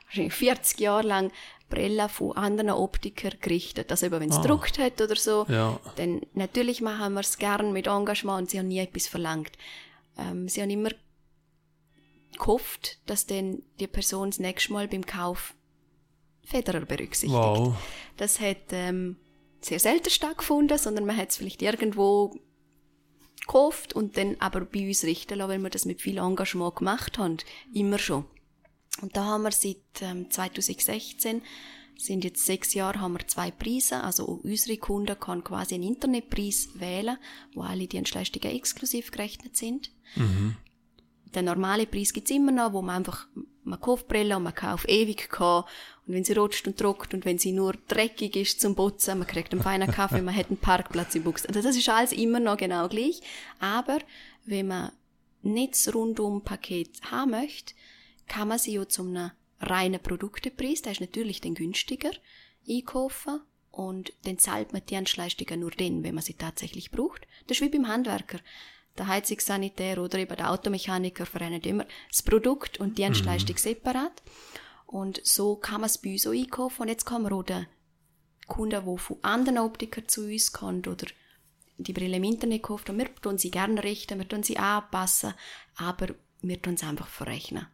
wahrscheinlich 0.05 0.33
40 0.33 0.79
Jahre 0.79 1.07
lang 1.07 1.31
Brillen 1.72 2.09
von 2.09 2.34
anderen 2.34 2.69
Optikern 2.69 3.34
gerichtet. 3.41 3.89
Also 3.89 4.11
wenn 4.11 4.30
es 4.30 4.38
ah. 4.38 4.41
druckt 4.43 4.78
hat 4.78 5.01
oder 5.01 5.15
so, 5.15 5.45
ja. 5.49 5.80
dann 5.95 6.22
natürlich 6.34 6.82
machen 6.82 7.13
wir 7.13 7.22
es 7.22 7.38
gern 7.38 7.74
mit 7.74 7.88
Engagement 7.88 8.41
und 8.41 8.49
sie 8.51 8.59
haben 8.59 8.67
nie 8.67 8.80
etwas 8.80 9.07
verlangt. 9.07 9.51
Ähm, 10.17 10.47
sie 10.47 10.61
haben 10.61 10.69
immer 10.69 10.91
gehofft, 12.38 12.99
dass 13.07 13.26
dann 13.26 13.63
die 13.80 13.88
Person 13.88 14.30
das 14.30 14.39
nächste 14.39 14.74
Mal 14.74 14.88
beim 14.88 15.05
Kauf 15.05 15.55
Federer 16.43 16.82
berücksichtigt. 16.82 17.34
Wow. 17.34 17.76
Das 18.17 18.39
hat 18.39 18.72
ähm, 18.72 19.17
sehr 19.61 19.80
selten 19.80 20.09
stattgefunden, 20.09 20.78
sondern 20.78 21.05
man 21.05 21.17
hat 21.17 21.30
es 21.30 21.38
vielleicht 21.38 21.61
irgendwo 21.61 22.36
gekauft 23.41 23.93
und 23.93 24.17
dann 24.17 24.36
aber 24.39 24.61
bei 24.61 24.88
uns 24.88 25.03
richten 25.03 25.38
lassen, 25.38 25.49
weil 25.49 25.59
wir 25.59 25.69
das 25.69 25.86
mit 25.86 26.01
viel 26.01 26.17
Engagement 26.17 26.76
gemacht 26.76 27.17
haben. 27.17 27.38
Immer 27.74 27.97
schon. 27.99 28.26
Und 29.01 29.15
da 29.15 29.25
haben 29.25 29.43
wir 29.43 29.51
seit 29.51 29.77
ähm, 30.01 30.29
2016 30.29 31.41
sind 31.97 32.23
jetzt 32.23 32.45
sechs 32.45 32.73
Jahre, 32.73 32.99
haben 32.99 33.13
wir 33.13 33.27
zwei 33.27 33.51
Preise. 33.51 34.03
Also 34.03 34.25
unsere 34.25 34.77
Kunden 34.77 35.19
können 35.19 35.43
quasi 35.43 35.75
einen 35.75 35.83
Internetpreis 35.83 36.69
wählen, 36.75 37.17
wo 37.53 37.61
alle 37.61 37.87
Dienstleistungen 37.87 38.55
exklusiv 38.55 39.11
gerechnet 39.11 39.55
sind. 39.55 39.91
Mhm. 40.15 40.55
Der 41.33 41.43
normale 41.43 41.85
Preis 41.85 42.11
gibt's 42.11 42.31
immer 42.31 42.51
noch, 42.51 42.73
wo 42.73 42.81
man 42.81 42.97
einfach, 42.97 43.27
man 43.63 43.79
kauft 43.79 44.07
Brille 44.07 44.35
und 44.35 44.43
man 44.43 44.55
kauft 44.55 44.89
ewig 44.89 45.29
kann. 45.29 45.63
Und 46.05 46.15
wenn 46.15 46.23
sie 46.23 46.33
rutscht 46.33 46.67
und 46.67 46.77
trocknet 46.77 47.13
und 47.13 47.25
wenn 47.25 47.37
sie 47.37 47.53
nur 47.53 47.73
dreckig 47.87 48.35
ist 48.35 48.59
zum 48.59 48.75
Putzen, 48.75 49.19
man 49.19 49.27
kriegt 49.27 49.53
einen 49.53 49.61
feinen 49.61 49.89
Kaffee, 49.89 50.21
man 50.23 50.35
hat 50.35 50.47
einen 50.47 50.57
Parkplatz 50.57 51.15
im 51.15 51.23
Buchs. 51.23 51.45
Also 51.45 51.61
das 51.61 51.77
ist 51.77 51.87
alles 51.87 52.11
immer 52.11 52.39
noch 52.39 52.57
genau 52.57 52.89
gleich. 52.89 53.21
Aber 53.59 53.99
wenn 54.45 54.67
man 54.67 54.91
nicht 55.43 55.74
das 55.74 55.93
Rundum-Paket 55.93 57.11
haben 57.11 57.32
möchte, 57.32 57.74
kann 58.27 58.47
man 58.47 58.59
sie 58.59 58.73
ja 58.73 58.87
zum 58.87 59.15
einem 59.15 59.31
reinen 59.61 60.01
Produktepreis, 60.01 60.81
der 60.81 60.93
ist 60.93 61.01
natürlich 61.01 61.41
dann 61.41 61.53
günstiger, 61.53 62.11
einkaufen 62.67 63.41
und 63.71 64.13
dann 64.23 64.37
zahlt 64.37 64.73
man 64.73 64.81
die 64.81 64.95
Dienstleistungen 64.95 65.59
nur 65.59 65.71
dann, 65.71 66.03
wenn 66.03 66.15
man 66.15 66.23
sie 66.23 66.33
tatsächlich 66.33 66.91
braucht. 66.91 67.27
Das 67.47 67.57
ist 67.57 67.61
wie 67.61 67.69
beim 67.69 67.87
Handwerker. 67.87 68.39
Der 68.97 69.07
Heizungssanitär 69.07 70.01
oder 70.01 70.19
eben 70.19 70.35
der 70.35 70.51
Automechaniker 70.51 71.25
vereinen 71.25 71.61
immer 71.61 71.85
das 72.09 72.23
Produkt 72.23 72.79
und 72.79 72.97
die 72.97 73.03
Dienstleistung 73.03 73.55
mhm. 73.55 73.59
separat. 73.59 74.21
Und 74.85 75.21
so 75.23 75.55
kann 75.55 75.81
man 75.81 75.89
es 75.89 75.97
bei 75.97 76.11
uns 76.11 76.27
auch 76.27 76.31
einkaufen. 76.31 76.81
Und 76.81 76.87
jetzt 76.89 77.09
man 77.09 77.31
auch 77.31 77.43
den 77.43 77.67
Kunden, 78.47 78.83
die 78.85 78.97
von 78.97 79.17
anderen 79.21 79.59
Optikern 79.59 80.09
zu 80.09 80.25
uns 80.25 80.51
kommen 80.51 80.85
oder 80.85 81.07
die 81.77 81.93
Brille 81.93 82.17
im 82.17 82.23
Internet 82.25 82.63
kauft, 82.63 82.89
und 82.89 82.97
wir 82.97 83.15
tun 83.15 83.37
sie 83.37 83.49
gerne 83.49 83.81
richten, 83.81 84.19
wir 84.19 84.27
tun 84.27 84.43
sie 84.43 84.57
anpassen, 84.57 85.33
aber 85.75 86.09
wir 86.41 86.61
tun 86.61 86.75
sie 86.75 86.85
einfach 86.85 87.07
verrechnen 87.07 87.67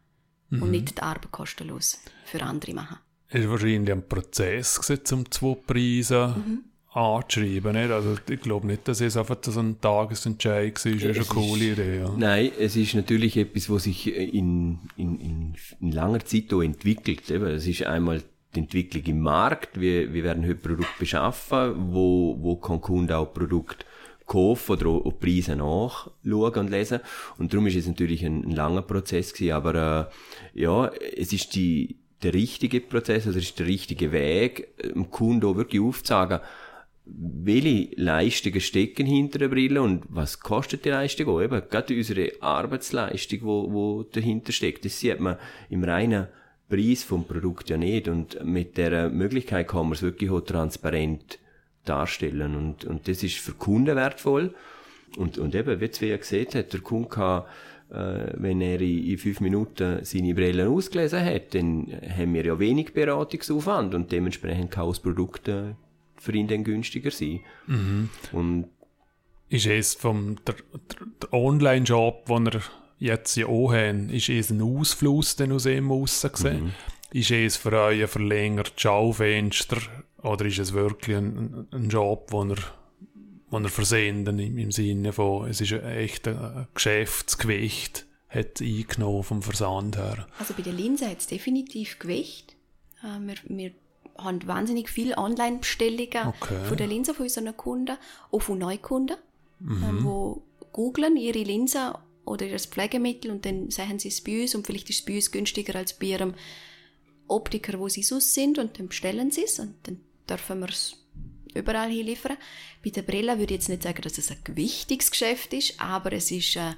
mhm. 0.50 0.62
und 0.62 0.70
nicht 0.70 0.96
die 0.96 1.02
Arbeit 1.02 1.30
kostenlos 1.30 1.98
für 2.24 2.42
andere 2.42 2.74
machen. 2.74 2.98
Es 3.30 3.44
war 3.44 3.52
wahrscheinlich 3.52 3.92
ein 3.92 4.08
Prozess 4.08 4.80
um 5.12 5.30
zwei 5.30 5.54
Preise 5.54 6.34
mhm. 6.36 6.64
anzuschreiben. 6.92 7.72
Nicht? 7.72 7.90
Also 7.90 8.16
ich 8.28 8.40
glaube 8.40 8.66
nicht, 8.66 8.88
dass 8.88 9.00
es 9.00 9.16
einfach 9.16 9.36
so 9.42 9.60
ein 9.60 9.80
Tagesentscheid 9.80 10.84
war. 10.84 10.92
Das 10.92 11.02
ist 11.02 11.16
eine 11.16 11.24
coole 11.24 11.64
Idee. 11.72 11.98
Ja. 12.00 12.12
Nein, 12.16 12.52
es 12.58 12.76
ist 12.76 12.94
natürlich 12.94 13.36
etwas, 13.36 13.68
was 13.68 13.82
sich 13.84 14.14
in, 14.14 14.78
in, 14.96 15.20
in, 15.20 15.54
in 15.80 15.92
langer 15.92 16.24
Zeit 16.24 16.52
auch 16.54 16.62
entwickelt. 16.62 17.30
Es 17.30 17.66
ist 17.66 17.82
einmal 17.84 18.22
die 18.54 18.60
Entwicklung 18.60 19.04
im 19.04 19.20
Markt, 19.20 19.78
wie, 19.78 20.12
wie 20.12 20.24
werden 20.24 20.44
heute 20.44 20.54
Produkte 20.54 20.98
beschaffen, 20.98 21.92
wo, 21.92 22.36
wo 22.40 22.56
kann 22.56 22.80
Kunde 22.80 23.16
auch 23.18 23.32
Produkt 23.34 23.84
kaufen 24.28 24.72
oder 24.72 24.86
auch, 24.86 25.06
auch 25.06 25.18
Preise 25.18 25.56
nachschauen 25.56 26.54
und 26.54 26.70
lesen. 26.70 27.00
Und 27.38 27.52
darum 27.52 27.66
ist 27.66 27.76
es 27.76 27.88
natürlich 27.88 28.24
ein, 28.24 28.44
ein 28.44 28.52
langer 28.52 28.82
Prozess 28.82 29.32
gewesen. 29.32 29.52
Aber 29.52 30.10
äh, 30.54 30.60
ja, 30.60 30.92
es 31.16 31.32
ist 31.32 31.56
die, 31.56 31.96
der 32.22 32.34
richtige 32.34 32.80
Prozess, 32.80 33.26
also 33.26 33.38
es 33.38 33.46
ist 33.46 33.58
der 33.58 33.66
richtige 33.66 34.12
Weg, 34.12 34.76
dem 34.82 35.10
Kunden 35.10 35.46
auch 35.46 35.56
wirklich 35.56 35.82
aufzuzeigen, 35.82 36.40
welche 37.10 37.88
Leistungen 37.96 38.60
stecken 38.60 39.06
hinter 39.06 39.38
der 39.38 39.48
Brille 39.48 39.80
und 39.80 40.04
was 40.08 40.40
kostet 40.40 40.84
die 40.84 40.90
Leistung 40.90 41.28
auch. 41.28 41.40
Eben, 41.40 41.62
gerade 41.70 41.94
unsere 41.94 42.32
Arbeitsleistung, 42.40 43.40
wo, 43.42 43.72
wo 43.72 44.02
dahinter 44.02 44.52
steckt, 44.52 44.84
das 44.84 45.00
sieht 45.00 45.18
man 45.18 45.38
im 45.70 45.84
reinen 45.84 46.28
Preis 46.68 47.02
vom 47.02 47.24
Produkt 47.26 47.70
ja 47.70 47.78
nicht. 47.78 48.08
Und 48.08 48.44
mit 48.44 48.76
der 48.76 49.08
Möglichkeit 49.08 49.68
kann 49.68 49.84
man 49.84 49.92
es 49.92 50.02
wirklich 50.02 50.30
auch 50.30 50.40
transparent 50.40 51.38
darstellen. 51.88 52.56
Und, 52.56 52.84
und 52.84 53.08
das 53.08 53.22
ist 53.22 53.38
für 53.38 53.52
Kunden 53.52 53.96
wertvoll. 53.96 54.54
Und, 55.16 55.38
und 55.38 55.54
eben, 55.54 55.80
wie 55.80 55.92
Svea 55.92 56.16
gesehen 56.16 56.48
hat, 56.54 56.72
der 56.72 56.80
Kunde 56.80 57.08
kann, 57.08 57.42
äh, 57.90 58.32
wenn 58.34 58.60
er 58.60 58.80
in, 58.80 59.04
in 59.04 59.18
fünf 59.18 59.40
Minuten 59.40 60.04
seine 60.04 60.34
Brillen 60.34 60.68
ausgelesen 60.68 61.24
hat, 61.24 61.54
dann 61.54 61.86
haben 62.16 62.34
wir 62.34 62.44
ja 62.44 62.58
wenig 62.58 62.92
Beratungsaufwand 62.92 63.94
und 63.94 64.12
dementsprechend 64.12 64.70
kann 64.70 64.88
das 64.88 65.00
Produkt 65.00 65.48
äh, 65.48 65.74
für 66.16 66.32
ihn 66.32 66.48
dann 66.48 66.64
günstiger 66.64 67.10
sein. 67.10 67.40
Mhm. 67.66 68.10
Und 68.32 68.66
Ist 69.48 69.66
es 69.66 69.94
vom 69.94 70.36
der, 70.46 70.56
der, 71.22 71.32
Online-Job, 71.32 72.26
den 72.26 72.46
er 72.48 72.60
jetzt 72.98 73.36
ja 73.36 73.46
auch 73.46 73.72
haben, 73.72 74.10
ist 74.10 74.28
es 74.28 74.50
ein 74.50 74.60
Ausfluss 74.60 75.36
den 75.36 75.52
aus 75.52 75.66
ihm 75.66 75.90
rausgesehen? 75.90 76.74
Ist 77.10 77.30
es 77.30 77.56
für 77.56 77.72
euch 77.72 78.02
ein 78.02 78.08
verlängertes 78.08 78.74
Schaufenster 78.76 79.78
oder 80.22 80.44
ist 80.44 80.58
es 80.58 80.72
wirklich 80.72 81.16
ein, 81.16 81.68
ein 81.72 81.88
Job, 81.88 82.28
wo 82.30 82.42
er, 82.44 82.56
wo 83.50 83.58
er 83.58 83.68
versenden 83.68 84.38
im, 84.38 84.58
im 84.58 84.72
Sinne 84.72 85.12
von, 85.12 85.48
es 85.48 85.60
ist 85.60 85.72
ein 85.72 85.84
echter 85.84 86.68
Geschäftsgewicht 86.74 88.06
hat 88.28 88.60
eingenommen 88.60 89.22
vom 89.22 89.42
Versand 89.42 89.96
her? 89.96 90.26
Also 90.38 90.54
bei 90.54 90.62
der 90.62 90.74
Linse 90.74 91.08
hat 91.08 91.20
es 91.20 91.26
definitiv 91.26 91.98
Gewicht. 91.98 92.56
Äh, 93.02 93.20
wir, 93.26 93.36
wir 93.44 93.70
haben 94.18 94.46
wahnsinnig 94.46 94.90
viele 94.90 95.16
Online-Bestellungen 95.16 96.28
Okay. 96.40 96.64
von 96.64 96.76
der 96.76 96.88
Linse 96.88 97.14
von 97.14 97.24
unseren 97.24 97.56
Kunden, 97.56 97.96
auch 98.30 98.42
von 98.42 98.58
Neukunden, 98.58 99.16
ähm, 99.60 100.04
wo 100.04 100.42
googlen 100.72 101.16
ihre 101.16 101.42
Linse 101.42 101.94
oder 102.24 102.46
ihr 102.46 102.58
Pflegemittel 102.58 103.30
und 103.30 103.46
dann 103.46 103.70
sehen 103.70 103.98
sie 103.98 104.08
es 104.08 104.20
bei 104.20 104.42
uns 104.42 104.54
und 104.54 104.66
vielleicht 104.66 104.90
ist 104.90 105.00
es 105.00 105.04
bei 105.04 105.14
uns 105.14 105.30
günstiger 105.30 105.76
als 105.76 105.94
bei 105.94 106.06
ihrem 106.06 106.34
Optiker, 107.26 107.78
wo 107.78 107.88
sie 107.88 108.02
sonst 108.02 108.34
sind 108.34 108.58
und 108.58 108.78
dann 108.78 108.88
bestellen 108.88 109.30
sie 109.30 109.44
es 109.44 109.58
und 109.58 109.74
dann 109.84 110.00
dürfen 110.28 110.60
wir 110.60 110.68
es 110.68 110.96
überall 111.54 111.90
hin 111.90 112.06
liefern. 112.06 112.36
Bei 112.84 112.90
der 112.90 113.02
Brille 113.02 113.32
würde 113.38 113.54
ich 113.54 113.60
jetzt 113.60 113.68
nicht 113.68 113.82
sagen, 113.82 114.02
dass 114.02 114.18
es 114.18 114.30
ein 114.30 114.38
gewichtiges 114.44 115.10
Geschäft 115.10 115.52
ist, 115.54 115.80
aber 115.80 116.12
es 116.12 116.30
ist 116.30 116.56
äh, 116.56 116.72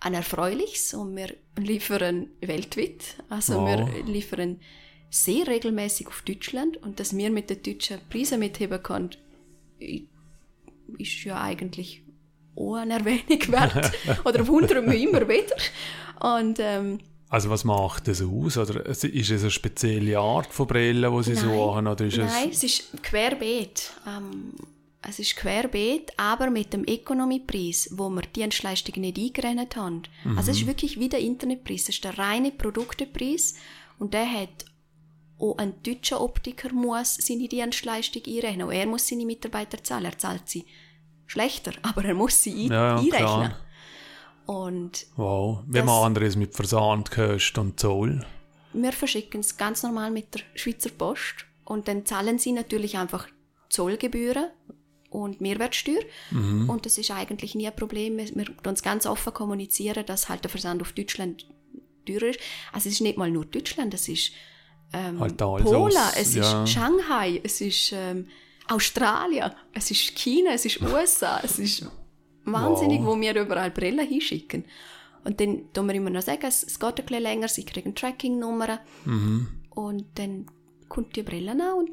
ein 0.00 0.14
erfreuliches 0.14 0.94
und 0.94 1.16
wir 1.16 1.34
liefern 1.58 2.28
weltweit. 2.40 3.16
Also 3.28 3.54
Wow. 3.56 3.66
wir 3.92 4.04
liefern 4.04 4.60
sehr 5.10 5.46
regelmäßig 5.46 6.06
auf 6.06 6.22
Deutschland 6.22 6.76
und 6.78 7.00
dass 7.00 7.16
wir 7.16 7.30
mit 7.30 7.50
den 7.50 7.62
deutschen 7.62 7.98
Preisen 8.08 8.38
mitheben 8.38 8.82
können, 8.82 9.10
ist 10.98 11.24
ja 11.24 11.40
eigentlich 11.42 12.02
auch 12.56 12.74
eine 12.76 12.94
Erwähnung 12.94 13.48
wert. 13.48 13.92
Oder 14.24 14.46
wundern 14.46 14.90
wir 14.90 14.98
immer 14.98 15.28
wieder. 15.28 15.56
Und 16.38 16.58
ähm, 16.60 17.00
Also 17.30 17.48
was 17.48 17.62
macht 17.62 18.08
das 18.08 18.20
aus? 18.20 18.58
Oder 18.58 18.84
ist 18.86 19.04
es 19.04 19.40
eine 19.42 19.50
spezielle 19.50 20.18
Art 20.18 20.52
von 20.52 20.66
Brille, 20.66 21.10
die 21.10 21.22
sie 21.22 21.34
Nein. 21.34 21.44
suchen? 21.44 21.86
Oder 21.86 22.04
ist 22.04 22.16
Nein, 22.18 22.50
es 22.50 22.64
es 22.64 22.64
ist 22.64 23.02
querbeet. 23.04 23.92
Ähm, 24.06 24.52
es 25.00 25.18
ist 25.20 25.36
querbeet, 25.36 26.10
aber 26.16 26.50
mit 26.50 26.72
dem 26.72 26.84
Economy-Preis, 26.84 27.90
wo 27.92 28.10
wir 28.10 28.22
die 28.22 28.40
Dienstleistungen 28.40 29.00
nicht 29.00 29.16
eingerechnet 29.16 29.76
haben. 29.76 30.02
Also 30.36 30.50
es 30.50 30.58
ist 30.58 30.66
wirklich 30.66 30.98
wie 30.98 31.08
der 31.08 31.20
Internetpreis. 31.20 31.84
Es 31.84 31.88
ist 31.90 32.04
der 32.04 32.18
reine 32.18 32.50
Produktepreis 32.50 33.54
und 33.98 34.12
der 34.12 34.30
hat 34.30 34.66
auch 35.38 35.56
ein 35.56 35.74
deutscher 35.82 36.20
Optiker 36.20 36.72
muss 36.72 37.14
seine 37.14 37.48
Dienstleistung 37.48 38.22
einrechnen. 38.26 38.66
Auch 38.66 38.72
er 38.72 38.86
muss 38.86 39.08
seine 39.08 39.24
Mitarbeiter 39.24 39.82
zahlen. 39.82 40.04
Er 40.04 40.18
zahlt 40.18 40.48
sie 40.48 40.66
schlechter, 41.26 41.72
aber 41.82 42.04
er 42.04 42.14
muss 42.14 42.42
sie 42.42 42.66
ein 42.66 42.72
ja, 42.72 42.96
einrechnen. 42.96 43.16
klar. 43.16 43.56
Und 44.50 45.06
Wow. 45.14 45.60
Wie 45.68 45.78
Das- 45.78 45.86
machen 45.86 46.16
wir 46.16 46.22
es 46.22 46.34
mit 46.34 46.54
Versandkosten 46.56 47.60
und 47.62 47.78
Zoll? 47.78 48.26
Wir 48.72 48.90
verschicken 48.92 49.40
es 49.40 49.56
ganz 49.56 49.84
normal 49.84 50.10
mit 50.10 50.34
der 50.34 50.40
Schweizer 50.56 50.90
Post 50.90 51.46
und 51.64 51.86
dann 51.86 52.04
zahlen 52.04 52.36
sie 52.40 52.50
natürlich 52.50 52.98
einfach 52.98 53.28
Zollgebühren 53.68 54.46
und 55.10 55.40
Mehrwertsteuer. 55.40 56.02
Und 56.32 56.84
das 56.84 56.98
ist 56.98 57.12
eigentlich 57.12 57.54
nie 57.54 57.68
ein 57.68 57.76
Problem. 57.76 58.16
Wir, 58.16 58.26
wir 58.34 58.44
tun 58.46 58.56
uns 58.66 58.82
ganz 58.82 59.06
offen 59.06 59.32
kommunizieren, 59.32 60.04
dass 60.06 60.28
halt 60.28 60.42
der 60.42 60.50
Versand 60.50 60.82
auf 60.82 60.92
Deutschland 60.92 61.46
teurer 62.04 62.30
ist. 62.30 62.40
Also 62.72 62.88
es 62.88 62.94
ist 62.94 63.00
nicht 63.02 63.18
mal 63.18 63.30
nur 63.30 63.44
Deutschland, 63.44 63.94
es 63.94 64.08
ist 64.08 64.32
ähm, 64.92 65.20
Halt 65.20 65.36
Polen, 65.36 65.92
es 66.16 66.34
ja. 66.34 66.64
ist 66.64 66.72
Shanghai, 66.72 67.40
es 67.44 67.60
ist 67.60 67.92
ähm, 67.92 68.26
Australien, 68.68 69.52
es 69.72 69.92
ist 69.92 70.16
China, 70.18 70.50
es 70.54 70.64
ist 70.64 70.80
USA, 70.82 71.40
es 71.44 71.60
ist 71.60 71.86
wahnsinnig, 72.52 73.00
Wow. 73.00 73.16
wo 73.16 73.20
wir 73.20 73.34
überall 73.34 73.70
Brillen 73.70 74.06
hinschicken. 74.06 74.64
Und 75.24 75.40
dann 75.40 75.70
tun 75.72 75.86
wir 75.86 75.94
immer 75.94 76.10
noch 76.10 76.22
sagen, 76.22 76.46
es, 76.46 76.62
es 76.62 76.78
geht 76.80 76.98
ein 76.98 77.06
bisschen 77.06 77.22
länger, 77.22 77.48
sie 77.48 77.64
kriegen 77.64 77.94
Tracking-Nummern. 77.94 78.78
Mhm. 79.04 79.48
Und 79.70 80.04
dann 80.14 80.46
kommt 80.88 81.14
die 81.16 81.22
Brille 81.22 81.52
an 81.52 81.60
und 81.78 81.90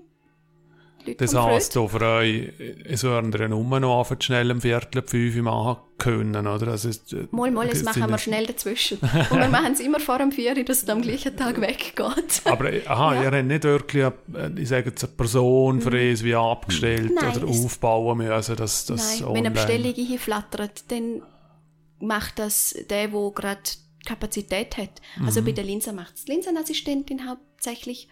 Leute 1.08 1.26
Das 1.26 1.34
heisst, 1.36 1.78
auch 1.78 1.88
für 1.90 2.02
euch, 2.02 2.50
es 2.86 3.04
werden 3.04 3.32
ihr 3.34 3.48
nur 3.50 3.80
noch 3.80 4.00
einfach 4.00 4.16
schnell 4.22 4.52
um 4.52 4.62
Viertel 4.62 5.02
fünf 5.06 5.36
machen 5.38 5.78
können, 5.98 6.46
oder? 6.48 6.68
Also, 6.68 6.90
es- 6.90 7.04
Mal, 7.32 7.50
mal, 7.52 7.68
das 7.68 7.84
machen 7.84 8.08
wir 8.10 8.18
schnell 8.18 8.46
dazwischen. 8.46 8.98
Und 9.30 9.40
wir 9.40 9.48
machen 9.50 9.74
es 9.74 9.80
immer 9.80 10.00
vor 10.00 10.20
dem 10.20 10.32
Vier, 10.32 10.64
dass 10.64 10.84
es 10.84 10.90
am 10.90 11.02
gleichen 11.02 11.36
Tag 11.36 11.60
weggeht. 11.60 12.42
Aber 12.46 12.72
äh, 12.72 12.86
aha, 12.86 13.16
Ja. 13.16 13.24
ihr 13.24 13.32
habt 13.32 13.48
nicht 13.48 13.64
wirklich, 13.64 14.06
eine, 14.06 14.60
ich 14.60 14.70
sage 14.70 14.90
jetzt, 14.90 15.04
eine 15.04 15.14
Person 15.14 15.82
für 15.82 16.00
es 16.00 16.24
wie 16.24 16.36
abgestellt 16.36 17.12
Nein, 17.16 17.36
oder 17.38 17.48
aufbauen 17.48 18.18
müssen, 18.20 18.56
dass 18.56 18.86
das 18.86 19.20
Nein, 19.22 19.30
wenn 19.30 19.46
eine 19.46 19.52
Bestellung 19.52 19.94
hier 19.94 20.20
flattert, 20.20 20.84
dann 20.92 21.22
macht 22.00 22.38
das 22.40 22.76
der, 22.90 23.08
der 23.08 23.32
gerade 23.32 23.62
Kapazität 24.06 24.78
hat. 24.78 25.02
Also 25.26 25.42
Mhm. 25.42 25.46
bei 25.46 25.52
der 25.54 25.64
Linse 25.64 25.92
macht 25.94 26.16
es 26.16 26.26
die 26.26 26.32
Linsenassistentin 26.34 27.28
hauptsächlich. 27.28 28.08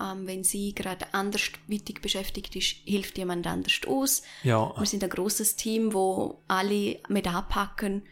Ähm, 0.00 0.26
wenn 0.26 0.44
sie 0.44 0.74
gerade 0.74 1.12
andersweitig 1.12 2.00
beschäftigt 2.00 2.56
ist, 2.56 2.76
hilft 2.84 3.18
jemand 3.18 3.46
anders 3.46 3.80
aus. 3.86 4.22
Ja, 4.42 4.72
Wir 4.78 4.86
sind 4.86 5.04
ein 5.04 5.10
großes 5.10 5.56
Team, 5.56 5.92
wo 5.92 6.40
alle 6.48 6.98
mit 7.08 7.26
anpacken 7.26 8.02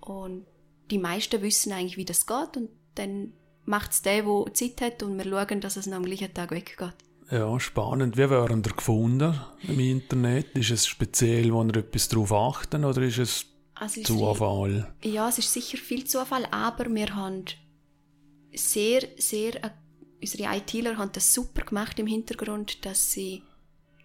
und 0.00 0.46
die 0.90 0.98
meisten 0.98 1.40
wissen 1.42 1.72
eigentlich, 1.72 1.96
wie 1.96 2.04
das 2.04 2.26
geht 2.26 2.56
und 2.56 2.68
dann 2.96 3.32
macht 3.64 3.92
es 3.92 4.02
der, 4.02 4.22
der 4.22 4.54
Zeit 4.54 4.80
hat 4.80 5.02
und 5.02 5.16
wir 5.16 5.24
schauen, 5.24 5.60
dass 5.60 5.76
es 5.76 5.86
noch 5.86 5.96
am 5.96 6.04
gleichen 6.04 6.34
Tag 6.34 6.50
weggeht. 6.50 6.94
ja, 7.30 7.60
spannend. 7.60 8.16
Wie 8.16 8.28
werden 8.28 8.62
ihr 8.66 8.72
gefunden 8.72 9.38
im 9.62 9.78
Internet? 9.78 10.48
Ist 10.58 10.70
es 10.70 10.86
speziell, 10.86 11.52
wo 11.52 11.62
ihr 11.62 11.76
etwas 11.76 12.08
darauf 12.08 12.32
achten 12.32 12.84
oder 12.84 13.02
ist 13.02 13.18
es 13.18 13.46
Also 13.74 14.02
Zufall? 14.02 14.92
Ja, 15.04 15.28
es 15.28 15.38
ist 15.38 15.52
sicher 15.52 15.78
viel 15.78 16.04
Zufall, 16.04 16.46
aber 16.50 16.92
wir 16.92 17.14
haben 17.14 17.44
sehr, 18.52 19.02
sehr, 19.16 19.64
äh, 19.64 19.70
unsere 20.20 20.54
ITler 20.54 20.96
haben 20.96 21.12
das 21.12 21.34
super 21.34 21.62
gemacht 21.62 21.98
im 21.98 22.06
Hintergrund, 22.06 22.84
dass 22.84 23.12
sie 23.12 23.42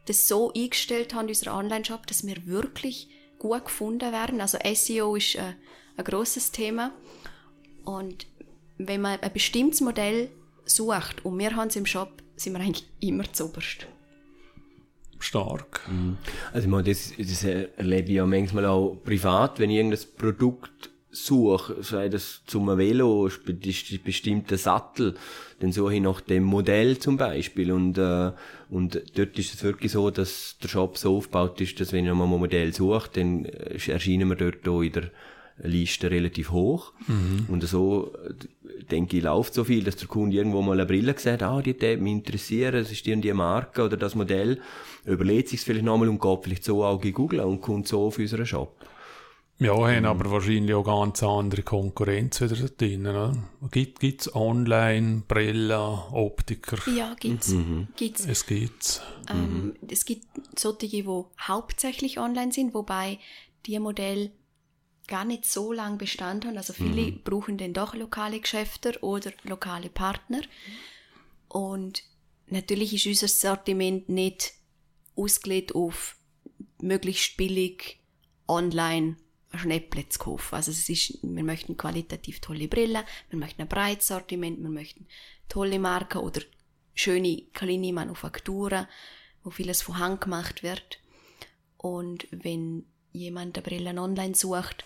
das 0.06 0.28
so 0.28 0.54
eingestellt 0.54 1.14
haben, 1.14 1.28
unser 1.28 1.56
Online-Shop, 1.56 2.06
dass 2.08 2.26
wir 2.26 2.46
wirklich 2.46 3.10
gut 3.40 3.66
gefunden 3.66 4.12
werden. 4.12 4.42
Also 4.42 4.58
SEO 4.74 5.16
ist 5.16 5.36
äh, 5.36 5.54
ein 5.98 6.04
grosses 6.06 6.52
Thema. 6.52 6.92
Und 7.84 8.28
wenn 8.78 9.02
man 9.02 9.20
ein 9.20 9.34
bestimmtes 9.34 9.82
Modell 9.82 10.30
sucht 10.66 11.26
und 11.26 11.38
wir 11.38 11.56
haben 11.56 11.68
es 11.68 11.76
im 11.76 11.86
Shop, 11.86 12.22
sind 12.36 12.54
wir 12.54 12.60
eigentlich 12.60 12.88
immer 13.00 13.32
zuoberst. 13.32 13.88
Stark. 15.20 15.82
Also 16.54 16.66
ich 16.66 16.72
meine, 16.72 16.84
das, 16.84 17.14
das 17.18 17.44
erlebe 17.44 18.10
ich 18.10 18.16
ja 18.16 18.26
manchmal 18.26 18.66
auch 18.66 18.96
privat, 19.04 19.60
wenn 19.60 19.70
ich 19.70 19.78
irgendein 19.78 20.06
Produkt 20.18 20.92
suche, 21.16 21.82
sei 21.82 22.10
das 22.10 22.42
zum 22.46 22.78
Velo, 22.78 23.30
bestimmter 24.04 24.58
Sattel, 24.58 25.16
dann 25.60 25.72
suche 25.72 25.96
ich 25.96 26.02
nach 26.02 26.22
dem 26.22 26.44
Modell 26.44 26.98
zum 26.98 27.18
Beispiel 27.18 27.72
und, 27.72 27.98
äh, 27.98 28.32
und 28.70 29.02
dort 29.16 29.40
ist 29.40 29.54
es 29.54 29.64
wirklich 29.64 29.94
so, 29.94 30.12
dass 30.12 30.58
der 30.62 30.68
Shop 30.68 30.98
so 30.98 31.18
aufgebaut 31.18 31.62
ist, 31.62 31.80
dass 31.80 31.94
wenn 31.94 32.06
ich 32.06 32.14
mal 32.14 32.26
ein 32.26 32.30
Modell 32.30 32.74
suche, 32.74 33.10
dann 33.14 33.46
äh, 33.46 33.78
erscheinen 33.88 34.28
wir 34.30 34.36
dort 34.36 34.68
auch 34.68 34.82
in 34.82 34.92
der 34.92 35.12
Liste 35.64 36.12
relativ 36.12 36.52
hoch. 36.52 36.92
Und 37.48 37.64
so, 37.64 38.14
äh, 38.28 38.84
denke 38.92 39.18
ich, 39.18 39.24
läuft 39.24 39.54
so 39.54 39.64
viel, 39.64 39.84
dass 39.86 39.96
der 39.96 40.10
Kunde 40.10 40.36
irgendwo 40.36 40.62
mal 40.62 40.74
eine 40.74 40.86
Brille 40.86 41.16
sieht, 41.18 41.42
ah, 41.44 41.62
die 41.62 41.72
hat 41.72 42.02
mich 42.02 42.12
interessieren, 42.14 42.76
es 42.76 42.92
ist 42.92 43.06
die 43.06 43.14
und 43.14 43.22
die 43.22 43.34
Marke 43.34 43.84
oder 43.84 43.96
das 43.96 44.16
Modell, 44.16 44.60
überlegt 45.06 45.50
sich 45.50 45.62
vielleicht 45.62 45.86
nochmal 45.86 46.10
und 46.10 46.22
geht 46.22 46.40
vielleicht 46.44 46.66
so 46.66 46.84
auch 46.84 47.02
in 47.04 47.14
Google 47.14 47.40
und 47.40 47.62
kommt 47.62 47.88
so 47.88 48.08
auf 48.08 48.20
unseren 48.20 48.46
Shop. 48.46 48.76
Ja, 49.58 49.74
haben 49.74 50.06
aber 50.06 50.32
wahrscheinlich 50.32 50.74
auch 50.74 50.84
ganz 50.84 51.24
andere 51.24 51.64
Konkurrenz 51.64 52.42
wieder 52.42 52.56
da 52.56 52.68
drin. 52.68 53.08
Oder? 53.08 53.38
Gibt 53.72 54.04
es 54.04 54.36
online, 54.36 55.24
Brillen, 55.28 55.72
Optiker? 55.72 56.78
Ja, 56.92 57.16
gibt's. 57.18 57.50
Mhm. 57.50 57.88
gibt's. 57.96 58.26
Es 58.26 58.46
gibt's. 58.46 59.02
Ähm, 59.30 59.76
es 59.88 60.04
gibt 60.04 60.28
solche, 60.60 60.88
die 60.88 61.06
hauptsächlich 61.40 62.20
online 62.20 62.52
sind, 62.52 62.74
wobei 62.74 63.20
die 63.66 63.80
Modelle 63.80 64.32
gar 65.08 65.24
nicht 65.24 65.46
so 65.46 65.72
lang 65.72 65.98
Bestand 65.98 66.46
haben. 66.46 66.58
Also 66.58 66.74
viele 66.74 67.14
brauchen 67.14 67.58
dann 67.58 67.74
doch 67.74 67.96
lokale 67.96 68.42
Geschäfte 68.42 68.98
oder 69.02 69.32
lokale 69.44 69.90
Partner. 69.90 70.42
Und 71.48 72.04
natürlich 72.48 72.94
ist 72.94 73.06
unser 73.06 73.30
Sortiment 73.30 74.10
nicht 74.10 74.54
ausgelegt 75.16 75.76
auf 75.76 76.18
möglichst 76.82 77.38
billig 77.38 78.02
online 78.48 79.16
Schnäpple 79.58 80.08
zu 80.10 80.20
kaufen. 80.20 80.56
Also 80.56 80.72
es 80.72 80.90
ist, 80.90 81.20
wir 81.22 81.44
möchten 81.44 81.78
qualitativ 81.78 82.40
tolle 82.40 82.68
Brillen, 82.68 83.04
wir 83.30 83.40
möchten 83.40 83.62
ein 83.62 83.68
breites 83.68 84.08
Sortiment, 84.08 84.62
wir 84.62 84.70
möchten 84.70 85.08
tolle 85.50 85.80
Marken 85.80 86.20
oder 86.20 86.42
schöne 86.94 87.44
kleine 87.54 87.94
Manufakturen, 87.94 88.88
wo 89.44 89.50
vieles 89.50 89.82
von 89.82 90.00
Hand 90.00 90.22
gemacht 90.22 90.64
wird. 90.64 91.00
Und 91.78 92.28
wenn 92.32 92.86
jemand 93.12 93.58
eine 93.58 93.64
Brille 93.64 94.02
online 94.02 94.36
sucht, 94.36 94.86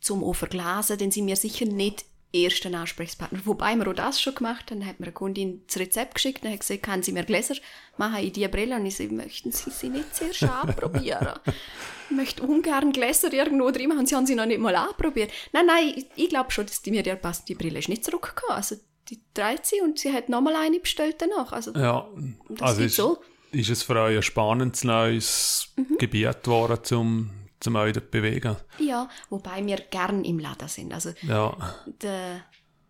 zum 0.00 0.24
auch 0.24 0.34
verglasen, 0.34 0.98
dann 0.98 1.10
sind 1.10 1.26
wir 1.26 1.36
sicher 1.36 1.64
nicht 1.64 2.04
ersten 2.32 2.74
Ansprechpartner. 2.74 3.40
Wobei 3.44 3.74
wir 3.76 3.86
auch 3.88 3.92
das 3.94 4.20
schon 4.20 4.34
gemacht 4.34 4.70
haben, 4.70 4.80
dann 4.80 4.88
hat 4.88 5.00
mir 5.00 5.06
eine 5.06 5.12
Kundin 5.12 5.62
das 5.66 5.78
Rezept 5.78 6.14
geschickt 6.14 6.44
und 6.44 6.50
hat 6.52 6.60
gesagt, 6.60 6.82
kann 6.82 7.02
sie 7.02 7.12
mir 7.12 7.24
Gläser 7.24 7.54
machen 7.98 8.22
in 8.24 8.32
diese 8.32 8.48
Brille? 8.48 8.76
Und 8.76 8.86
ich 8.86 8.96
so, 8.96 9.04
möchten 9.04 9.52
Sie 9.52 9.70
sie 9.70 9.88
nicht 9.90 10.14
zuerst 10.14 10.42
anprobieren? 10.44 11.28
ich 12.10 12.16
möchte 12.16 12.42
ungern 12.42 12.92
Gläser 12.92 13.32
irgendwo 13.32 13.70
drin 13.70 13.88
machen, 13.88 14.06
sie 14.06 14.14
haben 14.16 14.26
sie 14.26 14.34
noch 14.34 14.46
nicht 14.46 14.60
mal 14.60 14.74
anprobiert. 14.76 15.30
Nein, 15.52 15.66
nein, 15.66 15.92
ich, 15.96 16.06
ich 16.16 16.28
glaube 16.30 16.50
schon, 16.50 16.66
dass 16.66 16.82
die 16.82 16.90
mir 16.90 17.02
ja 17.04 17.16
passt. 17.16 17.48
Die 17.48 17.54
Brille 17.54 17.78
ist 17.78 17.88
nicht 17.88 18.04
zurückgekommen. 18.04 18.56
Also, 18.56 18.76
die 19.08 19.20
dreht 19.34 19.66
sie 19.66 19.80
und 19.82 19.98
sie 19.98 20.12
hat 20.12 20.28
nochmal 20.28 20.56
eine 20.56 20.80
bestellt 20.80 21.16
danach. 21.20 21.52
Also, 21.52 21.72
Ja, 21.74 22.08
das 22.48 22.62
also 22.62 22.82
ist, 22.82 22.96
so. 22.96 23.18
ist 23.50 23.68
es 23.68 23.82
für 23.82 24.00
euch 24.00 24.16
ein 24.16 24.22
spannendes 24.22 24.84
neues 24.84 25.68
Mhm. 25.76 25.98
Gebiet 25.98 26.42
geworden, 26.44 26.78
zum, 26.82 27.30
zum 27.62 27.76
euch 27.76 27.92
dort 27.92 28.10
bewegen? 28.10 28.56
Ja, 28.78 29.08
wobei 29.30 29.64
wir 29.64 29.76
gern 29.76 30.24
im 30.24 30.38
Laden 30.38 30.68
sind. 30.68 30.92
Also, 30.92 31.12
Ja, 31.22 31.56
der 32.02 32.42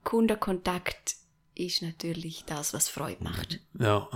Kundenkontakt 0.04 1.16
ist 1.54 1.82
natürlich 1.82 2.44
das, 2.46 2.72
was 2.74 2.88
Freude 2.88 3.22
macht. 3.22 3.60
ja. 3.78 4.08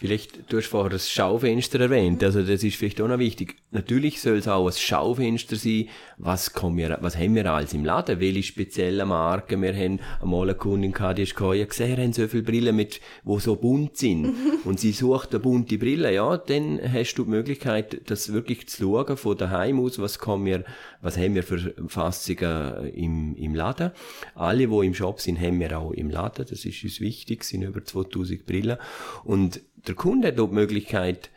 Vielleicht, 0.00 0.50
du 0.50 0.56
hast 0.56 0.68
vorher 0.68 0.88
das 0.88 1.10
Schaufenster 1.10 1.78
erwähnt, 1.78 2.24
also 2.24 2.42
das 2.42 2.64
ist 2.64 2.76
vielleicht 2.76 3.02
auch 3.02 3.08
noch 3.08 3.18
wichtig. 3.18 3.56
Natürlich 3.70 4.22
soll 4.22 4.38
es 4.38 4.48
auch 4.48 4.66
ein 4.66 4.72
Schaufenster 4.72 5.56
sein, 5.56 5.90
was, 6.16 6.54
kommen 6.54 6.78
wir, 6.78 6.96
was 7.02 7.18
haben 7.18 7.34
wir 7.34 7.44
alles 7.52 7.74
im 7.74 7.84
Laden, 7.84 8.18
welche 8.18 8.42
speziellen 8.42 9.08
Marken, 9.08 9.60
wir 9.60 9.76
haben? 9.76 10.00
Einmal 10.22 10.44
eine 10.44 10.54
Kundin 10.54 10.92
gehabt, 10.92 11.18
die 11.18 11.24
ist 11.24 11.34
gekommen, 11.34 11.68
gesehen, 11.68 11.98
haben 11.98 12.14
so 12.14 12.26
viele 12.28 12.44
Brillen 12.44 12.76
mit, 12.76 13.02
wo 13.24 13.38
so 13.40 13.56
bunt 13.56 13.98
sind, 13.98 14.34
und 14.64 14.80
sie 14.80 14.92
sucht 14.92 15.32
eine 15.32 15.40
bunte 15.40 15.76
Brille, 15.76 16.14
ja, 16.14 16.38
dann 16.38 16.80
hast 16.82 17.16
du 17.16 17.24
die 17.24 17.30
Möglichkeit, 17.30 18.00
das 18.08 18.32
wirklich 18.32 18.68
zu 18.68 18.84
schauen, 18.84 19.18
von 19.18 19.36
daheim 19.36 19.80
aus, 19.80 19.98
was 19.98 20.18
kommen 20.18 20.46
wir, 20.46 20.64
was 21.02 21.18
haben 21.18 21.34
wir 21.34 21.42
für 21.42 21.74
Fassungen 21.88 22.86
im, 22.94 23.36
im 23.36 23.54
Laden. 23.54 23.90
Alle, 24.34 24.66
die 24.66 24.86
im 24.86 24.94
Shop 24.94 25.20
sind, 25.20 25.38
haben 25.38 25.60
wir 25.60 25.78
auch 25.78 25.92
im 25.92 26.08
Laden, 26.08 26.46
das 26.48 26.64
ist 26.64 26.82
uns 26.84 27.00
wichtig, 27.02 27.42
es 27.42 27.50
sind 27.50 27.64
über 27.64 27.84
2000 27.84 28.46
Brillen, 28.46 28.78
und 29.24 29.60
der 29.86 29.94
Kunde 29.94 30.28
hat 30.28 30.40
auch 30.40 30.48
die 30.48 30.54
Möglichkeit, 30.54 31.30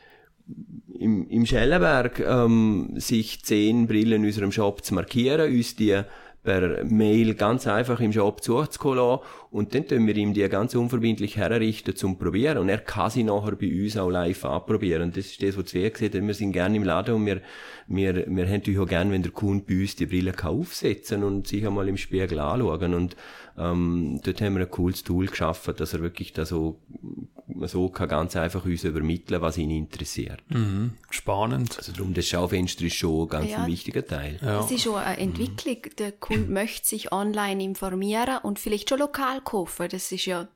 im, 0.99 1.27
im 1.29 1.45
Schellenberg 1.45 2.19
ähm, 2.19 2.93
sich 2.95 3.43
zehn 3.43 3.87
Brillen 3.87 4.21
in 4.21 4.25
unserem 4.25 4.51
Shop 4.51 4.83
zu 4.83 4.93
markieren, 4.93 5.51
uns 5.51 5.75
die 5.75 6.01
per 6.43 6.83
Mail 6.83 7.35
ganz 7.35 7.67
einfach 7.67 8.01
im 8.01 8.11
Shop 8.11 8.43
zuzukommen 8.43 9.19
und 9.49 9.73
dann 9.73 9.87
tun 9.87 10.05
wir 10.05 10.15
ihm 10.17 10.33
die 10.33 10.47
ganz 10.49 10.75
unverbindlich 10.75 11.37
herrichten 11.37 11.95
zum 11.95 12.19
Probieren 12.19 12.57
und 12.57 12.67
er 12.67 12.79
kann 12.79 13.09
sie 13.09 13.23
nachher 13.23 13.55
bei 13.55 13.71
uns 13.71 13.95
auch 13.95 14.09
live 14.09 14.43
anprobieren. 14.43 15.03
Und 15.03 15.17
das 15.17 15.27
ist 15.27 15.41
das, 15.41 15.57
was 15.57 15.73
wir 15.73 15.89
gesehen 15.89 16.13
haben. 16.13 16.27
Wir 16.27 16.33
sind 16.33 16.51
gerne 16.51 16.75
im 16.75 16.83
Laden 16.83 17.15
und 17.15 17.25
wir, 17.25 17.41
wir, 17.87 18.15
wir 18.15 18.45
haben 18.45 18.51
natürlich 18.51 18.79
auch 18.79 18.87
gerne, 18.87 19.11
wenn 19.11 19.23
der 19.23 19.31
Kunde 19.31 19.63
bei 19.65 19.79
uns 19.79 19.95
die 19.95 20.05
Brille 20.05 20.33
kann 20.33 20.59
aufsetzen 20.59 21.23
und 21.23 21.47
sich 21.47 21.65
einmal 21.65 21.87
im 21.87 21.97
Spiegel 21.97 22.39
anschauen 22.39 22.93
und 22.93 23.15
ähm, 23.57 24.19
dort 24.23 24.41
haben 24.41 24.55
wir 24.55 24.63
ein 24.63 24.71
cooles 24.71 25.03
Tool 25.03 25.27
geschaffen, 25.27 25.75
dass 25.77 25.93
er 25.93 26.01
wirklich 26.01 26.33
da 26.33 26.45
so, 26.45 26.81
so 27.61 27.89
kann 27.89 28.07
ganz 28.09 28.35
einfach 28.35 28.65
uns 28.65 28.83
übermitteln, 28.83 29.41
was 29.41 29.57
ihn 29.57 29.69
interessiert. 29.69 30.41
Mhm. 30.49 30.93
Spannend. 31.09 31.77
Also 31.77 31.91
darum, 31.91 32.13
das 32.13 32.27
Schaufenster 32.27 32.85
ist 32.85 32.95
schon 32.95 33.27
ganz 33.27 33.49
Ja. 33.51 33.63
ein 33.63 33.67
wichtiger 33.67 34.05
Teil. 34.05 34.39
Ja. 34.41 34.57
Das 34.57 34.71
ist 34.71 34.83
schon 34.83 34.95
eine 34.95 35.17
Entwicklung. 35.19 35.77
Der 35.97 36.11
Kunde 36.13 36.49
möchte 36.51 36.87
sich 36.87 37.11
online 37.11 37.63
informieren 37.63 38.37
und 38.43 38.59
vielleicht 38.59 38.89
schon 38.89 38.99
lokal 38.99 39.41
kaufen. 39.41 39.87
Das 39.89 40.11
ist 40.11 40.25
ja 40.25 40.47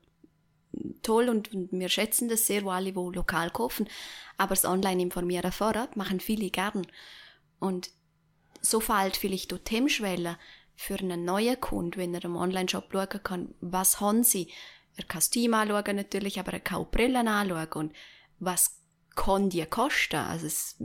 toll 1.02 1.28
und 1.28 1.52
und 1.52 1.72
wir 1.72 1.88
schätzen 1.88 2.28
das 2.28 2.46
sehr, 2.46 2.64
wo 2.64 2.70
alle 2.70 2.94
wo 2.94 3.10
lokal 3.10 3.50
kaufen. 3.50 3.88
Aber 4.36 4.54
das 4.54 4.64
Online-Informieren 4.64 5.52
vorab 5.52 5.96
machen 5.96 6.20
viele 6.20 6.50
gern. 6.50 6.86
Und 7.58 7.90
so 8.60 8.80
fällt 8.80 9.16
vielleicht 9.16 9.52
auch 9.52 9.58
die 9.58 9.76
Hemmschwelle 9.76 10.38
für 10.76 10.94
einen 10.94 11.24
neuen 11.24 11.60
Kunden, 11.60 11.96
wenn 11.98 12.14
er 12.14 12.24
im 12.24 12.36
Online-Shop 12.36 12.88
schauen 12.92 13.22
kann, 13.22 13.54
was 13.60 14.00
haben 14.00 14.22
sie. 14.22 14.48
Er 14.98 15.04
kann 15.04 15.20
das 15.20 15.30
Team 15.30 15.54
anschauen 15.54 15.96
natürlich, 15.96 16.40
aber 16.40 16.52
er 16.54 16.60
kann 16.60 16.78
auch 16.78 16.90
Brillen 16.90 17.28
anschauen. 17.28 17.68
Und 17.74 17.92
was 18.40 18.80
kann 19.14 19.48
die 19.48 19.64
kosten? 19.64 20.16
Also 20.16 20.46
das 20.46 20.76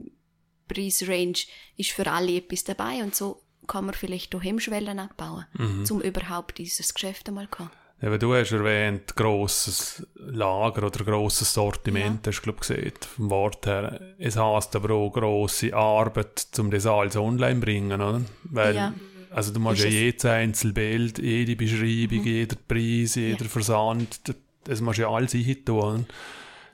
Preisrange 0.68 1.46
ist 1.78 1.92
für 1.92 2.10
alle 2.10 2.38
etwas 2.38 2.64
dabei 2.64 3.04
und 3.04 3.16
so 3.16 3.42
kann 3.68 3.86
man 3.86 3.96
vielleicht 3.96 4.36
auch 4.36 4.44
Hemmschwellen 4.44 5.00
abbauen, 5.00 5.46
um 5.90 6.02
überhaupt 6.02 6.58
dieses 6.58 6.94
Geschäft 6.94 7.28
einmal 7.28 7.48
zu 7.50 7.60
haben. 7.60 7.72
Eben, 8.02 8.20
du 8.20 8.34
hast 8.36 8.52
erwähnt, 8.52 9.16
grosses 9.16 10.06
Lager 10.16 10.88
oder 10.88 11.06
grosses 11.06 11.54
Sortiment, 11.54 12.28
hast 12.28 12.40
du, 12.40 12.44
glaub, 12.44 12.60
gesehen, 12.60 12.92
vom 13.16 13.30
Wort 13.30 13.66
her. 13.66 14.16
Es 14.18 14.36
heisst 14.36 14.76
aber 14.76 14.94
auch 14.94 15.12
grosse 15.12 15.74
Arbeit, 15.74 16.48
um 16.60 16.70
das 16.70 16.86
alles 16.86 17.16
online 17.16 17.56
zu 17.56 17.60
bringen, 17.62 18.02
oder? 18.02 18.22
Weil, 18.44 18.76
Ja. 18.76 18.94
Also 19.34 19.52
du 19.52 19.60
musst 19.60 19.80
Ist 19.80 19.84
ja 19.86 19.90
es. 19.90 19.96
jedes 19.96 20.26
Einzelbild, 20.26 21.20
jede 21.20 21.56
Beschreibung, 21.56 22.24
jeder 22.24 22.56
Preis, 22.68 23.16
jeder 23.16 23.46
Versand, 23.46 24.22
das- 24.64 24.82
musst 24.82 24.98
du 24.98 25.04
ja 25.04 25.10
alles 25.10 25.34
eintun. 25.36 26.06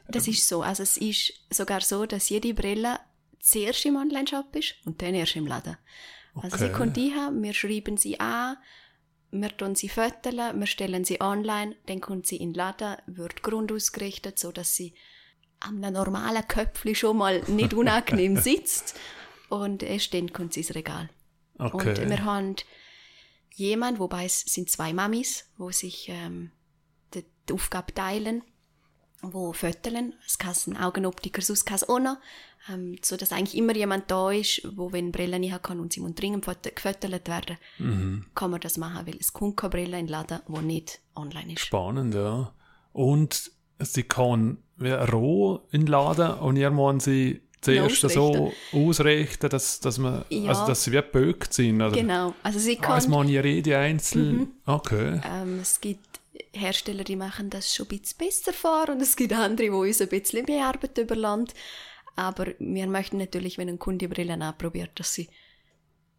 Das 0.08 0.28
ist 0.28 0.48
so. 0.48 0.62
Also 0.62 0.84
es 0.84 0.98
ist 0.98 1.34
sogar 1.50 1.82
so, 1.82 2.06
dass 2.06 2.30
jede 2.30 2.54
Brille 2.54 3.00
zuerst 3.40 3.86
im 3.86 3.96
Online-Shop 3.96 4.56
ist 4.56 4.76
und 4.86 5.02
dann 5.02 5.14
erst 5.16 5.36
im 5.36 5.48
Laden. 5.48 5.78
Also 6.36 6.58
sie 6.58 6.66
Okay. 6.66 6.74
kommt 6.74 6.98
haben, 6.98 7.42
wir 7.44 7.54
schreiben 7.54 7.98
sie 7.98 8.20
an, 8.20 8.58
wir 9.32 9.56
tun 9.56 9.76
sie 9.76 9.90
föteln, 9.90 10.60
wir 10.60 10.68
stellen 10.68 11.06
sie 11.06 11.22
online, 11.22 11.76
dann 11.86 12.02
kommt 12.02 12.26
sie 12.28 12.38
in 12.38 12.50
den 12.54 12.56
Laden, 12.56 12.98
wird 13.08 13.44
Grund 13.44 13.72
ausgerichtet, 13.72 14.40
so 14.40 14.52
dass 14.52 14.76
sie 14.76 14.94
am 15.60 15.80
normalen 15.80 16.48
Köpfli 16.48 16.96
schon 16.96 17.18
mal 17.18 17.42
nicht 17.48 17.74
unangenehm 17.82 18.38
sitzt 18.38 18.96
und 19.50 19.84
erst 19.84 20.14
dann 20.14 20.32
kommt 20.34 20.54
sie 20.54 20.62
ins 20.62 20.74
Regal. 20.74 21.10
Okay. 21.60 22.02
Und 22.04 22.10
wir 22.10 22.24
haben 22.26 22.56
jemand, 23.56 24.00
wobei 24.00 24.26
es 24.26 24.42
sind 24.42 24.70
zwei 24.70 24.94
Mamis, 24.94 25.46
wo 25.58 25.72
sich 25.72 26.10
ähm, 26.10 26.52
die, 27.14 27.24
die 27.48 27.54
Aufgabe 27.54 27.94
teilen, 27.94 28.42
wo 29.22 29.52
föteln. 29.54 30.14
Es 30.26 30.38
kann 30.38 30.56
ein 30.68 30.78
Augenoptiker, 30.78 31.42
sonst 31.42 31.66
kann 31.66 31.76
es 31.76 31.88
auch 31.90 32.00
noch. 32.00 32.18
Ähm, 32.70 32.98
so 33.02 33.18
dass 33.18 33.32
eigentlich 33.32 33.58
immer 33.58 33.76
jemand 33.76 34.10
da 34.12 34.32
ist, 34.32 34.62
wo 34.76 34.92
wenn 34.94 35.12
Brille 35.12 35.40
nicht 35.40 35.52
haben 35.54 35.62
kann 35.62 35.80
und 35.80 35.94
sie 35.94 36.00
muss 36.02 36.16
dringend 36.16 36.46
föt- 36.46 36.74
gefüttert 36.74 37.28
werden, 37.28 37.58
Mhm. 37.78 38.26
kann 38.36 38.52
man 38.52 38.62
das 38.62 38.78
machen, 38.78 39.06
weil 39.08 39.18
es 39.18 39.34
kommt 39.34 39.58
keine 39.58 39.72
Brille 39.72 40.00
in 40.00 40.06
den 40.06 40.12
Laden, 40.12 40.40
die 40.48 40.60
nicht 40.62 41.00
online 41.16 41.54
ist. 41.54 41.62
Spannend, 41.62 42.14
ja. 42.16 42.54
Und 42.94 43.52
sie 43.80 44.04
kann 44.04 44.58
roh 44.80 45.62
in 45.72 45.82
den 45.82 45.88
Laden 45.88 46.34
und 46.40 46.74
muss 46.74 47.04
sie 47.04 47.42
zuerst 47.62 48.02
so 48.02 48.54
ausrichten, 48.72 49.50
dass, 49.50 49.80
dass, 49.80 49.98
man, 49.98 50.26
Ja. 50.30 50.50
also, 50.50 50.66
dass 50.68 50.84
sie 50.84 50.92
wie 50.92 50.98
gebögt 50.98 51.54
sind. 51.54 51.82
Oder? 51.82 51.92
Genau. 51.92 52.34
Also 52.44 52.60
sie 52.60 52.78
Ah, 52.80 52.82
kann... 52.82 52.98
es 52.98 53.08
muss 53.08 53.30
ja 53.30 53.44
jede 53.44 53.78
einzeln. 53.78 54.38
Mhm. 54.38 54.52
Okay. 54.66 55.22
Ähm, 55.26 55.60
es 55.62 55.82
gibt 55.82 56.20
Hersteller, 56.54 57.04
die 57.04 57.16
machen 57.16 57.50
das 57.50 57.76
schon 57.76 57.86
ein 57.88 58.00
bisschen 58.00 58.18
besser 58.18 58.54
vor 58.54 58.90
und 58.90 59.02
es 59.02 59.16
gibt 59.16 59.34
andere, 59.34 59.68
die 59.68 59.70
uns 59.70 60.02
ein 60.02 60.08
bisschen 60.08 60.46
mehr 60.46 60.68
Arbeit 60.68 60.98
überlassen. 60.98 61.48
Aber 62.16 62.48
wir 62.60 62.88
möchten 62.88 63.18
natürlich, 63.18 63.58
wenn 63.58 63.70
ein 63.70 63.80
Kunde 63.80 64.08
die 64.08 64.14
Brillen 64.14 64.42
anprobiert, 64.42 64.92
dass 65.00 65.14
sie 65.14 65.30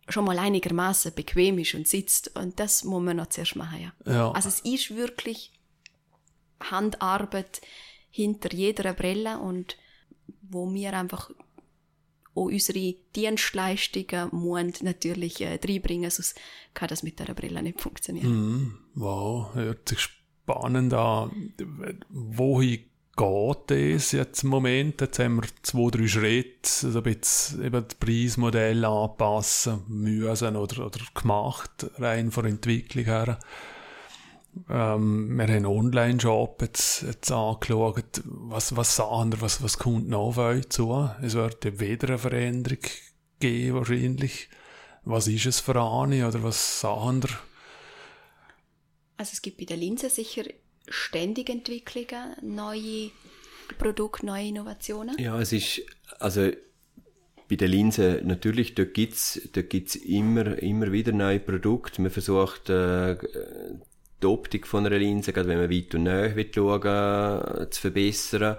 schon 0.09 0.25
mal 0.25 0.39
einigermaßen 0.39 1.13
bequem 1.15 1.59
ist 1.59 1.75
und 1.75 1.87
sitzt. 1.87 2.37
Und 2.37 2.59
das 2.59 2.85
muss 2.85 3.03
man 3.03 3.17
noch 3.19 3.29
zuerst 3.29 3.57
machen, 3.57 3.81
ja. 3.83 4.13
Ja. 4.13 4.31
Also 4.33 4.49
es 4.49 4.61
ist 4.61 4.95
wirklich 4.97 5.53
Handarbeit 6.61 7.61
hinter 8.11 8.53
jeder 8.53 8.93
Brille 8.93 9.39
und 9.39 9.77
wo 10.43 10.73
wir 10.73 10.93
einfach 10.93 11.31
auch 12.35 12.45
unsere 12.45 12.95
Dienstleistungen 13.17 14.31
müssen 14.33 14.85
natürlich 14.85 15.41
äh, 15.41 15.59
reinbringen, 15.63 16.11
sonst 16.11 16.39
kann 16.75 16.89
das 16.89 17.03
mit 17.03 17.19
der 17.19 17.35
Brille 17.35 17.63
nicht 17.63 17.81
funktionieren. 17.81 18.31
Mhm. 18.31 18.79
Wow, 18.95 19.55
hört 19.55 19.89
sich 19.89 20.01
spannend 20.01 20.95
an. 20.95 21.53
Wohin 22.09 22.85
geht 23.17 23.59
das 23.67 24.13
jetzt 24.13 24.45
im 24.45 24.51
Moment? 24.51 25.01
Jetzt 25.01 25.19
haben 25.19 25.37
wir 25.37 25.49
zwei, 25.63 25.91
drei 25.91 26.07
Schritte, 26.07 26.87
also 26.87 27.03
ein 27.03 27.03
bisschen 27.03 27.65
eben 27.65 27.85
das 27.87 27.95
Preismodell 27.97 28.85
anpassen 28.85 29.83
müssen 29.89 30.57
oder, 30.57 30.87
oder 30.87 31.01
gemacht, 31.15 31.91
rein 31.99 32.31
von 32.31 32.45
der 32.45 32.53
Entwicklung 32.53 33.05
her. 33.05 33.39
Ähm, 34.69 35.37
wir 35.37 35.45
haben 35.45 35.51
einen 35.51 35.67
Online-Shop 35.67 36.63
jetzt, 36.63 37.03
jetzt 37.03 37.31
angeschaut. 37.31 38.23
Was, 38.25 38.77
was 38.77 38.97
sagen 38.97 39.33
wir, 39.33 39.41
was, 39.41 39.63
was 39.63 39.79
kommt 39.79 40.09
noch 40.09 40.29
auf 40.29 40.39
euch 40.39 40.69
zu? 40.71 41.11
Es 41.23 41.35
wird 41.35 41.81
wieder 41.81 42.09
eine 42.09 42.19
Veränderung 42.19 42.81
geben, 43.39 43.77
wahrscheinlich. 43.77 44.49
Was 45.05 45.29
ist 45.29 45.47
es 45.47 45.61
für 45.61 45.81
eine 45.81 46.29
oder 46.29 46.43
was 46.43 46.81
sagen 46.81 47.23
wir? 47.23 47.31
Also 49.17 49.31
es 49.33 49.43
gibt 49.43 49.59
bei 49.59 49.65
der 49.65 49.77
Linse 49.77 50.11
sicher 50.11 50.45
ständig 50.89 51.49
Entwicklungen, 51.49 52.37
neue 52.43 53.11
Produkte, 53.79 54.27
neue 54.27 54.49
Innovationen? 54.49 55.17
Ja, 55.19 55.41
es 55.41 55.53
ist, 55.53 55.83
also 56.19 56.51
bei 57.49 57.57
der 57.57 57.69
Linse 57.69 58.21
natürlich, 58.25 58.75
da 58.75 58.85
gibt's, 58.85 59.41
da 59.53 59.63
gibt's 59.63 59.97
immer, 59.97 60.59
immer 60.59 60.93
wieder 60.93 61.13
neue 61.13 61.41
Produkte. 61.41 62.03
Man 62.03 62.11
versucht, 62.11 62.71
äh, 62.71 63.17
die 64.23 64.27
Optik 64.27 64.67
von 64.67 64.87
einer 64.87 64.99
Linse, 64.99 65.33
gerade 65.33 65.49
wenn 65.49 65.59
man 65.59 65.71
weit 65.71 65.95
und 65.95 66.05
näher 66.05 66.37
will 66.37 66.51
schauen, 66.55 67.71
zu 67.71 67.81
verbessern. 67.81 68.57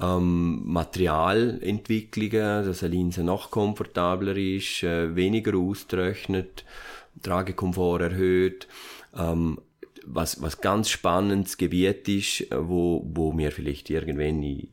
Ähm, 0.00 0.62
Materialentwicklungen, 0.64 2.64
dass 2.64 2.82
eine 2.82 2.94
Linse 2.94 3.22
noch 3.22 3.50
komfortabler 3.50 4.36
ist, 4.36 4.82
äh, 4.82 5.14
weniger 5.14 5.56
austrocknet, 5.56 6.64
Tragekomfort 7.22 8.00
erhöht. 8.00 8.66
Ähm, 9.16 9.58
was, 10.04 10.42
was 10.42 10.60
ganz 10.60 10.90
spannendes 10.90 11.56
Gebiet 11.56 12.08
ist, 12.08 12.50
äh, 12.50 12.68
wo, 12.68 13.04
wo 13.06 13.36
wir 13.36 13.52
vielleicht 13.52 13.90
irgendwann 13.90 14.42
in, 14.42 14.68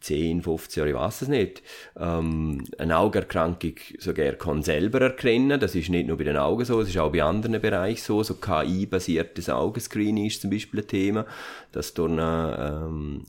10, 0.00 0.42
15 0.42 0.80
Jahren, 0.80 0.90
ich 0.90 1.00
weiß 1.00 1.22
es 1.22 1.28
nicht, 1.28 1.62
ähm, 1.98 2.64
eine 2.78 2.98
Augenerkrankung 2.98 3.74
sogar 3.98 4.32
kann 4.32 4.62
selber 4.62 5.00
erkennen. 5.00 5.60
Das 5.60 5.74
ist 5.74 5.90
nicht 5.90 6.06
nur 6.06 6.16
bei 6.16 6.24
den 6.24 6.36
Augen 6.36 6.64
so, 6.64 6.80
es 6.80 6.88
ist 6.88 6.98
auch 6.98 7.12
bei 7.12 7.22
anderen 7.22 7.60
Bereichen 7.60 8.02
so. 8.02 8.22
So 8.22 8.34
KI-basiertes 8.34 9.50
Augenscreening 9.50 10.26
ist 10.26 10.40
zum 10.40 10.50
Beispiel 10.50 10.80
ein 10.80 10.88
Thema, 10.88 11.26
dass 11.72 11.94
durch 11.94 12.12
ein 12.12 12.18
ähm, 12.18 13.24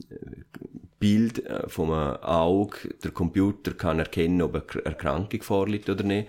Bild 0.98 1.44
äh, 1.46 1.68
vom 1.68 1.90
Auge 1.90 2.94
der 3.02 3.10
Computer 3.10 3.72
kann 3.72 3.98
erkennen, 3.98 4.42
ob 4.42 4.54
eine 4.54 4.84
Erkrankung 4.84 5.42
vorliegt 5.42 5.90
oder 5.90 6.04
nicht 6.04 6.28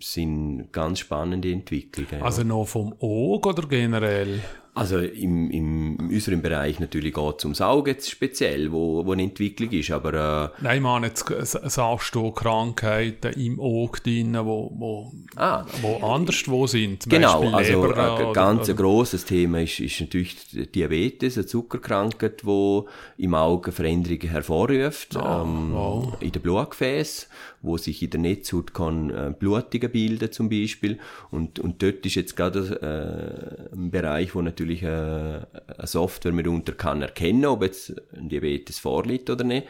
sind 0.00 0.72
ganz 0.72 1.00
spannende 1.00 1.52
Entwicklungen. 1.52 2.22
Also 2.22 2.42
noch 2.42 2.66
vom 2.66 2.94
Auge 3.00 3.50
oder 3.50 3.68
generell? 3.68 4.40
Also 4.74 4.98
im, 5.00 5.50
im, 5.50 5.98
in 5.98 6.08
unserem 6.08 6.40
Bereich 6.40 6.80
natürlich 6.80 7.12
geht 7.12 7.34
es 7.38 7.44
ums 7.44 7.60
Auge 7.60 7.90
jetzt 7.90 8.10
speziell, 8.10 8.72
wo, 8.72 9.04
wo 9.04 9.12
eine 9.12 9.24
Entwicklung 9.24 9.70
ist, 9.70 9.90
aber... 9.90 10.52
Äh, 10.58 10.62
Nein, 10.62 10.76
ich 10.76 10.82
meine, 10.82 11.06
jetzt 11.08 11.26
sagst 11.26 12.14
du 12.14 12.30
Krankheiten 12.30 13.34
im 13.34 13.60
Auge 13.60 14.00
drin, 14.00 14.34
wo, 14.34 14.72
wo, 14.74 15.12
ah, 15.36 15.66
wo 15.82 15.98
anders 15.98 16.48
wo 16.48 16.66
sind, 16.66 17.06
genau, 17.06 17.52
also 17.52 17.82
ein 17.82 17.90
oder, 17.90 18.32
ganz 18.32 18.70
oder, 18.70 18.74
grosses 18.74 19.26
Thema 19.26 19.60
ist, 19.60 19.78
ist 19.78 20.00
natürlich 20.00 20.36
Diabetes, 20.74 21.36
eine 21.36 21.46
Zuckerkrankheit, 21.46 22.46
wo 22.46 22.88
im 23.18 23.34
Auge 23.34 23.72
Veränderungen 23.72 24.30
hervorruft, 24.30 25.18
ah, 25.18 25.42
ähm, 25.42 25.72
wow. 25.74 26.16
in 26.20 26.32
den 26.32 26.40
Blutgefäßen, 26.40 27.28
wo 27.62 27.76
sich 27.78 28.02
in 28.02 28.10
der 28.10 28.20
Netzhaut 28.20 28.74
kann 28.74 29.10
äh, 29.10 29.34
Blutungen 29.38 29.90
bilden 29.90 30.32
zum 30.32 30.48
Beispiel 30.48 30.98
und, 31.30 31.58
und 31.58 31.82
dort 31.82 32.04
ist 32.04 32.16
jetzt 32.16 32.36
gerade 32.36 33.68
äh, 33.72 33.74
ein 33.74 33.90
Bereich, 33.90 34.34
wo 34.34 34.42
natürlich 34.42 34.82
äh, 34.82 34.86
eine 34.86 35.86
Software 35.86 36.32
mitunter 36.32 36.72
kann 36.72 37.02
erkennen, 37.02 37.46
ob 37.46 37.62
jetzt 37.62 37.94
ein 38.14 38.28
Diabetes 38.28 38.78
vorliegt 38.78 39.30
oder 39.30 39.44
nicht. 39.44 39.66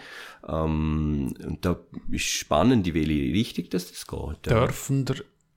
Ähm, 0.48 1.35
und 1.47 1.64
da 1.64 1.78
ist 2.10 2.24
spannend, 2.24 2.86
in 2.89 2.94
welche 2.94 3.35
Richtung 3.35 3.66
das, 3.70 3.90
das 3.90 4.06
geht. 4.06 4.47
Ja. 4.47 4.66
Dürfen 4.66 5.05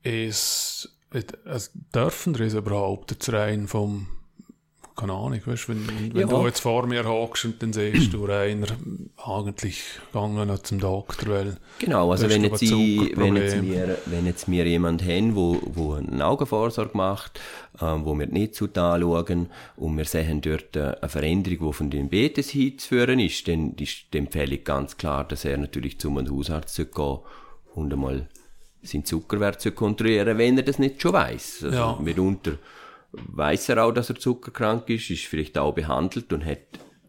es, 0.04 0.98
also 1.46 1.72
dürfen 1.94 2.36
es 2.36 2.54
überhaupt 2.54 3.12
jetzt 3.12 3.32
rein 3.32 3.68
vom 3.68 4.08
keine 4.96 5.14
Ahnung, 5.14 5.42
weißt, 5.46 5.68
wenn, 5.68 6.14
wenn 6.14 6.22
ja. 6.22 6.28
du 6.28 6.46
jetzt 6.46 6.62
vor 6.62 6.88
mir 6.88 7.06
hockst 7.06 7.46
und 7.46 7.62
dann 7.62 7.74
siehst 7.74 8.14
du 8.14 8.26
einer 8.26 8.68
eigentlich 9.18 9.84
gegangen 10.12 10.50
zum 10.64 10.80
Doktor, 10.80 11.28
weil 11.28 11.58
Genau, 11.80 12.12
also 12.12 12.30
wenn 12.30 12.44
jetzt, 12.44 12.62
ich, 12.62 13.18
wenn, 13.18 13.36
jetzt 13.36 13.62
wir, 13.62 13.98
wenn 14.06 14.26
jetzt 14.26 14.50
wir 14.50 14.66
jemand 14.66 15.04
haben, 15.04 15.36
wo, 15.36 15.60
wo 15.66 15.94
eine 15.96 16.26
Augenvorsorge 16.26 16.96
macht, 16.96 17.42
ähm, 17.82 18.06
wo 18.06 18.18
wir 18.18 18.28
nicht 18.28 18.56
zu 18.56 18.66
anschauen 18.74 19.50
und 19.76 19.98
wir 19.98 20.06
sehen 20.06 20.40
dort 20.40 20.78
eine 20.78 21.10
Veränderung, 21.10 21.68
die 21.68 21.74
von 21.74 21.90
Diabetes 21.90 22.50
hinzuführen 22.52 23.20
ist, 23.20 23.48
dann 23.50 23.74
ist 23.76 24.14
die 24.14 24.18
Empfehlung 24.18 24.64
ganz 24.64 24.96
klar, 24.96 25.26
dass 25.26 25.44
er 25.44 25.58
natürlich 25.58 26.00
zum 26.00 26.18
Hausarzt 26.18 26.78
gehen 26.78 27.20
und 27.74 27.92
einmal 27.92 28.30
seinen 28.82 29.04
Zuckerwert 29.04 29.60
zu 29.60 29.72
kontrollieren, 29.72 30.38
wenn 30.38 30.58
er 30.58 30.64
das 30.64 30.80
nicht 30.80 31.02
schon 31.02 31.14
weiß. 31.14 31.64
Also 31.66 31.78
ja. 31.78 32.00
mitunter 32.02 32.54
weiß 33.28 33.70
er 33.70 33.84
auch, 33.84 33.92
dass 33.92 34.10
er 34.10 34.16
zuckerkrank 34.16 34.90
ist, 34.90 35.10
ist 35.10 35.26
vielleicht 35.26 35.58
auch 35.58 35.74
behandelt 35.74 36.32
und 36.34 36.46
hat 36.46 36.60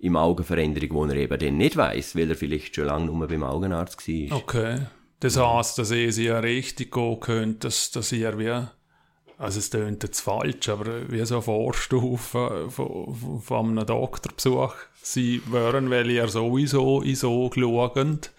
im 0.00 0.16
Auge 0.16 0.44
Veränderung, 0.44 1.08
die 1.08 1.14
er 1.14 1.22
eben 1.22 1.38
dann 1.38 1.56
nicht 1.56 1.76
weiß, 1.76 2.16
weil 2.16 2.30
er 2.30 2.36
vielleicht 2.36 2.74
schon 2.74 2.86
lange 2.86 3.06
nur 3.06 3.26
beim 3.26 3.42
Augenarzt 3.42 4.06
war. 4.06 4.36
Okay. 4.36 4.78
Das 5.20 5.38
heisst, 5.38 5.78
dass 5.78 5.90
ihr 5.90 6.12
sie 6.12 6.26
ja 6.26 6.38
richtig 6.38 6.92
gehen 6.92 7.20
könnt, 7.20 7.64
dass, 7.64 7.90
dass 7.90 8.12
ihr 8.12 8.38
wie, 8.38 8.50
also 9.38 9.58
es 9.58 9.70
klingt 9.70 10.02
jetzt 10.02 10.20
falsch, 10.20 10.68
aber 10.68 11.10
wie 11.10 11.24
so 11.24 11.40
Vorstufe 11.40 12.66
von, 12.68 13.40
von 13.40 13.70
einem 13.70 13.86
Doktorbesuch 13.86 14.74
sie 15.02 15.40
wären, 15.50 15.90
weil 15.90 16.10
ihr 16.10 16.28
sowieso 16.28 17.00
in 17.00 17.14
so 17.14 17.50
schaut 17.54 18.30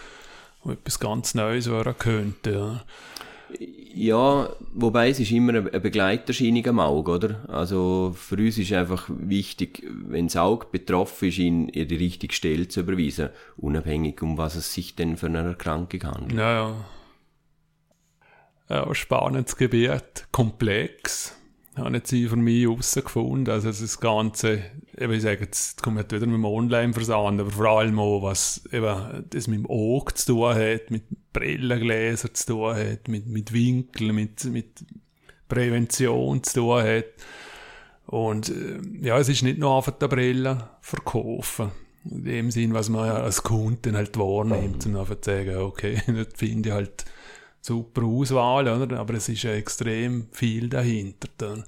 wo 0.63 0.71
etwas 0.71 0.97
ganz 0.99 1.35
Neues 1.35 1.69
werden 1.69 1.97
könnte. 1.97 2.51
Ja. 2.51 2.81
Ja, 3.93 4.49
wobei 4.73 5.09
es 5.09 5.19
ist 5.19 5.31
immer 5.31 5.53
eine 5.53 5.61
Begleiterscheinung 5.79 6.65
am 6.67 6.79
Auge, 6.79 7.11
oder? 7.11 7.49
Also 7.49 8.13
für 8.15 8.35
uns 8.35 8.57
ist 8.57 8.71
einfach 8.71 9.09
wichtig, 9.09 9.83
wenn 10.07 10.27
das 10.27 10.35
Auge 10.35 10.67
betroffen 10.71 11.29
ist, 11.29 11.39
ihn 11.39 11.69
in 11.69 11.87
die 11.87 11.95
richtige 11.95 12.33
Stelle 12.33 12.67
zu 12.67 12.81
überweisen, 12.81 13.29
unabhängig 13.57 14.21
um 14.21 14.37
was 14.37 14.55
es 14.55 14.73
sich 14.73 14.95
denn 14.95 15.17
für 15.17 15.25
eine 15.25 15.39
Erkrankung 15.39 16.03
handelt. 16.03 16.39
Ja, 16.39 16.53
ja. 16.53 16.75
ja 18.69 18.95
spannendes 18.95 19.57
Gebiet, 19.57 20.27
komplex 20.31 21.38
habe 21.75 21.95
jetzt 21.95 22.09
für 22.09 22.35
mich 22.35 22.63
herausgefunden. 22.63 23.53
Also 23.53 23.69
das 23.69 23.99
Ganze, 23.99 24.63
eben 24.97 25.13
ich 25.13 25.21
sage, 25.21 25.41
jetzt 25.41 25.81
kommt 25.81 25.97
wieder 26.11 26.25
mit 26.25 26.35
dem 26.35 26.45
Online-Versand, 26.45 27.39
aber 27.39 27.51
vor 27.51 27.67
allem 27.67 27.99
auch, 27.99 28.23
was 28.23 28.63
eben 28.71 29.25
das 29.29 29.47
mit 29.47 29.59
dem 29.59 29.69
Auge 29.69 30.13
zu 30.13 30.33
tun 30.33 30.55
hat, 30.55 30.91
mit 30.91 31.03
Brillengläsern 31.33 32.33
zu 32.33 32.47
tun 32.47 32.75
hat, 32.75 33.07
mit, 33.07 33.27
mit 33.27 33.53
Winkeln, 33.53 34.15
mit, 34.15 34.43
mit 34.45 34.83
Prävention 35.47 36.43
zu 36.43 36.59
tun 36.59 36.83
hat. 36.83 37.05
Und 38.05 38.49
äh, 38.49 38.79
ja, 39.01 39.19
es 39.19 39.29
ist 39.29 39.43
nicht 39.43 39.59
nur 39.59 39.77
einfach 39.77 39.93
die 39.97 40.07
Brille 40.07 40.69
verkaufen. 40.81 41.71
In 42.05 42.23
dem 42.23 42.51
Sinn, 42.51 42.73
was 42.73 42.89
man 42.89 43.09
als 43.09 43.43
Kunden 43.43 43.95
halt 43.95 44.17
wahrnimmt, 44.17 44.85
und 44.85 44.95
einfach 44.95 45.19
zu 45.21 45.29
sagen, 45.29 45.57
okay, 45.57 46.01
das 46.07 46.27
finde 46.35 46.69
ich 46.69 46.75
halt 46.75 47.05
super 47.61 48.03
Auswahl, 48.03 48.67
oder? 48.67 48.99
aber 48.99 49.15
es 49.15 49.29
ist 49.29 49.43
ja 49.43 49.51
extrem 49.51 50.27
viel 50.31 50.69
dahinter. 50.69 51.27
Dann. 51.37 51.63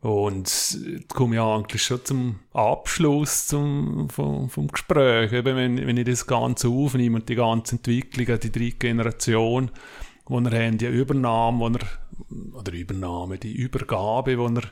Und 0.00 0.46
jetzt 0.86 1.08
komme 1.08 1.36
ich 1.36 1.40
eigentlich 1.40 1.82
schon 1.82 2.04
zum 2.04 2.38
Abschluss 2.52 3.48
zum, 3.48 4.08
vom, 4.10 4.48
vom 4.48 4.68
Gespräch. 4.68 5.32
Eben 5.32 5.56
wenn, 5.56 5.86
wenn 5.86 5.96
ich 5.96 6.06
das 6.06 6.26
Ganze 6.26 6.68
aufnehme 6.68 7.16
und 7.16 7.28
die 7.28 7.34
ganze 7.34 7.76
Entwicklung, 7.76 8.38
die 8.38 8.52
dritte 8.52 8.78
Generation, 8.78 9.70
wo 10.26 10.40
wir 10.40 10.50
haben, 10.50 10.78
die 10.78 10.86
Übernahme, 10.86 11.58
wo 11.58 11.70
wir, 11.70 12.54
oder 12.54 12.72
Übernahme, 12.72 13.38
die 13.38 13.52
Übergabe, 13.52 14.38
wo 14.38 14.48
wir, 14.48 14.62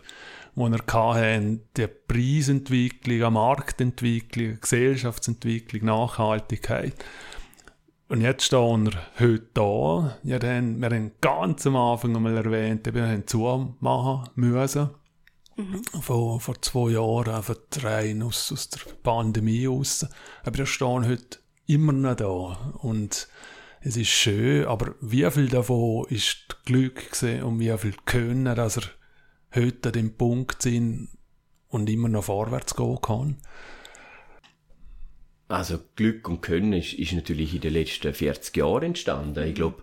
wo 0.55 0.69
wir 0.69 0.79
hatten, 0.87 1.63
die 1.77 1.89
Preisentwicklung, 1.89 3.33
Marktentwicklung, 3.33 4.61
Gesellschaftsentwicklung, 4.61 5.87
Nachhaltigkeit 5.87 6.95
Und 8.09 8.21
jetzt 8.21 8.45
stehen 8.45 8.87
wir 8.87 9.03
heute 9.19 9.47
da. 9.55 10.19
Ja, 10.23 10.39
dann, 10.39 10.81
wir 10.81 10.91
haben 10.91 11.13
ganz 11.21 11.67
am 11.67 11.75
Anfang 11.75 12.15
einmal 12.15 12.37
erwähnt, 12.37 12.93
wir 12.93 13.09
haben 13.09 13.27
zumachen 13.27 14.31
müssen. 14.37 14.91
Mhm. 15.57 15.83
Vor, 16.03 16.41
vor 16.41 16.63
zwei 16.63 16.91
Jahren, 16.91 17.35
einfach 17.35 17.57
rein 17.83 18.23
aus, 18.23 18.53
aus 18.53 18.69
der 18.69 18.81
Pandemie 19.03 19.67
raus. 19.67 20.07
Aber 20.45 20.59
wir 20.59 20.67
stehen 20.67 21.09
heute 21.09 21.39
immer 21.67 21.93
noch 21.93 22.15
da. 22.15 22.73
Und 22.79 23.29
es 23.81 23.97
ist 23.97 24.09
schön, 24.09 24.67
aber 24.67 24.95
wie 25.01 25.29
viel 25.31 25.49
davon 25.49 26.07
ist 26.09 26.65
Glück 26.65 27.11
gewesen 27.11 27.43
und 27.43 27.59
wie 27.59 27.77
viel 27.77 27.95
Können, 28.05 28.55
dass 28.55 28.77
er 28.77 28.85
heute 29.55 29.89
an 29.89 29.93
dem 29.95 30.17
Punkt 30.17 30.63
sind 30.63 31.09
und 31.69 31.91
immer 31.91 32.09
noch 32.09 32.25
vorwärts 32.25 32.77
gehen 32.77 33.01
kann? 33.01 33.37
Also 35.49 35.79
Glück 35.95 36.29
und 36.29 36.41
Können 36.43 36.73
ist, 36.73 36.95
ist 36.95 37.13
natürlich 37.13 37.55
in 37.55 37.61
den 37.61 37.73
letzten 37.73 38.13
40 38.13 38.57
Jahren 38.57 38.83
entstanden. 38.83 39.47
Ich 39.47 39.55
glaube, 39.55 39.83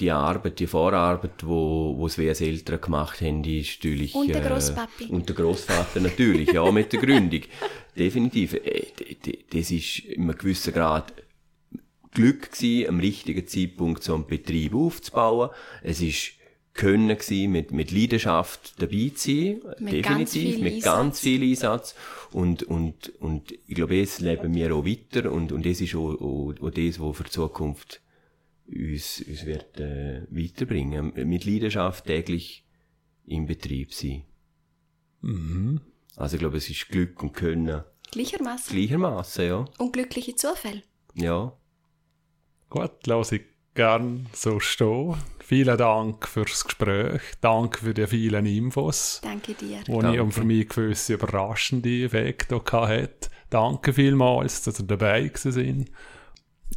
die 0.00 0.10
Arbeit, 0.10 0.58
die 0.58 0.66
Vorarbeit, 0.66 1.46
wo, 1.46 1.94
wo 1.96 2.06
es 2.06 2.18
WS 2.18 2.40
Eltern 2.40 2.80
gemacht 2.80 3.20
haben, 3.20 3.44
die 3.44 3.60
ist 3.60 3.78
natürlich... 3.78 4.14
Und 4.14 4.34
der 4.34 4.40
Grosspapi. 4.40 5.04
Äh, 5.04 5.08
und 5.08 5.28
der 5.28 5.36
Grossvater 5.36 6.00
natürlich, 6.00 6.50
ja, 6.52 6.68
mit 6.72 6.92
der 6.92 7.00
Gründung. 7.00 7.42
Definitiv. 7.96 8.54
Äh, 8.54 8.86
das 9.52 9.70
ist 9.70 10.00
in 10.00 10.22
einem 10.22 10.36
gewissen 10.36 10.72
Grad 10.72 11.12
Glück 12.12 12.50
gewesen, 12.50 12.88
am 12.88 12.98
richtigen 12.98 13.46
Zeitpunkt 13.46 14.02
so 14.02 14.14
einen 14.14 14.26
Betrieb 14.26 14.74
aufzubauen. 14.74 15.50
Es 15.84 16.00
ist 16.00 16.32
können 16.78 17.08
gewesen, 17.08 17.50
mit, 17.50 17.72
mit 17.72 17.90
Leidenschaft 17.90 18.80
dabei 18.80 19.10
zu 19.14 19.30
sein, 19.30 19.60
mit 19.80 19.92
definitiv, 19.94 20.52
ganz 20.52 20.62
mit 20.62 20.82
ganz 20.82 21.20
viel 21.20 21.42
Einsatz. 21.42 21.94
Und, 22.32 22.62
und, 22.64 23.08
und 23.20 23.52
ich 23.52 23.74
glaube, 23.74 24.00
das 24.00 24.20
leben 24.20 24.54
wir 24.54 24.74
auch 24.74 24.84
weiter 24.84 25.32
und, 25.32 25.52
und 25.52 25.64
das 25.64 25.80
ist 25.80 25.94
auch, 25.94 26.14
auch, 26.20 26.54
auch 26.60 26.70
das, 26.70 27.00
was 27.00 27.16
für 27.16 27.24
die 27.24 27.30
Zukunft 27.30 28.02
uns, 28.66 29.22
uns 29.22 29.46
wird, 29.46 29.80
äh, 29.80 30.26
weiterbringen. 30.30 31.12
Mit 31.28 31.44
Leidenschaft 31.44 32.06
täglich 32.06 32.66
im 33.26 33.46
Betrieb 33.46 33.94
sein. 33.94 34.24
Mhm. 35.22 35.80
Also 36.16 36.36
ich 36.36 36.40
glaube, 36.40 36.58
es 36.58 36.68
ist 36.68 36.88
Glück 36.88 37.22
und 37.22 37.32
Können. 37.32 37.82
Gleichermaßen. 38.10 38.76
Gleichermaßen, 38.76 39.46
ja. 39.46 39.64
Und 39.78 39.92
glückliche 39.92 40.34
Zufälle. 40.34 40.82
Ja. 41.14 41.56
Gut, 42.68 43.06
lasse 43.06 43.36
ich 43.36 43.42
gern 43.74 44.26
so 44.32 44.60
stehen. 44.60 45.16
Vielen 45.48 45.78
Dank 45.78 46.28
fürs 46.28 46.62
Gespräch. 46.62 47.22
Danke 47.40 47.78
für 47.78 47.94
die 47.94 48.06
vielen 48.06 48.44
Infos. 48.44 49.22
Danke 49.24 49.54
dir. 49.54 49.78
Die 49.86 49.92
ich 49.92 50.20
um 50.20 50.30
für 50.30 50.44
mich 50.44 50.68
gewisse 50.68 51.14
überraschende 51.14 52.04
Effekte 52.04 52.60
hatte. 52.70 53.30
Danke 53.48 53.94
vielmals, 53.94 54.64
dass 54.64 54.78
ihr 54.78 54.84
dabei 54.84 55.32
sind. 55.34 55.90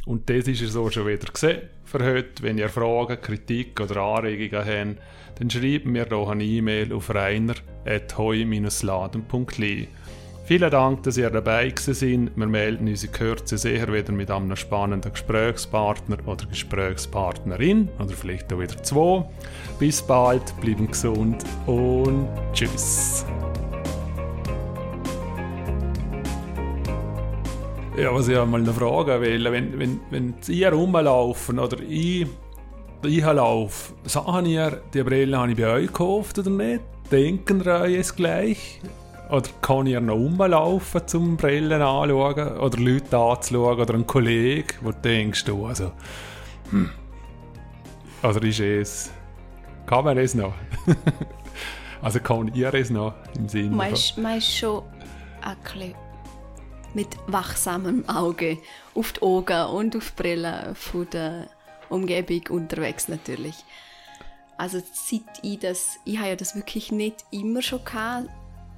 Und 0.06 0.30
das 0.30 0.48
ist 0.48 0.62
es 0.62 0.72
so 0.72 0.88
schon 0.88 1.06
wieder 1.06 1.30
gesehen 1.30 1.68
für 1.84 2.02
heute. 2.02 2.42
Wenn 2.42 2.56
ihr 2.56 2.70
Fragen, 2.70 3.20
Kritik 3.20 3.78
oder 3.78 4.00
Anregungen 4.00 4.64
habt, 4.64 4.96
dann 5.38 5.50
schreibt 5.50 5.84
mir 5.84 6.06
doch 6.06 6.30
eine 6.30 6.42
E-Mail 6.42 6.94
auf 6.94 7.14
reiner.heu-laden.li. 7.14 9.88
Vielen 10.44 10.70
Dank, 10.72 11.04
dass 11.04 11.16
ihr 11.16 11.30
dabei 11.30 11.72
seid. 11.78 12.00
Wir 12.34 12.46
melden 12.46 12.88
uns 12.88 13.04
in 13.04 13.12
Kürze 13.12 13.56
sicher 13.56 13.92
wieder 13.92 14.12
mit 14.12 14.28
einem 14.28 14.56
spannenden 14.56 15.12
Gesprächspartner 15.12 16.16
oder 16.26 16.46
Gesprächspartnerin 16.46 17.88
oder 18.00 18.10
vielleicht 18.10 18.52
auch 18.52 18.58
wieder 18.58 18.82
zwei. 18.82 19.24
Bis 19.78 20.02
bald, 20.02 20.42
bleiben 20.60 20.88
gesund 20.88 21.44
und 21.66 22.26
tschüss. 22.52 23.24
Ja, 27.96 28.12
was 28.12 28.26
ich 28.26 28.34
mal 28.34 28.60
eine 28.60 28.72
Frage 28.72 29.20
will, 29.20 29.44
wenn, 29.44 29.78
wenn, 29.78 30.00
wenn 30.10 30.34
ihr 30.48 30.72
rumlaufen 30.72 31.60
oder 31.60 31.78
ich, 31.88 32.26
ich 33.04 33.24
laufe, 33.24 33.92
sagen 34.06 34.46
ihr, 34.46 34.82
die 34.92 35.04
Brille 35.04 35.38
habe 35.38 35.52
ich 35.52 35.56
bei 35.56 35.68
euch 35.68 35.86
gekauft 35.86 36.36
oder 36.40 36.50
nicht? 36.50 36.80
Denken 37.12 37.60
ihr 37.60 37.80
euch 37.80 37.94
es 37.94 38.16
gleich? 38.16 38.80
Oder 39.32 39.48
kann 39.62 39.86
ich 39.86 39.98
noch 39.98 40.14
rumlaufen 40.14 41.08
zum 41.08 41.38
Brillen 41.38 41.80
anschauen? 41.80 42.58
Oder 42.58 42.78
Leute 42.78 43.16
anzuschauen? 43.16 43.80
Oder 43.80 43.94
einen 43.94 44.06
Kollegen, 44.06 44.76
wo 44.82 44.92
denkst 44.92 45.44
du, 45.46 45.64
also, 45.64 45.90
hm. 46.68 46.90
Oder 48.22 48.42
ist 48.42 48.60
es, 48.60 49.10
kann 49.86 50.04
man 50.04 50.18
es 50.18 50.34
noch? 50.34 50.52
also 52.02 52.20
kann 52.20 52.54
ihr 52.54 52.74
es 52.74 52.90
noch 52.90 53.14
im 53.34 53.48
Sinne 53.48 53.74
Man 53.74 53.94
ist, 53.94 54.18
man 54.18 54.36
ist 54.36 54.54
schon 54.54 54.82
ein 55.40 55.56
bisschen 55.64 55.94
mit 56.92 57.08
wachsamem 57.26 58.06
Auge 58.10 58.58
auf 58.94 59.14
die 59.14 59.22
Augen 59.22 59.66
und 59.70 59.96
auf 59.96 60.10
die 60.10 60.22
Brille 60.22 60.72
von 60.74 61.08
der 61.08 61.48
Umgebung 61.88 62.42
unterwegs 62.50 63.08
natürlich. 63.08 63.64
Also 64.58 64.82
seit 64.92 65.22
ich 65.42 65.58
das, 65.58 65.96
ich 66.04 66.18
habe 66.18 66.28
ja 66.28 66.36
das 66.36 66.54
wirklich 66.54 66.92
nicht 66.92 67.24
immer 67.30 67.62
schon 67.62 67.82
gehabt, 67.82 68.28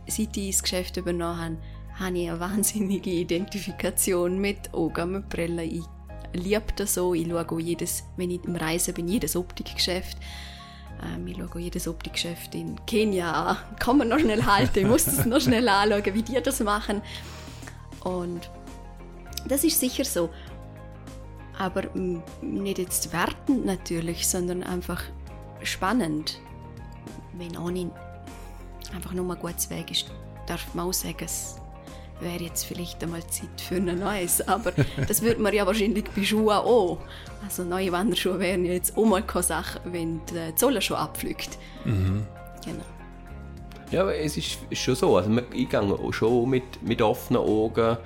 seit 0.06 0.36
ich 0.36 0.52
das 0.52 0.62
Geschäft 0.62 0.96
übernommen 0.96 1.38
habe, 1.38 1.56
habe 1.98 2.18
ich 2.18 2.28
eine 2.28 2.40
wahnsinnige 2.40 3.10
Identifikation 3.10 4.38
mit 4.38 4.72
Augen, 4.74 5.12
mit 5.12 5.28
Brillen. 5.28 5.58
Ich 5.58 5.84
liebe 6.32 6.72
das 6.76 6.94
so. 6.94 7.14
Ich 7.14 7.28
schaue 7.28 7.48
auch 7.48 7.58
jedes, 7.58 8.04
wenn 8.16 8.30
ich 8.30 8.44
im 8.44 8.56
Reisen 8.56 8.94
bin, 8.94 9.08
jedes 9.08 9.36
Optikgeschäft. 9.36 10.18
Ähm, 11.02 11.26
ich 11.26 11.36
schaue 11.36 11.48
auch 11.48 11.58
jedes 11.58 11.86
Optikgeschäft 11.86 12.54
in 12.54 12.84
Kenia 12.86 13.30
an. 13.30 13.56
Kann 13.78 13.98
man 13.98 14.08
noch 14.08 14.18
schnell 14.18 14.44
halten, 14.44 14.80
ich 14.80 14.86
muss 14.86 15.04
das 15.04 15.24
noch 15.24 15.40
schnell 15.40 15.68
anschauen, 15.68 16.14
wie 16.14 16.22
die 16.22 16.40
das 16.42 16.60
machen. 16.60 17.00
Und 18.02 18.50
das 19.48 19.64
ist 19.64 19.78
sicher 19.78 20.04
so. 20.04 20.30
Aber 21.58 21.82
nicht 22.42 22.78
jetzt 22.78 23.12
wertend 23.12 23.64
natürlich, 23.64 24.26
sondern 24.26 24.62
einfach 24.64 25.02
spannend. 25.62 26.40
Wenn 27.32 27.56
eine 27.56 27.90
einfach 28.94 29.12
nur 29.12 29.34
gutes 29.36 29.70
Weg 29.70 29.90
ist, 29.90 30.06
darf 30.46 30.74
man 30.74 30.88
auch 30.88 30.92
sagen, 30.92 31.16
es 31.24 31.56
wäre 32.20 32.42
jetzt 32.42 32.64
vielleicht 32.64 33.02
einmal 33.02 33.26
Zeit 33.26 33.60
für 33.60 33.76
ein 33.76 33.98
neues. 33.98 34.46
Aber 34.46 34.72
das 35.08 35.22
würde 35.22 35.40
man 35.40 35.52
ja 35.52 35.66
wahrscheinlich 35.66 36.04
bei 36.14 36.24
Schuhen 36.24 36.50
auch. 36.50 36.98
Also 37.44 37.64
neue 37.64 37.92
Wanderschuhe 37.92 38.38
wären 38.38 38.64
ja 38.64 38.72
jetzt 38.72 38.96
auch 38.96 39.04
mal 39.04 39.22
keine 39.22 39.42
Sache, 39.42 39.80
wenn 39.84 40.20
die 40.26 40.54
Zolle 40.54 40.80
schon 40.80 40.96
abfliegt. 40.96 41.58
Mhm. 41.84 42.26
Genau. 42.64 42.84
Ja, 43.90 44.02
aber 44.02 44.16
es 44.16 44.36
ist 44.36 44.58
schon 44.72 44.94
so. 44.94 45.16
Also 45.16 45.30
ich 45.52 45.68
gehe 45.68 46.12
schon 46.12 46.48
mit, 46.48 46.82
mit 46.82 47.02
offenen 47.02 47.42
Augen 47.42 47.98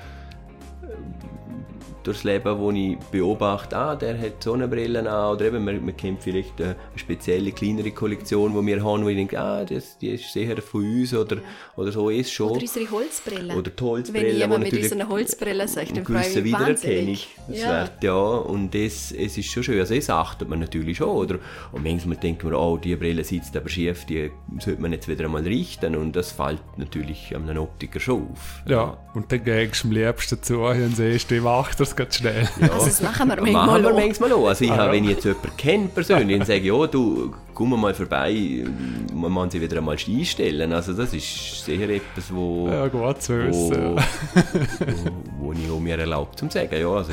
durchs 2.03 2.25
Leben, 2.25 2.59
wo 2.59 2.71
ich 2.71 2.97
beobachte, 3.11 3.77
ah, 3.77 3.97
der 3.97 4.19
hat 4.19 4.43
Sonnenbrillen 4.43 5.07
an, 5.07 5.35
oder 5.35 5.47
eben, 5.47 5.65
man, 5.65 5.85
man 5.85 5.97
kennt 5.97 6.23
vielleicht 6.23 6.61
eine 6.61 6.77
spezielle, 6.97 7.53
kleinere 7.53 7.91
Kollektion, 7.91 8.55
die 8.55 8.67
wir 8.67 8.83
haben, 8.85 9.05
wo 9.05 9.09
ich 9.09 9.17
denke, 9.17 9.39
ah, 9.39 9.65
das, 9.65 9.99
die 9.99 10.11
ist 10.11 10.33
sicher 10.33 10.61
von 10.63 10.83
uns, 10.83 11.15
oder, 11.15 11.39
oder 11.77 11.93
so 11.93 12.11
ist 12.11 12.33
schon. 12.33 12.51
Oder 12.51 12.61
unsere 12.61 12.91
Holzbrillen. 12.91 13.57
Oder 13.57 13.71
die 13.71 13.83
Holzbrillen. 13.83 14.27
Wenn 14.27 14.37
jemand 14.37 14.65
mit 14.65 14.73
unseren 14.73 15.09
Holzbrillen 15.09 15.69
sagt, 15.69 15.97
dann 15.97 16.05
freue 16.05 16.21
ich 16.21 16.35
mich 16.35 16.45
Wiedererkennung. 16.45 17.19
Ja. 17.49 17.69
Wert, 17.69 18.05
ja, 18.05 18.15
und 18.15 18.75
das, 18.75 19.13
es 19.13 19.39
ist 19.39 19.51
schon 19.51 19.63
schön, 19.63 19.81
also 19.81 19.95
das 19.95 20.11
achtet 20.11 20.49
man 20.49 20.61
natürlich 20.61 20.99
schon, 20.99 21.09
oder? 21.09 21.39
Und 21.73 21.85
manchmal 21.85 22.17
denkt 22.17 22.45
man, 22.45 22.55
oh, 22.55 22.77
die 22.77 22.97
Brille 22.97 23.25
sitzt 23.25 23.57
aber 23.57 23.69
schief, 23.69 24.05
die 24.05 24.31
sollte 24.59 24.81
man 24.81 24.93
jetzt 24.93 25.09
wieder 25.09 25.25
einmal 25.25 25.43
richten, 25.43 25.97
und 25.97 26.15
das 26.15 26.33
fällt 26.33 26.63
natürlich 26.77 27.35
einem 27.35 27.59
Optiker 27.59 28.01
schon 28.01 28.29
auf. 28.31 28.63
Ja, 28.67 28.77
ja. 28.77 28.99
und 29.15 29.31
dann 29.33 29.45
gehst 29.45 29.85
du 29.85 29.89
am 29.89 29.93
liebsten 29.93 30.43
zu 30.43 30.61
und 30.61 30.97
siehst, 30.97 31.31
die 31.31 31.41
macht 31.41 31.81
das 31.89 31.97
ganz 31.97 32.17
schnell. 32.17 32.49
Ja. 32.61 32.71
Also 32.73 32.87
das 32.87 33.03
machen 33.03 33.29
wir 33.29 33.37
manchmal 33.37 33.67
machen 33.67 33.83
wir 33.83 33.93
manchmal 33.93 34.33
auch. 34.33 34.49
Also 34.49 34.65
ich 34.65 34.71
habe, 34.71 34.93
wenn 34.93 35.05
ich 35.05 35.11
jetzt 35.11 35.25
jemanden 35.25 35.57
kenne 35.57 35.89
persönlich, 35.89 36.39
dann 36.39 36.47
sage 36.47 36.61
ich, 36.61 36.67
ja, 36.67 36.87
du, 36.87 37.35
komm 37.55 37.81
mal 37.81 37.95
vorbei, 37.95 38.65
man 39.13 39.33
muss 39.33 39.53
sie 39.53 39.61
wieder 39.61 39.79
einmal 39.79 39.97
einstellen. 39.97 40.73
Also 40.73 40.93
das 40.93 41.13
ist 41.13 41.65
sicher 41.65 41.89
etwas, 41.89 42.33
wo... 42.33 42.69
Ja, 42.69 42.87
gut 42.89 43.23
zu 43.23 43.47
wissen. 43.47 43.97
Wo, 43.97 43.97
wo, 43.97 45.47
wo 45.49 45.53
ich 45.53 45.71
auch 45.71 45.81
mir 45.81 45.99
erlaubt 45.99 46.39
zu 46.39 46.49
sagen, 46.49 46.81
ja, 46.81 46.89
also, 46.89 47.13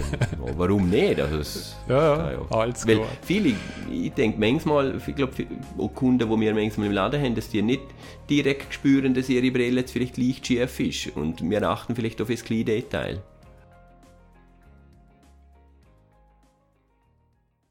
warum 0.58 0.90
nicht? 0.90 1.20
Also 1.20 1.38
das, 1.38 1.76
ja, 1.90 2.18
ja, 2.18 2.32
ja, 2.32 2.58
alles 2.58 2.88
Weil 2.88 2.98
gut. 2.98 3.08
viele, 3.24 3.54
ich 3.92 4.14
denke 4.14 4.40
manchmal, 4.40 5.02
ich 5.06 5.16
glaube, 5.16 5.34
auch 5.78 5.94
Kunden, 5.94 6.30
die 6.30 6.40
wir 6.42 6.54
manchmal 6.54 6.88
im 6.88 6.94
Laden 6.94 7.22
haben, 7.22 7.36
dass 7.36 7.50
die 7.50 7.62
nicht 7.62 7.84
direkt 8.30 8.74
spüren, 8.74 9.14
dass 9.14 9.30
ihre 9.30 9.52
Brille 9.52 9.82
jetzt 9.82 9.92
vielleicht 9.92 10.18
leicht 10.18 10.46
schief 10.46 10.80
ist. 10.80 11.16
Und 11.16 11.50
wir 11.50 11.64
achten 11.64 11.96
vielleicht 11.96 12.22
auf 12.22 12.28
das 12.28 12.44
kleine 12.44 12.66
Detail. 12.66 13.22